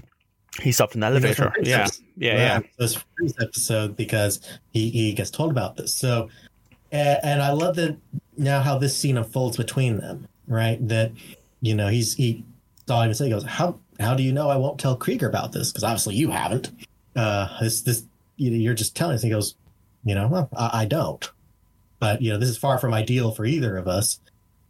He 0.60 0.72
stopped 0.72 0.96
in 0.96 1.02
the 1.02 1.08
elevator. 1.08 1.54
Yeah. 1.62 1.88
Yeah. 2.18 2.36
Yeah. 2.36 2.60
This 2.78 3.04
first 3.18 3.42
episode 3.42 3.96
because 3.96 4.42
he 4.72 4.90
he 4.90 5.14
gets 5.14 5.32
told 5.32 5.52
about 5.52 5.78
this. 5.78 5.94
So, 5.94 6.30
and, 6.92 7.20
and 7.24 7.42
I 7.42 7.52
love 7.52 7.76
that 7.78 7.98
now 8.38 8.62
how 8.62 8.78
this 8.78 8.96
scene 8.96 9.18
unfolds 9.18 9.58
between 9.58 9.98
them. 9.98 10.28
Right, 10.48 10.86
that 10.90 11.12
you 11.62 11.74
know 11.76 11.88
he's 11.88 12.16
he 12.16 12.44
saw 12.88 13.04
him 13.04 13.14
say 13.14 13.26
he 13.26 13.32
goes 13.32 13.46
how 13.46 13.80
how 14.00 14.16
do 14.16 14.24
you 14.24 14.34
know 14.34 14.50
I 14.50 14.58
won't 14.58 14.80
tell 14.80 14.98
Kreegyr 14.98 15.28
about 15.28 15.54
this 15.54 15.72
because 15.72 15.84
obviously 15.84 16.16
you 16.16 16.30
haven't. 16.32 16.72
Uh, 17.16 17.48
this 17.62 17.82
this 17.82 18.04
you 18.36 18.52
know, 18.52 18.58
you're 18.58 18.74
just 18.74 18.96
telling 18.96 19.16
us. 19.16 19.22
He 19.22 19.30
goes, 19.30 19.56
you 20.04 20.16
know, 20.16 20.28
well, 20.28 20.50
I, 20.58 20.82
I 20.82 20.86
don't. 20.86 21.30
But 22.00 22.22
you 22.22 22.32
know, 22.32 22.38
this 22.38 22.50
is 22.50 22.58
far 22.58 22.78
from 22.80 22.94
ideal 22.94 23.32
for 23.32 23.46
either 23.46 23.78
of 23.78 23.88
us. 23.88 24.20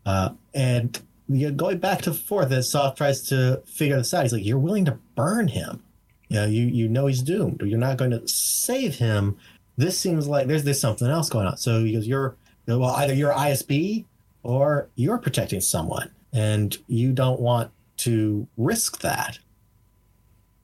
Uh, 0.05 0.31
and 0.53 0.99
you 1.33 1.49
know, 1.49 1.55
going 1.55 1.79
back 1.79 2.01
to 2.03 2.13
forth, 2.13 2.51
as 2.51 2.69
Soft 2.69 2.97
tries 2.97 3.21
to 3.29 3.61
figure 3.65 3.97
this 3.97 4.13
out, 4.13 4.23
he's 4.23 4.33
like, 4.33 4.45
"You're 4.45 4.59
willing 4.59 4.85
to 4.85 4.97
burn 5.15 5.47
him. 5.47 5.83
You 6.29 6.37
know, 6.37 6.45
you 6.45 6.65
you 6.67 6.87
know 6.87 7.07
he's 7.07 7.21
doomed. 7.21 7.61
You're 7.61 7.77
not 7.77 7.97
going 7.97 8.11
to 8.11 8.25
save 8.27 8.95
him. 8.95 9.37
this 9.77 9.97
seems 9.99 10.27
like 10.27 10.47
there's 10.47 10.63
there's 10.63 10.79
something 10.79 11.07
else 11.07 11.29
going 11.29 11.47
on. 11.47 11.57
So 11.57 11.83
he 11.83 11.93
goes, 11.93 12.07
you're 12.07 12.35
well, 12.67 12.85
either 12.85 13.13
you're 13.13 13.33
ISB 13.33 14.05
or 14.43 14.89
you're 14.95 15.17
protecting 15.17 15.61
someone, 15.61 16.09
and 16.31 16.77
you 16.87 17.11
don't 17.11 17.39
want 17.39 17.71
to 17.97 18.47
risk 18.57 18.99
that. 19.01 19.39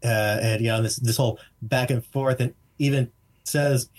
Uh, 0.04 0.40
and 0.42 0.62
you 0.62 0.68
know 0.68 0.82
this 0.82 0.98
this 0.98 1.18
whole 1.18 1.40
back 1.62 1.90
and 1.90 2.06
forth, 2.06 2.40
and 2.40 2.54
even 2.80 3.12
says, 3.44 3.90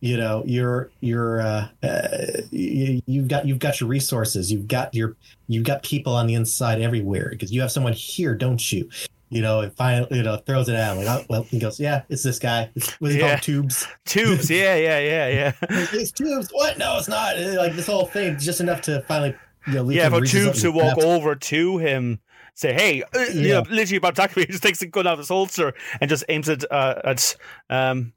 you 0.00 0.16
know, 0.16 0.42
you're 0.46 0.90
you're 1.00 1.40
uh, 1.40 1.68
uh, 1.82 2.08
you, 2.50 3.00
you've 3.06 3.28
got 3.28 3.46
you've 3.46 3.58
got 3.58 3.80
your 3.80 3.88
resources, 3.88 4.50
you've 4.52 4.68
got 4.68 4.94
your 4.94 5.16
you've 5.48 5.64
got 5.64 5.82
people 5.82 6.14
on 6.14 6.26
the 6.26 6.34
inside 6.34 6.80
everywhere 6.80 7.28
because 7.30 7.52
you 7.52 7.60
have 7.60 7.72
someone 7.72 7.92
here, 7.92 8.34
don't 8.34 8.72
you? 8.72 8.88
you 9.30 9.42
know, 9.42 9.60
and 9.60 9.76
finally, 9.76 10.08
you 10.16 10.22
know, 10.22 10.38
throws 10.38 10.70
it 10.70 10.74
out. 10.74 10.96
Like, 10.96 11.06
oh, 11.06 11.24
well, 11.28 11.46
he 11.50 11.58
goes, 11.58 11.78
yeah, 11.78 12.00
it's 12.08 12.22
this 12.22 12.38
guy. 12.38 12.70
What's 12.98 13.12
he 13.12 13.20
Yeah. 13.20 13.32
called? 13.32 13.42
Tubes. 13.42 13.86
Tubes. 14.06 14.48
Yeah, 14.48 14.74
yeah, 14.76 14.98
yeah, 15.00 15.28
yeah. 15.28 15.52
it's 15.92 16.12
tubes. 16.12 16.48
What? 16.50 16.78
No, 16.78 16.96
it's 16.96 17.08
not. 17.08 17.38
Like 17.38 17.74
this 17.74 17.86
whole 17.88 18.06
thing, 18.06 18.38
just 18.38 18.60
enough 18.60 18.80
to 18.82 19.02
finally, 19.02 19.36
you 19.66 19.74
know, 19.74 19.90
yeah, 19.90 20.08
for 20.08 20.22
Tubes 20.22 20.62
to 20.62 20.72
walk 20.72 20.96
over 20.96 21.34
to 21.34 21.76
him, 21.76 22.20
say, 22.54 22.72
"Hey," 22.72 23.02
uh, 23.02 23.18
you 23.34 23.48
Yeah. 23.48 23.54
know, 23.56 23.64
literally 23.68 23.96
about 23.98 24.14
to 24.16 24.22
attack 24.22 24.34
me, 24.34 24.42
he 24.46 24.52
just 24.52 24.62
takes 24.62 24.80
a 24.80 24.86
gun 24.86 25.06
out 25.06 25.12
of 25.12 25.18
his 25.18 25.28
holster 25.28 25.74
and 26.00 26.08
just 26.08 26.24
aims 26.30 26.48
it 26.48 26.64
uh, 26.70 26.94
at. 27.04 27.36
Um, 27.68 28.14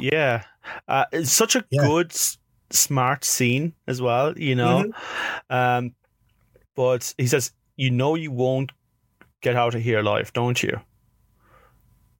yeah, 0.00 0.44
uh, 0.88 1.04
it's 1.12 1.32
such 1.32 1.56
a 1.56 1.60
Mm. 1.60 1.66
Yeah. 1.70 1.86
good, 1.86 2.12
s- 2.12 2.38
smart 2.70 3.24
scene 3.24 3.74
as 3.86 4.00
well. 4.00 4.36
You 4.38 4.54
know, 4.54 4.84
Mm-hmm. 4.84 5.54
um, 5.54 5.94
but 6.74 7.14
he 7.18 7.26
says, 7.26 7.52
"You 7.76 7.90
know, 7.90 8.14
you 8.14 8.30
won't 8.30 8.72
get 9.42 9.56
out 9.56 9.74
of 9.74 9.82
here 9.82 9.98
alive, 10.00 10.32
don't 10.32 10.62
you?" 10.62 10.80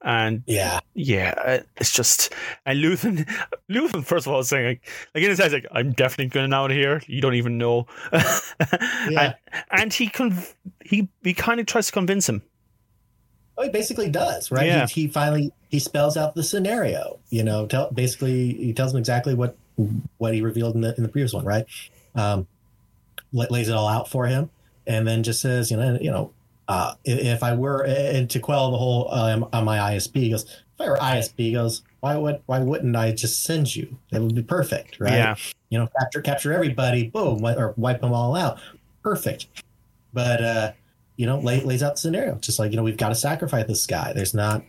And 0.05 0.43
Yeah, 0.47 0.81
yeah, 0.95 1.33
uh, 1.37 1.59
it's 1.77 1.93
just 1.95 2.33
and 2.67 2.81
Luthen, 2.83 3.25
Luthen 3.71 4.05
first 4.05 4.27
of 4.27 4.33
all 4.33 4.41
is 4.41 4.49
saying 4.49 4.67
like, 4.67 4.89
like 5.15 5.23
in 5.23 5.31
his 5.31 5.39
head 5.39 5.53
like 5.53 5.67
I'm 5.71 5.93
definitely 5.93 6.27
going 6.27 6.53
out 6.53 6.73
of 6.73 6.77
here. 6.77 7.01
You 7.07 7.21
don't 7.21 7.35
even 7.37 7.57
know, 7.57 7.87
and, 8.13 9.35
and 9.71 9.93
he 9.95 10.09
conv- 10.09 10.55
he 10.85 11.09
he 11.23 11.35
kind 11.35 11.61
of 11.61 11.67
tries 11.67 11.87
to 11.87 11.93
convince 11.93 12.29
him. 12.29 12.43
Oh, 13.63 13.67
he 13.67 13.71
basically 13.71 14.11
does, 14.11 14.51
right? 14.51 14.67
Yeah. 14.67 14.87
He, 14.87 15.03
he 15.03 15.09
finally 15.09 15.53
he 15.69 15.79
spells 15.79 16.17
out 16.17 16.35
the 16.35 16.43
scenario. 16.43 17.19
You 17.31 17.45
know, 17.45 17.67
tell 17.67 17.91
basically 17.91 18.55
he 18.55 18.73
tells 18.73 18.93
him 18.93 18.99
exactly 18.99 19.35
what 19.35 19.57
what 20.19 20.35
he 20.35 20.43
revealed 20.43 20.75
in 20.75 20.81
the 20.81 20.95
in 20.97 21.03
the 21.03 21.09
previous 21.09 21.33
one, 21.33 21.45
right? 21.45 21.65
Um, 22.15 22.47
lays 23.33 23.69
it 23.69 23.75
all 23.75 23.89
out 23.89 24.09
for 24.09 24.27
him, 24.27 24.51
and 24.87 25.07
then 25.07 25.23
just 25.23 25.41
says, 25.41 25.71
you 25.71 25.77
know, 25.77 25.99
you 26.01 26.11
know, 26.11 26.33
uh, 26.69 26.95
if, 27.05 27.43
I 27.43 27.55
were 27.55 27.85
and 27.85 28.29
to 28.31 28.41
quell 28.41 28.71
the 28.71 28.77
whole 28.77 29.13
um, 29.13 29.49
on 29.53 29.65
my 29.65 29.79
ISB, 29.79 30.17
he 30.17 30.31
goes, 30.31 30.45
if 30.45 30.81
I 30.81 30.89
were 30.89 30.97
ISB, 30.97 31.33
he 31.37 31.53
goes, 31.53 31.83
why 32.01 32.17
would 32.17 32.43
why 32.47 32.59
wouldn't 32.59 32.97
I 32.97 33.13
just 33.13 33.45
send 33.45 33.75
you? 33.75 33.97
That 34.11 34.23
would 34.23 34.35
be 34.35 34.43
perfect, 34.43 35.01
right? 35.01 35.13
Yeah, 35.13 35.37
you 35.71 35.79
know, 35.79 35.89
capture 35.99 36.21
capture 36.21 36.53
everybody, 36.53 37.09
boom, 37.09 37.45
or 37.45 37.75
wipe 37.77 38.01
them 38.01 38.13
all 38.13 38.37
out. 38.37 38.59
Perfect. 39.03 39.47
But 40.13 40.45
uh, 40.45 40.73
you 41.17 41.27
know, 41.27 41.39
lay, 41.39 41.61
lays 41.61 41.83
out 41.83 41.95
the 41.95 42.01
scenario, 42.01 42.37
just 42.37 42.59
like 42.59 42.71
you 42.71 42.77
know, 42.77 42.83
we've 42.83 42.97
got 42.97 43.11
to 43.11 43.15
sacrifice 43.15 43.67
this 43.67 43.87
guy. 43.87 44.13
There's 44.13 44.35
not, 44.35 44.65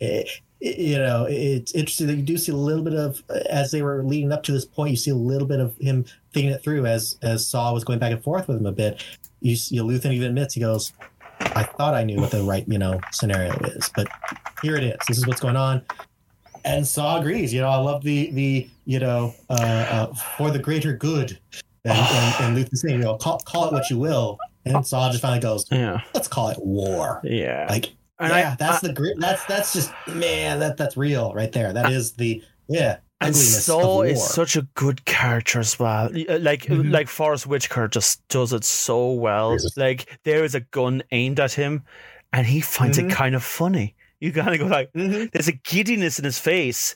eh, 0.00 0.24
eh, 0.62 0.74
you 0.78 0.98
know, 0.98 1.26
it's 1.28 1.72
interesting 1.72 2.06
that 2.08 2.16
you 2.16 2.22
do 2.22 2.38
see 2.38 2.52
a 2.52 2.56
little 2.56 2.84
bit 2.84 2.94
of 2.94 3.22
as 3.50 3.70
they 3.70 3.82
were 3.82 4.02
leading 4.02 4.32
up 4.32 4.42
to 4.44 4.52
this 4.52 4.64
point. 4.64 4.90
You 4.90 4.96
see 4.96 5.10
a 5.10 5.16
little 5.16 5.48
bit 5.48 5.60
of 5.60 5.76
him 5.78 6.04
thinking 6.32 6.52
it 6.52 6.62
through 6.62 6.86
as 6.86 7.18
as 7.22 7.46
Saw 7.46 7.72
was 7.72 7.84
going 7.84 7.98
back 7.98 8.12
and 8.12 8.22
forth 8.22 8.48
with 8.48 8.58
him 8.58 8.66
a 8.66 8.72
bit. 8.72 9.02
You 9.40 9.56
see, 9.56 9.78
Luthen 9.78 10.12
even 10.12 10.28
admits 10.28 10.54
he 10.54 10.60
goes, 10.60 10.92
"I 11.40 11.62
thought 11.62 11.94
I 11.94 12.04
knew 12.04 12.20
what 12.20 12.30
the 12.30 12.42
right 12.42 12.66
you 12.68 12.78
know 12.78 13.00
scenario 13.12 13.52
is, 13.64 13.90
but 13.94 14.08
here 14.62 14.76
it 14.76 14.84
is. 14.84 14.96
This 15.08 15.18
is 15.18 15.26
what's 15.26 15.40
going 15.40 15.56
on." 15.56 15.82
and 16.66 16.86
Saw 16.86 17.20
agrees. 17.20 17.54
You 17.54 17.60
know, 17.60 17.68
I 17.68 17.76
love 17.76 18.02
the 18.02 18.30
the 18.32 18.68
you 18.84 18.98
know 18.98 19.34
uh, 19.48 19.52
uh, 19.52 20.14
for 20.36 20.50
the 20.50 20.58
greater 20.58 20.92
good, 20.92 21.38
and, 21.84 21.96
and, 21.96 22.34
and 22.40 22.56
Luthen 22.56 22.76
saying, 22.76 22.98
you 22.98 23.04
know, 23.04 23.16
call, 23.16 23.38
call 23.46 23.68
it 23.68 23.72
what 23.72 23.88
you 23.88 23.98
will, 23.98 24.38
and 24.66 24.86
Saw 24.86 25.08
just 25.10 25.22
finally 25.22 25.40
goes, 25.40 25.66
yeah, 25.70 26.02
let's 26.14 26.28
call 26.28 26.48
it 26.50 26.58
war. 26.60 27.20
yeah. 27.24 27.66
Like, 27.68 27.94
And 28.18 28.30
yeah, 28.32 28.52
I- 28.52 28.56
that's 28.56 28.80
the 28.80 28.92
great. 28.92 29.14
That's 29.18 29.44
that's 29.46 29.72
just 29.72 29.92
man, 30.08 30.58
that 30.60 30.76
that's 30.76 30.96
real 30.96 31.32
right 31.34 31.52
there. 31.52 31.72
That 31.72 31.90
is 31.92 32.12
the 32.14 32.42
yeah 32.68 32.96
and 33.20 33.30
ugliness 33.30 33.64
Saw 33.64 34.02
is 34.02 34.22
such 34.22 34.56
a 34.56 34.62
good 34.74 35.04
character 35.04 35.60
as 35.60 35.78
well. 35.78 36.06
Uh, 36.06 36.38
Like 36.38 36.64
Mhm. 36.66 36.90
like 36.90 37.08
Forest 37.08 37.46
Whitaker 37.46 37.88
just 37.88 38.26
does 38.28 38.52
it 38.52 38.64
so 38.64 39.12
well. 39.12 39.52
Jesus. 39.54 39.76
Like 39.76 40.18
there 40.24 40.44
is 40.44 40.54
a 40.54 40.60
gun 40.60 41.02
aimed 41.12 41.40
at 41.40 41.52
him, 41.52 41.82
and 42.32 42.46
he 42.46 42.60
finds 42.60 42.98
Mhm. 42.98 43.10
it 43.10 43.12
kind 43.14 43.34
of 43.34 43.42
funny. 43.44 43.94
You 44.20 44.32
kind 44.32 44.48
of 44.54 44.58
go 44.60 44.66
like, 44.66 44.92
Mhm. 44.94 45.30
there's 45.32 45.48
a 45.48 45.52
giddiness 45.52 46.18
in 46.18 46.24
his 46.24 46.38
face 46.38 46.94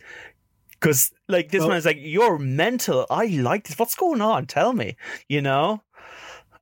because 0.71 1.11
like 1.29 1.51
this 1.51 1.61
Well- 1.61 1.69
man's 1.69 1.85
like 1.85 1.99
you're 2.01 2.39
mental 2.39 3.07
i 3.11 3.27
like 3.27 3.65
this 3.69 3.79
what's 3.79 3.95
going 3.95 4.23
on 4.23 4.47
tell 4.47 4.73
me 4.73 4.97
you 5.29 5.43
know 5.43 5.83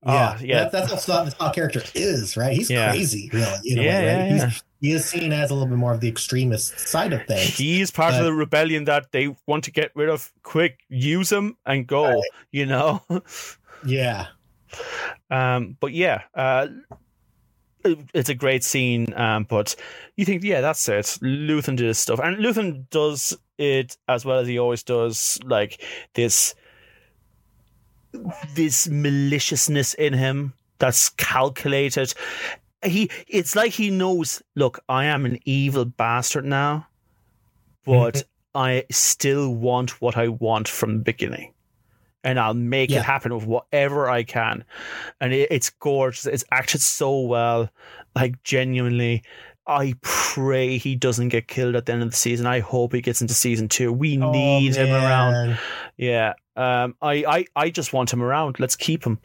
Yeah, 0.07 0.13
Ah, 0.13 0.39
yeah 0.41 0.65
That, 0.69 0.89
that's 0.89 1.09
what 1.09 1.39
the 1.39 1.51
character 1.51 1.83
is, 1.95 2.37
right? 2.37 2.53
He's 2.53 2.71
Yeah. 2.71 2.91
crazy, 2.93 3.31
really. 3.33 3.59
You 3.65 3.77
know, 3.77 3.83
Yeah, 3.83 3.97
right? 3.99 4.05
yeah, 4.05 4.29
He's, 4.33 4.43
yeah. 4.43 4.51
He 4.81 4.93
is 4.93 5.05
seen 5.05 5.33
as 5.33 5.51
a 5.51 5.55
little 5.55 5.69
bit 5.69 5.77
more 5.77 5.93
of 5.93 6.01
the 6.01 6.09
extremist 6.09 6.79
side 6.79 7.13
of 7.13 7.27
things. 7.27 7.57
he's 7.57 7.91
part 7.91 8.15
of 8.15 8.25
the 8.25 8.33
rebellion 8.33 8.85
that 8.85 9.11
they 9.11 9.35
want 9.47 9.65
to 9.65 9.73
get 9.73 9.91
rid 9.97 10.09
of 10.09 10.33
quick 10.45 10.79
use 10.89 11.33
him 11.33 11.57
and 11.67 11.87
go 11.87 12.05
Right. 12.05 12.23
you 12.53 12.65
know 12.67 13.03
Yeah, 13.85 14.27
um 15.31 15.77
but 15.81 15.93
yeah 15.93 16.23
uh 16.35 16.69
it- 17.85 17.99
it's 18.15 18.29
a 18.29 18.35
great 18.35 18.63
scene 18.65 19.13
um 19.15 19.45
but 19.45 19.75
you 20.17 20.25
think 20.25 20.43
yeah 20.45 20.61
that's 20.61 20.89
it 20.89 21.07
luthen 21.23 21.77
did 21.77 21.87
his 21.87 21.99
stuff 21.99 22.21
and 22.23 22.37
luthen 22.39 22.89
does 22.91 23.37
it 23.57 23.97
as 24.09 24.25
well 24.25 24.39
as 24.39 24.47
he 24.49 24.59
always 24.59 24.83
does 24.83 25.39
like 25.45 25.83
this 26.15 26.55
this 28.55 28.89
maliciousness 28.89 29.95
in 29.95 30.13
him 30.13 30.53
that's 30.79 31.09
calculated 31.11 32.15
he 32.85 33.11
it's 33.27 33.55
like 33.57 33.73
he 33.73 33.91
knows 33.91 34.43
look 34.55 34.81
i 34.89 35.05
am 35.05 35.27
an 35.27 35.39
evil 35.45 35.85
bastard 35.85 36.45
now 36.45 36.87
but 37.85 38.15
mm-hmm. 38.15 38.59
i 38.59 38.85
still 38.91 39.53
want 39.55 40.01
what 40.01 40.17
i 40.17 40.29
want 40.29 40.69
from 40.69 40.99
the 40.99 41.05
beginning 41.05 41.53
and 42.25 42.39
i'll 42.39 42.55
make 42.55 42.91
Yeah. 42.91 42.99
it 43.01 43.05
happen 43.05 43.35
with 43.35 43.47
whatever 43.47 44.09
i 44.09 44.23
can 44.23 44.65
and 45.21 45.33
it, 45.33 45.49
it's 45.51 45.71
gorgeous 45.71 46.27
it's 46.27 46.45
acted 46.53 46.81
so 46.81 47.21
well 47.21 47.69
like 48.15 48.43
genuinely 48.43 49.23
I 49.71 49.93
pray 50.01 50.79
he 50.79 50.97
doesn't 50.97 51.29
get 51.29 51.47
killed 51.47 51.77
at 51.77 51.85
the 51.85 51.93
end 51.93 52.03
of 52.03 52.11
the 52.11 52.17
season. 52.17 52.47
I 52.47 52.61
hope 52.61 52.95
he 52.95 53.03
gets 53.03 53.21
into 53.21 53.35
season 53.35 53.69
two. 53.69 53.93
We 53.93 54.19
Oh, 54.19 54.31
need 54.33 54.75
him 54.75 54.89
around. 54.89 55.59
Yeah. 55.99 56.33
Um. 56.59 56.95
I, 57.01 57.25
I. 57.27 57.45
I 57.57 57.71
just 57.71 57.93
want 57.93 58.13
him 58.13 58.23
around. 58.23 58.59
Let's 58.61 58.77
keep 58.77 59.05
him. 59.05 59.19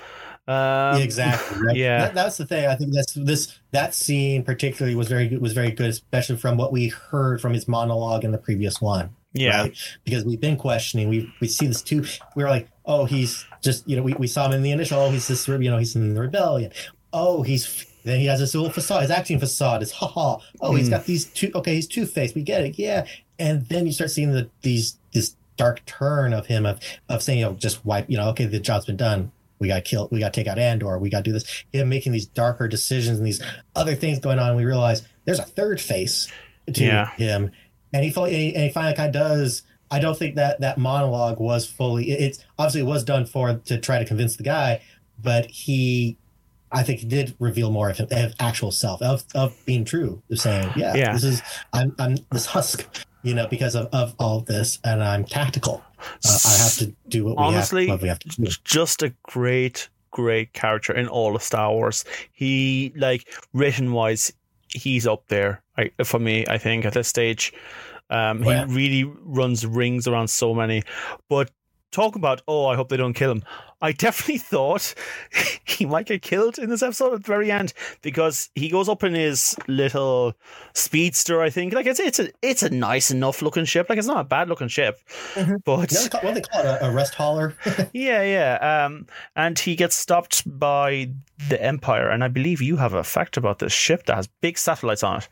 Um, 0.47 1.01
exactly. 1.01 1.61
Right? 1.61 1.75
yeah. 1.75 1.99
that, 1.99 2.13
that's 2.13 2.37
the 2.37 2.45
thing. 2.45 2.65
I 2.65 2.75
think 2.75 2.93
that's 2.93 3.13
this 3.13 3.59
that 3.71 3.95
scene 3.95 4.43
particularly 4.43 4.95
was 4.95 5.07
very 5.07 5.27
good. 5.27 5.41
Was 5.41 5.53
very 5.53 5.71
good, 5.71 5.89
especially 5.89 6.37
from 6.37 6.57
what 6.57 6.71
we 6.71 6.89
heard 6.89 7.41
from 7.41 7.53
his 7.53 7.67
monologue 7.67 8.23
in 8.23 8.31
the 8.31 8.37
previous 8.37 8.81
one. 8.81 9.09
Yeah. 9.33 9.61
right? 9.61 9.77
because 10.03 10.25
we've 10.25 10.41
been 10.41 10.57
questioning. 10.57 11.09
We 11.09 11.33
we 11.39 11.47
see 11.47 11.67
this 11.67 11.81
too. 11.81 12.05
We 12.35 12.43
were 12.43 12.49
like, 12.49 12.69
oh, 12.85 13.05
he's 13.05 13.45
just 13.61 13.87
you 13.87 13.95
know 13.95 14.03
we, 14.03 14.13
we 14.13 14.27
saw 14.27 14.47
him 14.47 14.53
in 14.53 14.61
the 14.61 14.71
initial. 14.71 14.99
Oh, 14.99 15.09
he's 15.09 15.27
this 15.27 15.47
you 15.47 15.69
know 15.69 15.77
he's 15.77 15.95
in 15.95 16.13
the 16.13 16.21
rebellion. 16.21 16.71
Oh, 17.13 17.41
he's 17.41 17.85
then 18.03 18.19
he 18.19 18.25
has 18.25 18.39
this 18.39 18.53
little 18.53 18.69
facade. 18.69 19.01
His 19.01 19.11
acting 19.11 19.39
facade 19.39 19.81
is 19.81 19.91
ha 19.91 20.07
ha. 20.07 20.39
Oh, 20.59 20.75
he's 20.75 20.89
got 20.89 21.05
these 21.05 21.25
two. 21.25 21.51
Okay, 21.55 21.75
he's 21.75 21.87
two 21.87 22.05
faced. 22.05 22.35
We 22.35 22.41
get 22.41 22.63
it. 22.63 22.77
Yeah, 22.77 23.05
and 23.39 23.65
then 23.67 23.85
you 23.85 23.93
start 23.93 24.11
seeing 24.11 24.31
the 24.31 24.49
these 24.61 24.99
this 25.13 25.35
dark 25.57 25.83
turn 25.85 26.33
of 26.33 26.45
him 26.47 26.65
of 26.65 26.79
of 27.09 27.21
saying 27.23 27.39
you 27.39 27.45
know 27.45 27.53
just 27.53 27.85
wipe 27.85 28.09
you 28.09 28.17
know 28.17 28.29
okay 28.29 28.45
the 28.45 28.59
job's 28.59 28.85
been 28.85 28.97
done. 28.97 29.31
We 29.59 29.67
got 29.69 29.75
to 29.75 29.81
kill. 29.81 30.09
We 30.11 30.19
got 30.19 30.33
to 30.33 30.39
take 30.41 30.47
out 30.47 30.59
Andor. 30.59 30.97
We 30.99 31.09
got 31.09 31.19
to 31.19 31.23
do 31.23 31.31
this. 31.31 31.63
Him 31.71 31.87
making 31.87 32.11
these 32.11 32.25
darker 32.25 32.67
decisions 32.67 33.17
and 33.17 33.25
these 33.25 33.41
other 33.75 33.95
things 33.95 34.19
going 34.19 34.37
on. 34.37 34.49
And 34.49 34.57
we 34.57 34.65
realize 34.65 35.03
there's 35.23 35.39
a 35.39 35.43
third 35.45 35.79
face 35.79 36.29
to 36.73 36.83
Yeah. 36.83 37.11
him, 37.15 37.51
and 37.93 38.03
he 38.03 38.09
finally 38.11 38.53
and 38.55 38.63
he 38.65 38.69
finally 38.71 38.93
kind 38.95 39.07
of 39.15 39.21
does. 39.21 39.61
I 39.89 39.99
don't 39.99 40.17
think 40.17 40.35
that 40.35 40.59
that 40.61 40.77
monologue 40.77 41.39
was 41.39 41.65
fully. 41.65 42.11
it- 42.11 42.19
It's 42.21 42.39
obviously 42.59 42.81
it 42.81 42.85
was 42.85 43.03
done 43.05 43.25
for 43.25 43.53
to 43.53 43.77
try 43.77 43.99
to 43.99 44.05
convince 44.05 44.35
the 44.35 44.43
guy, 44.43 44.81
but 45.21 45.45
he, 45.45 46.17
I 46.71 46.83
think, 46.83 46.99
he 47.01 47.05
did 47.05 47.33
reveal 47.39 47.71
more 47.71 47.89
of, 47.89 47.99
of 48.01 48.33
actual 48.39 48.71
self 48.71 49.01
of 49.01 49.23
of 49.33 49.55
being 49.65 49.85
true, 49.85 50.21
of 50.29 50.39
saying, 50.41 50.71
yeah, 50.75 50.93
Yeah. 50.95 51.13
this 51.13 51.23
is 51.23 51.41
I'm 51.71 51.95
I'm 51.99 52.17
this 52.31 52.47
husk, 52.47 52.85
you 53.23 53.33
know, 53.33 53.47
because 53.47 53.75
of 53.75 53.87
of 53.93 54.13
all 54.19 54.41
this, 54.41 54.79
and 54.83 55.03
I'm 55.03 55.23
tactical. 55.23 55.83
Uh, 55.99 56.37
I 56.45 56.57
have 56.57 56.75
to 56.77 56.93
do 57.07 57.25
what 57.25 57.37
we 57.37 57.43
Honestly, 57.43 57.87
have, 57.87 57.95
what 57.95 58.01
we 58.01 58.07
have 58.09 58.19
to 58.19 58.29
do. 58.29 58.47
just 58.63 59.01
a 59.01 59.13
great, 59.23 59.89
great 60.11 60.53
character 60.53 60.93
in 60.93 61.07
all 61.07 61.35
of 61.35 61.41
Star 61.41 61.71
Wars. 61.71 62.05
He 62.31 62.93
like 62.95 63.27
written 63.53 63.93
wise, 63.93 64.31
he's 64.67 65.07
up 65.07 65.27
there. 65.27 65.63
I, 65.77 65.91
for 66.03 66.19
me, 66.19 66.45
I 66.47 66.57
think 66.57 66.85
at 66.85 66.93
this 66.93 67.07
stage, 67.07 67.53
um, 68.09 68.43
he 68.43 68.63
really 68.65 69.03
runs 69.03 69.65
rings 69.65 70.07
around 70.07 70.27
so 70.27 70.53
many. 70.53 70.83
But 71.29 71.49
talk 71.91 72.15
about 72.15 72.41
oh, 72.47 72.67
I 72.67 72.75
hope 72.75 72.89
they 72.89 72.97
don't 72.97 73.13
kill 73.13 73.31
him. 73.31 73.43
I 73.83 73.91
definitely 73.91 74.37
thought 74.53 74.95
he 75.65 75.85
might 75.85 76.07
get 76.07 76.21
killed 76.23 76.57
in 76.57 76.69
this 76.69 76.81
episode 76.81 77.13
at 77.13 77.23
the 77.23 77.27
very 77.27 77.51
end 77.51 77.73
because 78.01 78.49
he 78.55 78.69
goes 78.69 78.89
up 78.89 79.03
in 79.03 79.13
his 79.13 79.55
little 79.67 80.33
speedster. 80.73 81.41
I 81.41 81.49
think 81.51 81.73
like 81.73 81.85
it's 81.85 81.99
it's 81.99 82.19
a 82.19 82.29
it's 82.41 82.63
a 82.63 82.69
nice 82.71 83.11
enough 83.11 83.41
looking 83.43 83.65
ship. 83.65 83.87
Like 83.89 83.97
it's 83.99 84.07
not 84.07 84.21
a 84.21 84.23
bad 84.23 84.49
looking 84.49 84.69
ship, 84.69 84.99
Mhm. 85.35 85.57
but 85.65 85.91
know, 85.91 85.99
what 86.21 86.33
do 86.33 86.33
they 86.33 86.41
call 86.41 86.61
it? 86.61 86.65
A, 86.81 86.85
a 86.87 86.91
rest 86.91 87.13
hauler. 87.13 87.55
yeah, 87.93 88.23
yeah. 88.23 88.85
Um, 88.85 89.05
and 89.35 89.59
he 89.59 89.75
gets 89.75 89.95
stopped 89.95 90.43
by 90.59 91.09
the 91.49 91.61
Empire, 91.61 92.09
and 92.09 92.23
I 92.23 92.29
believe 92.29 92.61
you 92.61 92.77
have 92.77 92.93
a 92.93 93.03
fact 93.03 93.35
about 93.35 93.59
this 93.59 93.73
ship 93.73 94.05
that 94.05 94.15
has 94.15 94.27
big 94.41 94.57
satellites 94.57 95.03
on 95.03 95.17
it. 95.17 95.27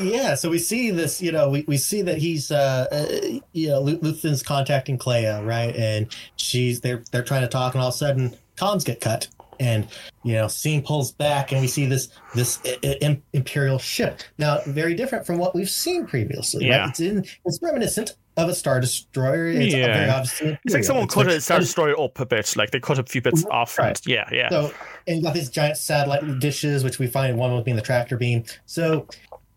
yeah. 0.00 0.34
So 0.36 0.48
we 0.48 0.58
see 0.58 0.90
this. 0.92 1.20
You 1.20 1.32
know, 1.32 1.48
we, 1.48 1.64
we 1.66 1.76
see 1.76 2.02
that 2.02 2.18
he's 2.18 2.50
uh, 2.52 2.86
uh 2.92 3.38
you 3.52 3.68
know 3.68 3.82
Luthen's 3.82 4.42
contacting 4.42 4.96
Kleya, 4.98 5.44
right? 5.44 5.74
And 5.74 6.06
she's 6.36 6.80
they're 6.82 7.02
they're 7.10 7.24
trying 7.24 7.42
to 7.42 7.48
talk, 7.48 7.63
and 7.72 7.80
all 7.80 7.88
of 7.88 7.94
a 7.94 7.96
sudden 7.96 8.36
comms 8.56 8.84
get 8.84 9.00
cut. 9.00 9.28
And 9.60 9.86
you 10.24 10.32
know, 10.34 10.48
scene 10.48 10.82
pulls 10.82 11.12
back, 11.12 11.52
and 11.52 11.60
we 11.60 11.68
see 11.68 11.86
this 11.86 12.08
this 12.34 12.58
i- 12.66 12.76
i- 13.02 13.20
imperial 13.32 13.78
ship. 13.78 14.20
Now, 14.36 14.60
very 14.66 14.94
different 14.94 15.24
from 15.24 15.38
what 15.38 15.54
we've 15.54 15.70
seen 15.70 16.06
previously. 16.06 16.66
Yeah. 16.66 16.80
right? 16.80 16.90
it's 16.90 16.98
in 17.00 17.24
it's 17.46 17.60
reminiscent 17.62 18.16
of 18.36 18.48
a 18.48 18.54
star 18.54 18.80
destroyer. 18.80 19.46
It's 19.46 19.72
Yeah. 19.72 19.86
very 19.96 20.10
obviously 20.10 20.58
It's 20.64 20.74
like 20.74 20.82
someone 20.82 21.04
It's 21.04 21.14
cut 21.14 21.26
like- 21.28 21.36
it, 21.36 21.40
Star 21.42 21.60
Destroyer 21.60 21.98
up 22.00 22.18
a 22.18 22.26
bit. 22.26 22.56
Like 22.56 22.72
they 22.72 22.80
cut 22.80 22.98
a 22.98 23.04
few 23.04 23.22
bits 23.22 23.44
off. 23.48 23.78
And, 23.78 23.86
Right. 23.86 24.00
yeah, 24.06 24.28
yeah. 24.32 24.48
So, 24.50 24.72
and 25.06 25.18
you 25.18 25.22
got 25.22 25.34
these 25.34 25.50
giant 25.50 25.76
satellite 25.76 26.40
dishes, 26.40 26.82
which 26.82 26.98
we 26.98 27.06
find 27.06 27.38
one 27.38 27.54
with 27.54 27.64
being 27.64 27.76
the 27.76 27.82
tractor 27.82 28.16
beam. 28.16 28.42
So, 28.66 29.06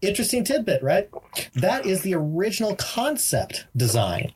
interesting 0.01 0.43
tidbit, 0.43 0.83
right? 0.83 1.09
That 1.55 1.87
is 1.87 2.01
the 2.03 2.13
original 2.13 2.75
concept 2.75 3.65
design 3.75 4.31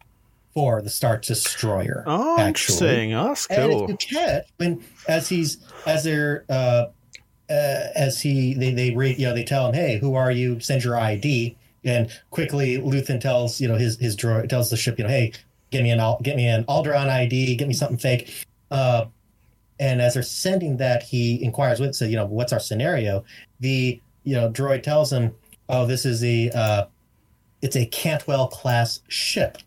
for 0.53 0.81
the 0.81 0.89
Star 0.89 1.17
Destroyer. 1.17 2.03
oh, 2.07 2.39
actually. 2.39 2.75
interesting. 2.75 3.13
Oh, 3.13 3.27
that's 3.29 3.45
And 3.47 3.71
cool. 3.71 3.83
if 3.85 3.89
you 3.89 3.97
catch 3.97 4.45
when 4.57 4.83
as 5.07 5.29
he's 5.29 5.57
as 5.85 6.03
they're 6.03 6.45
uh, 6.49 6.87
uh, 7.49 7.87
as 7.95 8.21
he 8.21 8.53
they 8.53 8.73
they 8.73 8.91
read 8.91 9.17
you 9.17 9.27
know 9.27 9.33
they 9.33 9.43
tell 9.43 9.67
him 9.67 9.73
hey 9.73 9.97
who 9.99 10.15
are 10.15 10.31
you 10.31 10.59
send 10.59 10.83
your 10.83 10.97
ID 10.97 11.55
and 11.83 12.09
quickly 12.29 12.77
Luthen 12.77 13.19
tells 13.19 13.59
you 13.59 13.67
know 13.67 13.75
his 13.75 13.97
his 13.97 14.15
droid 14.15 14.49
tells 14.49 14.69
the 14.69 14.77
ship 14.77 14.97
you 14.97 15.03
know 15.03 15.09
hey 15.09 15.33
get 15.71 15.83
me 15.83 15.91
an 15.91 15.99
get 16.21 16.35
me 16.35 16.47
an 16.47 16.63
Alderaan 16.65 17.09
ID 17.09 17.55
get 17.55 17.67
me 17.67 17.73
something 17.73 17.97
fake 17.97 18.45
uh, 18.71 19.05
and 19.79 20.01
as 20.01 20.13
they're 20.13 20.23
sending 20.23 20.77
that 20.77 21.03
he 21.03 21.43
inquires 21.43 21.79
with 21.79 21.95
so 21.95 22.05
you 22.05 22.15
know 22.15 22.25
what's 22.25 22.53
our 22.53 22.59
scenario 22.59 23.23
the 23.59 23.99
you 24.23 24.35
know 24.35 24.49
droid 24.49 24.83
tells 24.83 25.11
him 25.11 25.33
oh 25.69 25.85
this 25.85 26.05
is 26.05 26.23
a 26.23 26.49
uh, 26.51 26.85
it's 27.61 27.75
a 27.75 27.85
Cantwell 27.87 28.47
class 28.47 29.01
ship 29.07 29.57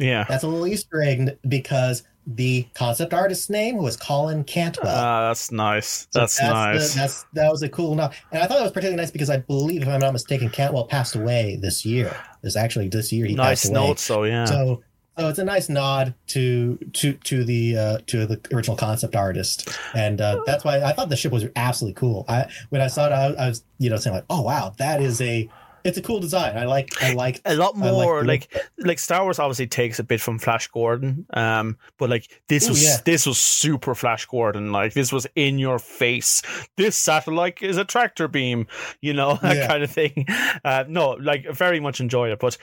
Yeah. 0.00 0.24
that's 0.28 0.42
a 0.44 0.48
little 0.48 0.66
Easter 0.66 1.02
egg 1.02 1.38
because 1.48 2.02
the 2.26 2.66
concept 2.74 3.12
artist's 3.14 3.50
name 3.50 3.76
was 3.78 3.96
Colin 3.96 4.44
Cantwell. 4.44 4.94
Ah, 4.94 5.28
that's 5.28 5.50
nice. 5.50 6.06
So 6.10 6.20
That's, 6.20 6.38
the- 6.38 6.48
nice. 6.52 6.94
that's 6.94 7.24
that 7.32 7.50
was 7.50 7.62
a 7.62 7.68
cool 7.68 7.92
enough, 7.92 8.20
and 8.30 8.42
I 8.42 8.46
thought 8.46 8.58
it 8.60 8.62
was 8.62 8.72
particularly 8.72 8.96
nice 9.00 9.10
because 9.10 9.30
I 9.30 9.38
believe, 9.38 9.82
if 9.82 9.88
I'm 9.88 10.00
not 10.00 10.12
mistaken, 10.12 10.48
Cantwell 10.50 10.84
passed 10.84 11.14
away 11.16 11.58
this 11.60 11.84
year. 11.84 12.14
It's 12.42 12.56
actually 12.56 12.88
this 12.88 13.10
year 13.12 13.26
he 13.26 13.34
nice 13.34 13.62
passed 13.62 13.70
away. 13.70 13.80
Nice 13.80 13.88
note. 13.88 13.98
So 13.98 14.24
yeah. 14.24 14.44
So, 14.44 14.82
so 15.18 15.28
it's 15.28 15.38
a 15.38 15.44
nice 15.44 15.68
nod 15.68 16.14
to 16.28 16.78
to 16.92 17.14
to 17.14 17.42
the 17.42 17.76
uh, 17.76 17.98
to 18.08 18.26
the 18.26 18.40
original 18.54 18.76
concept 18.76 19.16
artist, 19.16 19.68
and 19.94 20.20
uh, 20.20 20.42
that's 20.46 20.62
why 20.62 20.82
I 20.82 20.92
thought 20.92 21.08
the 21.08 21.16
ship 21.16 21.32
was 21.32 21.46
absolutely 21.56 21.98
cool. 21.98 22.26
I 22.28 22.46
when 22.68 22.80
I 22.80 22.86
saw 22.86 23.06
it, 23.06 23.12
I, 23.12 23.26
I 23.44 23.48
was 23.48 23.64
you 23.78 23.90
know 23.90 23.96
saying 23.96 24.14
like, 24.14 24.26
oh 24.30 24.42
wow, 24.42 24.72
that 24.78 25.02
is 25.02 25.20
a 25.20 25.48
it's 25.84 25.98
a 25.98 26.02
cool 26.02 26.20
design. 26.20 26.56
I 26.56 26.64
like 26.64 26.90
I 27.02 27.12
like 27.14 27.40
a 27.44 27.54
lot 27.54 27.74
I 27.76 27.90
like 27.90 28.06
more 28.06 28.24
like 28.24 28.54
like, 28.78 28.98
Star 28.98 29.22
Wars 29.22 29.38
obviously 29.38 29.66
takes 29.66 29.98
a 29.98 30.04
bit 30.04 30.20
from 30.20 30.38
Flash 30.38 30.68
Gordon, 30.68 31.26
um, 31.34 31.76
but 31.98 32.10
like 32.10 32.42
this 32.48 32.66
Ooh, 32.66 32.70
was 32.70 32.82
yeah. 32.84 32.96
this 33.04 33.26
was 33.26 33.38
super 33.38 33.94
Flash 33.94 34.26
Gordon. 34.26 34.72
Like 34.72 34.94
this 34.94 35.12
was 35.12 35.26
in 35.34 35.58
your 35.58 35.78
face. 35.78 36.42
This 36.76 36.96
satellite 36.96 37.62
is 37.62 37.76
a 37.76 37.84
tractor 37.84 38.28
beam, 38.28 38.66
you 39.00 39.12
know 39.12 39.34
that 39.42 39.56
Yeah. 39.56 39.66
kind 39.68 39.82
of 39.82 39.90
thing. 39.90 40.26
Uh, 40.64 40.84
no, 40.88 41.10
like 41.12 41.46
very 41.52 41.80
much 41.80 42.00
enjoyed 42.00 42.32
it, 42.32 42.38
but. 42.40 42.56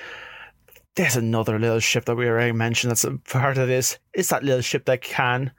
There's 0.96 1.16
another 1.16 1.60
little 1.60 1.80
ship 1.80 2.06
that 2.06 2.16
we 2.16 2.28
already 2.28 2.54
mentioned 2.54 2.90
that's 2.90 3.04
a 3.04 3.12
part 3.30 3.60
of 3.60 3.68
this. 3.68 4.00
It's 4.16 4.30
that 4.30 4.44
little 4.44 4.62
ship 4.62 4.86
that 4.86 5.02
can, 5.04 5.52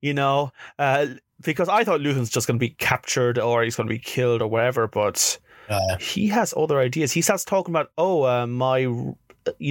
you 0.00 0.12
know, 0.12 0.50
uh, 0.80 1.06
because 1.42 1.68
I 1.68 1.84
thought 1.84 2.00
Luthen's 2.00 2.28
just 2.28 2.48
going 2.48 2.58
to 2.58 2.60
be 2.60 2.70
captured 2.70 3.38
or 3.38 3.62
he's 3.62 3.76
going 3.76 3.86
to 3.86 3.94
be 3.94 4.00
killed 4.00 4.42
or 4.42 4.48
whatever, 4.48 4.88
but 4.88 5.38
uh, 5.70 5.96
he 5.98 6.28
has 6.28 6.52
other 6.56 6.78
ideas. 6.78 7.12
He 7.12 7.22
starts 7.22 7.44
talking 7.44 7.72
about, 7.72 7.90
oh, 7.96 8.24
uh, 8.24 8.46
my, 8.46 8.78
you 8.78 9.16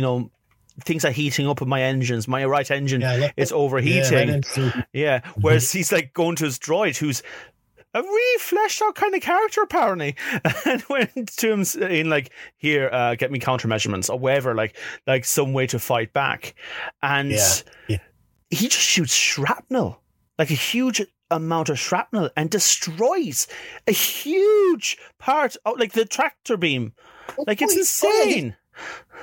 know, 0.01 0.31
things 0.85 1.03
are 1.05 1.11
heating 1.11 1.47
up 1.47 1.61
in 1.61 1.67
my 1.69 1.81
engines. 1.81 2.27
My 2.27 2.45
right 2.45 2.69
engine 2.71 3.01
yeah, 3.01 3.31
is 3.37 3.51
overheating. 3.51 4.29
into- 4.29 4.87
Yeah. 4.93 5.21
Whereas 5.41 5.71
he's 5.71 5.91
like 5.91 6.13
going 6.13 6.35
to 6.37 6.45
his 6.45 6.57
droid, 6.57 6.97
who's 6.97 7.21
a 7.93 8.01
really 8.01 8.39
fleshed 8.39 8.81
out 8.83 8.95
kind 8.95 9.15
of 9.15 9.21
character, 9.21 9.61
apparently, 9.61 10.15
and 10.65 10.83
went 10.89 11.27
to 11.37 11.51
him 11.51 11.63
in 11.81 12.07
like, 12.09 12.31
"Here, 12.57 12.87
uh, 12.93 13.15
get 13.15 13.31
me 13.31 13.39
countermeasurements 13.39 14.11
or 14.11 14.19
whatever, 14.19 14.53
like, 14.53 14.77
like 15.07 15.25
some 15.25 15.53
way 15.53 15.65
to 15.67 15.79
fight 15.79 16.13
back." 16.13 16.53
And 17.01 17.31
Yeah, 17.31 17.47
yeah. 17.87 17.97
he 18.51 18.67
just 18.67 18.77
shoots 18.77 19.11
shrapnel, 19.13 19.99
like 20.37 20.51
a 20.51 20.53
huge 20.53 21.01
amount 21.31 21.69
of 21.69 21.79
shrapnel, 21.79 22.29
and 22.35 22.49
destroys 22.49 23.47
a 23.87 23.91
huge 23.91 24.97
part 25.19 25.55
of 25.65 25.79
like 25.79 25.93
the 25.93 26.05
tractor 26.05 26.57
beam. 26.57 26.93
Like 27.47 27.61
it's 27.61 27.73
Holy- 28.01 28.13
oh, 28.13 28.23
insane. 28.27 28.55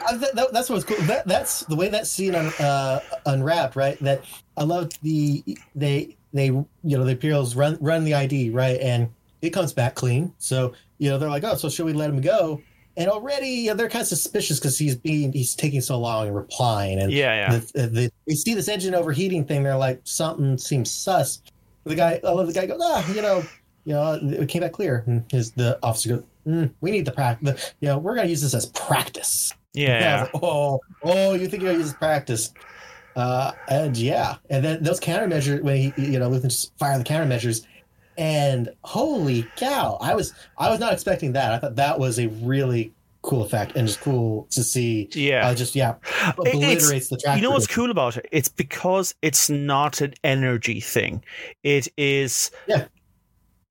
Uh, 0.08 0.16
that, 0.18 0.34
that- 0.34 0.52
that's 0.52 0.68
what's 0.70 0.84
cool. 0.84 0.96
That, 1.06 1.26
that's 1.26 1.60
the 1.60 1.76
way 1.76 1.88
that 1.88 2.06
scene 2.06 2.34
un, 2.34 2.46
uh, 2.60 3.00
unwrapped, 3.26 3.76
right? 3.76 3.98
That 4.00 4.24
I 4.56 4.64
love 4.64 4.90
the 5.02 5.42
they 5.74 6.16
they 6.32 6.46
you 6.46 6.66
know 6.84 7.04
the 7.04 7.12
Imperials 7.12 7.54
run 7.56 7.78
run 7.80 8.04
the 8.04 8.14
ID 8.14 8.50
right, 8.50 8.78
and 8.80 9.08
it 9.42 9.50
comes 9.50 9.72
back 9.72 9.94
clean. 9.94 10.32
So 10.38 10.74
you 10.98 11.08
know 11.10 11.18
they're 11.18 11.30
like, 11.30 11.44
oh, 11.44 11.54
so 11.56 11.68
should 11.68 11.86
we 11.86 11.92
let 11.92 12.10
him 12.10 12.20
go? 12.20 12.60
And 12.98 13.10
already 13.10 13.48
you 13.48 13.68
know, 13.70 13.74
they're 13.74 13.90
kind 13.90 14.00
of 14.02 14.08
suspicious 14.08 14.58
because 14.58 14.78
he's 14.78 14.96
being 14.96 15.32
he's 15.32 15.54
taking 15.54 15.80
so 15.82 15.98
long 15.98 16.28
in 16.28 16.34
replying, 16.34 16.98
and 16.98 17.10
Yeah, 17.12 17.50
yeah. 17.50 17.58
the, 17.74 17.86
the, 17.88 18.12
we 18.26 18.34
see 18.34 18.54
this 18.54 18.68
engine 18.68 18.94
overheating 18.94 19.44
thing. 19.44 19.62
They're 19.62 19.76
like 19.76 20.00
something 20.04 20.56
seems 20.58 20.90
sus. 20.90 21.42
The 21.86 21.94
guy, 21.94 22.20
I 22.24 22.30
love 22.32 22.46
the 22.48 22.52
guy 22.52 22.66
goes, 22.66 22.80
ah, 22.82 23.12
you 23.12 23.22
know, 23.22 23.44
you 23.84 23.94
know, 23.94 24.18
it 24.22 24.48
came 24.48 24.62
back 24.62 24.72
clear. 24.72 25.04
And 25.06 25.24
his 25.30 25.52
the 25.52 25.78
officer 25.82 26.08
goes, 26.16 26.24
mm, 26.46 26.70
we 26.80 26.90
need 26.90 27.04
the 27.06 27.12
practice. 27.12 27.74
You 27.80 27.88
know, 27.88 27.98
we're 27.98 28.16
gonna 28.16 28.28
use 28.28 28.42
this 28.42 28.54
as 28.54 28.66
practice. 28.66 29.54
Yeah, 29.72 30.00
Yeah, 30.00 30.00
I 30.00 30.00
yeah. 30.00 30.22
was 30.22 30.30
like, 30.34 30.42
oh, 30.42 30.80
oh, 31.04 31.34
you 31.34 31.48
think 31.48 31.62
you're 31.62 31.72
gonna 31.72 31.78
use 31.82 31.92
this 31.92 31.98
practice? 31.98 32.52
Uh, 33.14 33.52
and 33.68 33.96
yeah, 33.96 34.36
and 34.50 34.64
then 34.64 34.82
those 34.82 35.00
countermeasures 35.00 35.62
when 35.62 35.76
he, 35.76 35.94
you 35.96 36.18
know, 36.18 36.28
Luthen 36.30 36.44
just 36.50 36.76
fire 36.78 36.98
the 36.98 37.04
countermeasures, 37.04 37.64
and 38.18 38.68
holy 38.84 39.44
cow, 39.56 39.98
I 40.00 40.14
was 40.14 40.34
I 40.58 40.68
was 40.70 40.80
not 40.80 40.92
expecting 40.92 41.32
that. 41.32 41.52
I 41.52 41.58
thought 41.58 41.76
that 41.76 41.98
was 41.98 42.18
a 42.18 42.26
really 42.26 42.92
cool 43.26 43.42
effect 43.42 43.74
and 43.76 43.88
it's 43.88 43.96
cool 43.96 44.46
to 44.52 44.62
see. 44.62 45.08
yeah. 45.12 45.46
Uh, 45.48 45.54
just 45.54 45.74
yeah, 45.74 45.96
It's- 46.46 47.08
the 47.08 47.18
track. 47.22 47.36
You 47.36 47.42
know 47.42 47.50
what's 47.50 47.66
cool 47.66 47.90
about 47.90 48.16
it? 48.16 48.26
It's 48.32 48.48
because 48.48 49.14
it's 49.20 49.50
not 49.50 50.00
an 50.00 50.14
energy 50.22 50.80
thing. 50.80 51.24
It 51.62 51.88
is 51.96 52.50
Yeah. 52.68 52.86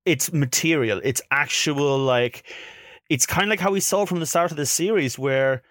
it's 0.06 0.32
material. 0.34 0.99
It's 1.03 1.22
actual 1.32 1.98
like 1.98 2.44
it's 3.10 3.26
kind 3.26 3.44
of 3.45 3.49
like 3.49 3.60
how 3.61 3.72
we 3.72 3.80
saw 3.80 4.06
from 4.06 4.19
the 4.19 4.26
start 4.26 4.52
of 4.52 4.57
the 4.57 4.65
series 4.65 5.18
where 5.18 5.61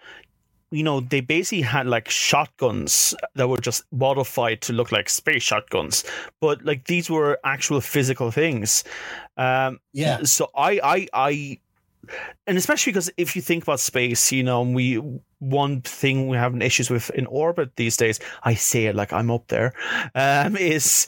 you 0.71 0.83
know 0.83 0.99
they 0.99 1.21
basically 1.21 1.61
had 1.61 1.85
like 1.85 2.09
shotguns 2.09 3.13
that 3.35 3.47
were 3.47 3.59
just 3.59 3.83
modified 3.91 4.61
to 4.61 4.73
look 4.73 4.91
like 4.91 5.07
space 5.09 5.43
shotguns 5.43 6.03
but 6.41 6.65
like 6.65 6.85
these 6.87 7.07
were 7.09 7.37
actual 7.43 7.79
physical 7.81 8.31
things 8.31 8.83
um 9.37 9.79
Yeah, 9.93 10.23
so 10.23 10.49
I, 10.55 10.79
I, 10.83 11.07
I, 11.13 11.59
and 12.47 12.57
especially 12.57 12.91
because 12.91 13.09
if 13.17 13.35
you 13.35 13.41
think 13.41 13.63
about 13.63 13.79
space, 13.79 14.31
you 14.31 14.43
know, 14.43 14.61
we 14.61 15.01
one 15.39 15.81
thing 15.81 16.27
we 16.27 16.37
having 16.37 16.61
issues 16.61 16.89
with 16.89 17.09
in 17.11 17.25
orbit 17.27 17.75
these 17.75 17.97
days. 17.97 18.19
I 18.43 18.55
say 18.55 18.85
it 18.85 18.95
like 18.95 19.13
I'm 19.13 19.29
up 19.29 19.47
there. 19.47 19.73
Um, 20.15 20.57
is 20.57 21.07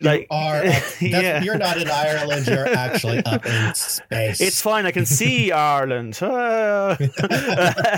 like 0.00 0.20
you 0.22 0.26
are. 0.30 0.56
Up, 0.66 0.82
yeah. 1.00 1.42
you're 1.42 1.58
not 1.58 1.76
in 1.80 1.88
Ireland. 1.90 2.46
You're 2.46 2.68
actually 2.68 3.24
up 3.24 3.44
in 3.46 3.74
space. 3.74 4.40
It's 4.40 4.60
fine. 4.60 4.86
I 4.86 4.90
can 4.90 5.06
see 5.06 5.52
Ireland. 5.52 6.18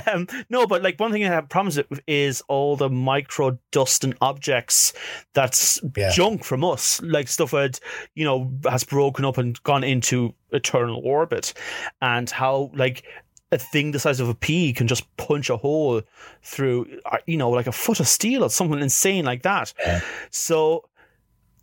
Um, 0.07 0.27
no, 0.49 0.67
but 0.67 0.83
like 0.83 0.99
one 0.99 1.13
thing 1.13 1.25
I 1.25 1.29
have 1.29 1.49
problems 1.49 1.77
with 1.77 2.01
is 2.07 2.43
all 2.49 2.77
the 2.77 2.89
micro 2.89 3.59
dust 3.71 4.05
and 4.05 4.15
objects 4.21 4.93
that's 5.35 5.81
Yeah. 5.97 6.11
junk 6.11 6.45
from 6.45 6.65
us, 6.65 7.01
like 7.03 7.29
stuff 7.29 7.53
that 7.53 7.81
you 8.15 8.25
know 8.25 8.51
has 8.69 8.85
broken 8.85 9.25
up 9.25 9.39
and 9.39 9.61
gone 9.63 9.85
into 9.85 10.35
eternal 10.53 11.01
orbit, 11.05 11.53
and 12.01 12.29
how 12.31 12.71
like 12.75 13.05
a 13.53 13.59
thing 13.59 13.91
the 13.91 13.99
size 13.99 14.21
of 14.21 14.29
a 14.29 14.35
pea 14.35 14.73
can 14.73 14.87
just 14.87 15.05
punch 15.17 15.51
a 15.51 15.57
hole 15.57 16.03
through, 16.43 16.87
uh, 17.07 17.19
you 17.27 17.37
know, 17.37 17.51
like 17.51 17.67
a 17.67 17.73
foot 17.73 17.99
of 18.01 18.07
steel 18.07 18.45
or 18.45 18.51
something 18.51 18.79
insane 18.81 19.25
like 19.25 19.43
that. 19.43 19.73
Yeah. 19.85 20.01
So 20.31 20.85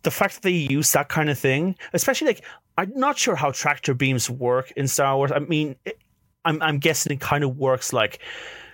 the 0.02 0.10
fact 0.10 0.34
that 0.34 0.42
they 0.42 0.50
use 0.50 0.92
that 0.92 1.08
kind 1.08 1.30
of 1.30 1.38
thing, 1.38 1.76
especially 1.92 2.28
like 2.28 2.44
I'm 2.76 2.92
not 2.94 3.18
sure 3.18 3.34
how 3.36 3.50
tractor 3.50 3.94
beams 3.94 4.30
work 4.30 4.70
in 4.76 4.86
Star 4.88 5.16
Wars. 5.16 5.32
I 5.32 5.40
mean, 5.40 5.76
it, 5.84 5.98
I'm 6.44 6.62
I'm 6.62 6.78
guessing 6.78 7.12
it 7.12 7.20
kind 7.20 7.44
of 7.44 7.56
works 7.56 7.92
like 7.92 8.20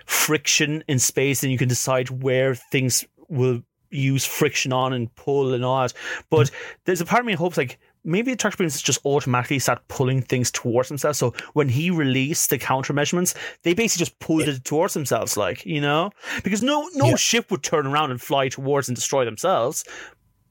friction 0.05 0.83
in 0.87 0.99
space, 0.99 1.43
and 1.43 1.51
you 1.51 1.57
can 1.57 1.67
decide 1.69 2.09
where 2.09 2.55
things 2.55 3.05
will 3.27 3.61
use 3.89 4.25
friction 4.25 4.73
on 4.73 4.93
and 4.93 5.13
pull 5.15 5.53
and 5.53 5.63
all 5.65 5.81
that. 5.81 5.93
But 6.29 6.51
there's 6.85 7.01
a 7.01 7.05
part 7.05 7.21
of 7.21 7.25
me 7.25 7.33
hopes 7.33 7.57
like 7.57 7.79
maybe 8.03 8.29
the 8.31 8.37
tractor 8.37 8.57
beams 8.57 8.79
just 8.81 8.99
automatically 9.03 9.57
start 9.57 9.87
pulling 9.87 10.21
things 10.21 10.51
towards 10.51 10.89
themselves. 10.89 11.17
So 11.17 11.33
when 11.53 11.69
he 11.69 11.89
released 11.89 12.51
the 12.51 12.57
counter 12.59 12.93
measurements, 12.93 13.33
they 13.63 13.73
basically 13.73 14.05
just 14.05 14.19
pulled 14.19 14.43
it 14.43 14.63
towards 14.63 14.93
themselves, 14.93 15.37
like 15.37 15.65
you 15.65 15.81
know, 15.81 16.11
because 16.43 16.61
no 16.61 16.87
no 16.93 17.09
Yeah. 17.09 17.15
ship 17.15 17.49
would 17.51 17.63
turn 17.63 17.87
around 17.87 18.11
and 18.11 18.21
fly 18.21 18.49
towards 18.49 18.87
and 18.89 18.95
destroy 18.95 19.25
themselves. 19.25 19.83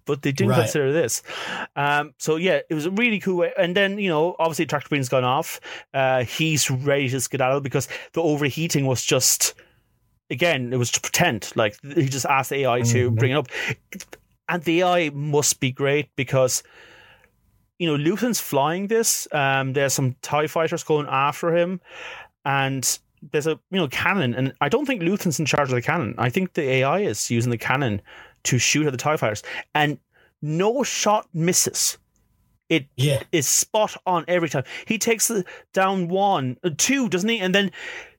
But 0.06 0.22
they 0.22 0.32
didn't 0.32 0.50
Right. 0.50 0.60
consider 0.64 0.92
this. 0.92 1.22
Um, 1.76 2.12
so 2.18 2.36
yeah, 2.36 2.60
it 2.68 2.74
was 2.74 2.86
a 2.86 2.90
really 2.90 3.18
cool 3.20 3.36
way. 3.38 3.52
And 3.58 3.74
then 3.76 3.98
you 3.98 4.08
know, 4.08 4.36
obviously, 4.38 4.66
tractor 4.66 4.88
beam's 4.90 5.08
gone 5.08 5.24
off. 5.24 5.60
Uh, 5.94 6.24
he's 6.24 6.70
ready 6.70 7.08
to 7.08 7.20
skedaddle 7.20 7.60
because 7.60 7.88
the 8.12 8.22
overheating 8.22 8.86
was 8.86 9.04
just 9.04 9.54
again, 10.30 10.72
it 10.72 10.76
was 10.76 10.90
to 10.92 11.00
pretend. 11.00 11.52
Like 11.54 11.76
he 11.82 12.06
just 12.08 12.26
asked 12.26 12.50
the 12.50 12.64
AI 12.64 12.80
to 12.82 13.10
Mhm. 13.10 13.14
bring 13.18 13.30
it 13.32 13.34
up, 13.36 13.48
and 14.48 14.62
the 14.64 14.82
AI 14.82 15.10
must 15.10 15.60
be 15.60 15.70
great 15.72 16.08
because 16.16 16.62
you 17.78 17.86
know 17.86 17.96
Luthen's 17.96 18.40
flying 18.40 18.86
this. 18.88 19.26
Um, 19.32 19.72
there's 19.72 19.92
some 19.94 20.16
Tie 20.22 20.46
fighters 20.46 20.82
going 20.84 21.06
after 21.08 21.54
him, 21.56 21.80
and 22.44 22.98
there's 23.32 23.46
a 23.46 23.58
you 23.70 23.78
know 23.78 23.88
cannon, 23.88 24.34
and 24.34 24.52
I 24.60 24.68
don't 24.68 24.86
think 24.86 25.02
Luthen's 25.02 25.40
in 25.40 25.46
charge 25.46 25.68
of 25.70 25.74
the 25.74 25.82
cannon. 25.82 26.14
I 26.18 26.30
think 26.30 26.52
the 26.54 26.62
AI 26.68 27.00
is 27.00 27.30
using 27.30 27.50
the 27.50 27.58
cannon 27.58 28.00
to 28.44 28.58
shoot 28.58 28.86
at 28.86 28.92
the 28.92 28.98
Tie 28.98 29.16
fighters, 29.16 29.42
and 29.74 29.98
no 30.42 30.82
shot 30.82 31.28
misses. 31.34 31.98
It 32.68 32.86
Yeah. 32.96 33.22
is 33.32 33.46
spot 33.46 33.96
on 34.06 34.24
every 34.26 34.48
time. 34.48 34.64
He 34.86 34.98
takes 34.98 35.30
down 35.72 36.08
one, 36.08 36.56
uh, 36.64 36.70
two, 36.76 37.08
doesn't 37.08 37.28
he? 37.28 37.38
And 37.38 37.54
then, 37.54 37.70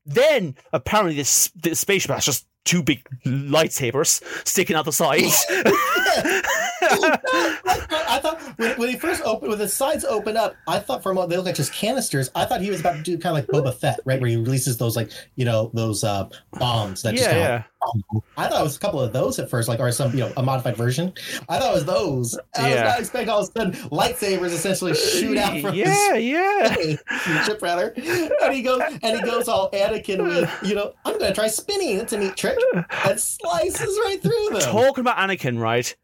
then 0.05 0.55
apparently 0.71 1.15
this 1.15 1.49
this 1.55 1.79
spaceship 1.79 2.11
has 2.11 2.25
just 2.25 2.45
two 2.63 2.83
big 2.83 3.03
lightsabers 3.25 4.21
sticking 4.47 4.75
out 4.75 4.85
the 4.85 4.91
side. 4.91 5.21
I 7.03 8.19
thought 8.21 8.41
when, 8.57 8.77
when 8.77 8.89
he 8.89 8.95
first 8.95 9.21
opened, 9.23 9.49
when 9.49 9.59
the 9.59 9.67
sides 9.67 10.05
open 10.05 10.37
up, 10.37 10.55
I 10.67 10.79
thought 10.79 11.03
for 11.03 11.11
a 11.11 11.15
moment 11.15 11.29
they 11.29 11.37
look 11.37 11.45
like 11.45 11.55
just 11.55 11.73
canisters. 11.73 12.29
I 12.35 12.45
thought 12.45 12.61
he 12.61 12.69
was 12.69 12.79
about 12.79 12.97
to 12.97 13.01
do 13.01 13.17
kind 13.17 13.37
of 13.37 13.43
like 13.43 13.47
Boba 13.47 13.75
Fett, 13.75 13.99
right, 14.05 14.19
where 14.19 14.29
he 14.29 14.37
releases 14.37 14.77
those 14.77 14.95
like 14.95 15.11
you 15.35 15.45
know 15.45 15.71
those 15.73 16.03
uh, 16.03 16.29
bombs 16.53 17.01
that 17.03 17.15
yeah, 17.15 17.25
kind 17.25 17.37
yeah. 17.37 17.55
of. 17.55 18.23
I 18.37 18.47
thought 18.47 18.61
it 18.61 18.63
was 18.63 18.77
a 18.77 18.79
couple 18.79 18.99
of 18.99 19.13
those 19.13 19.37
at 19.39 19.49
first, 19.49 19.67
like 19.67 19.79
or 19.79 19.91
some 19.91 20.11
you 20.11 20.19
know 20.19 20.33
a 20.37 20.43
modified 20.43 20.75
version. 20.75 21.13
I 21.49 21.59
thought 21.59 21.71
it 21.71 21.75
was 21.75 21.85
those. 21.85 22.37
I 22.57 22.69
was 22.69 22.79
not 22.79 22.99
expecting 22.99 23.29
all 23.29 23.41
of 23.41 23.49
a 23.49 23.59
sudden 23.59 23.73
lightsabers 23.89 24.47
essentially 24.47 24.95
shoot 24.95 25.37
out 25.37 25.59
from 25.61 25.75
yeah, 25.75 26.15
yeah. 26.15 26.75
ship 27.45 27.61
rather, 27.61 27.93
and 27.95 28.53
he 28.53 28.61
goes 28.61 28.81
and 29.03 29.17
he 29.17 29.21
goes 29.23 29.47
all 29.47 29.69
Anakin 29.71 30.25
with 30.25 30.51
you 30.63 30.75
know 30.75 30.93
I'm 31.05 31.17
gonna 31.19 31.33
try 31.33 31.47
spinning. 31.47 31.97
It's 31.97 32.13
a 32.13 32.17
neat 32.17 32.35
trick, 32.35 32.57
and 32.73 33.19
slices 33.19 33.99
right 34.05 34.21
through 34.21 34.49
them. 34.51 34.61
Talking 34.61 35.01
about 35.01 35.17
Anakin, 35.17 35.59
right? 35.59 35.95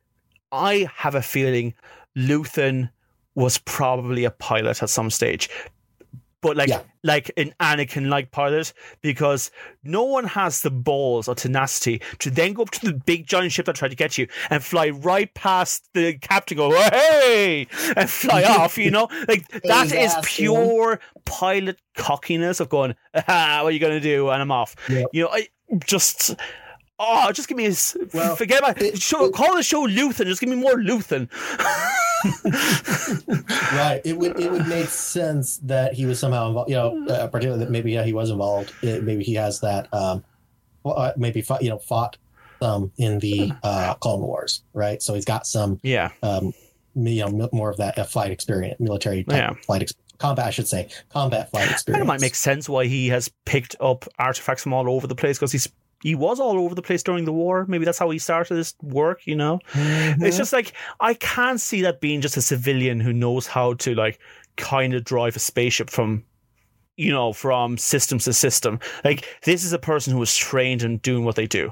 I 0.51 0.89
have 0.95 1.15
a 1.15 1.21
feeling 1.21 1.73
Luthen 2.17 2.89
was 3.35 3.57
probably 3.59 4.25
a 4.25 4.31
pilot 4.31 4.83
at 4.83 4.89
some 4.89 5.09
stage. 5.09 5.49
But 6.41 6.57
like 6.57 6.69
Yeah. 6.69 6.81
like 7.03 7.29
an 7.37 7.53
Anakin 7.59 8.09
like 8.09 8.31
pilot, 8.31 8.73
because 9.01 9.51
no 9.83 10.03
one 10.03 10.23
has 10.25 10.63
the 10.63 10.71
balls 10.71 11.27
or 11.27 11.35
tenacity 11.35 12.01
to 12.17 12.31
then 12.31 12.53
go 12.53 12.63
up 12.63 12.71
to 12.71 12.87
the 12.87 12.93
big 12.93 13.27
giant 13.27 13.51
ship 13.51 13.67
that 13.67 13.75
tried 13.75 13.89
to 13.91 13.95
get 13.95 14.17
you 14.17 14.27
and 14.49 14.63
fly 14.63 14.89
right 14.89 15.31
past 15.35 15.87
the 15.93 16.15
captain, 16.17 16.57
go, 16.57 16.71
hey, 16.71 17.67
and 17.95 18.09
fly 18.09 18.43
off, 18.57 18.75
you 18.79 18.89
know? 18.89 19.07
Like 19.27 19.47
that 19.63 19.93
is 19.93 20.15
pure 20.23 20.99
pilot 21.25 21.79
cockiness 21.95 22.59
of 22.59 22.69
going, 22.69 22.95
ah, 23.13 23.59
what 23.61 23.67
are 23.69 23.71
you 23.71 23.79
gonna 23.79 23.99
do? 23.99 24.29
And 24.29 24.41
I'm 24.41 24.51
off. 24.51 24.75
You 24.89 25.05
know, 25.13 25.29
I 25.29 25.47
just 25.85 26.35
Oh, 27.03 27.31
just 27.31 27.47
give 27.47 27.57
me 27.57 27.63
his. 27.63 27.97
Well, 28.13 28.35
forget 28.35 28.59
about 28.59 28.79
it- 28.81 29.01
show. 29.01 29.25
it- 29.25 29.33
call 29.33 29.55
the 29.55 29.63
show 29.63 29.87
Luthen. 29.87 30.25
Just 30.25 30.39
give 30.39 30.49
me 30.49 30.55
more 30.55 30.75
Luthen. 30.75 31.29
right. 33.73 34.01
It 34.05 34.17
would 34.17 34.39
it 34.39 34.51
would 34.51 34.67
make 34.67 34.87
sense 34.87 35.57
that 35.63 35.93
he 35.93 36.05
was 36.05 36.19
somehow 36.19 36.47
involved. 36.49 36.69
You 36.69 36.75
know, 36.75 37.07
uh, 37.07 37.27
particularly 37.27 37.63
that 37.65 37.71
maybe 37.71 37.91
yeah 37.91 38.03
he 38.03 38.13
was 38.13 38.29
involved. 38.29 38.71
Uh, 38.83 38.99
maybe 39.01 39.23
he 39.23 39.33
has 39.35 39.59
that. 39.61 39.91
Um, 39.93 40.23
well, 40.83 40.97
uh, 40.97 41.13
maybe 41.17 41.41
fought, 41.41 41.61
you 41.63 41.69
know 41.69 41.79
fought 41.79 42.17
some 42.61 42.91
in 42.97 43.19
the 43.19 43.51
uh, 43.63 43.93
Clone 43.95 44.21
Wars, 44.21 44.63
right? 44.73 45.01
So 45.01 45.13
he's 45.15 45.25
got 45.25 45.47
some 45.47 45.79
Yeah, 45.83 46.11
um, 46.21 46.53
you 46.95 47.25
know 47.25 47.49
more 47.51 47.69
of 47.69 47.77
that 47.77 47.97
uh, 47.97 48.03
flight 48.03 48.31
experience, 48.31 48.79
military 48.79 49.25
Yeah. 49.27 49.53
flight 49.65 49.81
experience. 49.81 49.97
Combat, 50.19 50.45
I 50.45 50.51
should 50.51 50.67
say, 50.67 50.87
combat 51.09 51.49
flight 51.49 51.71
experience. 51.71 52.03
it 52.03 52.05
might 52.05 52.21
make 52.21 52.35
sense 52.35 52.69
why 52.69 52.85
he 52.85 53.07
has 53.09 53.31
picked 53.45 53.75
up 53.79 54.05
artifacts 54.19 54.61
from 54.61 54.71
all 54.71 54.87
over 54.87 55.07
the 55.07 55.15
place 55.15 55.39
because 55.39 55.51
he's 55.51 55.67
he 56.03 56.15
was 56.15 56.39
all 56.39 56.57
over 56.59 56.73
the 56.75 56.81
place 56.81 57.03
during 57.03 57.25
the 57.25 57.33
war. 57.33 57.65
Maybe 57.67 57.85
that's 57.85 57.99
how 57.99 58.09
he 58.09 58.19
started 58.19 58.57
his 58.57 58.73
work. 58.81 59.21
You 59.25 59.35
know, 59.35 59.59
Mhm. 59.73 60.23
it's 60.23 60.37
just 60.37 60.53
like 60.53 60.73
I 60.99 61.13
can't 61.13 61.61
see 61.61 61.81
that 61.83 62.01
being 62.01 62.21
just 62.21 62.37
a 62.37 62.41
civilian 62.41 62.99
who 62.99 63.13
knows 63.13 63.47
how 63.47 63.73
to 63.75 63.93
like 63.95 64.19
kind 64.57 64.93
of 64.93 65.03
drive 65.03 65.35
a 65.35 65.39
spaceship 65.39 65.89
from 65.89 66.23
you 66.97 67.11
know 67.11 67.33
from 67.33 67.77
system 67.77 68.19
to 68.19 68.33
system. 68.33 68.79
Like 69.03 69.25
this 69.43 69.63
is 69.63 69.73
a 69.73 69.79
person 69.79 70.13
who 70.13 70.19
was 70.19 70.35
trained 70.35 70.83
in 70.83 70.97
doing 70.97 71.23
what 71.25 71.35
they 71.35 71.47
do. 71.47 71.71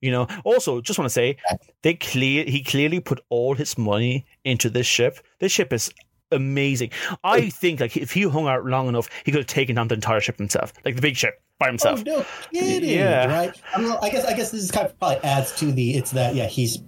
You 0.00 0.10
know. 0.10 0.26
Also, 0.44 0.80
just 0.80 0.98
want 0.98 1.06
to 1.08 1.12
say 1.12 1.36
they 1.82 1.94
clear 1.94 2.44
he 2.44 2.62
clearly 2.62 3.00
put 3.00 3.20
all 3.30 3.54
his 3.54 3.78
money 3.78 4.26
into 4.44 4.68
this 4.70 4.86
ship. 4.86 5.18
This 5.40 5.50
ship 5.52 5.72
is 5.72 5.90
amazing. 6.32 6.90
I 7.22 7.48
think 7.50 7.80
like 7.80 7.96
if 7.96 8.12
he 8.12 8.22
hung 8.22 8.46
out 8.48 8.64
long 8.66 8.88
enough, 8.88 9.08
he 9.24 9.30
could 9.32 9.38
have 9.40 9.46
taken 9.46 9.76
down 9.76 9.88
the 9.88 9.94
entire 9.94 10.20
ship 10.20 10.36
himself, 10.38 10.72
like 10.84 10.96
the 10.96 11.02
big 11.02 11.16
ship 11.16 11.40
by 11.58 11.66
Oh, 11.66 11.70
himself. 11.70 12.04
no 12.04 12.24
kidding! 12.52 12.90
Yeah. 12.90 13.26
right. 13.26 13.54
I, 13.74 13.80
mean, 13.80 13.94
I 14.02 14.10
guess 14.10 14.24
I 14.24 14.34
guess 14.34 14.50
this 14.50 14.62
is 14.62 14.70
kind 14.70 14.86
of 14.86 14.98
probably 14.98 15.18
adds 15.18 15.52
to 15.58 15.72
the. 15.72 15.94
It's 15.96 16.10
that 16.12 16.34
yeah 16.34 16.46
he's 16.46 16.78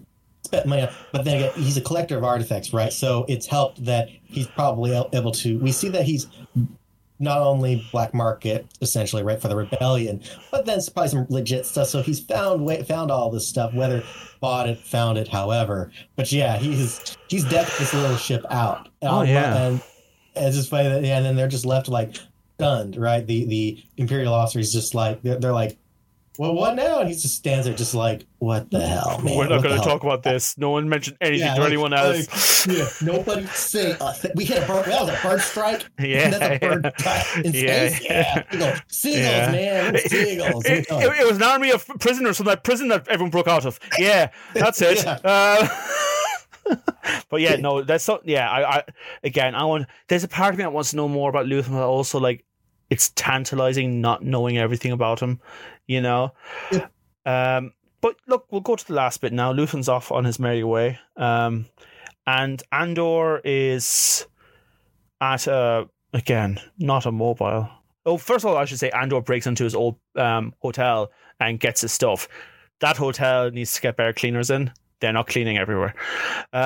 spent 0.45 0.67
money, 0.67 0.89
but 1.13 1.25
then 1.25 1.37
again 1.39 1.53
he's 1.57 1.77
a 1.77 1.81
collector 1.81 2.17
of 2.19 2.25
artifacts, 2.25 2.73
right? 2.73 2.93
So 2.93 3.25
it's 3.29 3.47
helped 3.47 3.85
that 3.85 4.09
he's 4.25 4.47
probably 4.49 4.93
able 5.13 5.33
to. 5.33 5.59
We 5.59 5.73
see 5.73 5.89
that 5.91 6.05
he's 6.05 6.27
not 7.19 7.39
only 7.39 7.87
black 7.93 8.13
market 8.13 8.67
essentially 8.83 9.23
right 9.23 9.41
for 9.41 9.49
the 9.49 9.57
rebellion, 9.57 10.23
but 10.51 10.67
then 10.67 10.79
probably 10.93 11.09
some 11.09 11.27
legit 11.31 11.65
stuff. 11.65 11.89
So 11.89 12.03
he's 12.03 12.21
found 12.21 12.65
way, 12.65 12.83
found 12.83 13.11
all 13.11 13.31
this 13.31 13.49
stuff, 13.49 13.73
whether 13.73 14.03
bought 14.41 14.69
it, 14.69 14.79
found 14.79 15.17
it, 15.17 15.27
however. 15.29 15.91
But 16.17 16.31
yeah, 16.33 16.59
he's 16.59 17.17
he's 17.29 17.45
decked 17.45 17.79
this 17.79 17.95
little 17.95 18.17
ship 18.17 18.45
out. 18.51 18.89
Oh, 19.03 19.21
Um, 19.21 19.27
yeah. 19.29 19.57
and 19.69 19.83
it's 20.35 20.57
just 20.57 20.69
funny 20.71 20.89
that 20.89 21.05
yeah, 21.05 21.17
and 21.17 21.25
then 21.25 21.37
they're 21.37 21.49
just 21.49 21.65
left 21.65 21.89
like 21.89 22.17
stunned, 22.57 22.97
right? 22.97 23.27
The 23.27 23.45
the 23.45 23.85
imperial 23.97 24.35
officers 24.35 24.73
just 24.73 24.95
like 24.95 25.23
they're, 25.23 25.39
they're 25.39 25.53
like, 25.53 25.77
well, 26.39 26.55
what 26.55 26.75
now? 26.75 27.01
And 27.01 27.09
he 27.09 27.15
just 27.15 27.35
stands 27.37 27.65
there, 27.67 27.75
just 27.75 27.95
like, 27.95 28.27
what 28.41 28.71
the 28.71 28.87
hell, 28.87 29.21
man? 29.23 29.37
We're 29.39 29.49
not 29.49 29.63
going 29.63 29.79
to 29.79 29.83
talk 29.83 30.03
about 30.03 30.23
this. 30.23 30.59
No 30.59 30.69
one 30.71 30.87
mentioned 30.87 31.17
anything 31.23 31.47
Yeah, 31.47 31.55
to 31.55 31.61
like- 31.63 31.69
anyone 31.69 31.95
else. 31.95 32.67
Yeah, 32.67 32.87
nobody 33.01 33.47
say 33.47 33.97
uh, 34.01 34.13
we 34.35 34.45
hit 34.45 34.63
a 34.63 34.67
bird. 34.67 34.85
That 34.85 35.01
was 35.03 35.09
a 35.11 35.19
bird 35.23 35.41
strike. 35.41 35.87
Yeah, 35.99 36.29
that's 36.31 36.63
a 36.63 36.69
bird 36.69 36.93
strike 36.99 37.45
in 37.47 37.53
Yeah, 37.55 37.89
space. 37.89 38.05
yeah. 38.05 38.43
Yeah, 38.53 38.81
Seagulls, 38.89 39.23
Yeah. 39.25 39.51
man, 39.53 39.97
It, 39.97 40.11
seagulls. 40.11 40.65
it- 40.67 40.87
it- 40.91 41.21
it 41.21 41.27
was 41.27 41.37
an 41.39 41.43
army 41.43 41.71
of 41.71 41.87
prisoners 42.01 42.37
from 42.37 42.47
that 42.47 42.65
prison 42.65 42.89
that 42.89 43.09
everyone 43.09 43.31
broke 43.31 43.49
out 43.49 43.65
of. 43.65 43.79
Yeah, 43.99 44.31
that's 44.55 44.83
it. 44.83 44.97
Yeah. 45.05 45.19
Uh, 45.25 45.69
but 47.31 47.41
yeah, 47.41 47.57
no, 47.57 47.83
that's 47.83 48.05
so. 48.05 48.21
Yeah, 48.25 48.51
I, 48.51 48.79
I 48.79 48.83
again, 49.23 49.55
I 49.55 49.65
want. 49.65 49.87
There's 50.09 50.25
a 50.25 50.29
part 50.29 50.55
of 50.55 50.59
me 50.59 50.65
that 50.65 50.73
wants 50.73 50.91
to 50.91 50.97
know 50.97 51.09
more 51.09 51.31
about 51.31 51.47
Luthen, 51.47 51.73
but 51.73 51.87
also 51.87 52.19
like 52.19 52.45
it's 52.91 53.11
tantalizing 53.11 54.01
not 54.01 54.25
knowing 54.25 54.59
everything 54.59 54.93
about 54.93 55.21
him. 55.21 55.41
You 55.87 56.01
know. 56.01 56.33
Yeah. 56.73 56.87
Um. 57.57 57.73
But 58.01 58.17
look, 58.29 58.47
we'll 58.51 58.61
go 58.61 58.77
to 58.77 58.87
the 58.87 58.95
last 58.95 59.21
bit 59.21 59.33
now. 59.33 59.53
Luthen's 59.53 59.89
off 59.89 60.13
on 60.13 60.25
his 60.25 60.39
merry 60.39 60.63
way. 60.63 60.99
Um, 61.17 61.67
and 62.27 62.63
Andor 62.73 63.41
is 63.45 64.27
at 65.21 65.47
a 65.47 65.89
again 66.13 66.61
not 66.79 67.07
a 67.07 67.13
mobile. 67.13 67.69
Oh, 68.05 68.19
first 68.19 68.45
of 68.45 68.51
all, 68.51 68.57
I 68.57 68.65
should 68.65 68.79
say 68.79 68.91
Andor 68.91 69.21
breaks 69.21 69.47
into 69.47 69.65
his 69.65 69.75
old 69.75 69.97
um, 70.15 70.55
hotel 70.61 71.11
and 71.41 71.59
gets 71.59 71.81
his 71.81 71.93
stuff. 71.93 72.29
That 72.81 72.97
hotel 72.97 73.51
needs 73.51 73.75
to 73.75 73.81
get 73.81 73.97
better 73.97 74.13
cleaners 74.13 74.51
in. 74.51 74.71
They're 75.01 75.13
not 75.13 75.27
cleaning 75.27 75.59
everywhere. 75.59 75.95
Um, 76.53 76.63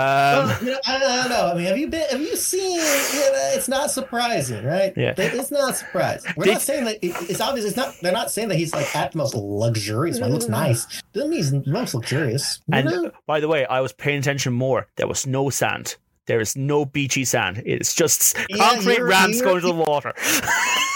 Well, 0.46 0.64
you 0.64 0.70
know, 0.70 0.78
I, 0.86 0.96
I 0.96 0.98
don't 0.98 1.30
know. 1.30 1.50
I 1.50 1.54
mean, 1.54 1.64
have 1.64 1.78
you 1.78 1.88
been? 1.88 2.08
Have 2.10 2.20
you 2.20 2.36
seen? 2.36 2.76
You 2.76 3.32
know, 3.32 3.50
it's 3.54 3.68
not 3.68 3.90
surprising, 3.90 4.64
right? 4.64 4.92
Yeah. 4.96 5.14
It's 5.16 5.50
not 5.50 5.76
surprising. 5.76 6.32
We're 6.36 6.44
Did- 6.44 6.52
not 6.52 6.62
saying 6.62 6.84
that 6.84 7.04
it, 7.04 7.12
it's 7.28 7.40
obvious. 7.40 7.66
It's 7.66 7.76
not. 7.76 7.94
They're 8.02 8.12
not 8.12 8.30
saying 8.30 8.48
that 8.48 8.56
he's 8.56 8.72
like 8.72 8.94
at 8.94 9.12
the 9.12 9.18
most 9.18 9.34
luxurious 9.34 10.20
one. 10.20 10.32
Looks 10.32 10.48
nice. 10.48 11.02
Doesn't 11.12 11.30
mean 11.30 11.38
he's 11.38 11.52
most 11.66 11.94
luxurious. 11.94 12.60
And 12.72 12.86
know? 12.86 13.10
by 13.26 13.40
the 13.40 13.48
way, 13.48 13.66
I 13.66 13.80
was 13.80 13.92
paying 13.92 14.20
attention 14.20 14.52
more. 14.52 14.86
There 14.96 15.08
was 15.08 15.26
no 15.26 15.50
sand. 15.50 15.96
There 16.30 16.40
is 16.40 16.54
no 16.54 16.84
beachy 16.84 17.24
sand. 17.24 17.60
It's 17.66 17.92
just 17.92 18.36
Yeah, 18.48 18.58
concrete 18.70 19.02
ramps 19.02 19.38
you're- 19.38 19.50
going 19.50 19.60
to 19.62 19.66
the 19.66 19.74
water. 19.74 20.14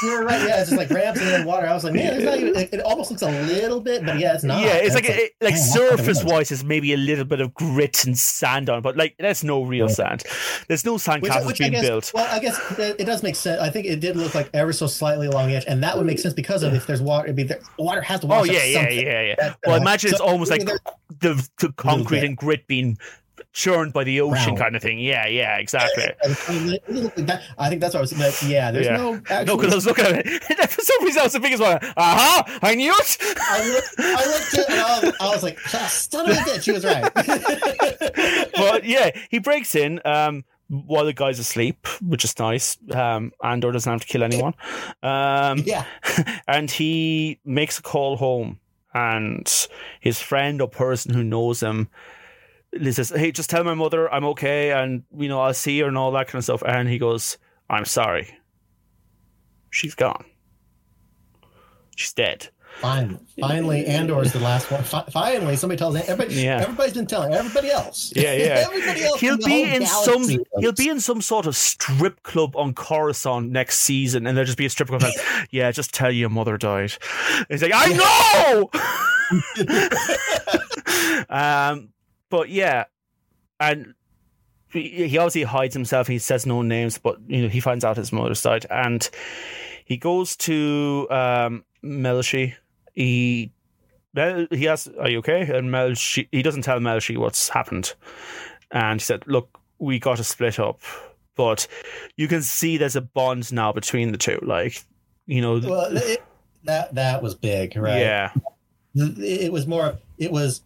You're 0.04 0.22
right. 0.24 0.40
Yeah, 0.46 0.60
it's 0.60 0.70
just 0.70 0.78
like 0.78 0.90
ramps 0.90 1.18
and 1.20 1.28
then 1.28 1.44
water. 1.44 1.66
I 1.66 1.72
was 1.74 1.82
like, 1.82 1.94
man, 1.94 2.14
it's 2.14 2.24
not 2.24 2.38
even. 2.38 2.54
It, 2.54 2.68
it 2.74 2.80
almost 2.82 3.10
looks 3.10 3.22
a 3.22 3.30
little 3.30 3.80
bit, 3.80 4.06
but 4.06 4.20
yeah, 4.20 4.34
it's 4.34 4.44
not. 4.44 4.60
yeah, 4.62 4.74
it's 4.74 4.94
like 4.94 5.06
That's 5.08 5.18
it, 5.18 5.32
like 5.40 5.54
man, 5.54 5.60
that's 5.60 5.76
what 5.76 5.82
it 5.82 5.98
surface 5.98 6.24
wise, 6.24 6.52
is 6.52 6.62
maybe 6.62 6.92
a 6.92 6.96
little 6.96 7.24
bit 7.24 7.40
of 7.40 7.52
grit 7.54 8.04
and 8.04 8.16
sand 8.16 8.70
on, 8.70 8.78
it, 8.78 8.82
but 8.82 8.96
like 8.96 9.16
that's 9.18 9.42
no 9.42 9.64
real 9.64 9.88
Yeah. 9.88 9.94
sand. 9.94 10.22
There's 10.68 10.84
no 10.84 10.98
sand 10.98 11.22
Which, 11.22 11.32
castles 11.32 11.48
which 11.48 11.58
being 11.58 11.72
guess, 11.72 11.84
built. 11.84 12.12
well, 12.14 12.28
I 12.30 12.38
guess 12.38 12.78
it, 12.78 13.04
does 13.04 13.24
make 13.24 13.34
sense. 13.34 13.60
I 13.60 13.70
think 13.70 13.86
it 13.86 13.98
did 13.98 14.14
look 14.16 14.36
like 14.36 14.50
ever 14.54 14.72
so 14.72 14.86
slightly 14.86 15.26
along 15.26 15.48
the 15.48 15.56
edge, 15.56 15.64
and 15.66 15.82
that 15.82 15.96
would 15.96 16.06
make 16.06 16.20
sense 16.20 16.34
because 16.34 16.62
of 16.62 16.74
if 16.74 16.86
there's 16.86 17.02
water. 17.02 17.26
It'd 17.26 17.34
be 17.36 17.42
there, 17.42 17.60
water 17.78 18.02
has 18.02 18.20
to 18.20 18.28
wash. 18.28 18.42
Oh 18.42 18.44
yeah, 18.52 18.58
up 18.58 18.64
yeah, 18.68 18.74
something. 18.80 19.06
yeah, 19.06 19.34
yeah. 19.38 19.54
Well, 19.66 19.76
uh, 19.76 19.80
imagine 19.80 20.10
it's 20.10 20.18
so 20.18 20.26
almost 20.26 20.50
like 20.52 20.64
the, 21.20 21.48
the 21.60 21.72
concrete 21.76 22.24
and 22.24 22.36
grit 22.36 22.66
being 22.66 22.98
churned 23.52 23.92
by 23.92 24.04
the 24.04 24.20
ocean 24.20 24.48
Round. 24.48 24.58
kind 24.58 24.76
of 24.76 24.82
thing. 24.82 24.98
Yeah, 24.98 25.26
yeah, 25.26 25.56
exactly. 25.58 26.04
It 26.22 26.88
looked 26.88 27.26
that- 27.26 27.42
I 27.58 27.68
think 27.68 27.80
that's 27.80 27.94
what 27.94 28.00
I 28.00 28.02
was. 28.02 28.12
But 28.12 28.42
yeah, 28.48 28.70
there's 28.70 28.86
Yeah. 28.86 28.96
no. 28.96 29.12
No, 29.44 29.56
because 29.56 29.72
I 29.72 29.76
was 29.76 29.86
looking 29.86 30.04
at 30.06 30.26
it. 30.26 30.42
For 30.70 30.80
some 30.82 31.04
reason, 31.04 31.20
I 31.20 31.24
was 31.24 31.32
the 31.32 31.40
biggest 31.40 31.62
one. 31.62 31.78
Aha! 31.96 32.44
Uh-huh, 32.46 32.58
I 32.62 32.74
knew 32.74 32.92
it. 32.96 33.16
I 33.40 33.68
looked, 33.68 33.94
I 33.98 34.26
looked 34.26 34.58
at, 34.58 34.70
and 34.70 34.80
I 34.80 35.00
was, 35.00 35.14
I 35.20 35.28
was 35.30 35.42
like, 35.42 35.58
"Son 35.60 36.30
of 36.30 36.36
a 36.36 36.40
bitch!" 36.40 36.62
She 36.62 36.72
was 36.72 36.84
right. 36.84 37.12
but 38.56 38.84
yeah, 38.84 39.10
he 39.30 39.38
breaks 39.38 39.74
in 39.74 40.00
um, 40.04 40.44
while 40.68 41.04
the 41.04 41.12
guy's 41.12 41.38
asleep, 41.38 41.86
which 42.00 42.24
is 42.24 42.38
nice. 42.38 42.76
Um, 42.92 43.32
Andor 43.42 43.72
doesn't 43.72 43.90
have 43.90 44.00
to 44.00 44.06
kill 44.06 44.22
anyone. 44.22 44.54
Um, 45.02 45.58
yeah, 45.58 45.84
and 46.48 46.70
he 46.70 47.40
makes 47.44 47.78
a 47.78 47.82
call 47.82 48.16
home, 48.16 48.60
and 48.92 49.68
his 50.00 50.20
friend 50.20 50.60
or 50.60 50.68
person 50.68 51.14
who 51.14 51.22
knows 51.24 51.62
him 51.62 51.88
he 52.80 52.92
says, 52.92 53.10
"Hey, 53.10 53.32
just 53.32 53.50
tell 53.50 53.64
my 53.64 53.74
mother 53.74 54.12
I'm 54.12 54.24
okay, 54.26 54.72
and 54.72 55.02
you 55.16 55.28
know 55.28 55.40
I'll 55.40 55.54
see 55.54 55.78
her 55.80 55.88
and 55.88 55.98
all 55.98 56.12
that 56.12 56.28
kind 56.28 56.36
of 56.36 56.44
stuff." 56.44 56.62
And 56.66 56.88
he 56.88 56.98
goes, 56.98 57.38
"I'm 57.70 57.84
sorry, 57.84 58.36
she's 59.70 59.94
gone. 59.94 60.24
She's 61.96 62.12
dead." 62.12 62.48
finally, 62.80 63.18
finally, 63.40 63.86
Andor's 63.86 64.32
the 64.32 64.40
last 64.40 64.70
one. 64.70 64.82
Fi- 64.82 65.04
finally, 65.10 65.56
somebody 65.56 65.78
tells 65.78 65.96
everybody. 65.96 66.34
Yeah. 66.34 66.60
everybody's 66.60 66.94
been 66.94 67.06
telling 67.06 67.32
everybody 67.32 67.70
else. 67.70 68.12
Yeah, 68.14 68.34
yeah. 68.34 68.64
everybody 68.66 69.04
else. 69.04 69.20
He'll 69.20 69.36
the 69.36 69.46
be 69.46 69.62
in 69.62 69.86
some. 69.86 70.28
He'll 70.58 70.72
be 70.72 70.88
in 70.88 71.00
some 71.00 71.22
sort 71.22 71.46
of 71.46 71.56
strip 71.56 72.22
club 72.22 72.56
on 72.56 72.74
Coruscant 72.74 73.50
next 73.50 73.80
season, 73.80 74.26
and 74.26 74.36
there'll 74.36 74.46
just 74.46 74.58
be 74.58 74.66
a 74.66 74.70
strip 74.70 74.88
club. 74.88 75.02
Like, 75.02 75.14
yeah, 75.50 75.70
just 75.70 75.94
tell 75.94 76.10
you 76.10 76.20
your 76.20 76.30
mother 76.30 76.56
died. 76.56 76.92
He's 77.48 77.62
like, 77.62 77.72
I 77.74 77.86
know. 77.92 78.70
um, 81.28 81.88
but 82.34 82.48
yeah, 82.48 82.86
and 83.60 83.94
he 84.72 85.16
obviously 85.18 85.44
hides 85.44 85.72
himself. 85.72 86.08
He 86.08 86.18
says 86.18 86.46
no 86.46 86.62
names, 86.62 86.98
but 86.98 87.18
you 87.28 87.42
know 87.42 87.48
he 87.48 87.60
finds 87.60 87.84
out 87.84 87.96
his 87.96 88.12
mother's 88.12 88.42
died, 88.42 88.66
and 88.68 89.08
he 89.84 89.96
goes 89.96 90.34
to 90.38 91.06
um, 91.10 91.64
Melshi. 91.84 92.54
He 92.92 93.52
he 94.16 94.66
asks, 94.68 94.88
"Are 94.98 95.08
you 95.08 95.18
okay?" 95.18 95.42
And 95.42 95.70
Melshi 95.70 96.26
he 96.32 96.42
doesn't 96.42 96.62
tell 96.62 96.80
Melshi 96.80 97.16
what's 97.16 97.50
happened, 97.50 97.94
and 98.72 99.00
he 99.00 99.04
said, 99.04 99.22
"Look, 99.28 99.56
we 99.78 100.00
got 100.00 100.16
to 100.16 100.24
split 100.24 100.58
up, 100.58 100.80
but 101.36 101.68
you 102.16 102.26
can 102.26 102.42
see 102.42 102.78
there's 102.78 102.96
a 102.96 103.00
bond 103.00 103.52
now 103.52 103.70
between 103.72 104.10
the 104.10 104.18
two. 104.18 104.40
Like, 104.42 104.82
you 105.26 105.40
know, 105.40 105.60
Well, 105.60 105.96
it, 105.96 106.20
that 106.64 106.96
that 106.96 107.22
was 107.22 107.36
big, 107.36 107.76
right? 107.76 108.00
yeah, 108.00 108.32
It 108.96 109.52
was 109.52 109.68
more. 109.68 109.98
It 110.18 110.32
was. 110.32 110.62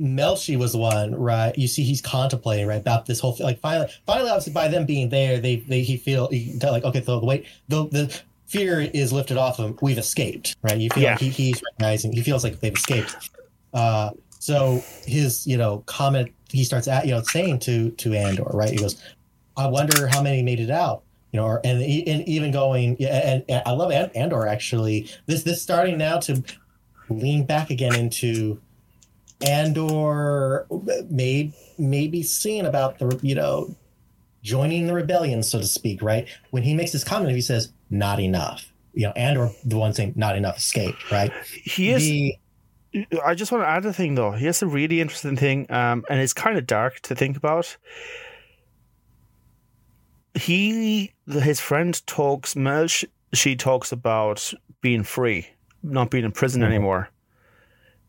Melshi 0.00 0.58
was 0.58 0.72
the 0.72 0.78
one, 0.78 1.14
right? 1.14 1.56
You 1.56 1.68
see, 1.68 1.84
he's 1.84 2.00
contemplating, 2.00 2.66
right, 2.66 2.80
about 2.80 3.06
this 3.06 3.20
whole 3.20 3.32
thing. 3.32 3.46
Like, 3.46 3.60
finally, 3.60 3.88
finally, 4.06 4.28
obviously, 4.28 4.52
by 4.52 4.68
them 4.68 4.86
being 4.86 5.08
there, 5.08 5.38
they, 5.38 5.56
they, 5.56 5.82
he 5.82 5.96
feel, 5.96 6.28
he 6.28 6.58
got 6.58 6.72
like, 6.72 6.84
okay, 6.84 7.02
so 7.02 7.20
the 7.20 7.26
wait, 7.26 7.46
the, 7.68 7.88
the 7.88 8.20
fear 8.46 8.80
is 8.80 9.12
lifted 9.12 9.36
off 9.36 9.56
him. 9.56 9.78
We've 9.80 9.98
escaped, 9.98 10.56
right? 10.62 10.78
You 10.78 10.90
feel 10.90 11.02
Yeah. 11.04 11.10
like 11.12 11.20
he, 11.20 11.28
he's 11.30 11.62
recognizing, 11.62 12.12
he 12.12 12.22
feels 12.22 12.42
like 12.44 12.60
they've 12.60 12.74
escaped. 12.74 13.30
Uh, 13.72 14.10
so 14.38 14.82
his, 15.06 15.46
you 15.46 15.56
know, 15.56 15.82
comment, 15.86 16.30
he 16.50 16.64
starts 16.64 16.86
at, 16.88 17.06
you 17.06 17.12
know, 17.12 17.22
saying 17.22 17.60
to 17.60 17.90
to 17.92 18.14
Andor, 18.14 18.44
right? 18.52 18.70
He 18.70 18.76
goes, 18.76 19.02
I 19.56 19.66
wonder 19.68 20.06
how 20.06 20.22
many 20.22 20.42
made 20.42 20.60
it 20.60 20.70
out, 20.70 21.02
you 21.32 21.40
know, 21.40 21.46
or, 21.46 21.60
and, 21.64 21.80
and 21.82 22.28
even 22.28 22.50
going, 22.52 22.96
yeah, 22.98 23.32
and, 23.32 23.44
and 23.48 23.62
I 23.64 23.70
love 23.72 23.90
Andor 24.14 24.46
actually. 24.46 25.08
This 25.26 25.44
this 25.44 25.62
starting 25.62 25.98
now 25.98 26.18
to 26.20 26.42
lean 27.08 27.44
back 27.46 27.70
again 27.70 27.94
into 27.94 28.60
Andor 29.46 30.66
made 31.10 31.52
maybe 31.78 32.22
seeing 32.22 32.66
about 32.66 32.98
the 32.98 33.18
you 33.22 33.34
know 33.34 33.74
joining 34.42 34.86
the 34.86 34.94
rebellion, 34.94 35.42
so 35.42 35.58
to 35.58 35.66
speak, 35.66 36.02
right? 36.02 36.28
When 36.50 36.62
he 36.62 36.74
makes 36.74 36.92
this 36.92 37.04
comment, 37.04 37.34
he 37.34 37.40
says, 37.40 37.72
"Not 37.90 38.20
enough." 38.20 38.70
You 38.94 39.06
know, 39.08 39.12
Andor, 39.12 39.50
the 39.64 39.76
one 39.76 39.92
saying, 39.92 40.12
"Not 40.16 40.36
enough 40.36 40.58
escaped," 40.58 41.10
right? 41.10 41.32
he 41.64 41.90
is. 41.90 42.02
The- 42.04 42.36
I 43.24 43.34
just 43.34 43.50
want 43.50 43.64
to 43.64 43.68
add 43.68 43.84
a 43.86 43.92
thing 43.92 44.14
though. 44.14 44.30
He 44.32 44.46
has 44.46 44.62
a 44.62 44.66
really 44.68 45.00
interesting 45.00 45.36
thing, 45.36 45.66
um, 45.70 46.04
and 46.08 46.20
it's 46.20 46.32
kind 46.32 46.56
of 46.56 46.64
dark 46.66 47.00
to 47.00 47.14
think 47.16 47.36
about. 47.36 47.76
He, 50.34 51.12
his 51.26 51.60
friend 51.60 52.00
talks. 52.06 52.54
Melshi 52.54 53.58
talks 53.58 53.92
about 53.92 54.52
being 54.80 55.02
free, 55.04 55.46
not 55.82 56.10
being 56.10 56.24
in 56.24 56.32
prison 56.32 56.62
Mhm. 56.62 56.66
anymore. 56.66 57.08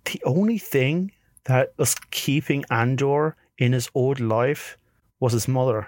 The 0.06 0.22
only 0.26 0.57
thing 0.57 1.12
that 1.46 1.74
was 1.78 1.96
keeping 2.12 2.66
Andor 2.70 3.36
in 3.58 3.74
his 3.74 3.90
old 3.96 4.20
life 4.20 4.78
was 5.20 5.34
his 5.34 5.48
mother. 5.48 5.88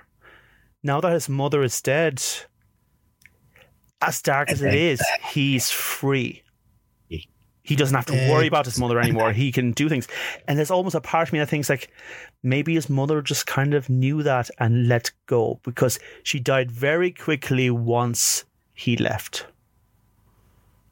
Now 0.84 1.02
that 1.02 1.12
his 1.12 1.28
mother 1.28 1.64
is 1.64 1.82
dead, 1.82 2.24
as 4.02 4.22
dark 4.22 4.50
as 4.50 4.62
it 4.62 4.74
is, 4.74 5.02
he's 5.22 5.70
free. 5.70 6.44
He 7.64 7.76
doesn't 7.76 7.96
have 7.96 8.06
to 8.06 8.32
worry 8.32 8.48
about 8.48 8.64
his 8.64 8.80
mother 8.80 8.98
anymore. 8.98 9.34
He 9.34 9.52
can 9.52 9.74
do 9.74 9.90
things. 9.90 10.08
And 10.48 10.58
there's 10.58 10.72
almost 10.72 10.96
a 10.96 11.02
part 11.02 11.28
of 11.28 11.34
me 11.34 11.40
that 11.40 11.50
thinks 11.50 11.70
like 11.70 11.92
maybe 12.42 12.76
his 12.76 12.90
mother 12.90 13.22
just 13.22 13.46
kind 13.46 13.74
of 13.74 13.90
knew 13.90 14.24
that 14.24 14.50
and 14.58 14.88
let 14.88 15.12
go 15.26 15.60
because 15.64 16.00
she 16.24 16.40
died 16.40 16.72
very 16.72 17.12
quickly 17.12 17.70
once 17.70 18.46
he 18.74 18.96
left. 18.96 19.48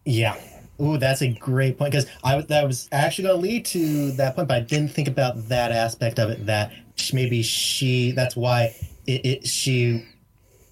yeah. 0.04 0.36
Ooh, 0.82 0.98
that's 0.98 1.22
a 1.22 1.30
great 1.30 1.78
point 1.78 1.92
because 1.92 2.08
I 2.24 2.42
that 2.42 2.68
was 2.68 2.90
actually 2.92 3.26
going 3.26 3.36
to 3.38 3.42
lead 3.42 3.66
to 3.68 4.12
that 4.14 4.36
point, 4.36 4.48
but 4.48 4.58
I 4.58 4.60
didn't 4.60 4.90
think 4.92 5.08
about 5.08 5.48
that 5.48 5.72
aspect 5.72 6.20
of 6.20 6.30
it. 6.30 6.46
That 6.46 6.74
maybe 7.14 7.42
she 7.44 8.12
that's 8.12 8.36
why 8.36 8.76
it, 9.08 9.26
it 9.26 9.48
she 9.48 10.06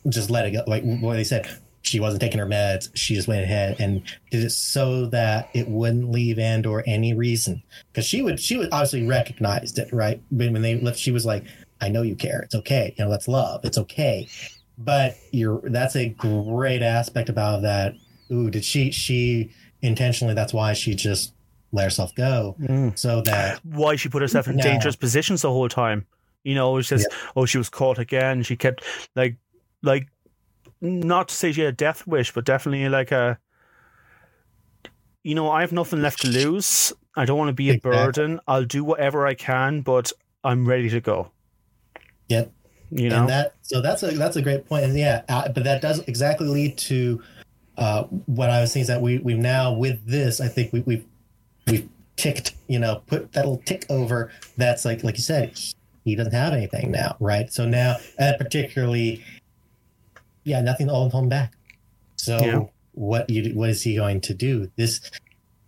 just 0.09 0.29
let 0.29 0.45
it 0.45 0.51
go. 0.51 0.63
Like 0.67 0.83
what 0.83 1.15
they 1.15 1.23
said, 1.23 1.47
she 1.83 2.01
wasn't 2.01 2.21
taking 2.21 2.39
her 2.39 2.45
meds. 2.45 2.89
She 2.95 3.15
just 3.15 3.29
went 3.29 3.43
ahead 3.43 3.77
and 3.79 4.03
did 4.29 4.43
it 4.43 4.49
so 4.49 5.05
that 5.07 5.49
it 5.53 5.69
wouldn't 5.69 6.11
leave 6.11 6.37
Andor 6.37 6.83
any 6.85 7.13
reason 7.13 7.63
because 7.91 8.05
she 8.05 8.21
would 8.21 8.39
she 8.39 8.57
would 8.57 8.69
obviously 8.73 9.05
recognized 9.05 9.79
it 9.79 9.91
right 9.93 10.21
when, 10.31 10.51
when 10.51 10.61
they 10.61 10.79
left. 10.79 10.99
She 10.99 11.11
was 11.11 11.25
like, 11.25 11.45
"I 11.79 11.87
know 11.87 12.01
you 12.01 12.15
care. 12.15 12.41
It's 12.41 12.55
okay. 12.55 12.93
You 12.97 13.05
know, 13.05 13.11
let's 13.11 13.29
love. 13.29 13.63
It's 13.63 13.77
okay." 13.77 14.27
But 14.77 15.15
you're 15.31 15.61
that's 15.69 15.95
a 15.95 16.09
great 16.09 16.81
aspect 16.81 17.29
about 17.29 17.61
that. 17.61 17.95
Ooh, 18.31 18.49
did 18.49 18.65
she 18.65 18.91
she 18.91 19.51
intentionally? 19.83 20.33
That's 20.33 20.53
why 20.53 20.73
she 20.73 20.95
just 20.95 21.33
let 21.71 21.83
herself 21.85 22.13
go 22.15 22.55
so 22.95 23.21
that 23.21 23.59
Why 23.65 23.95
she 23.95 24.07
put 24.09 24.21
herself 24.21 24.47
in 24.47 24.55
No. 24.57 24.63
dangerous 24.63 24.95
positions 24.95 25.41
the 25.41 25.49
whole 25.49 25.69
time. 25.69 26.05
You 26.43 26.55
know, 26.55 26.77
it's 26.77 26.89
just 26.89 27.07
oh 27.35 27.45
she 27.45 27.57
was 27.57 27.69
caught 27.69 27.99
again. 27.99 28.43
She 28.43 28.55
kept 28.55 28.83
like 29.15 29.37
like 29.81 30.07
not 30.81 31.29
to 31.29 31.35
say 31.35 31.51
she 31.51 31.61
had 31.61 31.73
a 31.73 31.77
death 31.77 32.05
wish, 32.07 32.33
but 32.33 32.45
definitely 32.45 32.89
like 32.89 33.11
a 33.11 33.37
you 35.23 35.35
know, 35.35 35.49
I 35.49 35.61
have 35.61 35.71
nothing 35.71 36.01
left 36.01 36.21
to 36.21 36.27
lose. 36.27 36.91
I 37.15 37.25
don't 37.25 37.37
want 37.37 37.47
to 37.49 37.53
be 37.53 37.69
a 37.69 37.73
Exactly. 37.75 37.91
burden. 37.91 38.39
I'll 38.47 38.65
do 38.65 38.83
whatever 38.83 39.25
I 39.25 39.35
can, 39.35 39.81
but 39.81 40.11
I'm 40.43 40.67
ready 40.67 40.89
to 40.89 40.99
go. 40.99 41.31
Yep. 42.27 42.51
You 42.91 43.09
know? 43.09 43.21
and 43.21 43.29
that 43.29 43.55
so 43.63 43.81
that's 43.81 44.03
a 44.03 44.11
that's 44.11 44.35
a 44.35 44.41
great 44.41 44.67
point. 44.67 44.83
point 44.83 44.83
and 44.85 44.97
yeah 44.97 45.23
uh, 45.27 45.49
but 45.49 45.63
that 45.63 45.81
does 45.81 45.99
exactly 46.01 46.47
lead 46.47 46.77
to 46.77 47.23
uh 47.77 48.03
what 48.25 48.49
i 48.49 48.61
was 48.61 48.71
saying 48.71 48.81
is 48.81 48.87
that 48.87 49.01
we 49.01 49.17
we 49.19 49.33
now 49.33 49.73
with 49.73 50.05
this 50.05 50.39
i 50.39 50.47
think 50.47 50.71
we, 50.73 50.81
we've 50.81 51.05
we've 51.67 51.89
ticked 52.15 52.53
you 52.67 52.77
know 52.79 53.01
put 53.07 53.31
that 53.33 53.45
little 53.45 53.61
tick 53.65 53.85
over 53.89 54.31
that's 54.57 54.85
like 54.85 55.03
like 55.03 55.15
you 55.17 55.23
said 55.23 55.57
he 56.05 56.15
doesn't 56.15 56.33
have 56.33 56.53
anything 56.53 56.91
now 56.91 57.15
right? 57.19 57.51
So 57.51 57.65
now 57.65 57.95
and 58.19 58.37
particularly 58.37 59.23
yeah 60.43 60.61
nothing 60.61 60.87
to 60.87 60.93
hold 60.93 61.13
him 61.13 61.29
back. 61.29 61.53
So 62.17 62.37
Yeah. 62.37 62.63
what 62.93 63.29
you 63.29 63.53
what 63.55 63.69
is 63.69 63.81
he 63.83 63.95
going 63.95 64.21
to 64.21 64.33
do? 64.33 64.69
This 64.75 64.99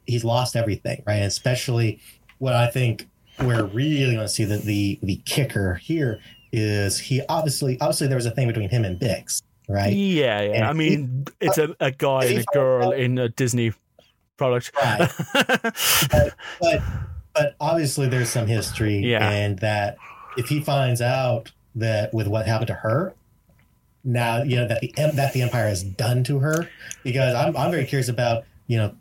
he's 0.06 0.24
lost 0.24 0.56
everything 0.56 1.02
right? 1.08 1.16
And 1.16 1.26
especially 1.26 2.00
what 2.38 2.54
i 2.54 2.68
think 2.68 3.08
we're 3.40 3.66
really 3.66 4.14
going 4.14 4.18
to 4.18 4.28
see 4.28 4.44
the, 4.44 4.58
the 4.58 5.00
the 5.02 5.16
kicker 5.26 5.76
here 5.76 6.20
is 6.52 7.00
he 7.00 7.22
obviously 7.28 7.80
obviously 7.82 8.08
there 8.08 8.18
was 8.18 8.26
a 8.26 8.32
thing 8.32 8.48
between 8.48 8.70
him 8.70 8.86
and 8.86 9.00
Bix, 9.00 9.42
right? 9.68 9.94
Yeah, 9.94 10.42
yeah. 10.42 10.52
And 10.54 10.66
I 10.66 10.74
mean, 10.74 11.26
it's 11.40 11.58
a, 11.58 11.76
a 11.80 11.92
guy 11.92 12.26
and 12.26 12.40
a 12.40 12.44
girl 12.54 12.88
out- 12.90 13.00
in 13.00 13.18
a 13.18 13.30
Disney 13.30 13.74
product. 14.38 14.72
Right. 14.76 15.12
But 16.62 16.82
but 17.34 17.56
obviously 17.60 18.08
there's 18.08 18.30
some 18.30 18.48
history 18.48 19.00
Yeah. 19.00 19.30
and 19.30 19.60
that 19.60 19.98
if 20.38 20.48
he 20.48 20.62
finds 20.62 21.02
out 21.02 21.52
that 21.76 22.14
with 22.14 22.28
what 22.28 22.46
happened 22.46 22.68
to 22.68 22.74
her. 22.76 23.14
Now 24.08 24.44
you 24.44 24.56
know 24.58 24.68
that 24.68 24.82
the 24.82 24.94
that 25.16 25.34
the 25.34 25.42
Empire 25.42 25.68
has 25.68 25.84
done 25.84 26.24
to 26.26 26.38
her, 26.40 26.70
because 27.04 27.34
I'm 27.34 27.58
I'm 27.58 27.72
very 27.72 27.86
curious 27.86 28.08
about 28.08 28.44
you 28.68 28.78
know 28.78 28.96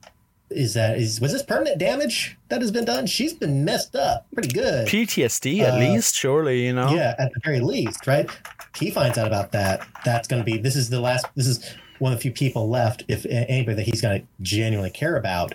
is 0.51 0.75
that 0.75 0.99
is 0.99 1.21
was 1.21 1.33
this 1.33 1.43
permanent 1.43 1.79
damage 1.79 2.37
that 2.49 2.61
has 2.61 2.71
been 2.71 2.85
done? 2.85 3.07
She's 3.07 3.33
been 3.33 3.65
messed 3.65 3.97
up 3.97 4.27
pretty 4.35 4.51
good. 4.51 4.87
PTSD 4.87 5.61
at 5.61 5.75
Uh, 5.75 5.79
least, 5.79 6.15
surely, 6.15 6.67
you 6.67 6.73
know. 6.73 6.93
Yeah, 6.95 7.15
at 7.19 7.33
the 7.33 7.41
very 7.45 7.61
least, 7.61 8.07
right? 8.07 8.29
He 8.77 8.91
finds 8.91 9.19
out 9.19 9.27
about 9.27 9.53
that. 9.53 9.87
That's 10.05 10.29
going 10.29 10.41
to 10.41 10.45
be. 10.45 10.59
This 10.59 10.77
is 10.77 10.91
the 10.91 11.01
last. 11.01 11.27
This 11.35 11.47
is 11.47 11.75
one 11.99 12.13
of 12.13 12.19
the 12.19 12.23
few 12.23 12.33
people 12.33 12.69
left, 12.69 13.05
if 13.09 13.25
anybody 13.27 13.77
that 13.77 13.87
he's 13.87 14.01
going 14.01 14.21
to 14.21 14.27
genuinely 14.43 14.91
care 14.91 15.17
about. 15.17 15.55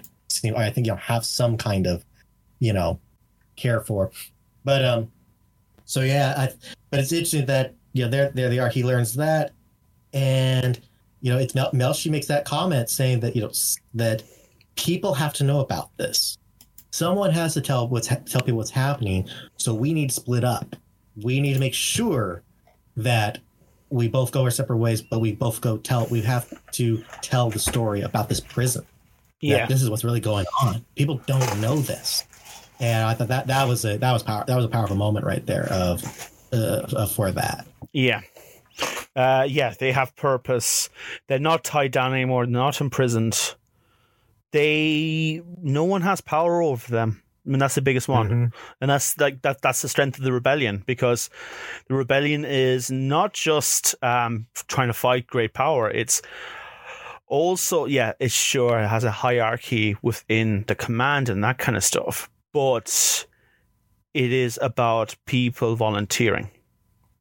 I 0.56 0.70
think 0.70 0.88
you'll 0.88 0.96
have 0.96 1.26
some 1.26 1.58
kind 1.58 1.86
of, 1.88 2.06
you 2.60 2.72
know, 2.72 3.00
care 3.56 3.82
for. 3.82 4.12
But 4.64 4.86
um, 4.86 5.12
so 5.86 6.02
yeah, 6.02 6.34
I. 6.38 6.50
But 6.90 7.00
it's 7.02 7.12
interesting 7.12 7.46
that 7.48 7.74
you 7.94 8.06
know 8.06 8.10
there 8.12 8.30
there 8.32 8.50
they 8.50 8.60
are. 8.60 8.70
He 8.70 8.84
learns 8.84 9.14
that, 9.16 9.52
and 10.14 10.80
you 11.22 11.32
know 11.32 11.38
it's 11.38 11.56
Mel. 11.56 11.72
Melshi 11.72 12.10
makes 12.10 12.28
that 12.28 12.46
comment 12.46 12.90
saying 12.90 13.20
that 13.22 13.36
you 13.36 13.42
know 13.44 13.52
that 13.96 14.24
people 14.80 15.14
have 15.14 15.34
to 15.34 15.44
know 15.44 15.60
about 15.60 15.96
this. 15.98 16.38
Someone 16.92 17.32
has 17.32 17.54
to 17.54 17.62
tell 17.62 17.88
what's 17.88 18.08
ha- 18.08 18.22
tell 18.26 18.42
people 18.42 18.58
what's 18.58 18.72
happening. 18.72 19.28
So 19.58 19.74
we 19.74 19.94
need 19.94 20.10
to 20.10 20.16
split 20.16 20.44
up. 20.44 20.76
We 21.22 21.42
need 21.42 21.54
to 21.54 21.60
make 21.60 21.74
sure 21.74 22.42
that 22.96 23.40
we 23.90 24.08
both 24.08 24.32
go 24.32 24.44
our 24.44 24.52
separate 24.52 24.78
ways, 24.78 25.02
but 25.02 25.20
we 25.20 25.34
both 25.34 25.60
go 25.62 25.78
tell. 25.78 26.08
We 26.08 26.22
have 26.22 26.52
to 26.74 27.04
tell 27.22 27.50
the 27.50 27.60
story 27.60 28.02
about 28.02 28.30
this 28.30 28.40
prison. 28.40 28.86
Yeah. 29.42 29.66
this 29.68 29.82
is 29.82 29.90
what's 29.90 30.04
really 30.04 30.20
going 30.20 30.46
on. 30.64 30.86
People 30.96 31.22
don't 31.28 31.62
know 31.62 31.78
this, 31.78 32.26
and 32.80 33.06
I 33.06 33.14
thought 33.14 33.30
that 33.30 33.48
that 33.48 33.68
was 33.68 33.86
a 33.86 33.98
that 33.98 34.12
was 34.12 34.24
power 34.24 34.44
that 34.48 34.56
was 34.56 34.66
a 34.66 34.70
powerful 34.70 34.96
moment 34.96 35.26
right 35.26 35.46
there 35.46 35.68
of 35.72 36.32
uh, 36.54 37.06
for 37.08 37.32
that. 37.32 37.66
Yeah. 37.92 38.22
Uh, 39.16 39.46
yeah, 39.50 39.74
they 39.78 39.92
have 39.92 40.16
purpose. 40.16 40.90
They're 41.28 41.40
not 41.40 41.64
tied 41.64 41.92
down 41.92 42.14
anymore, 42.14 42.46
they're 42.46 42.54
not 42.54 42.80
imprisoned. 42.80 43.56
They 44.52 45.42
no 45.62 45.84
one 45.84 46.02
has 46.02 46.22
power 46.22 46.62
over 46.62 46.90
them. 46.92 47.22
I 47.46 47.50
mean 47.50 47.60
that's 47.60 47.76
the 47.76 47.82
biggest 47.82 48.08
one. 48.08 48.30
Mhm. 48.30 48.54
And 48.82 48.90
that's 48.92 49.18
like 49.18 49.42
that 49.44 49.62
that's 49.62 49.82
the 49.82 49.90
strength 49.90 50.18
of 50.18 50.24
the 50.24 50.32
rebellion 50.34 50.84
because 50.86 51.30
the 51.88 51.96
rebellion 51.96 52.46
is 52.46 52.90
not 52.92 53.34
just 53.34 53.96
um 54.04 54.48
trying 54.68 54.88
to 54.88 54.94
fight 54.94 55.28
great 55.28 55.54
power, 55.54 55.90
it's 55.90 56.22
also 57.28 57.86
yeah, 57.86 58.14
it 58.20 58.32
sure 58.32 58.80
has 58.88 59.04
a 59.04 59.12
hierarchy 59.12 59.96
within 60.02 60.66
the 60.68 60.76
command 60.76 61.30
and 61.30 61.44
that 61.44 61.58
kind 61.58 61.78
of 61.78 61.84
stuff. 61.84 62.30
But 62.52 63.26
it 64.14 64.32
is 64.34 64.58
about 64.62 65.16
people 65.26 65.76
volunteering. 65.76 66.50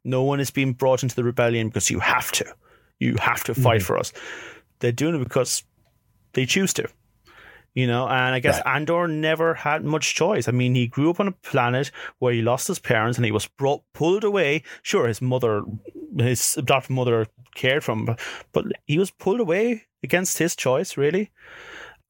No 0.04 0.22
one 0.22 0.40
is 0.40 0.50
being 0.50 0.72
brought 0.72 1.02
into 1.02 1.14
the 1.14 1.24
rebellion 1.24 1.68
because 1.68 1.90
you 1.90 2.00
have 2.00 2.32
to. 2.32 2.46
You 2.98 3.16
have 3.20 3.44
to 3.44 3.54
fight 3.54 3.82
Mhm. 3.82 3.84
for 3.84 3.98
us. 3.98 4.12
They're 4.78 4.92
doing 4.92 5.14
it 5.16 5.18
because 5.22 5.62
they 6.32 6.46
choose 6.46 6.72
to. 6.74 6.88
You 7.78 7.86
know, 7.86 8.08
and 8.08 8.34
I 8.34 8.40
guess 8.40 8.60
Andor 8.66 9.06
never 9.06 9.54
had 9.54 9.84
much 9.84 10.16
choice. 10.16 10.48
I 10.48 10.50
mean, 10.50 10.74
he 10.74 10.88
grew 10.88 11.10
up 11.10 11.20
on 11.20 11.28
a 11.28 11.32
planet 11.32 11.92
where 12.18 12.32
he 12.32 12.42
lost 12.42 12.66
his 12.66 12.80
parents 12.80 13.18
and 13.18 13.24
he 13.24 13.30
was 13.30 13.46
brought, 13.46 13.84
pulled 13.92 14.24
away. 14.24 14.64
Sure, 14.82 15.06
his 15.06 15.22
mother, 15.22 15.62
his 16.18 16.56
adopted 16.56 16.90
mother 16.90 17.28
cared 17.54 17.84
for 17.84 17.92
him, 17.92 18.04
but, 18.04 18.18
but 18.50 18.64
he 18.88 18.98
was 18.98 19.12
pulled 19.12 19.38
away 19.38 19.84
against 20.02 20.38
his 20.38 20.56
choice, 20.56 20.96
really, 20.96 21.30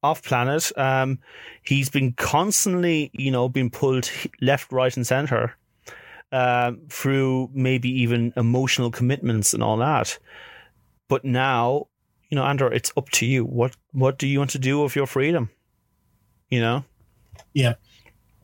off 0.01 0.23
planet. 0.23 0.71
Um, 0.75 1.19
he's 1.61 1.89
been 1.91 2.13
constantly, 2.13 3.11
you 3.13 3.29
know, 3.29 3.47
being 3.47 3.69
pulled 3.69 4.09
left, 4.41 4.71
right, 4.71 4.97
and 4.97 5.05
center 5.05 5.55
um, 6.31 6.81
through 6.89 7.51
maybe 7.53 7.91
even 8.01 8.33
emotional 8.35 8.89
commitments 8.89 9.53
and 9.53 9.61
all 9.61 9.77
that. 9.77 10.17
But 11.09 11.23
now, 11.23 11.89
you 12.31 12.37
know, 12.37 12.43
Andor, 12.43 12.73
it's 12.73 12.91
up 12.97 13.09
to 13.09 13.27
you. 13.27 13.45
What 13.45 13.77
what 13.91 14.17
do 14.17 14.25
you 14.25 14.39
want 14.39 14.49
to 14.49 14.59
do 14.59 14.81
with 14.81 14.95
your 14.95 15.05
freedom? 15.05 15.51
You 16.49 16.61
know? 16.61 16.83
Yeah, 17.53 17.73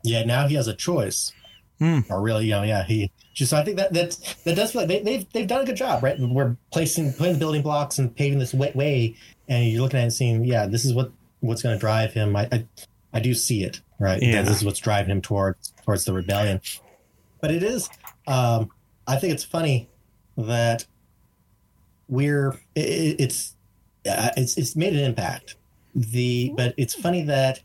Yeah. 0.04 0.24
now 0.24 0.48
he 0.48 0.56
has 0.56 0.68
a 0.68 0.76
choice. 0.76 1.32
Hmm. 1.80 2.00
Or 2.10 2.22
really, 2.22 2.46
you 2.46 2.52
know, 2.52 2.64
yeah, 2.64 2.84
he 2.86 3.12
just. 3.34 3.52
I 3.52 3.62
think 3.62 3.76
that 3.76 3.92
that 3.94 4.18
that 4.46 4.56
does 4.56 4.72
feel 4.72 4.84
like 4.84 4.88
they, 4.88 5.02
they've 5.02 5.30
they've 5.34 5.48
done 5.48 5.62
a 5.62 5.66
good 5.66 5.76
job, 5.76 6.02
right? 6.04 6.18
We're 6.18 6.56
placing 6.72 7.12
putting 7.14 7.34
the 7.34 7.40
building 7.40 7.62
blocks 7.62 8.00
and 8.00 8.16
paving 8.16 8.40
this 8.40 8.54
way, 8.54 8.72
way 8.74 9.16
and 9.50 9.68
you're 9.68 9.82
looking 9.82 9.98
at 9.98 10.04
it 10.04 10.06
and 10.06 10.14
seeing, 10.14 10.46
yeah, 10.46 10.68
this 10.68 10.86
is 10.86 10.94
what 10.94 11.12
what's 11.42 11.62
going 11.62 11.76
to 11.76 11.80
drive 11.80 12.14
him. 12.14 12.34
I, 12.34 12.48
I 12.50 12.66
I 13.12 13.20
do 13.20 13.34
see 13.34 13.66
it, 13.66 13.82
right? 14.00 14.22
Yeah. 14.24 14.42
This 14.44 14.58
is 14.60 14.64
what's 14.64 14.80
driving 14.80 15.12
him 15.12 15.22
towards 15.22 15.74
towards 15.84 16.06
the 16.06 16.14
rebellion. 16.14 16.62
But 17.42 17.52
it 17.52 17.62
is, 17.62 17.90
um, 18.26 18.70
I 19.06 19.18
think 19.18 19.34
it's 19.34 19.44
funny 19.44 19.90
that 20.38 20.86
we're 22.08 22.52
it, 22.74 23.20
it's 23.20 23.54
uh, 24.10 24.30
it's 24.38 24.58
it's 24.58 24.78
made 24.78 24.94
an 24.94 25.00
impact. 25.00 25.56
The 25.94 26.54
but 26.56 26.74
it's 26.78 26.94
funny 26.94 27.24
that 27.24 27.60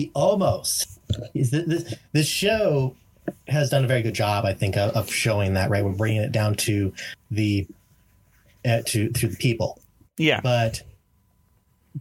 he 0.00 0.10
almost 0.14 0.98
is 1.34 1.50
th- 1.50 1.66
this 1.66 1.94
this 2.12 2.26
show 2.26 2.96
has 3.48 3.68
done 3.68 3.84
a 3.84 3.86
very 3.86 4.00
good 4.02 4.14
job, 4.14 4.46
I 4.46 4.54
think, 4.54 4.76
of, 4.78 4.92
of 4.96 5.12
showing 5.12 5.54
that. 5.54 5.68
Right, 5.68 5.84
we're 5.84 5.92
bringing 5.92 6.22
it 6.22 6.32
down 6.32 6.54
to 6.56 6.92
the 7.30 7.66
uh, 8.64 8.80
to 8.86 9.10
to 9.10 9.28
the 9.28 9.36
people, 9.36 9.78
Yeah. 10.16 10.40
but 10.42 10.82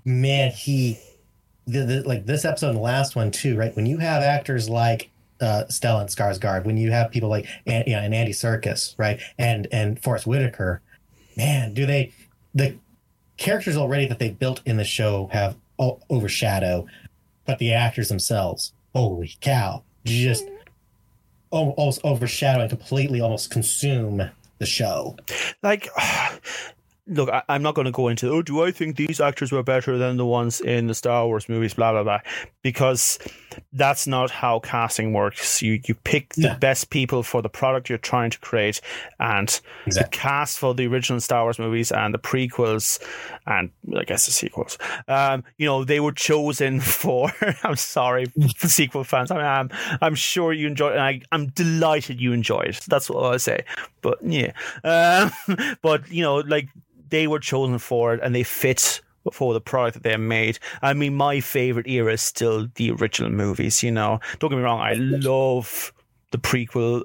man, 0.05 0.51
he 0.51 0.97
the, 1.67 1.85
the, 1.85 2.01
like 2.07 2.25
this 2.25 2.45
episode 2.45 2.69
and 2.69 2.77
the 2.77 2.81
last 2.81 3.15
one 3.15 3.31
too. 3.31 3.57
Right, 3.57 3.75
when 3.75 3.85
you 3.85 3.97
have 3.97 4.23
actors 4.23 4.69
like 4.69 5.09
uh, 5.41 5.63
Stellan 5.69 6.05
Skarsgård, 6.07 6.65
when 6.65 6.77
you 6.77 6.91
have 6.91 7.11
people 7.11 7.29
like 7.29 7.47
An- 7.65 7.83
you 7.85 7.93
know, 7.95 7.99
and 8.01 8.13
Andy 8.15 8.31
Serkis, 8.31 8.95
right, 8.97 9.19
and 9.37 9.67
and 9.73 10.01
Forest 10.01 10.25
Whitaker, 10.25 10.81
man, 11.35 11.73
do 11.73 11.85
they 11.85 12.13
the 12.55 12.75
characters 13.37 13.75
already 13.75 14.05
that 14.07 14.19
they 14.19 14.29
built 14.29 14.61
in 14.65 14.77
the 14.77 14.83
show 14.85 15.29
have 15.31 15.55
overshadow, 16.09 16.85
but 17.49 17.57
the 17.57 17.73
actors 17.73 18.09
themselves, 18.09 18.73
holy 18.93 19.35
cow, 19.41 19.81
just 20.05 20.45
al- 21.51 21.71
almost 21.71 21.99
overshadow 22.03 22.61
and 22.61 22.69
completely 22.69 23.21
almost 23.21 23.49
consume 23.49 24.21
the 24.59 24.65
show. 24.67 25.17
Like, 25.63 25.89
look, 27.09 27.29
I, 27.29 27.41
I'm 27.49 27.61
not 27.61 27.75
going 27.75 27.85
to 27.85 27.91
go 27.91 28.07
into, 28.07 28.29
oh, 28.29 28.41
do 28.41 28.63
I 28.63 28.71
think 28.71 28.95
these 28.95 29.19
actors 29.19 29.51
were 29.51 29.63
better 29.63 29.97
than 29.97 30.17
the 30.17 30.25
ones 30.25 30.61
in 30.61 30.87
the 30.87 30.93
Star 30.95 31.25
Wars 31.25 31.49
movies, 31.49 31.73
blah, 31.73 31.91
blah, 31.91 32.03
blah, 32.03 32.19
because 32.61 33.19
that's 33.73 34.07
not 34.07 34.29
how 34.31 34.59
casting 34.59 35.11
works. 35.13 35.61
You, 35.61 35.81
you 35.85 35.95
pick 35.95 36.33
the 36.35 36.49
No. 36.49 36.55
best 36.55 36.89
people 36.91 37.23
for 37.23 37.41
the 37.41 37.49
product 37.49 37.89
you're 37.89 37.97
trying 37.97 38.29
to 38.29 38.39
create, 38.39 38.79
and 39.19 39.59
the 39.87 40.07
cast 40.11 40.59
for 40.59 40.73
the 40.73 40.87
original 40.87 41.19
Star 41.19 41.43
Wars 41.43 41.59
movies 41.59 41.91
and 41.91 42.13
the 42.13 42.19
prequels, 42.19 42.99
and 43.47 43.71
I 43.97 44.03
guess 44.03 44.25
the 44.25 44.31
sequels, 44.31 44.77
um, 45.07 45.43
you 45.57 45.65
know, 45.65 45.83
they 45.83 45.99
were 45.99 46.11
chosen 46.13 46.79
for, 46.79 47.31
I'm 47.63 47.75
sorry, 47.75 48.25
the 48.35 48.69
sequel 48.69 49.03
fans. 49.03 49.31
I 49.31 49.35
mean, 49.35 49.45
I'm, 49.45 49.69
I'm 50.01 50.15
sure 50.15 50.53
you 50.53 50.67
enjoyed 50.67 50.91
it, 50.93 50.97
and 50.97 51.03
I, 51.03 51.21
I'm 51.31 51.47
delighted 51.47 52.21
you 52.21 52.33
enjoyed 52.33 52.67
it. 52.67 52.85
That's 52.87 53.09
what 53.09 53.33
I 53.33 53.37
say. 53.37 53.63
But 54.01 54.19
yeah. 54.23 54.51
Um, 54.83 55.31
but, 55.81 56.09
you 56.11 56.21
know, 56.23 56.37
like, 56.37 56.69
they 57.09 57.27
were 57.27 57.39
chosen 57.39 57.79
for 57.79 58.13
it 58.13 58.19
and 58.23 58.33
they 58.33 58.43
fit 58.43 59.01
for 59.33 59.53
the 59.53 59.61
product 59.61 59.95
that 59.95 60.03
they 60.03 60.17
made. 60.17 60.59
I 60.81 60.93
mean, 60.93 61.15
my 61.15 61.39
favorite 61.39 61.87
era 61.87 62.13
is 62.13 62.21
still 62.21 62.67
the 62.75 62.91
original 62.91 63.31
movies, 63.31 63.83
you 63.83 63.91
know. 63.91 64.19
Don't 64.39 64.49
get 64.49 64.57
me 64.57 64.63
wrong, 64.63 64.79
I 64.79 64.93
love 64.93 65.93
the 66.31 66.37
prequel. 66.37 67.03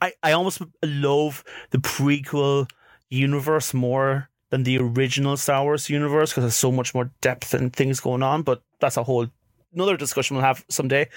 I, 0.00 0.12
I 0.22 0.32
almost 0.32 0.62
love 0.82 1.44
the 1.70 1.78
prequel 1.78 2.70
universe 3.10 3.74
more 3.74 4.28
than 4.50 4.62
the 4.62 4.78
original 4.78 5.36
Star 5.36 5.62
Wars 5.64 5.90
universe 5.90 6.30
because 6.30 6.44
there's 6.44 6.54
so 6.54 6.72
much 6.72 6.94
more 6.94 7.10
depth 7.20 7.54
and 7.54 7.74
things 7.74 8.00
going 8.00 8.22
on, 8.22 8.42
but 8.42 8.62
that's 8.80 8.96
a 8.96 9.02
whole 9.02 9.26
another 9.74 9.96
discussion 9.96 10.36
we'll 10.36 10.44
have 10.44 10.64
someday. 10.68 11.08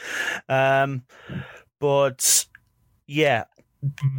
Um, 0.49 1.03
but 1.79 2.45
yeah, 3.07 3.45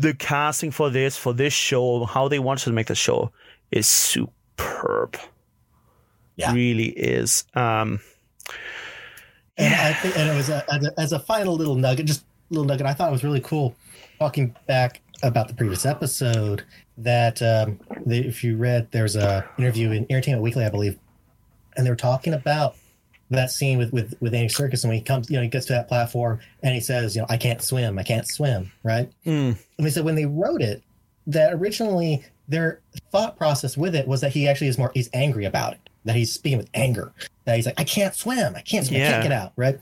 the 0.00 0.14
casting 0.14 0.70
for 0.70 0.90
this 0.90 1.16
for 1.16 1.32
this 1.32 1.52
show, 1.52 2.04
how 2.04 2.28
they 2.28 2.38
wanted 2.38 2.64
to 2.64 2.72
make 2.72 2.86
the 2.86 2.94
show, 2.94 3.32
is 3.72 3.86
superb. 3.88 5.16
Yeah. 6.36 6.52
really 6.52 6.88
is. 6.90 7.44
Um, 7.54 8.00
And 9.58 9.74
I 9.74 9.92
think, 9.92 10.16
and 10.16 10.30
it 10.30 10.34
was 10.34 10.48
a, 10.48 10.64
as, 10.72 10.86
a, 10.86 11.00
as 11.00 11.12
a 11.12 11.18
final 11.18 11.54
little 11.54 11.74
nugget, 11.76 12.06
just 12.06 12.24
little 12.50 12.64
nugget. 12.64 12.86
I 12.86 12.94
thought 12.94 13.08
it 13.08 13.12
was 13.12 13.24
really 13.24 13.40
cool. 13.40 13.74
Talking 14.18 14.56
back 14.66 15.00
about 15.22 15.48
the 15.48 15.54
previous 15.54 15.84
episode, 15.84 16.64
that 16.98 17.40
um, 17.42 17.78
the, 18.06 18.18
if 18.26 18.42
you 18.42 18.56
read, 18.56 18.88
there's 18.92 19.14
a 19.16 19.48
interview 19.58 19.90
in 19.90 20.06
Entertainment 20.10 20.42
Weekly, 20.42 20.64
I 20.64 20.70
believe, 20.70 20.98
and 21.76 21.84
they 21.86 21.90
were 21.90 21.96
talking 21.96 22.32
about 22.34 22.76
that 23.30 23.50
scene 23.50 23.78
with 23.78 23.92
with 23.92 24.14
with 24.20 24.34
Andy 24.34 24.48
Serkis, 24.52 24.84
and 24.84 24.90
when 24.90 24.98
he 24.98 25.04
comes, 25.04 25.30
you 25.30 25.36
know, 25.36 25.42
he 25.42 25.48
gets 25.48 25.66
to 25.66 25.72
that 25.72 25.88
platform 25.88 26.40
and 26.62 26.74
he 26.74 26.80
says, 26.80 27.14
you 27.16 27.22
know, 27.22 27.26
I 27.30 27.36
can't 27.36 27.62
swim, 27.62 27.98
I 27.98 28.02
can't 28.02 28.26
swim, 28.28 28.70
right? 28.82 29.10
mm, 29.24 29.56
And 29.78 29.86
they 29.86 29.90
said 29.90 30.04
when 30.04 30.16
they 30.16 30.26
wrote 30.26 30.60
it, 30.60 30.82
that 31.26 31.52
originally 31.54 32.24
their 32.52 32.80
thought 33.10 33.36
process 33.36 33.76
with 33.76 33.96
it 33.96 34.06
was 34.06 34.20
that 34.20 34.30
he 34.32 34.46
actually 34.46 34.68
is 34.68 34.78
more 34.78 34.92
he's 34.94 35.10
angry 35.12 35.44
about 35.44 35.72
it, 35.72 35.80
that 36.04 36.14
he's 36.14 36.32
speaking 36.32 36.58
with 36.58 36.70
anger, 36.74 37.12
that 37.44 37.56
he's 37.56 37.66
like, 37.66 37.78
I 37.80 37.84
can't 37.84 38.14
swim, 38.14 38.54
I 38.54 38.60
can't 38.60 38.86
swim, 38.86 39.02
I 39.02 39.04
can't 39.06 39.22
get 39.24 39.32
out, 39.32 39.52
right? 39.56 39.78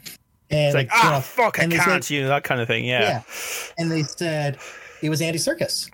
And 0.50 0.66
it's 0.68 0.74
like 0.74 0.86
you 0.86 0.92
ah 0.94 1.10
know, 1.12 1.20
fuck, 1.20 1.58
I 1.60 1.66
can't, 1.66 2.02
said- 2.04 2.14
you 2.14 2.22
know 2.22 2.28
that 2.28 2.44
kind 2.44 2.60
of 2.60 2.66
thing. 2.66 2.84
Yeah, 2.84 3.00
yeah. 3.02 3.22
And 3.78 3.90
they 3.90 4.02
said 4.02 4.58
it 5.02 5.10
was 5.10 5.20
Andy 5.20 5.38
Serkis 5.38 5.90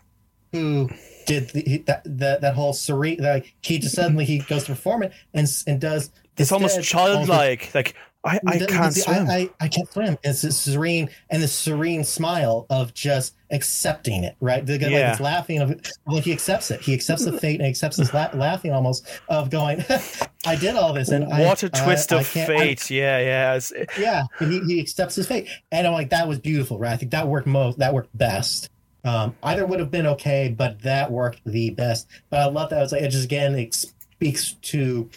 who 0.52 0.88
did 1.26 1.50
the, 1.50 1.60
he, 1.62 1.78
that, 1.78 2.02
that 2.04 2.40
that 2.40 2.54
whole 2.54 2.72
serene. 2.72 3.18
Like 3.22 3.54
he 3.62 3.78
just 3.78 3.94
suddenly 3.96 4.24
he 4.24 4.38
goes 4.38 4.64
to 4.64 4.72
perform 4.72 5.02
it 5.02 5.12
and 5.34 5.46
and 5.66 5.80
does. 5.80 6.10
It's 6.38 6.52
almost 6.52 6.76
instead 6.76 6.98
all 6.98 7.06
the- 7.08 7.14
childlike. 7.26 7.74
Like 7.74 7.94
I, 8.26 8.40
I 8.46 8.58
the- 8.58 8.66
can't 8.66 8.94
the- 8.94 9.00
swim. 9.00 9.28
I, 9.30 9.34
I, 9.36 9.50
I 9.60 9.68
can't 9.68 9.90
swim. 9.90 10.18
It's 10.24 10.42
this 10.42 10.58
serene 10.58 11.08
and 11.30 11.42
the 11.42 11.48
serene 11.48 12.04
smile 12.04 12.66
of 12.70 12.92
just 12.94 13.34
accepting 13.50 14.24
it, 14.24 14.36
right? 14.40 14.64
The 14.66 14.78
guy 14.78 14.88
Yeah. 14.88 14.98
like 15.00 15.12
it's 15.12 15.20
laughing 15.20 15.60
of 15.60 15.80
well, 16.06 16.20
he 16.20 16.32
accepts 16.32 16.70
it. 16.70 16.80
He 16.80 16.92
accepts 16.92 17.24
the 17.24 17.38
fate 17.38 17.60
and 17.60 17.68
accepts 17.68 17.96
this 17.96 18.12
la- 18.12 18.30
laughing 18.34 18.72
almost 18.72 19.06
of 19.28 19.50
going, 19.50 19.84
I 20.46 20.56
did 20.56 20.74
all 20.76 20.92
this 20.92 21.08
and 21.10 21.26
what 21.28 21.62
a 21.62 21.66
a 21.66 21.68
twist 21.70 22.12
of 22.12 22.20
I- 22.20 22.22
fate! 22.24 22.90
yeah, 22.90 23.18
yeah. 23.20 23.56
It's- 23.56 23.72
yeah, 23.98 24.24
he, 24.40 24.60
he 24.66 24.80
accepts 24.80 25.14
his 25.14 25.26
fate, 25.26 25.48
and 25.72 25.86
I'm 25.86 25.92
like, 25.92 26.10
that 26.10 26.26
was 26.28 26.38
beautiful, 26.38 26.78
right? 26.78 26.92
I 26.92 26.96
think 26.96 27.12
that 27.12 27.28
worked 27.28 27.46
most. 27.46 27.78
That 27.78 27.94
worked 27.94 28.16
best. 28.16 28.70
Um, 29.04 29.36
either 29.44 29.64
would 29.64 29.78
have 29.78 29.92
been 29.92 30.06
okay, 30.08 30.52
but 30.56 30.82
that 30.82 31.12
worked 31.12 31.40
the 31.46 31.70
best. 31.70 32.08
But 32.28 32.40
I 32.40 32.46
love 32.46 32.70
that. 32.70 32.82
It's 32.82 32.90
like 32.90 33.02
it 33.02 33.10
just 33.10 33.24
again 33.24 33.54
it 33.54 33.72
speaks 33.72 34.54
to 34.62 35.08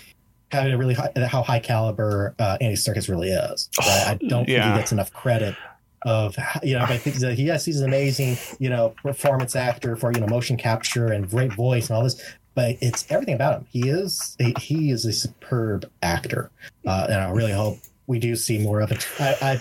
having 0.51 0.73
a 0.73 0.77
really 0.77 0.93
high, 0.93 1.11
how 1.27 1.41
high 1.41 1.59
caliber 1.59 2.35
uh, 2.39 2.57
Andy 2.61 2.75
Serkis 2.75 3.09
really 3.09 3.29
is. 3.29 3.69
Right? 3.79 4.07
I 4.07 4.25
don't 4.27 4.45
think 4.45 4.63
he 4.63 4.79
gets 4.79 4.91
enough 4.91 5.11
credit 5.13 5.55
of 6.03 6.37
you 6.63 6.77
know. 6.77 6.83
I 6.83 6.97
think 6.97 7.17
that 7.17 7.33
he 7.35 7.43
yes, 7.43 7.65
he's 7.65 7.79
an 7.79 7.87
amazing 7.87 8.37
you 8.59 8.69
know 8.69 8.93
performance 9.01 9.55
actor 9.55 9.95
for 9.95 10.11
you 10.11 10.19
know 10.19 10.27
motion 10.27 10.57
capture 10.57 11.11
and 11.11 11.29
great 11.29 11.53
voice 11.53 11.89
and 11.89 11.97
all 11.97 12.03
this. 12.03 12.21
But 12.55 12.77
it's 12.81 13.09
everything 13.11 13.35
about 13.35 13.59
him. 13.59 13.67
He 13.71 13.89
is 13.89 14.35
he, 14.39 14.55
he 14.59 14.91
is 14.91 15.05
a 15.05 15.13
superb 15.13 15.89
actor, 16.01 16.51
uh, 16.85 17.07
and 17.09 17.19
I 17.19 17.31
really 17.31 17.51
hope 17.51 17.77
we 18.07 18.19
do 18.19 18.35
see 18.35 18.57
more 18.57 18.81
of 18.81 18.91
it. 18.91 19.07
I, 19.19 19.35
I 19.41 19.59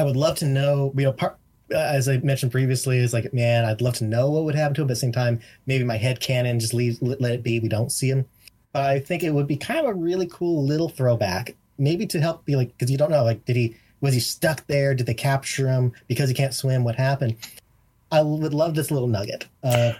I 0.00 0.04
would 0.04 0.16
love 0.16 0.36
to 0.36 0.46
know, 0.46 0.92
you 0.96 1.04
know, 1.04 1.12
part 1.12 1.36
uh, 1.72 1.78
as 1.78 2.08
I 2.08 2.18
mentioned 2.18 2.52
previously, 2.52 2.98
is 2.98 3.12
like, 3.12 3.32
man, 3.32 3.64
I'd 3.64 3.80
love 3.80 3.94
to 3.96 4.04
know 4.04 4.30
what 4.30 4.44
would 4.44 4.54
happen 4.54 4.74
to 4.74 4.80
him. 4.82 4.86
But 4.88 4.92
at 4.92 4.96
the 4.96 5.00
same 5.00 5.12
time, 5.12 5.40
maybe 5.66 5.84
my 5.84 5.96
head 5.96 6.20
canon 6.20 6.58
just 6.58 6.74
leave 6.74 7.00
let, 7.00 7.20
let 7.20 7.32
it 7.32 7.42
be. 7.42 7.60
We 7.60 7.68
don't 7.68 7.90
see 7.90 8.08
him. 8.08 8.26
But 8.72 8.82
I 8.82 9.00
think 9.00 9.22
it 9.22 9.32
would 9.32 9.46
be 9.46 9.56
kind 9.56 9.80
of 9.80 9.86
a 9.86 9.94
really 9.94 10.26
cool 10.26 10.64
little 10.64 10.88
throwback, 10.88 11.56
maybe 11.78 12.06
to 12.06 12.20
help 12.20 12.44
be 12.44 12.56
like, 12.56 12.68
because 12.68 12.90
you 12.90 12.98
don't 12.98 13.10
know, 13.10 13.24
like, 13.24 13.44
did 13.44 13.56
he 13.56 13.76
was 14.00 14.14
he 14.14 14.20
stuck 14.20 14.66
there? 14.66 14.94
Did 14.94 15.06
they 15.06 15.14
capture 15.14 15.68
him 15.68 15.92
because 16.08 16.28
he 16.28 16.34
can't 16.34 16.54
swim? 16.54 16.84
What 16.84 16.96
happened? 16.96 17.36
I 18.10 18.22
would 18.22 18.54
love 18.54 18.74
this 18.74 18.90
little 18.90 19.08
nugget 19.08 19.46
uh, 19.62 19.92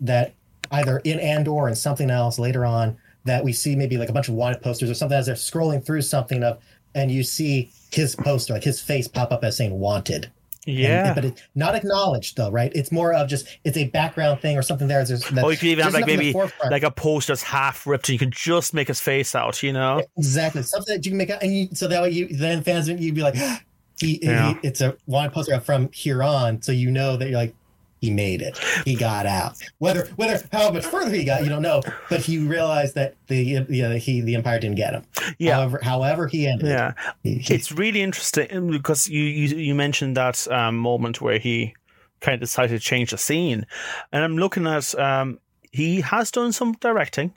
that 0.00 0.34
either 0.70 0.98
in 0.98 1.18
Andor 1.18 1.52
or 1.52 1.68
in 1.68 1.74
something 1.74 2.10
else 2.10 2.38
later 2.38 2.64
on 2.64 2.96
that 3.24 3.44
we 3.44 3.52
see 3.52 3.74
maybe 3.74 3.96
like 3.96 4.08
a 4.08 4.12
bunch 4.12 4.28
of 4.28 4.34
wanted 4.34 4.62
posters 4.62 4.90
or 4.90 4.94
something 4.94 5.18
as 5.18 5.26
they're 5.26 5.34
scrolling 5.34 5.84
through 5.84 6.02
something 6.02 6.42
of, 6.42 6.58
and 6.94 7.10
you 7.10 7.22
see 7.22 7.70
his 7.90 8.14
poster, 8.16 8.52
like 8.52 8.64
his 8.64 8.80
face 8.80 9.08
pop 9.08 9.32
up 9.32 9.44
as 9.44 9.56
saying 9.56 9.78
wanted. 9.78 10.30
And- 10.68 10.78
yeah. 10.78 11.14
but 11.14 11.24
it's 11.24 11.42
not 11.54 11.74
acknowledged 11.74 12.36
though, 12.36 12.50
right? 12.50 12.70
It's 12.74 12.92
more 12.92 13.14
of 13.14 13.28
just 13.28 13.46
it's 13.64 13.76
a 13.76 13.86
background 13.88 14.40
thing 14.40 14.56
or 14.58 14.62
something 14.62 14.86
there. 14.86 15.04
There's, 15.04 15.24
that, 15.30 15.42
Or 15.42 15.50
you 15.50 15.56
could 15.56 15.68
even 15.68 15.84
have 15.84 15.94
like 15.94 16.02
nothing 16.02 16.14
in 16.14 16.32
the 16.32 16.32
maybe 16.34 16.70
like 16.70 16.82
a 16.82 16.90
poster 16.90 17.32
that's 17.32 17.42
half 17.42 17.86
ripped, 17.86 18.08
and 18.08 18.12
you 18.14 18.18
can 18.18 18.30
just 18.30 18.74
make 18.74 18.88
his 18.88 19.00
face 19.00 19.34
out. 19.34 19.62
You 19.62 19.72
know? 19.72 20.02
exactly 20.16 20.62
something 20.62 20.94
that 20.94 21.04
you 21.06 21.12
can 21.12 21.18
make 21.18 21.30
out, 21.30 21.42
and 21.42 21.52
you, 21.56 21.68
so 21.72 21.88
that 21.88 22.02
way 22.02 22.10
you 22.10 22.28
then 22.28 22.62
fans 22.62 22.88
you'd 22.88 23.14
be 23.14 23.22
like, 23.22 23.34
he, 23.98 24.18
Yeah. 24.22 24.54
he 24.60 24.68
it's 24.68 24.80
a 24.80 24.96
wanted 25.06 25.32
poster 25.32 25.58
from 25.60 25.90
here 25.92 26.22
on, 26.22 26.60
so 26.62 26.72
you 26.72 26.90
know 26.90 27.16
that 27.16 27.28
you're 27.28 27.38
like. 27.38 27.54
He 28.00 28.10
made 28.10 28.42
it. 28.42 28.56
He 28.84 28.94
got 28.94 29.26
out. 29.26 29.56
Whether 29.78 30.06
whether 30.16 30.40
how 30.52 30.70
much 30.70 30.86
further 30.86 31.10
he 31.10 31.24
got, 31.24 31.42
you 31.42 31.48
don't 31.48 31.62
know. 31.62 31.82
But 32.08 32.20
he 32.20 32.38
realized 32.38 32.94
that 32.94 33.16
the 33.26 33.36
you 33.36 33.82
know, 33.82 33.96
he 33.96 34.20
the 34.20 34.34
Empire 34.36 34.58
didn't 34.60 34.76
get 34.76 34.94
him. 34.94 35.04
Yeah. 35.38 35.54
However, 35.56 35.80
however 35.82 36.26
he 36.28 36.46
ended. 36.46 36.68
Yeah. 36.68 36.92
he- 37.22 37.38
he- 37.38 37.54
It's 37.54 37.72
really 37.72 38.02
interesting 38.02 38.70
because 38.70 39.08
you 39.08 39.22
you, 39.22 39.56
you 39.56 39.74
mentioned 39.74 40.16
that 40.16 40.46
um, 40.50 40.76
moment 40.76 41.20
where 41.20 41.38
he 41.38 41.74
kind 42.20 42.34
of 42.34 42.40
decided 42.40 42.80
to 42.80 42.84
change 42.84 43.10
the 43.10 43.18
scene, 43.18 43.66
and 44.12 44.24
I'm 44.24 44.36
looking 44.38 44.66
at 44.66 44.94
um, 44.98 45.38
he 45.72 46.00
has 46.00 46.30
done 46.30 46.52
some 46.52 46.72
directing, 46.80 47.32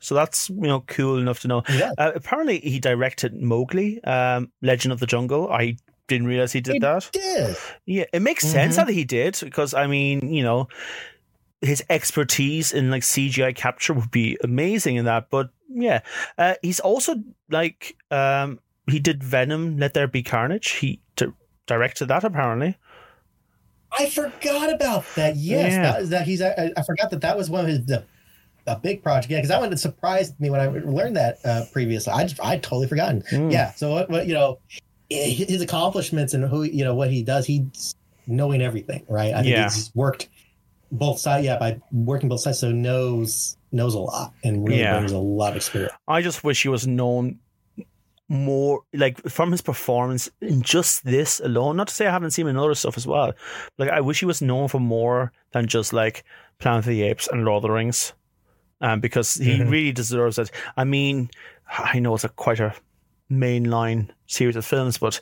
so 0.00 0.14
that's 0.14 0.48
you 0.50 0.62
know 0.68 0.80
cool 0.86 1.18
enough 1.18 1.40
to 1.40 1.48
know. 1.48 1.62
Yeah. 1.68 1.92
Uh, 1.98 2.12
apparently, 2.14 2.60
he 2.60 2.78
directed 2.80 3.34
Mowgli, 3.34 4.02
um, 4.04 4.50
Legend 4.62 4.92
of 4.92 5.00
the 5.00 5.06
Jungle. 5.06 5.50
I 5.52 5.76
didn't 6.08 6.26
realize 6.26 6.52
he 6.52 6.60
did 6.60 6.74
He 6.74 6.78
that. 6.80 7.08
did. 7.12 7.56
Yeah, 7.86 8.04
it 8.12 8.20
makes 8.20 8.46
sense 8.46 8.74
Mhm. 8.74 8.86
that 8.86 8.92
he 8.94 9.04
did 9.04 9.38
because 9.40 9.74
I 9.74 9.86
mean, 9.86 10.32
you 10.32 10.42
know, 10.42 10.68
his 11.60 11.82
expertise 11.88 12.72
in 12.72 12.90
like 12.90 13.02
CGI 13.02 13.54
capture 13.54 13.94
would 13.94 14.10
be 14.10 14.36
amazing 14.44 14.96
in 14.96 15.04
that. 15.06 15.30
But 15.30 15.50
yeah, 15.68 16.00
uh, 16.38 16.54
he's 16.62 16.80
also 16.80 17.16
like 17.50 17.96
um, 18.10 18.60
he 18.86 18.98
did 19.00 19.22
Venom, 19.24 19.78
Let 19.78 19.94
There 19.94 20.06
Be 20.08 20.22
Carnage. 20.22 20.70
He 20.70 21.00
di- 21.16 21.32
directed 21.66 22.06
that 22.08 22.22
apparently. 22.24 22.76
I 23.96 24.10
forgot 24.10 24.72
about 24.72 25.04
that. 25.14 25.36
Yes, 25.36 25.72
Yeah. 25.72 25.82
that, 25.92 26.10
that 26.10 26.26
he's. 26.26 26.42
I, 26.42 26.70
I 26.76 26.82
forgot 26.82 27.10
that 27.12 27.20
that 27.22 27.36
was 27.36 27.48
one 27.48 27.60
of 27.60 27.68
his 27.68 27.86
the, 27.86 28.04
a 28.66 28.76
big 28.76 29.02
project. 29.02 29.30
Yeah, 29.30 29.38
because 29.38 29.50
that 29.50 29.60
one 29.60 29.74
surprised 29.76 30.38
me 30.40 30.50
when 30.50 30.60
I 30.60 30.66
learned 30.66 31.16
that 31.16 31.38
uh, 31.44 31.64
previously. 31.72 32.12
I 32.12 32.24
just 32.24 32.40
I 32.40 32.56
totally 32.58 32.88
forgotten. 32.88 33.22
Mm. 33.30 33.52
Yeah. 33.52 33.72
So 33.72 33.90
what, 33.92 34.10
what 34.10 34.26
you 34.26 34.34
know, 34.34 34.58
his 35.10 35.60
accomplishments 35.60 36.34
and 36.34 36.44
who 36.44 36.62
you 36.62 36.84
know 36.84 36.94
what 36.94 37.10
he 37.10 37.22
does. 37.22 37.46
He's 37.46 37.94
knowing 38.26 38.62
everything, 38.62 39.04
right? 39.08 39.32
I 39.34 39.42
think 39.42 39.48
Yeah. 39.52 39.64
he's 39.64 39.90
worked 39.94 40.28
both 40.90 41.18
sides. 41.18 41.44
Yeah, 41.44 41.58
by 41.58 41.80
working 41.92 42.28
both 42.28 42.40
sides, 42.40 42.58
so 42.60 42.70
knows 42.72 43.56
knows 43.72 43.94
a 43.94 43.98
lot 43.98 44.32
and 44.44 44.66
really 44.68 44.80
Yeah. 44.80 44.98
brings 44.98 45.12
a 45.12 45.18
lot 45.18 45.50
of 45.50 45.56
experience. 45.56 45.92
I 46.08 46.22
just 46.22 46.44
wish 46.44 46.62
he 46.62 46.68
was 46.68 46.86
known 46.86 47.38
more 48.28 48.80
like 48.94 49.20
from 49.28 49.50
his 49.52 49.60
performance 49.60 50.30
in 50.40 50.62
just 50.62 51.04
this 51.04 51.40
alone. 51.40 51.76
Not 51.76 51.88
to 51.88 51.94
say 51.94 52.06
I 52.06 52.10
haven't 52.10 52.30
seen 52.30 52.46
him 52.46 52.50
in 52.50 52.56
other 52.56 52.74
stuff 52.74 52.96
as 52.96 53.06
well. 53.06 53.32
Like 53.78 53.90
I 53.90 54.00
wish 54.00 54.20
he 54.20 54.26
was 54.26 54.40
known 54.40 54.68
for 54.68 54.80
more 54.80 55.32
than 55.52 55.66
just 55.66 55.92
like 55.92 56.24
Planet 56.58 56.80
of 56.80 56.88
the 56.88 57.02
Apes 57.02 57.28
and 57.30 57.44
Lord 57.44 57.56
of 57.58 57.62
the 57.62 57.70
Rings. 57.70 58.12
Um, 58.80 59.00
because 59.00 59.34
he 59.34 59.58
Mhm. 59.58 59.70
really 59.70 59.92
deserves 59.92 60.38
it. 60.38 60.50
I 60.76 60.84
mean, 60.84 61.30
I 61.78 61.98
know 62.00 62.14
it's 62.14 62.24
a 62.24 62.28
quite 62.28 62.60
a 62.60 62.74
mainline 63.30 64.08
series 64.26 64.56
of 64.56 64.64
films, 64.64 64.98
but 64.98 65.20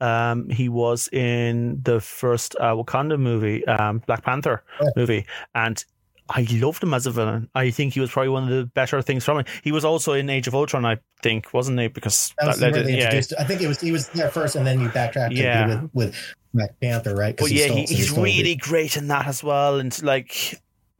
um, 0.00 0.48
he 0.48 0.68
was 0.68 1.08
in 1.12 1.80
the 1.82 2.00
first 2.00 2.56
uh, 2.60 2.74
Wakanda 2.74 3.18
movie, 3.18 3.64
um, 3.66 3.98
Black 4.06 4.24
Panther 4.24 4.62
Yeah. 4.80 4.88
movie, 4.96 5.26
and 5.54 5.84
I 6.30 6.46
loved 6.50 6.82
him 6.82 6.94
as 6.94 7.06
a 7.06 7.10
villain. 7.10 7.48
I 7.54 7.70
think 7.70 7.92
he 7.94 8.00
was 8.00 8.10
probably 8.10 8.30
one 8.30 8.44
of 8.44 8.48
the 8.48 8.64
better 8.64 9.02
things 9.02 9.24
from 9.24 9.40
it. 9.40 9.48
He 9.62 9.70
was 9.72 9.84
also 9.84 10.12
in 10.14 10.30
Age 10.30 10.46
of 10.46 10.54
Ultron, 10.54 10.84
I 10.86 10.98
think, 11.22 11.52
wasn't 11.52 11.78
he? 11.78 11.88
Because 11.88 12.32
That 12.38 12.46
was 12.48 12.60
led 12.60 12.76
it- 12.76 12.88
yeah. 12.88 13.20
I 13.38 13.44
think 13.44 13.60
it 13.60 13.68
was 13.68 13.80
he 13.80 13.92
was 13.92 14.08
there 14.10 14.30
first, 14.30 14.56
and 14.56 14.66
then 14.66 14.80
you 14.80 14.88
backtracked 14.88 15.34
Yeah. 15.34 15.82
with, 15.82 15.90
with 15.92 16.16
Black 16.54 16.80
Panther, 16.80 17.14
right? 17.14 17.36
but 17.36 17.50
yeah, 17.50 17.66
stole- 17.66 17.76
he, 17.76 17.82
he's 17.84 18.14
the- 18.14 18.22
really 18.22 18.54
great 18.54 18.96
in 18.96 19.08
that 19.08 19.26
as 19.26 19.44
well. 19.44 19.78
And 19.78 20.02
like, 20.02 20.32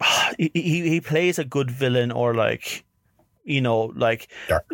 he, 0.39 0.51
he 0.55 0.89
he 0.89 1.01
plays 1.01 1.39
a 1.39 1.45
good 1.45 1.71
villain 1.71 2.11
or 2.13 2.35
like, 2.35 2.85
you 3.45 3.61
know, 3.61 3.93
like 3.97 4.29
Dark. 4.49 4.67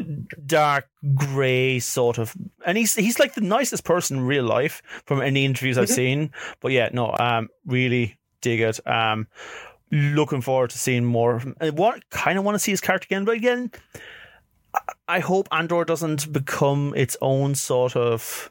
dark 0.46 0.88
gray 1.14 1.78
sort 1.78 2.18
of. 2.18 2.34
And 2.66 2.76
he's 2.78 2.94
he's 2.94 3.18
like 3.18 3.34
the 3.34 3.40
nicest 3.40 3.84
person 3.84 4.18
in 4.18 4.24
real 4.24 4.44
life 4.44 4.82
from 5.06 5.20
any 5.22 5.44
interviews 5.44 5.78
I've 5.78 5.88
Mhm. 5.88 5.94
seen. 5.94 6.30
But 6.60 6.72
yeah, 6.72 6.88
no, 6.92 7.14
um, 7.18 7.48
really 7.66 8.18
dig 8.40 8.60
it. 8.60 8.78
Um, 8.86 9.26
looking 9.90 10.42
forward 10.42 10.70
to 10.70 10.78
seeing 10.78 11.04
more. 11.04 11.34
of 11.36 11.42
him. 11.44 11.56
I 11.60 11.70
want 11.70 12.08
kind 12.10 12.38
of 12.38 12.44
want 12.44 12.54
to 12.56 12.58
see 12.58 12.70
his 12.72 12.80
character 12.80 13.06
again, 13.06 13.24
but 13.24 13.34
again, 13.36 13.70
I- 14.74 14.80
I 15.16 15.18
hope 15.20 15.48
Andor 15.50 15.84
doesn't 15.84 16.30
become 16.32 16.92
its 16.94 17.16
own 17.22 17.54
sort 17.54 17.96
of 17.96 18.50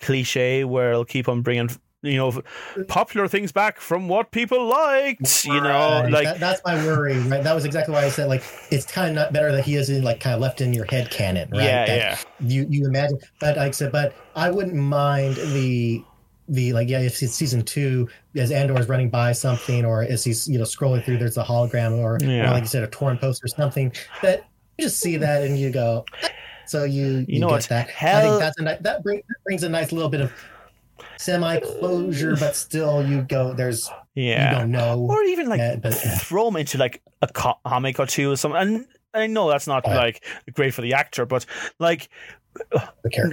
cliche 0.00 0.64
where 0.64 0.90
it'll 0.92 1.04
keep 1.04 1.28
on 1.28 1.42
bringing 1.42 1.68
you 2.02 2.16
know 2.16 2.40
popular 2.86 3.26
things 3.26 3.50
back 3.50 3.80
from 3.80 4.06
what 4.08 4.30
people 4.30 4.66
liked 4.66 5.44
you 5.44 5.60
know 5.60 6.02
Right. 6.04 6.12
like 6.12 6.24
That- 6.24 6.38
that's 6.40 6.60
my 6.64 6.76
worry, 6.86 7.18
right? 7.20 7.42
That 7.42 7.54
was 7.54 7.64
exactly 7.64 7.92
why 7.92 8.04
I 8.04 8.08
said 8.08 8.28
like 8.28 8.44
it's 8.70 8.86
kind 8.86 9.08
of 9.10 9.14
not 9.16 9.32
better 9.32 9.50
that 9.52 9.64
he 9.64 9.74
is 9.74 9.90
in 9.90 10.04
like 10.04 10.20
kind 10.20 10.34
of 10.34 10.40
left 10.40 10.60
in 10.60 10.72
your 10.72 10.84
head 10.84 11.10
canon, 11.10 11.48
right? 11.50 11.64
yeah 11.64 11.86
That 11.86 11.96
yeah 11.98 12.18
You 12.40 12.66
you 12.70 12.86
imagine, 12.86 13.18
but 13.40 13.56
like 13.56 13.68
I 13.68 13.70
said, 13.72 13.90
but 13.90 14.14
I 14.36 14.50
wouldn't 14.50 14.76
mind 14.76 15.36
the 15.36 16.04
the 16.50 16.72
like 16.72 16.88
yeah, 16.88 17.00
if 17.00 17.20
it's 17.22 17.34
season 17.34 17.62
two 17.62 18.08
as 18.36 18.50
Andor 18.52 18.78
is 18.80 18.88
running 18.88 19.10
by 19.10 19.32
something, 19.32 19.84
or 19.84 20.02
as 20.04 20.24
he's 20.24 20.48
you 20.48 20.56
know 20.56 20.64
scrolling 20.64 21.04
through, 21.04 21.18
there's 21.18 21.36
a 21.36 21.42
hologram, 21.44 21.98
or, 21.98 22.14
or 22.14 22.18
Yeah. 22.22 22.50
like 22.52 22.62
you 22.62 22.68
said, 22.68 22.84
a 22.84 22.86
torn 22.86 23.18
post 23.18 23.42
or 23.44 23.48
something 23.48 23.92
that 24.22 24.44
you 24.78 24.84
just 24.84 24.98
see 25.00 25.16
that 25.18 25.42
and 25.42 25.58
you 25.58 25.68
go. 25.70 26.06
So 26.66 26.84
you 26.84 27.24
You 27.28 27.40
know 27.40 27.48
get 27.48 27.52
what? 27.54 27.68
that 27.70 27.88
I 28.00 28.20
think 28.22 28.38
that's 28.38 28.58
a 28.58 28.62
ni- 28.62 28.76
that 28.82 29.02
brings 29.02 29.22
that 29.28 29.36
brings 29.44 29.62
a 29.64 29.68
nice 29.68 29.90
little 29.92 30.08
bit 30.08 30.20
of 30.22 30.32
semi 31.18 31.58
closure, 31.60 32.36
but 32.36 32.54
still 32.56 33.04
you 33.06 33.22
go 33.22 33.52
there's 33.52 33.90
yeah 34.14 34.52
you 34.52 34.58
don't 34.58 34.70
know. 34.70 34.98
or 35.10 35.22
even 35.24 35.48
like 35.48 35.58
Yeah, 35.58 35.76
but- 35.76 35.92
throw 35.94 36.48
him 36.48 36.56
into 36.56 36.78
like 36.78 37.02
a 37.22 37.28
comic 37.28 37.98
or 38.00 38.06
two 38.06 38.30
or 38.32 38.36
something 38.36 38.60
and 38.60 38.86
I 39.14 39.26
know 39.26 39.48
that's 39.50 39.66
not 39.66 39.84
Oh, 39.86 39.90
like 39.90 40.24
great 40.54 40.74
for 40.74 40.82
the 40.82 40.92
actor, 40.94 41.24
but 41.26 41.44
like, 41.78 42.08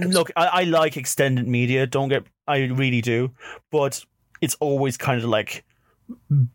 look, 0.07 0.31
I, 0.35 0.45
I 0.47 0.63
like 0.63 0.95
extended 0.97 1.47
media. 1.47 1.85
Don't 1.85 2.07
get, 2.09 2.23
I 2.47 2.59
really 2.67 3.01
do, 3.01 3.31
but 3.71 4.03
it's 4.41 4.55
always 4.61 4.95
kind 4.97 5.21
of 5.21 5.29
like 5.29 5.63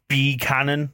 B 0.08 0.36
canon, 0.38 0.92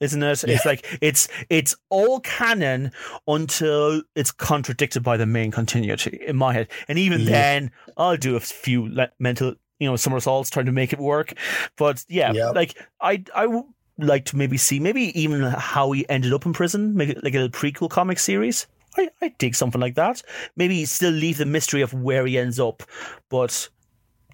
isn't 0.00 0.22
it? 0.22 0.44
It's 0.44 0.64
like 0.66 0.84
it's 1.00 1.28
it's 1.48 1.76
all 1.90 2.20
canon 2.20 2.90
until 3.28 4.02
it's 4.14 4.32
contradicted 4.32 5.02
by 5.02 5.16
the 5.16 5.26
main 5.26 5.50
continuity 5.50 6.20
in 6.26 6.36
my 6.36 6.52
head, 6.52 6.68
and 6.88 6.98
even 6.98 7.20
Yeah. 7.20 7.26
then, 7.30 7.70
I'll 7.96 8.16
do 8.16 8.36
a 8.36 8.40
few 8.40 8.88
le- 8.92 9.12
mental 9.18 9.54
you 9.78 9.88
know 9.88 9.96
somersaults 9.96 10.50
trying 10.50 10.66
to 10.66 10.72
make 10.72 10.92
it 10.92 10.98
work. 10.98 11.34
But 11.76 12.04
yeah, 12.08 12.32
like 12.32 12.74
I 13.00 13.22
I 13.34 13.46
would 13.46 13.64
like 13.98 14.24
to 14.26 14.36
maybe 14.36 14.56
see 14.56 14.80
maybe 14.80 15.18
even 15.20 15.42
how 15.42 15.92
he 15.92 16.08
ended 16.08 16.32
up 16.32 16.46
in 16.46 16.52
prison, 16.52 16.98
it 17.00 17.22
like 17.22 17.34
a 17.34 17.48
prequel 17.50 17.90
comic 17.90 18.18
series. 18.18 18.66
I 18.96 19.08
I 19.22 19.28
dig 19.38 19.54
something 19.54 19.80
like 19.80 19.94
that. 19.94 20.22
Maybe 20.56 20.84
still 20.86 21.12
leave 21.12 21.36
the 21.38 21.46
mystery 21.46 21.82
of 21.82 21.92
where 21.94 22.26
he 22.26 22.38
ends 22.38 22.58
up, 22.58 22.82
but 23.28 23.68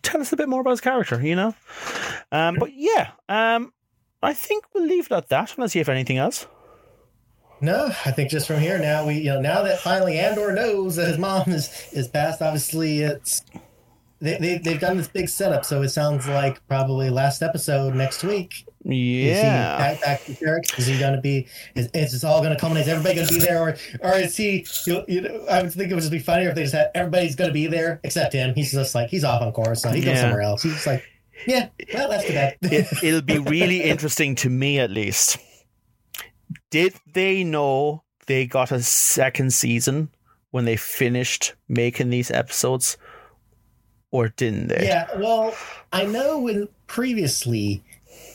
tell 0.02 0.20
us 0.20 0.32
a 0.32 0.36
bit 0.36 0.48
more 0.48 0.60
about 0.60 0.70
his 0.70 0.80
character. 0.80 1.20
You 1.20 1.36
know, 1.36 1.54
um, 2.32 2.56
but 2.58 2.70
yeah, 2.74 3.10
um, 3.28 3.72
I 4.22 4.32
think 4.32 4.64
we'll 4.74 4.86
leave 4.86 5.06
it 5.06 5.12
at 5.12 5.28
that 5.28 5.54
unless 5.56 5.74
you 5.74 5.80
have 5.80 5.88
anything 5.88 6.18
else. 6.18 6.46
No, 7.60 7.86
I 8.04 8.10
think 8.10 8.30
just 8.30 8.46
from 8.46 8.60
here 8.60 8.78
now 8.78 9.06
we 9.06 9.14
you 9.14 9.30
know 9.32 9.40
now 9.40 9.62
that 9.62 9.80
finally 9.80 10.18
Andor 10.18 10.52
knows 10.52 10.96
that 10.96 11.08
his 11.08 11.18
mom 11.18 11.44
is 11.48 11.88
is 11.92 12.06
passed. 12.08 12.42
Obviously, 12.42 13.00
it's 13.00 13.42
they, 14.20 14.36
they 14.38 14.58
they've 14.58 14.80
done 14.80 14.98
this 14.98 15.08
big 15.08 15.28
setup, 15.28 15.64
so 15.64 15.80
it 15.82 15.88
sounds 15.88 16.26
like 16.28 16.66
probably 16.68 17.08
last 17.08 17.42
episode 17.42 17.94
next 17.94 18.22
week. 18.24 18.52
Is 18.84 18.90
he 18.90 18.92
Yeah. 18.92 19.78
back, 19.78 20.00
back 20.02 20.24
to 20.26 20.32
Ferrix? 20.32 20.78
Is 20.78 20.86
he 20.86 20.98
going 20.98 21.14
to 21.14 21.20
be? 21.20 21.46
Is, 21.74 21.88
is 21.94 22.12
this 22.12 22.24
all 22.24 22.40
going 22.40 22.52
to 22.54 22.58
culminate? 22.60 22.82
Is 22.84 22.88
everybody 22.88 23.14
going 23.16 23.26
to 23.28 23.34
be 23.34 23.40
there, 23.40 23.62
or 23.62 23.76
or 24.02 24.14
is 24.18 24.36
he? 24.36 24.66
You, 24.86 25.02
you 25.08 25.22
know, 25.22 25.44
I 25.50 25.62
would 25.62 25.72
think 25.72 25.90
it 25.90 25.94
would 25.94 26.00
just 26.02 26.12
be 26.12 26.18
funnier 26.18 26.50
if 26.50 26.54
they 26.54 26.62
just 26.62 26.74
had 26.74 26.90
everybody's 26.94 27.36
going 27.36 27.48
to 27.48 27.54
be 27.54 27.66
there 27.68 28.00
except 28.04 28.34
him. 28.34 28.54
He's 28.54 28.70
just 28.72 28.94
like 28.94 29.08
he's 29.08 29.24
off 29.24 29.40
on 29.42 29.50
course, 29.52 29.80
so 29.82 29.90
he 29.90 30.00
goes 30.02 30.14
Yeah. 30.14 30.20
somewhere 30.22 30.42
else. 30.42 30.62
He's 30.62 30.74
just 30.74 30.86
like, 30.86 31.02
yeah, 31.46 31.68
well, 31.92 32.08
that's 32.08 32.24
too 32.24 32.32
bad. 32.32 32.56
it, 32.62 32.86
it'll 33.02 33.22
be 33.22 33.38
really 33.38 33.82
interesting 33.90 34.34
to 34.36 34.50
me 34.50 34.78
at 34.78 34.90
least. 34.90 35.38
Did 36.70 36.94
they 37.12 37.44
know 37.44 38.02
they 38.26 38.46
got 38.46 38.72
a 38.72 38.82
second 38.82 39.52
season 39.52 40.10
when 40.50 40.64
they 40.64 40.76
finished 40.76 41.54
making 41.68 42.10
these 42.10 42.30
episodes, 42.30 42.96
or 44.10 44.28
didn't 44.28 44.68
they? 44.68 44.86
Yeah, 44.86 45.08
well, 45.18 45.54
I 45.92 46.04
know 46.04 46.38
when 46.38 46.68
previously 46.86 47.82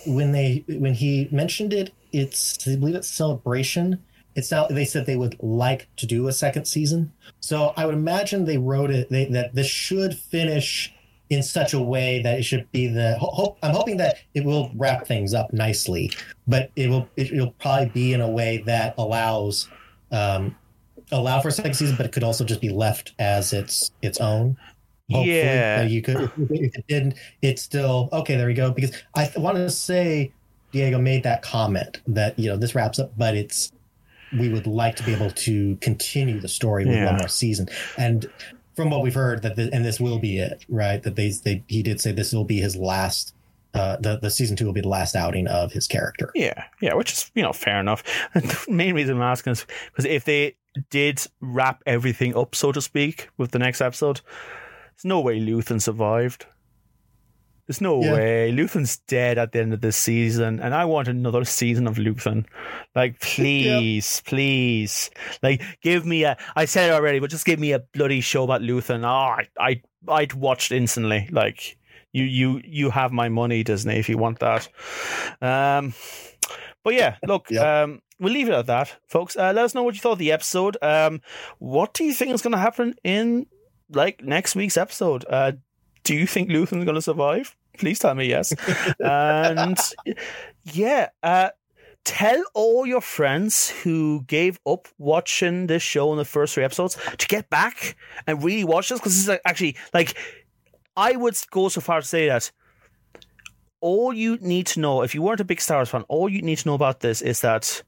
when 0.05 0.31
they 0.31 0.63
when 0.67 0.93
he 0.93 1.27
mentioned 1.31 1.73
it, 1.73 1.93
it's 2.11 2.67
I 2.67 2.75
believe 2.75 2.95
it's 2.95 3.07
celebration. 3.07 4.03
It's 4.35 4.51
now 4.51 4.67
they 4.67 4.85
said 4.85 5.05
they 5.05 5.17
would 5.17 5.37
like 5.41 5.89
to 5.97 6.05
do 6.05 6.27
a 6.27 6.33
second 6.33 6.65
season. 6.65 7.11
So 7.39 7.73
I 7.75 7.85
would 7.85 7.95
imagine 7.95 8.45
they 8.45 8.57
wrote 8.57 8.89
it 8.89 9.09
they, 9.09 9.25
that 9.25 9.55
this 9.55 9.67
should 9.67 10.17
finish 10.17 10.93
in 11.31 11.41
such 11.41 11.73
a 11.73 11.79
way 11.79 12.21
that 12.21 12.37
it 12.37 12.43
should 12.43 12.69
be 12.73 12.87
the 12.87 13.17
hope. 13.17 13.57
I'm 13.63 13.73
hoping 13.73 13.95
that 13.97 14.17
it 14.35 14.43
will 14.43 14.69
wrap 14.75 15.07
things 15.07 15.33
up 15.33 15.51
nicely, 15.53 16.11
but 16.45 16.69
it 16.75 16.89
will 16.89 17.07
it, 17.15 17.31
it'll 17.31 17.51
probably 17.53 17.89
be 17.89 18.13
in 18.13 18.19
a 18.19 18.29
way 18.29 18.61
that 18.65 18.93
allows 18.97 19.69
um, 20.11 20.53
allow 21.11 21.39
for 21.39 21.47
a 21.47 21.51
second 21.51 21.73
season, 21.73 21.95
but 21.95 22.05
it 22.05 22.11
could 22.11 22.23
also 22.23 22.43
just 22.43 22.59
be 22.59 22.69
left 22.69 23.13
as 23.17 23.53
its 23.53 23.91
its 24.01 24.19
own. 24.19 24.57
Hopefully. 25.09 25.37
Yeah. 25.37 25.83
You 25.83 26.01
could. 26.01 26.31
It 26.49 26.85
didn't, 26.87 27.15
it's 27.41 27.61
still 27.61 28.09
okay. 28.13 28.35
There 28.35 28.47
we 28.47 28.53
go. 28.53 28.71
Because 28.71 28.91
I 29.15 29.25
th- 29.25 29.37
want 29.37 29.57
to 29.57 29.69
say 29.69 30.31
Diego 30.71 30.99
made 30.99 31.23
that 31.23 31.41
comment 31.41 32.01
that 32.07 32.37
you 32.37 32.49
know 32.49 32.57
this 32.57 32.75
wraps 32.75 32.99
up, 32.99 33.11
but 33.17 33.35
it's 33.35 33.71
we 34.37 34.49
would 34.49 34.67
like 34.67 34.97
to 34.97 35.03
be 35.03 35.13
able 35.13 35.31
to 35.31 35.77
continue 35.77 36.39
the 36.41 36.47
story 36.49 36.85
with 36.85 36.95
Yeah. 36.95 37.05
one 37.05 37.17
more 37.17 37.27
season. 37.29 37.69
And 37.97 38.29
from 38.75 38.89
what 38.89 39.01
we've 39.01 39.13
heard, 39.13 39.41
that 39.41 39.55
the, 39.55 39.69
and 39.73 39.83
this 39.83 39.99
will 39.99 40.19
be 40.19 40.37
it, 40.37 40.65
right? 40.69 41.01
That 41.03 41.15
they 41.15 41.31
they 41.43 41.63
he 41.67 41.83
did 41.83 42.01
say 42.01 42.11
this 42.11 42.33
will 42.33 42.45
be 42.45 42.59
his 42.59 42.75
last. 42.75 43.35
Uh, 43.73 43.95
the 43.97 44.17
the 44.17 44.29
season 44.29 44.57
two 44.57 44.65
will 44.65 44.73
be 44.73 44.81
the 44.81 44.89
last 44.89 45.15
outing 45.15 45.47
of 45.47 45.71
his 45.71 45.87
character. 45.87 46.29
Yeah, 46.35 46.65
yeah, 46.81 46.93
which 46.93 47.13
is 47.13 47.31
you 47.35 47.41
know 47.41 47.53
fair 47.53 47.79
enough. 47.79 48.03
The 48.33 48.65
main 48.67 48.95
reason 48.95 49.15
I'm 49.15 49.21
asking 49.21 49.51
is 49.53 49.65
because 49.91 50.05
if 50.05 50.25
they 50.25 50.57
did 50.89 51.25
wrap 51.39 51.81
everything 51.85 52.35
up, 52.35 52.53
so 52.53 52.71
to 52.71 52.81
speak, 52.81 53.29
with 53.37 53.51
the 53.51 53.59
next 53.59 53.79
episode, 53.79 54.21
there's 54.95 55.05
no 55.05 55.21
way 55.21 55.39
Luthen 55.39 55.81
survived. 55.81 56.45
There's 57.71 57.79
no 57.79 58.03
Yeah. 58.03 58.13
way 58.13 58.51
Luthen's 58.51 58.97
dead 59.07 59.37
at 59.37 59.53
the 59.53 59.61
end 59.61 59.71
of 59.73 59.79
this 59.79 59.95
season, 59.95 60.59
and 60.59 60.75
I 60.75 60.83
want 60.83 61.07
another 61.07 61.45
season 61.45 61.87
of 61.87 61.95
Luthen. 61.95 62.45
Like, 62.95 63.17
please, 63.21 64.21
please, 64.25 65.09
like, 65.41 65.61
give 65.81 66.05
me 66.05 66.23
a. 66.25 66.35
I 66.57 66.65
said 66.65 66.89
it 66.89 66.93
already, 66.93 67.19
but 67.19 67.29
just 67.29 67.45
give 67.45 67.59
me 67.61 67.71
a 67.71 67.79
bloody 67.79 68.19
show 68.19 68.43
about 68.43 68.59
Luthen. 68.61 69.05
Oh, 69.05 69.07
I, 69.07 69.47
I, 69.57 69.81
I'd 70.09 70.33
watch 70.33 70.69
it 70.69 70.75
instantly. 70.75 71.29
Like, 71.31 71.77
you, 72.11 72.25
you, 72.25 72.61
you 72.65 72.89
have 72.89 73.13
my 73.13 73.29
money, 73.29 73.63
Disney, 73.63 73.95
if 73.95 74.09
you 74.09 74.17
want 74.17 74.39
that. 74.39 74.67
Um, 75.41 75.93
but 76.83 76.93
yeah, 76.93 77.15
look, 77.25 77.49
Yep. 77.49 77.63
um, 77.65 78.01
we'll 78.19 78.33
leave 78.33 78.49
it 78.49 78.53
at 78.53 78.65
that, 78.65 78.97
folks. 79.07 79.37
Uh, 79.37 79.53
let 79.55 79.63
us 79.63 79.73
know 79.73 79.83
what 79.83 79.93
you 79.95 80.01
thought 80.01 80.13
of 80.13 80.19
the 80.19 80.33
episode. 80.33 80.75
Um, 80.81 81.21
what 81.59 81.93
do 81.93 82.03
you 82.03 82.13
think 82.13 82.33
is 82.33 82.41
going 82.41 82.51
to 82.51 82.57
happen 82.57 82.95
in 83.05 83.45
like 83.93 84.21
next 84.21 84.57
week's 84.57 84.75
episode? 84.75 85.23
Uh, 85.29 85.53
do 86.03 86.15
you 86.15 86.27
think 86.27 86.49
Luthen's 86.49 86.83
going 86.83 86.95
to 86.95 87.01
survive? 87.01 87.55
Please 87.77 87.99
tell 87.99 88.15
me 88.15 88.27
yes. 88.27 88.53
and 88.99 89.77
yeah, 90.73 91.09
uh, 91.23 91.49
tell 92.03 92.43
all 92.53 92.85
your 92.85 93.01
friends 93.01 93.69
who 93.69 94.23
gave 94.27 94.59
up 94.65 94.87
watching 94.97 95.67
this 95.67 95.83
show 95.83 96.11
in 96.11 96.17
the 96.17 96.25
first 96.25 96.53
three 96.53 96.63
episodes 96.63 96.97
to 97.17 97.27
get 97.27 97.49
back 97.49 97.95
and 98.27 98.43
really 98.43 98.63
watch 98.63 98.89
this 98.89 98.99
because 98.99 99.13
this 99.13 99.21
is 99.21 99.27
like, 99.27 99.41
actually 99.45 99.75
like 99.93 100.17
I 100.97 101.15
would 101.15 101.37
go 101.51 101.69
so 101.69 101.81
far 101.81 102.01
to 102.01 102.07
say 102.07 102.27
that 102.27 102.51
all 103.79 104.13
you 104.13 104.37
need 104.41 104.67
to 104.67 104.79
know, 104.79 105.01
if 105.01 105.15
you 105.15 105.21
weren't 105.21 105.39
a 105.39 105.45
big 105.45 105.59
Star 105.59 105.77
Wars 105.77 105.89
fan, 105.89 106.03
all 106.07 106.29
you 106.29 106.41
need 106.41 106.59
to 106.59 106.67
know 106.67 106.75
about 106.75 106.99
this 106.99 107.21
is 107.21 107.41
that 107.41 107.81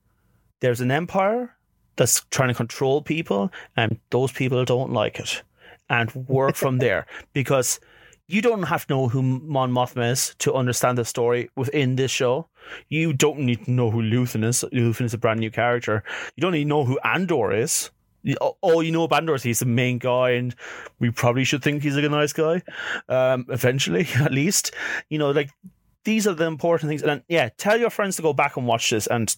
there's 0.60 0.82
an 0.82 0.92
empire 0.92 1.56
that's 1.96 2.26
trying 2.32 2.50
to 2.50 2.56
control 2.56 3.02
people, 3.02 3.52
and 3.78 4.00
those 4.10 4.32
people 4.32 4.66
don't 4.66 4.92
like 4.92 5.20
it, 5.20 5.44
and 5.90 6.14
work 6.28 6.56
from 6.56 6.78
there 6.80 7.06
because 7.34 7.80
you 8.34 8.42
don't 8.42 8.64
have 8.64 8.88
to 8.88 8.94
know 8.94 9.08
who 9.08 9.22
Mon 9.22 9.72
Mothma 9.72 10.12
is 10.12 10.36
to 10.40 10.54
understand 10.54 10.98
the 10.98 11.06
story 11.06 11.50
within 11.56 11.96
this 11.96 12.10
show. 12.10 12.48
You 12.90 13.14
don't 13.14 13.40
need 13.40 13.66
to 13.66 13.72
know 13.72 13.92
who 13.92 14.02
Luthen 14.02 14.44
is. 14.44 14.66
Luthen 14.74 15.06
is 15.06 15.14
a 15.14 15.20
brand 15.20 15.40
new 15.40 15.52
character. 15.52 16.04
You 16.36 16.42
don't 16.42 16.54
need 16.54 16.64
to 16.64 16.70
know 16.70 16.84
who 16.84 17.00
Andor 17.04 17.52
is. 17.52 17.92
All 18.62 18.82
you 18.82 18.92
know 18.92 19.04
of 19.04 19.12
Andor 19.12 19.36
is 19.36 19.44
he's 19.44 19.60
the 19.60 19.66
main 19.66 20.00
guy, 20.00 20.32
and 20.32 20.56
we 21.00 21.12
probably 21.12 21.44
should 21.44 21.62
think 21.62 21.84
he's 21.84 21.96
a 21.96 22.10
nice 22.10 22.34
guy. 22.34 22.64
Um, 23.08 23.46
eventually, 23.50 24.08
at 24.16 24.32
least, 24.32 24.74
you 25.10 25.20
know, 25.20 25.30
like 25.32 25.52
these 26.04 26.26
are 26.26 26.34
the 26.34 26.46
important 26.46 26.90
things. 26.90 27.04
And 27.04 27.22
yeah, 27.28 27.50
tell 27.58 27.80
your 27.80 27.92
friends 27.92 28.16
to 28.16 28.24
go 28.24 28.34
back 28.34 28.58
and 28.58 28.66
watch 28.66 28.90
this, 28.90 29.06
and 29.08 29.36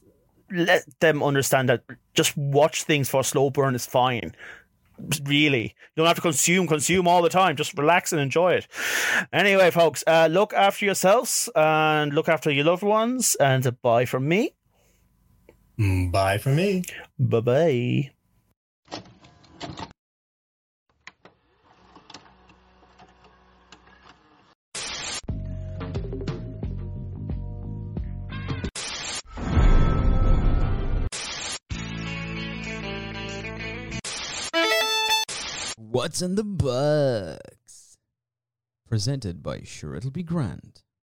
let 0.52 0.86
them 1.00 1.22
understand 1.22 1.68
that 1.68 1.84
just 2.14 2.38
watch 2.38 2.84
things 2.84 3.10
for 3.10 3.22
a 3.22 3.24
slow 3.24 3.50
burn 3.50 3.76
is 3.76 3.86
fine. 3.86 4.36
Really, 5.24 5.64
you 5.64 5.96
don't 5.98 6.08
have 6.08 6.16
to 6.16 6.22
consume, 6.22 6.68
consume 6.68 7.08
all 7.08 7.22
the 7.22 7.30
time. 7.30 7.56
Just 7.56 7.78
relax 7.78 8.12
and 8.14 8.22
enjoy 8.22 8.54
it. 8.54 8.68
Anyway, 9.34 9.72
folks, 9.72 10.04
uh, 10.08 10.28
look 10.32 10.54
after 10.54 10.86
yourselves 10.86 11.50
and 11.56 12.14
look 12.14 12.30
after 12.30 12.50
your 12.50 12.66
loved 12.66 12.84
ones. 12.84 13.36
And 13.36 13.82
bye 13.82 14.06
from 14.06 14.28
me. 14.28 14.54
Mm, 15.80 16.12
Bye 16.12 16.38
from 16.38 16.56
me. 16.56 16.84
Bye 17.20 17.42
bye. 17.42 18.12
What's 35.77 36.22
in 36.22 36.35
the 36.35 36.43
box? 36.45 37.97
Presented 38.88 39.43
by 39.43 39.64
Sure 39.64 39.93
It'll 39.93 40.10
Be 40.10 40.23
Grand. 40.23 40.84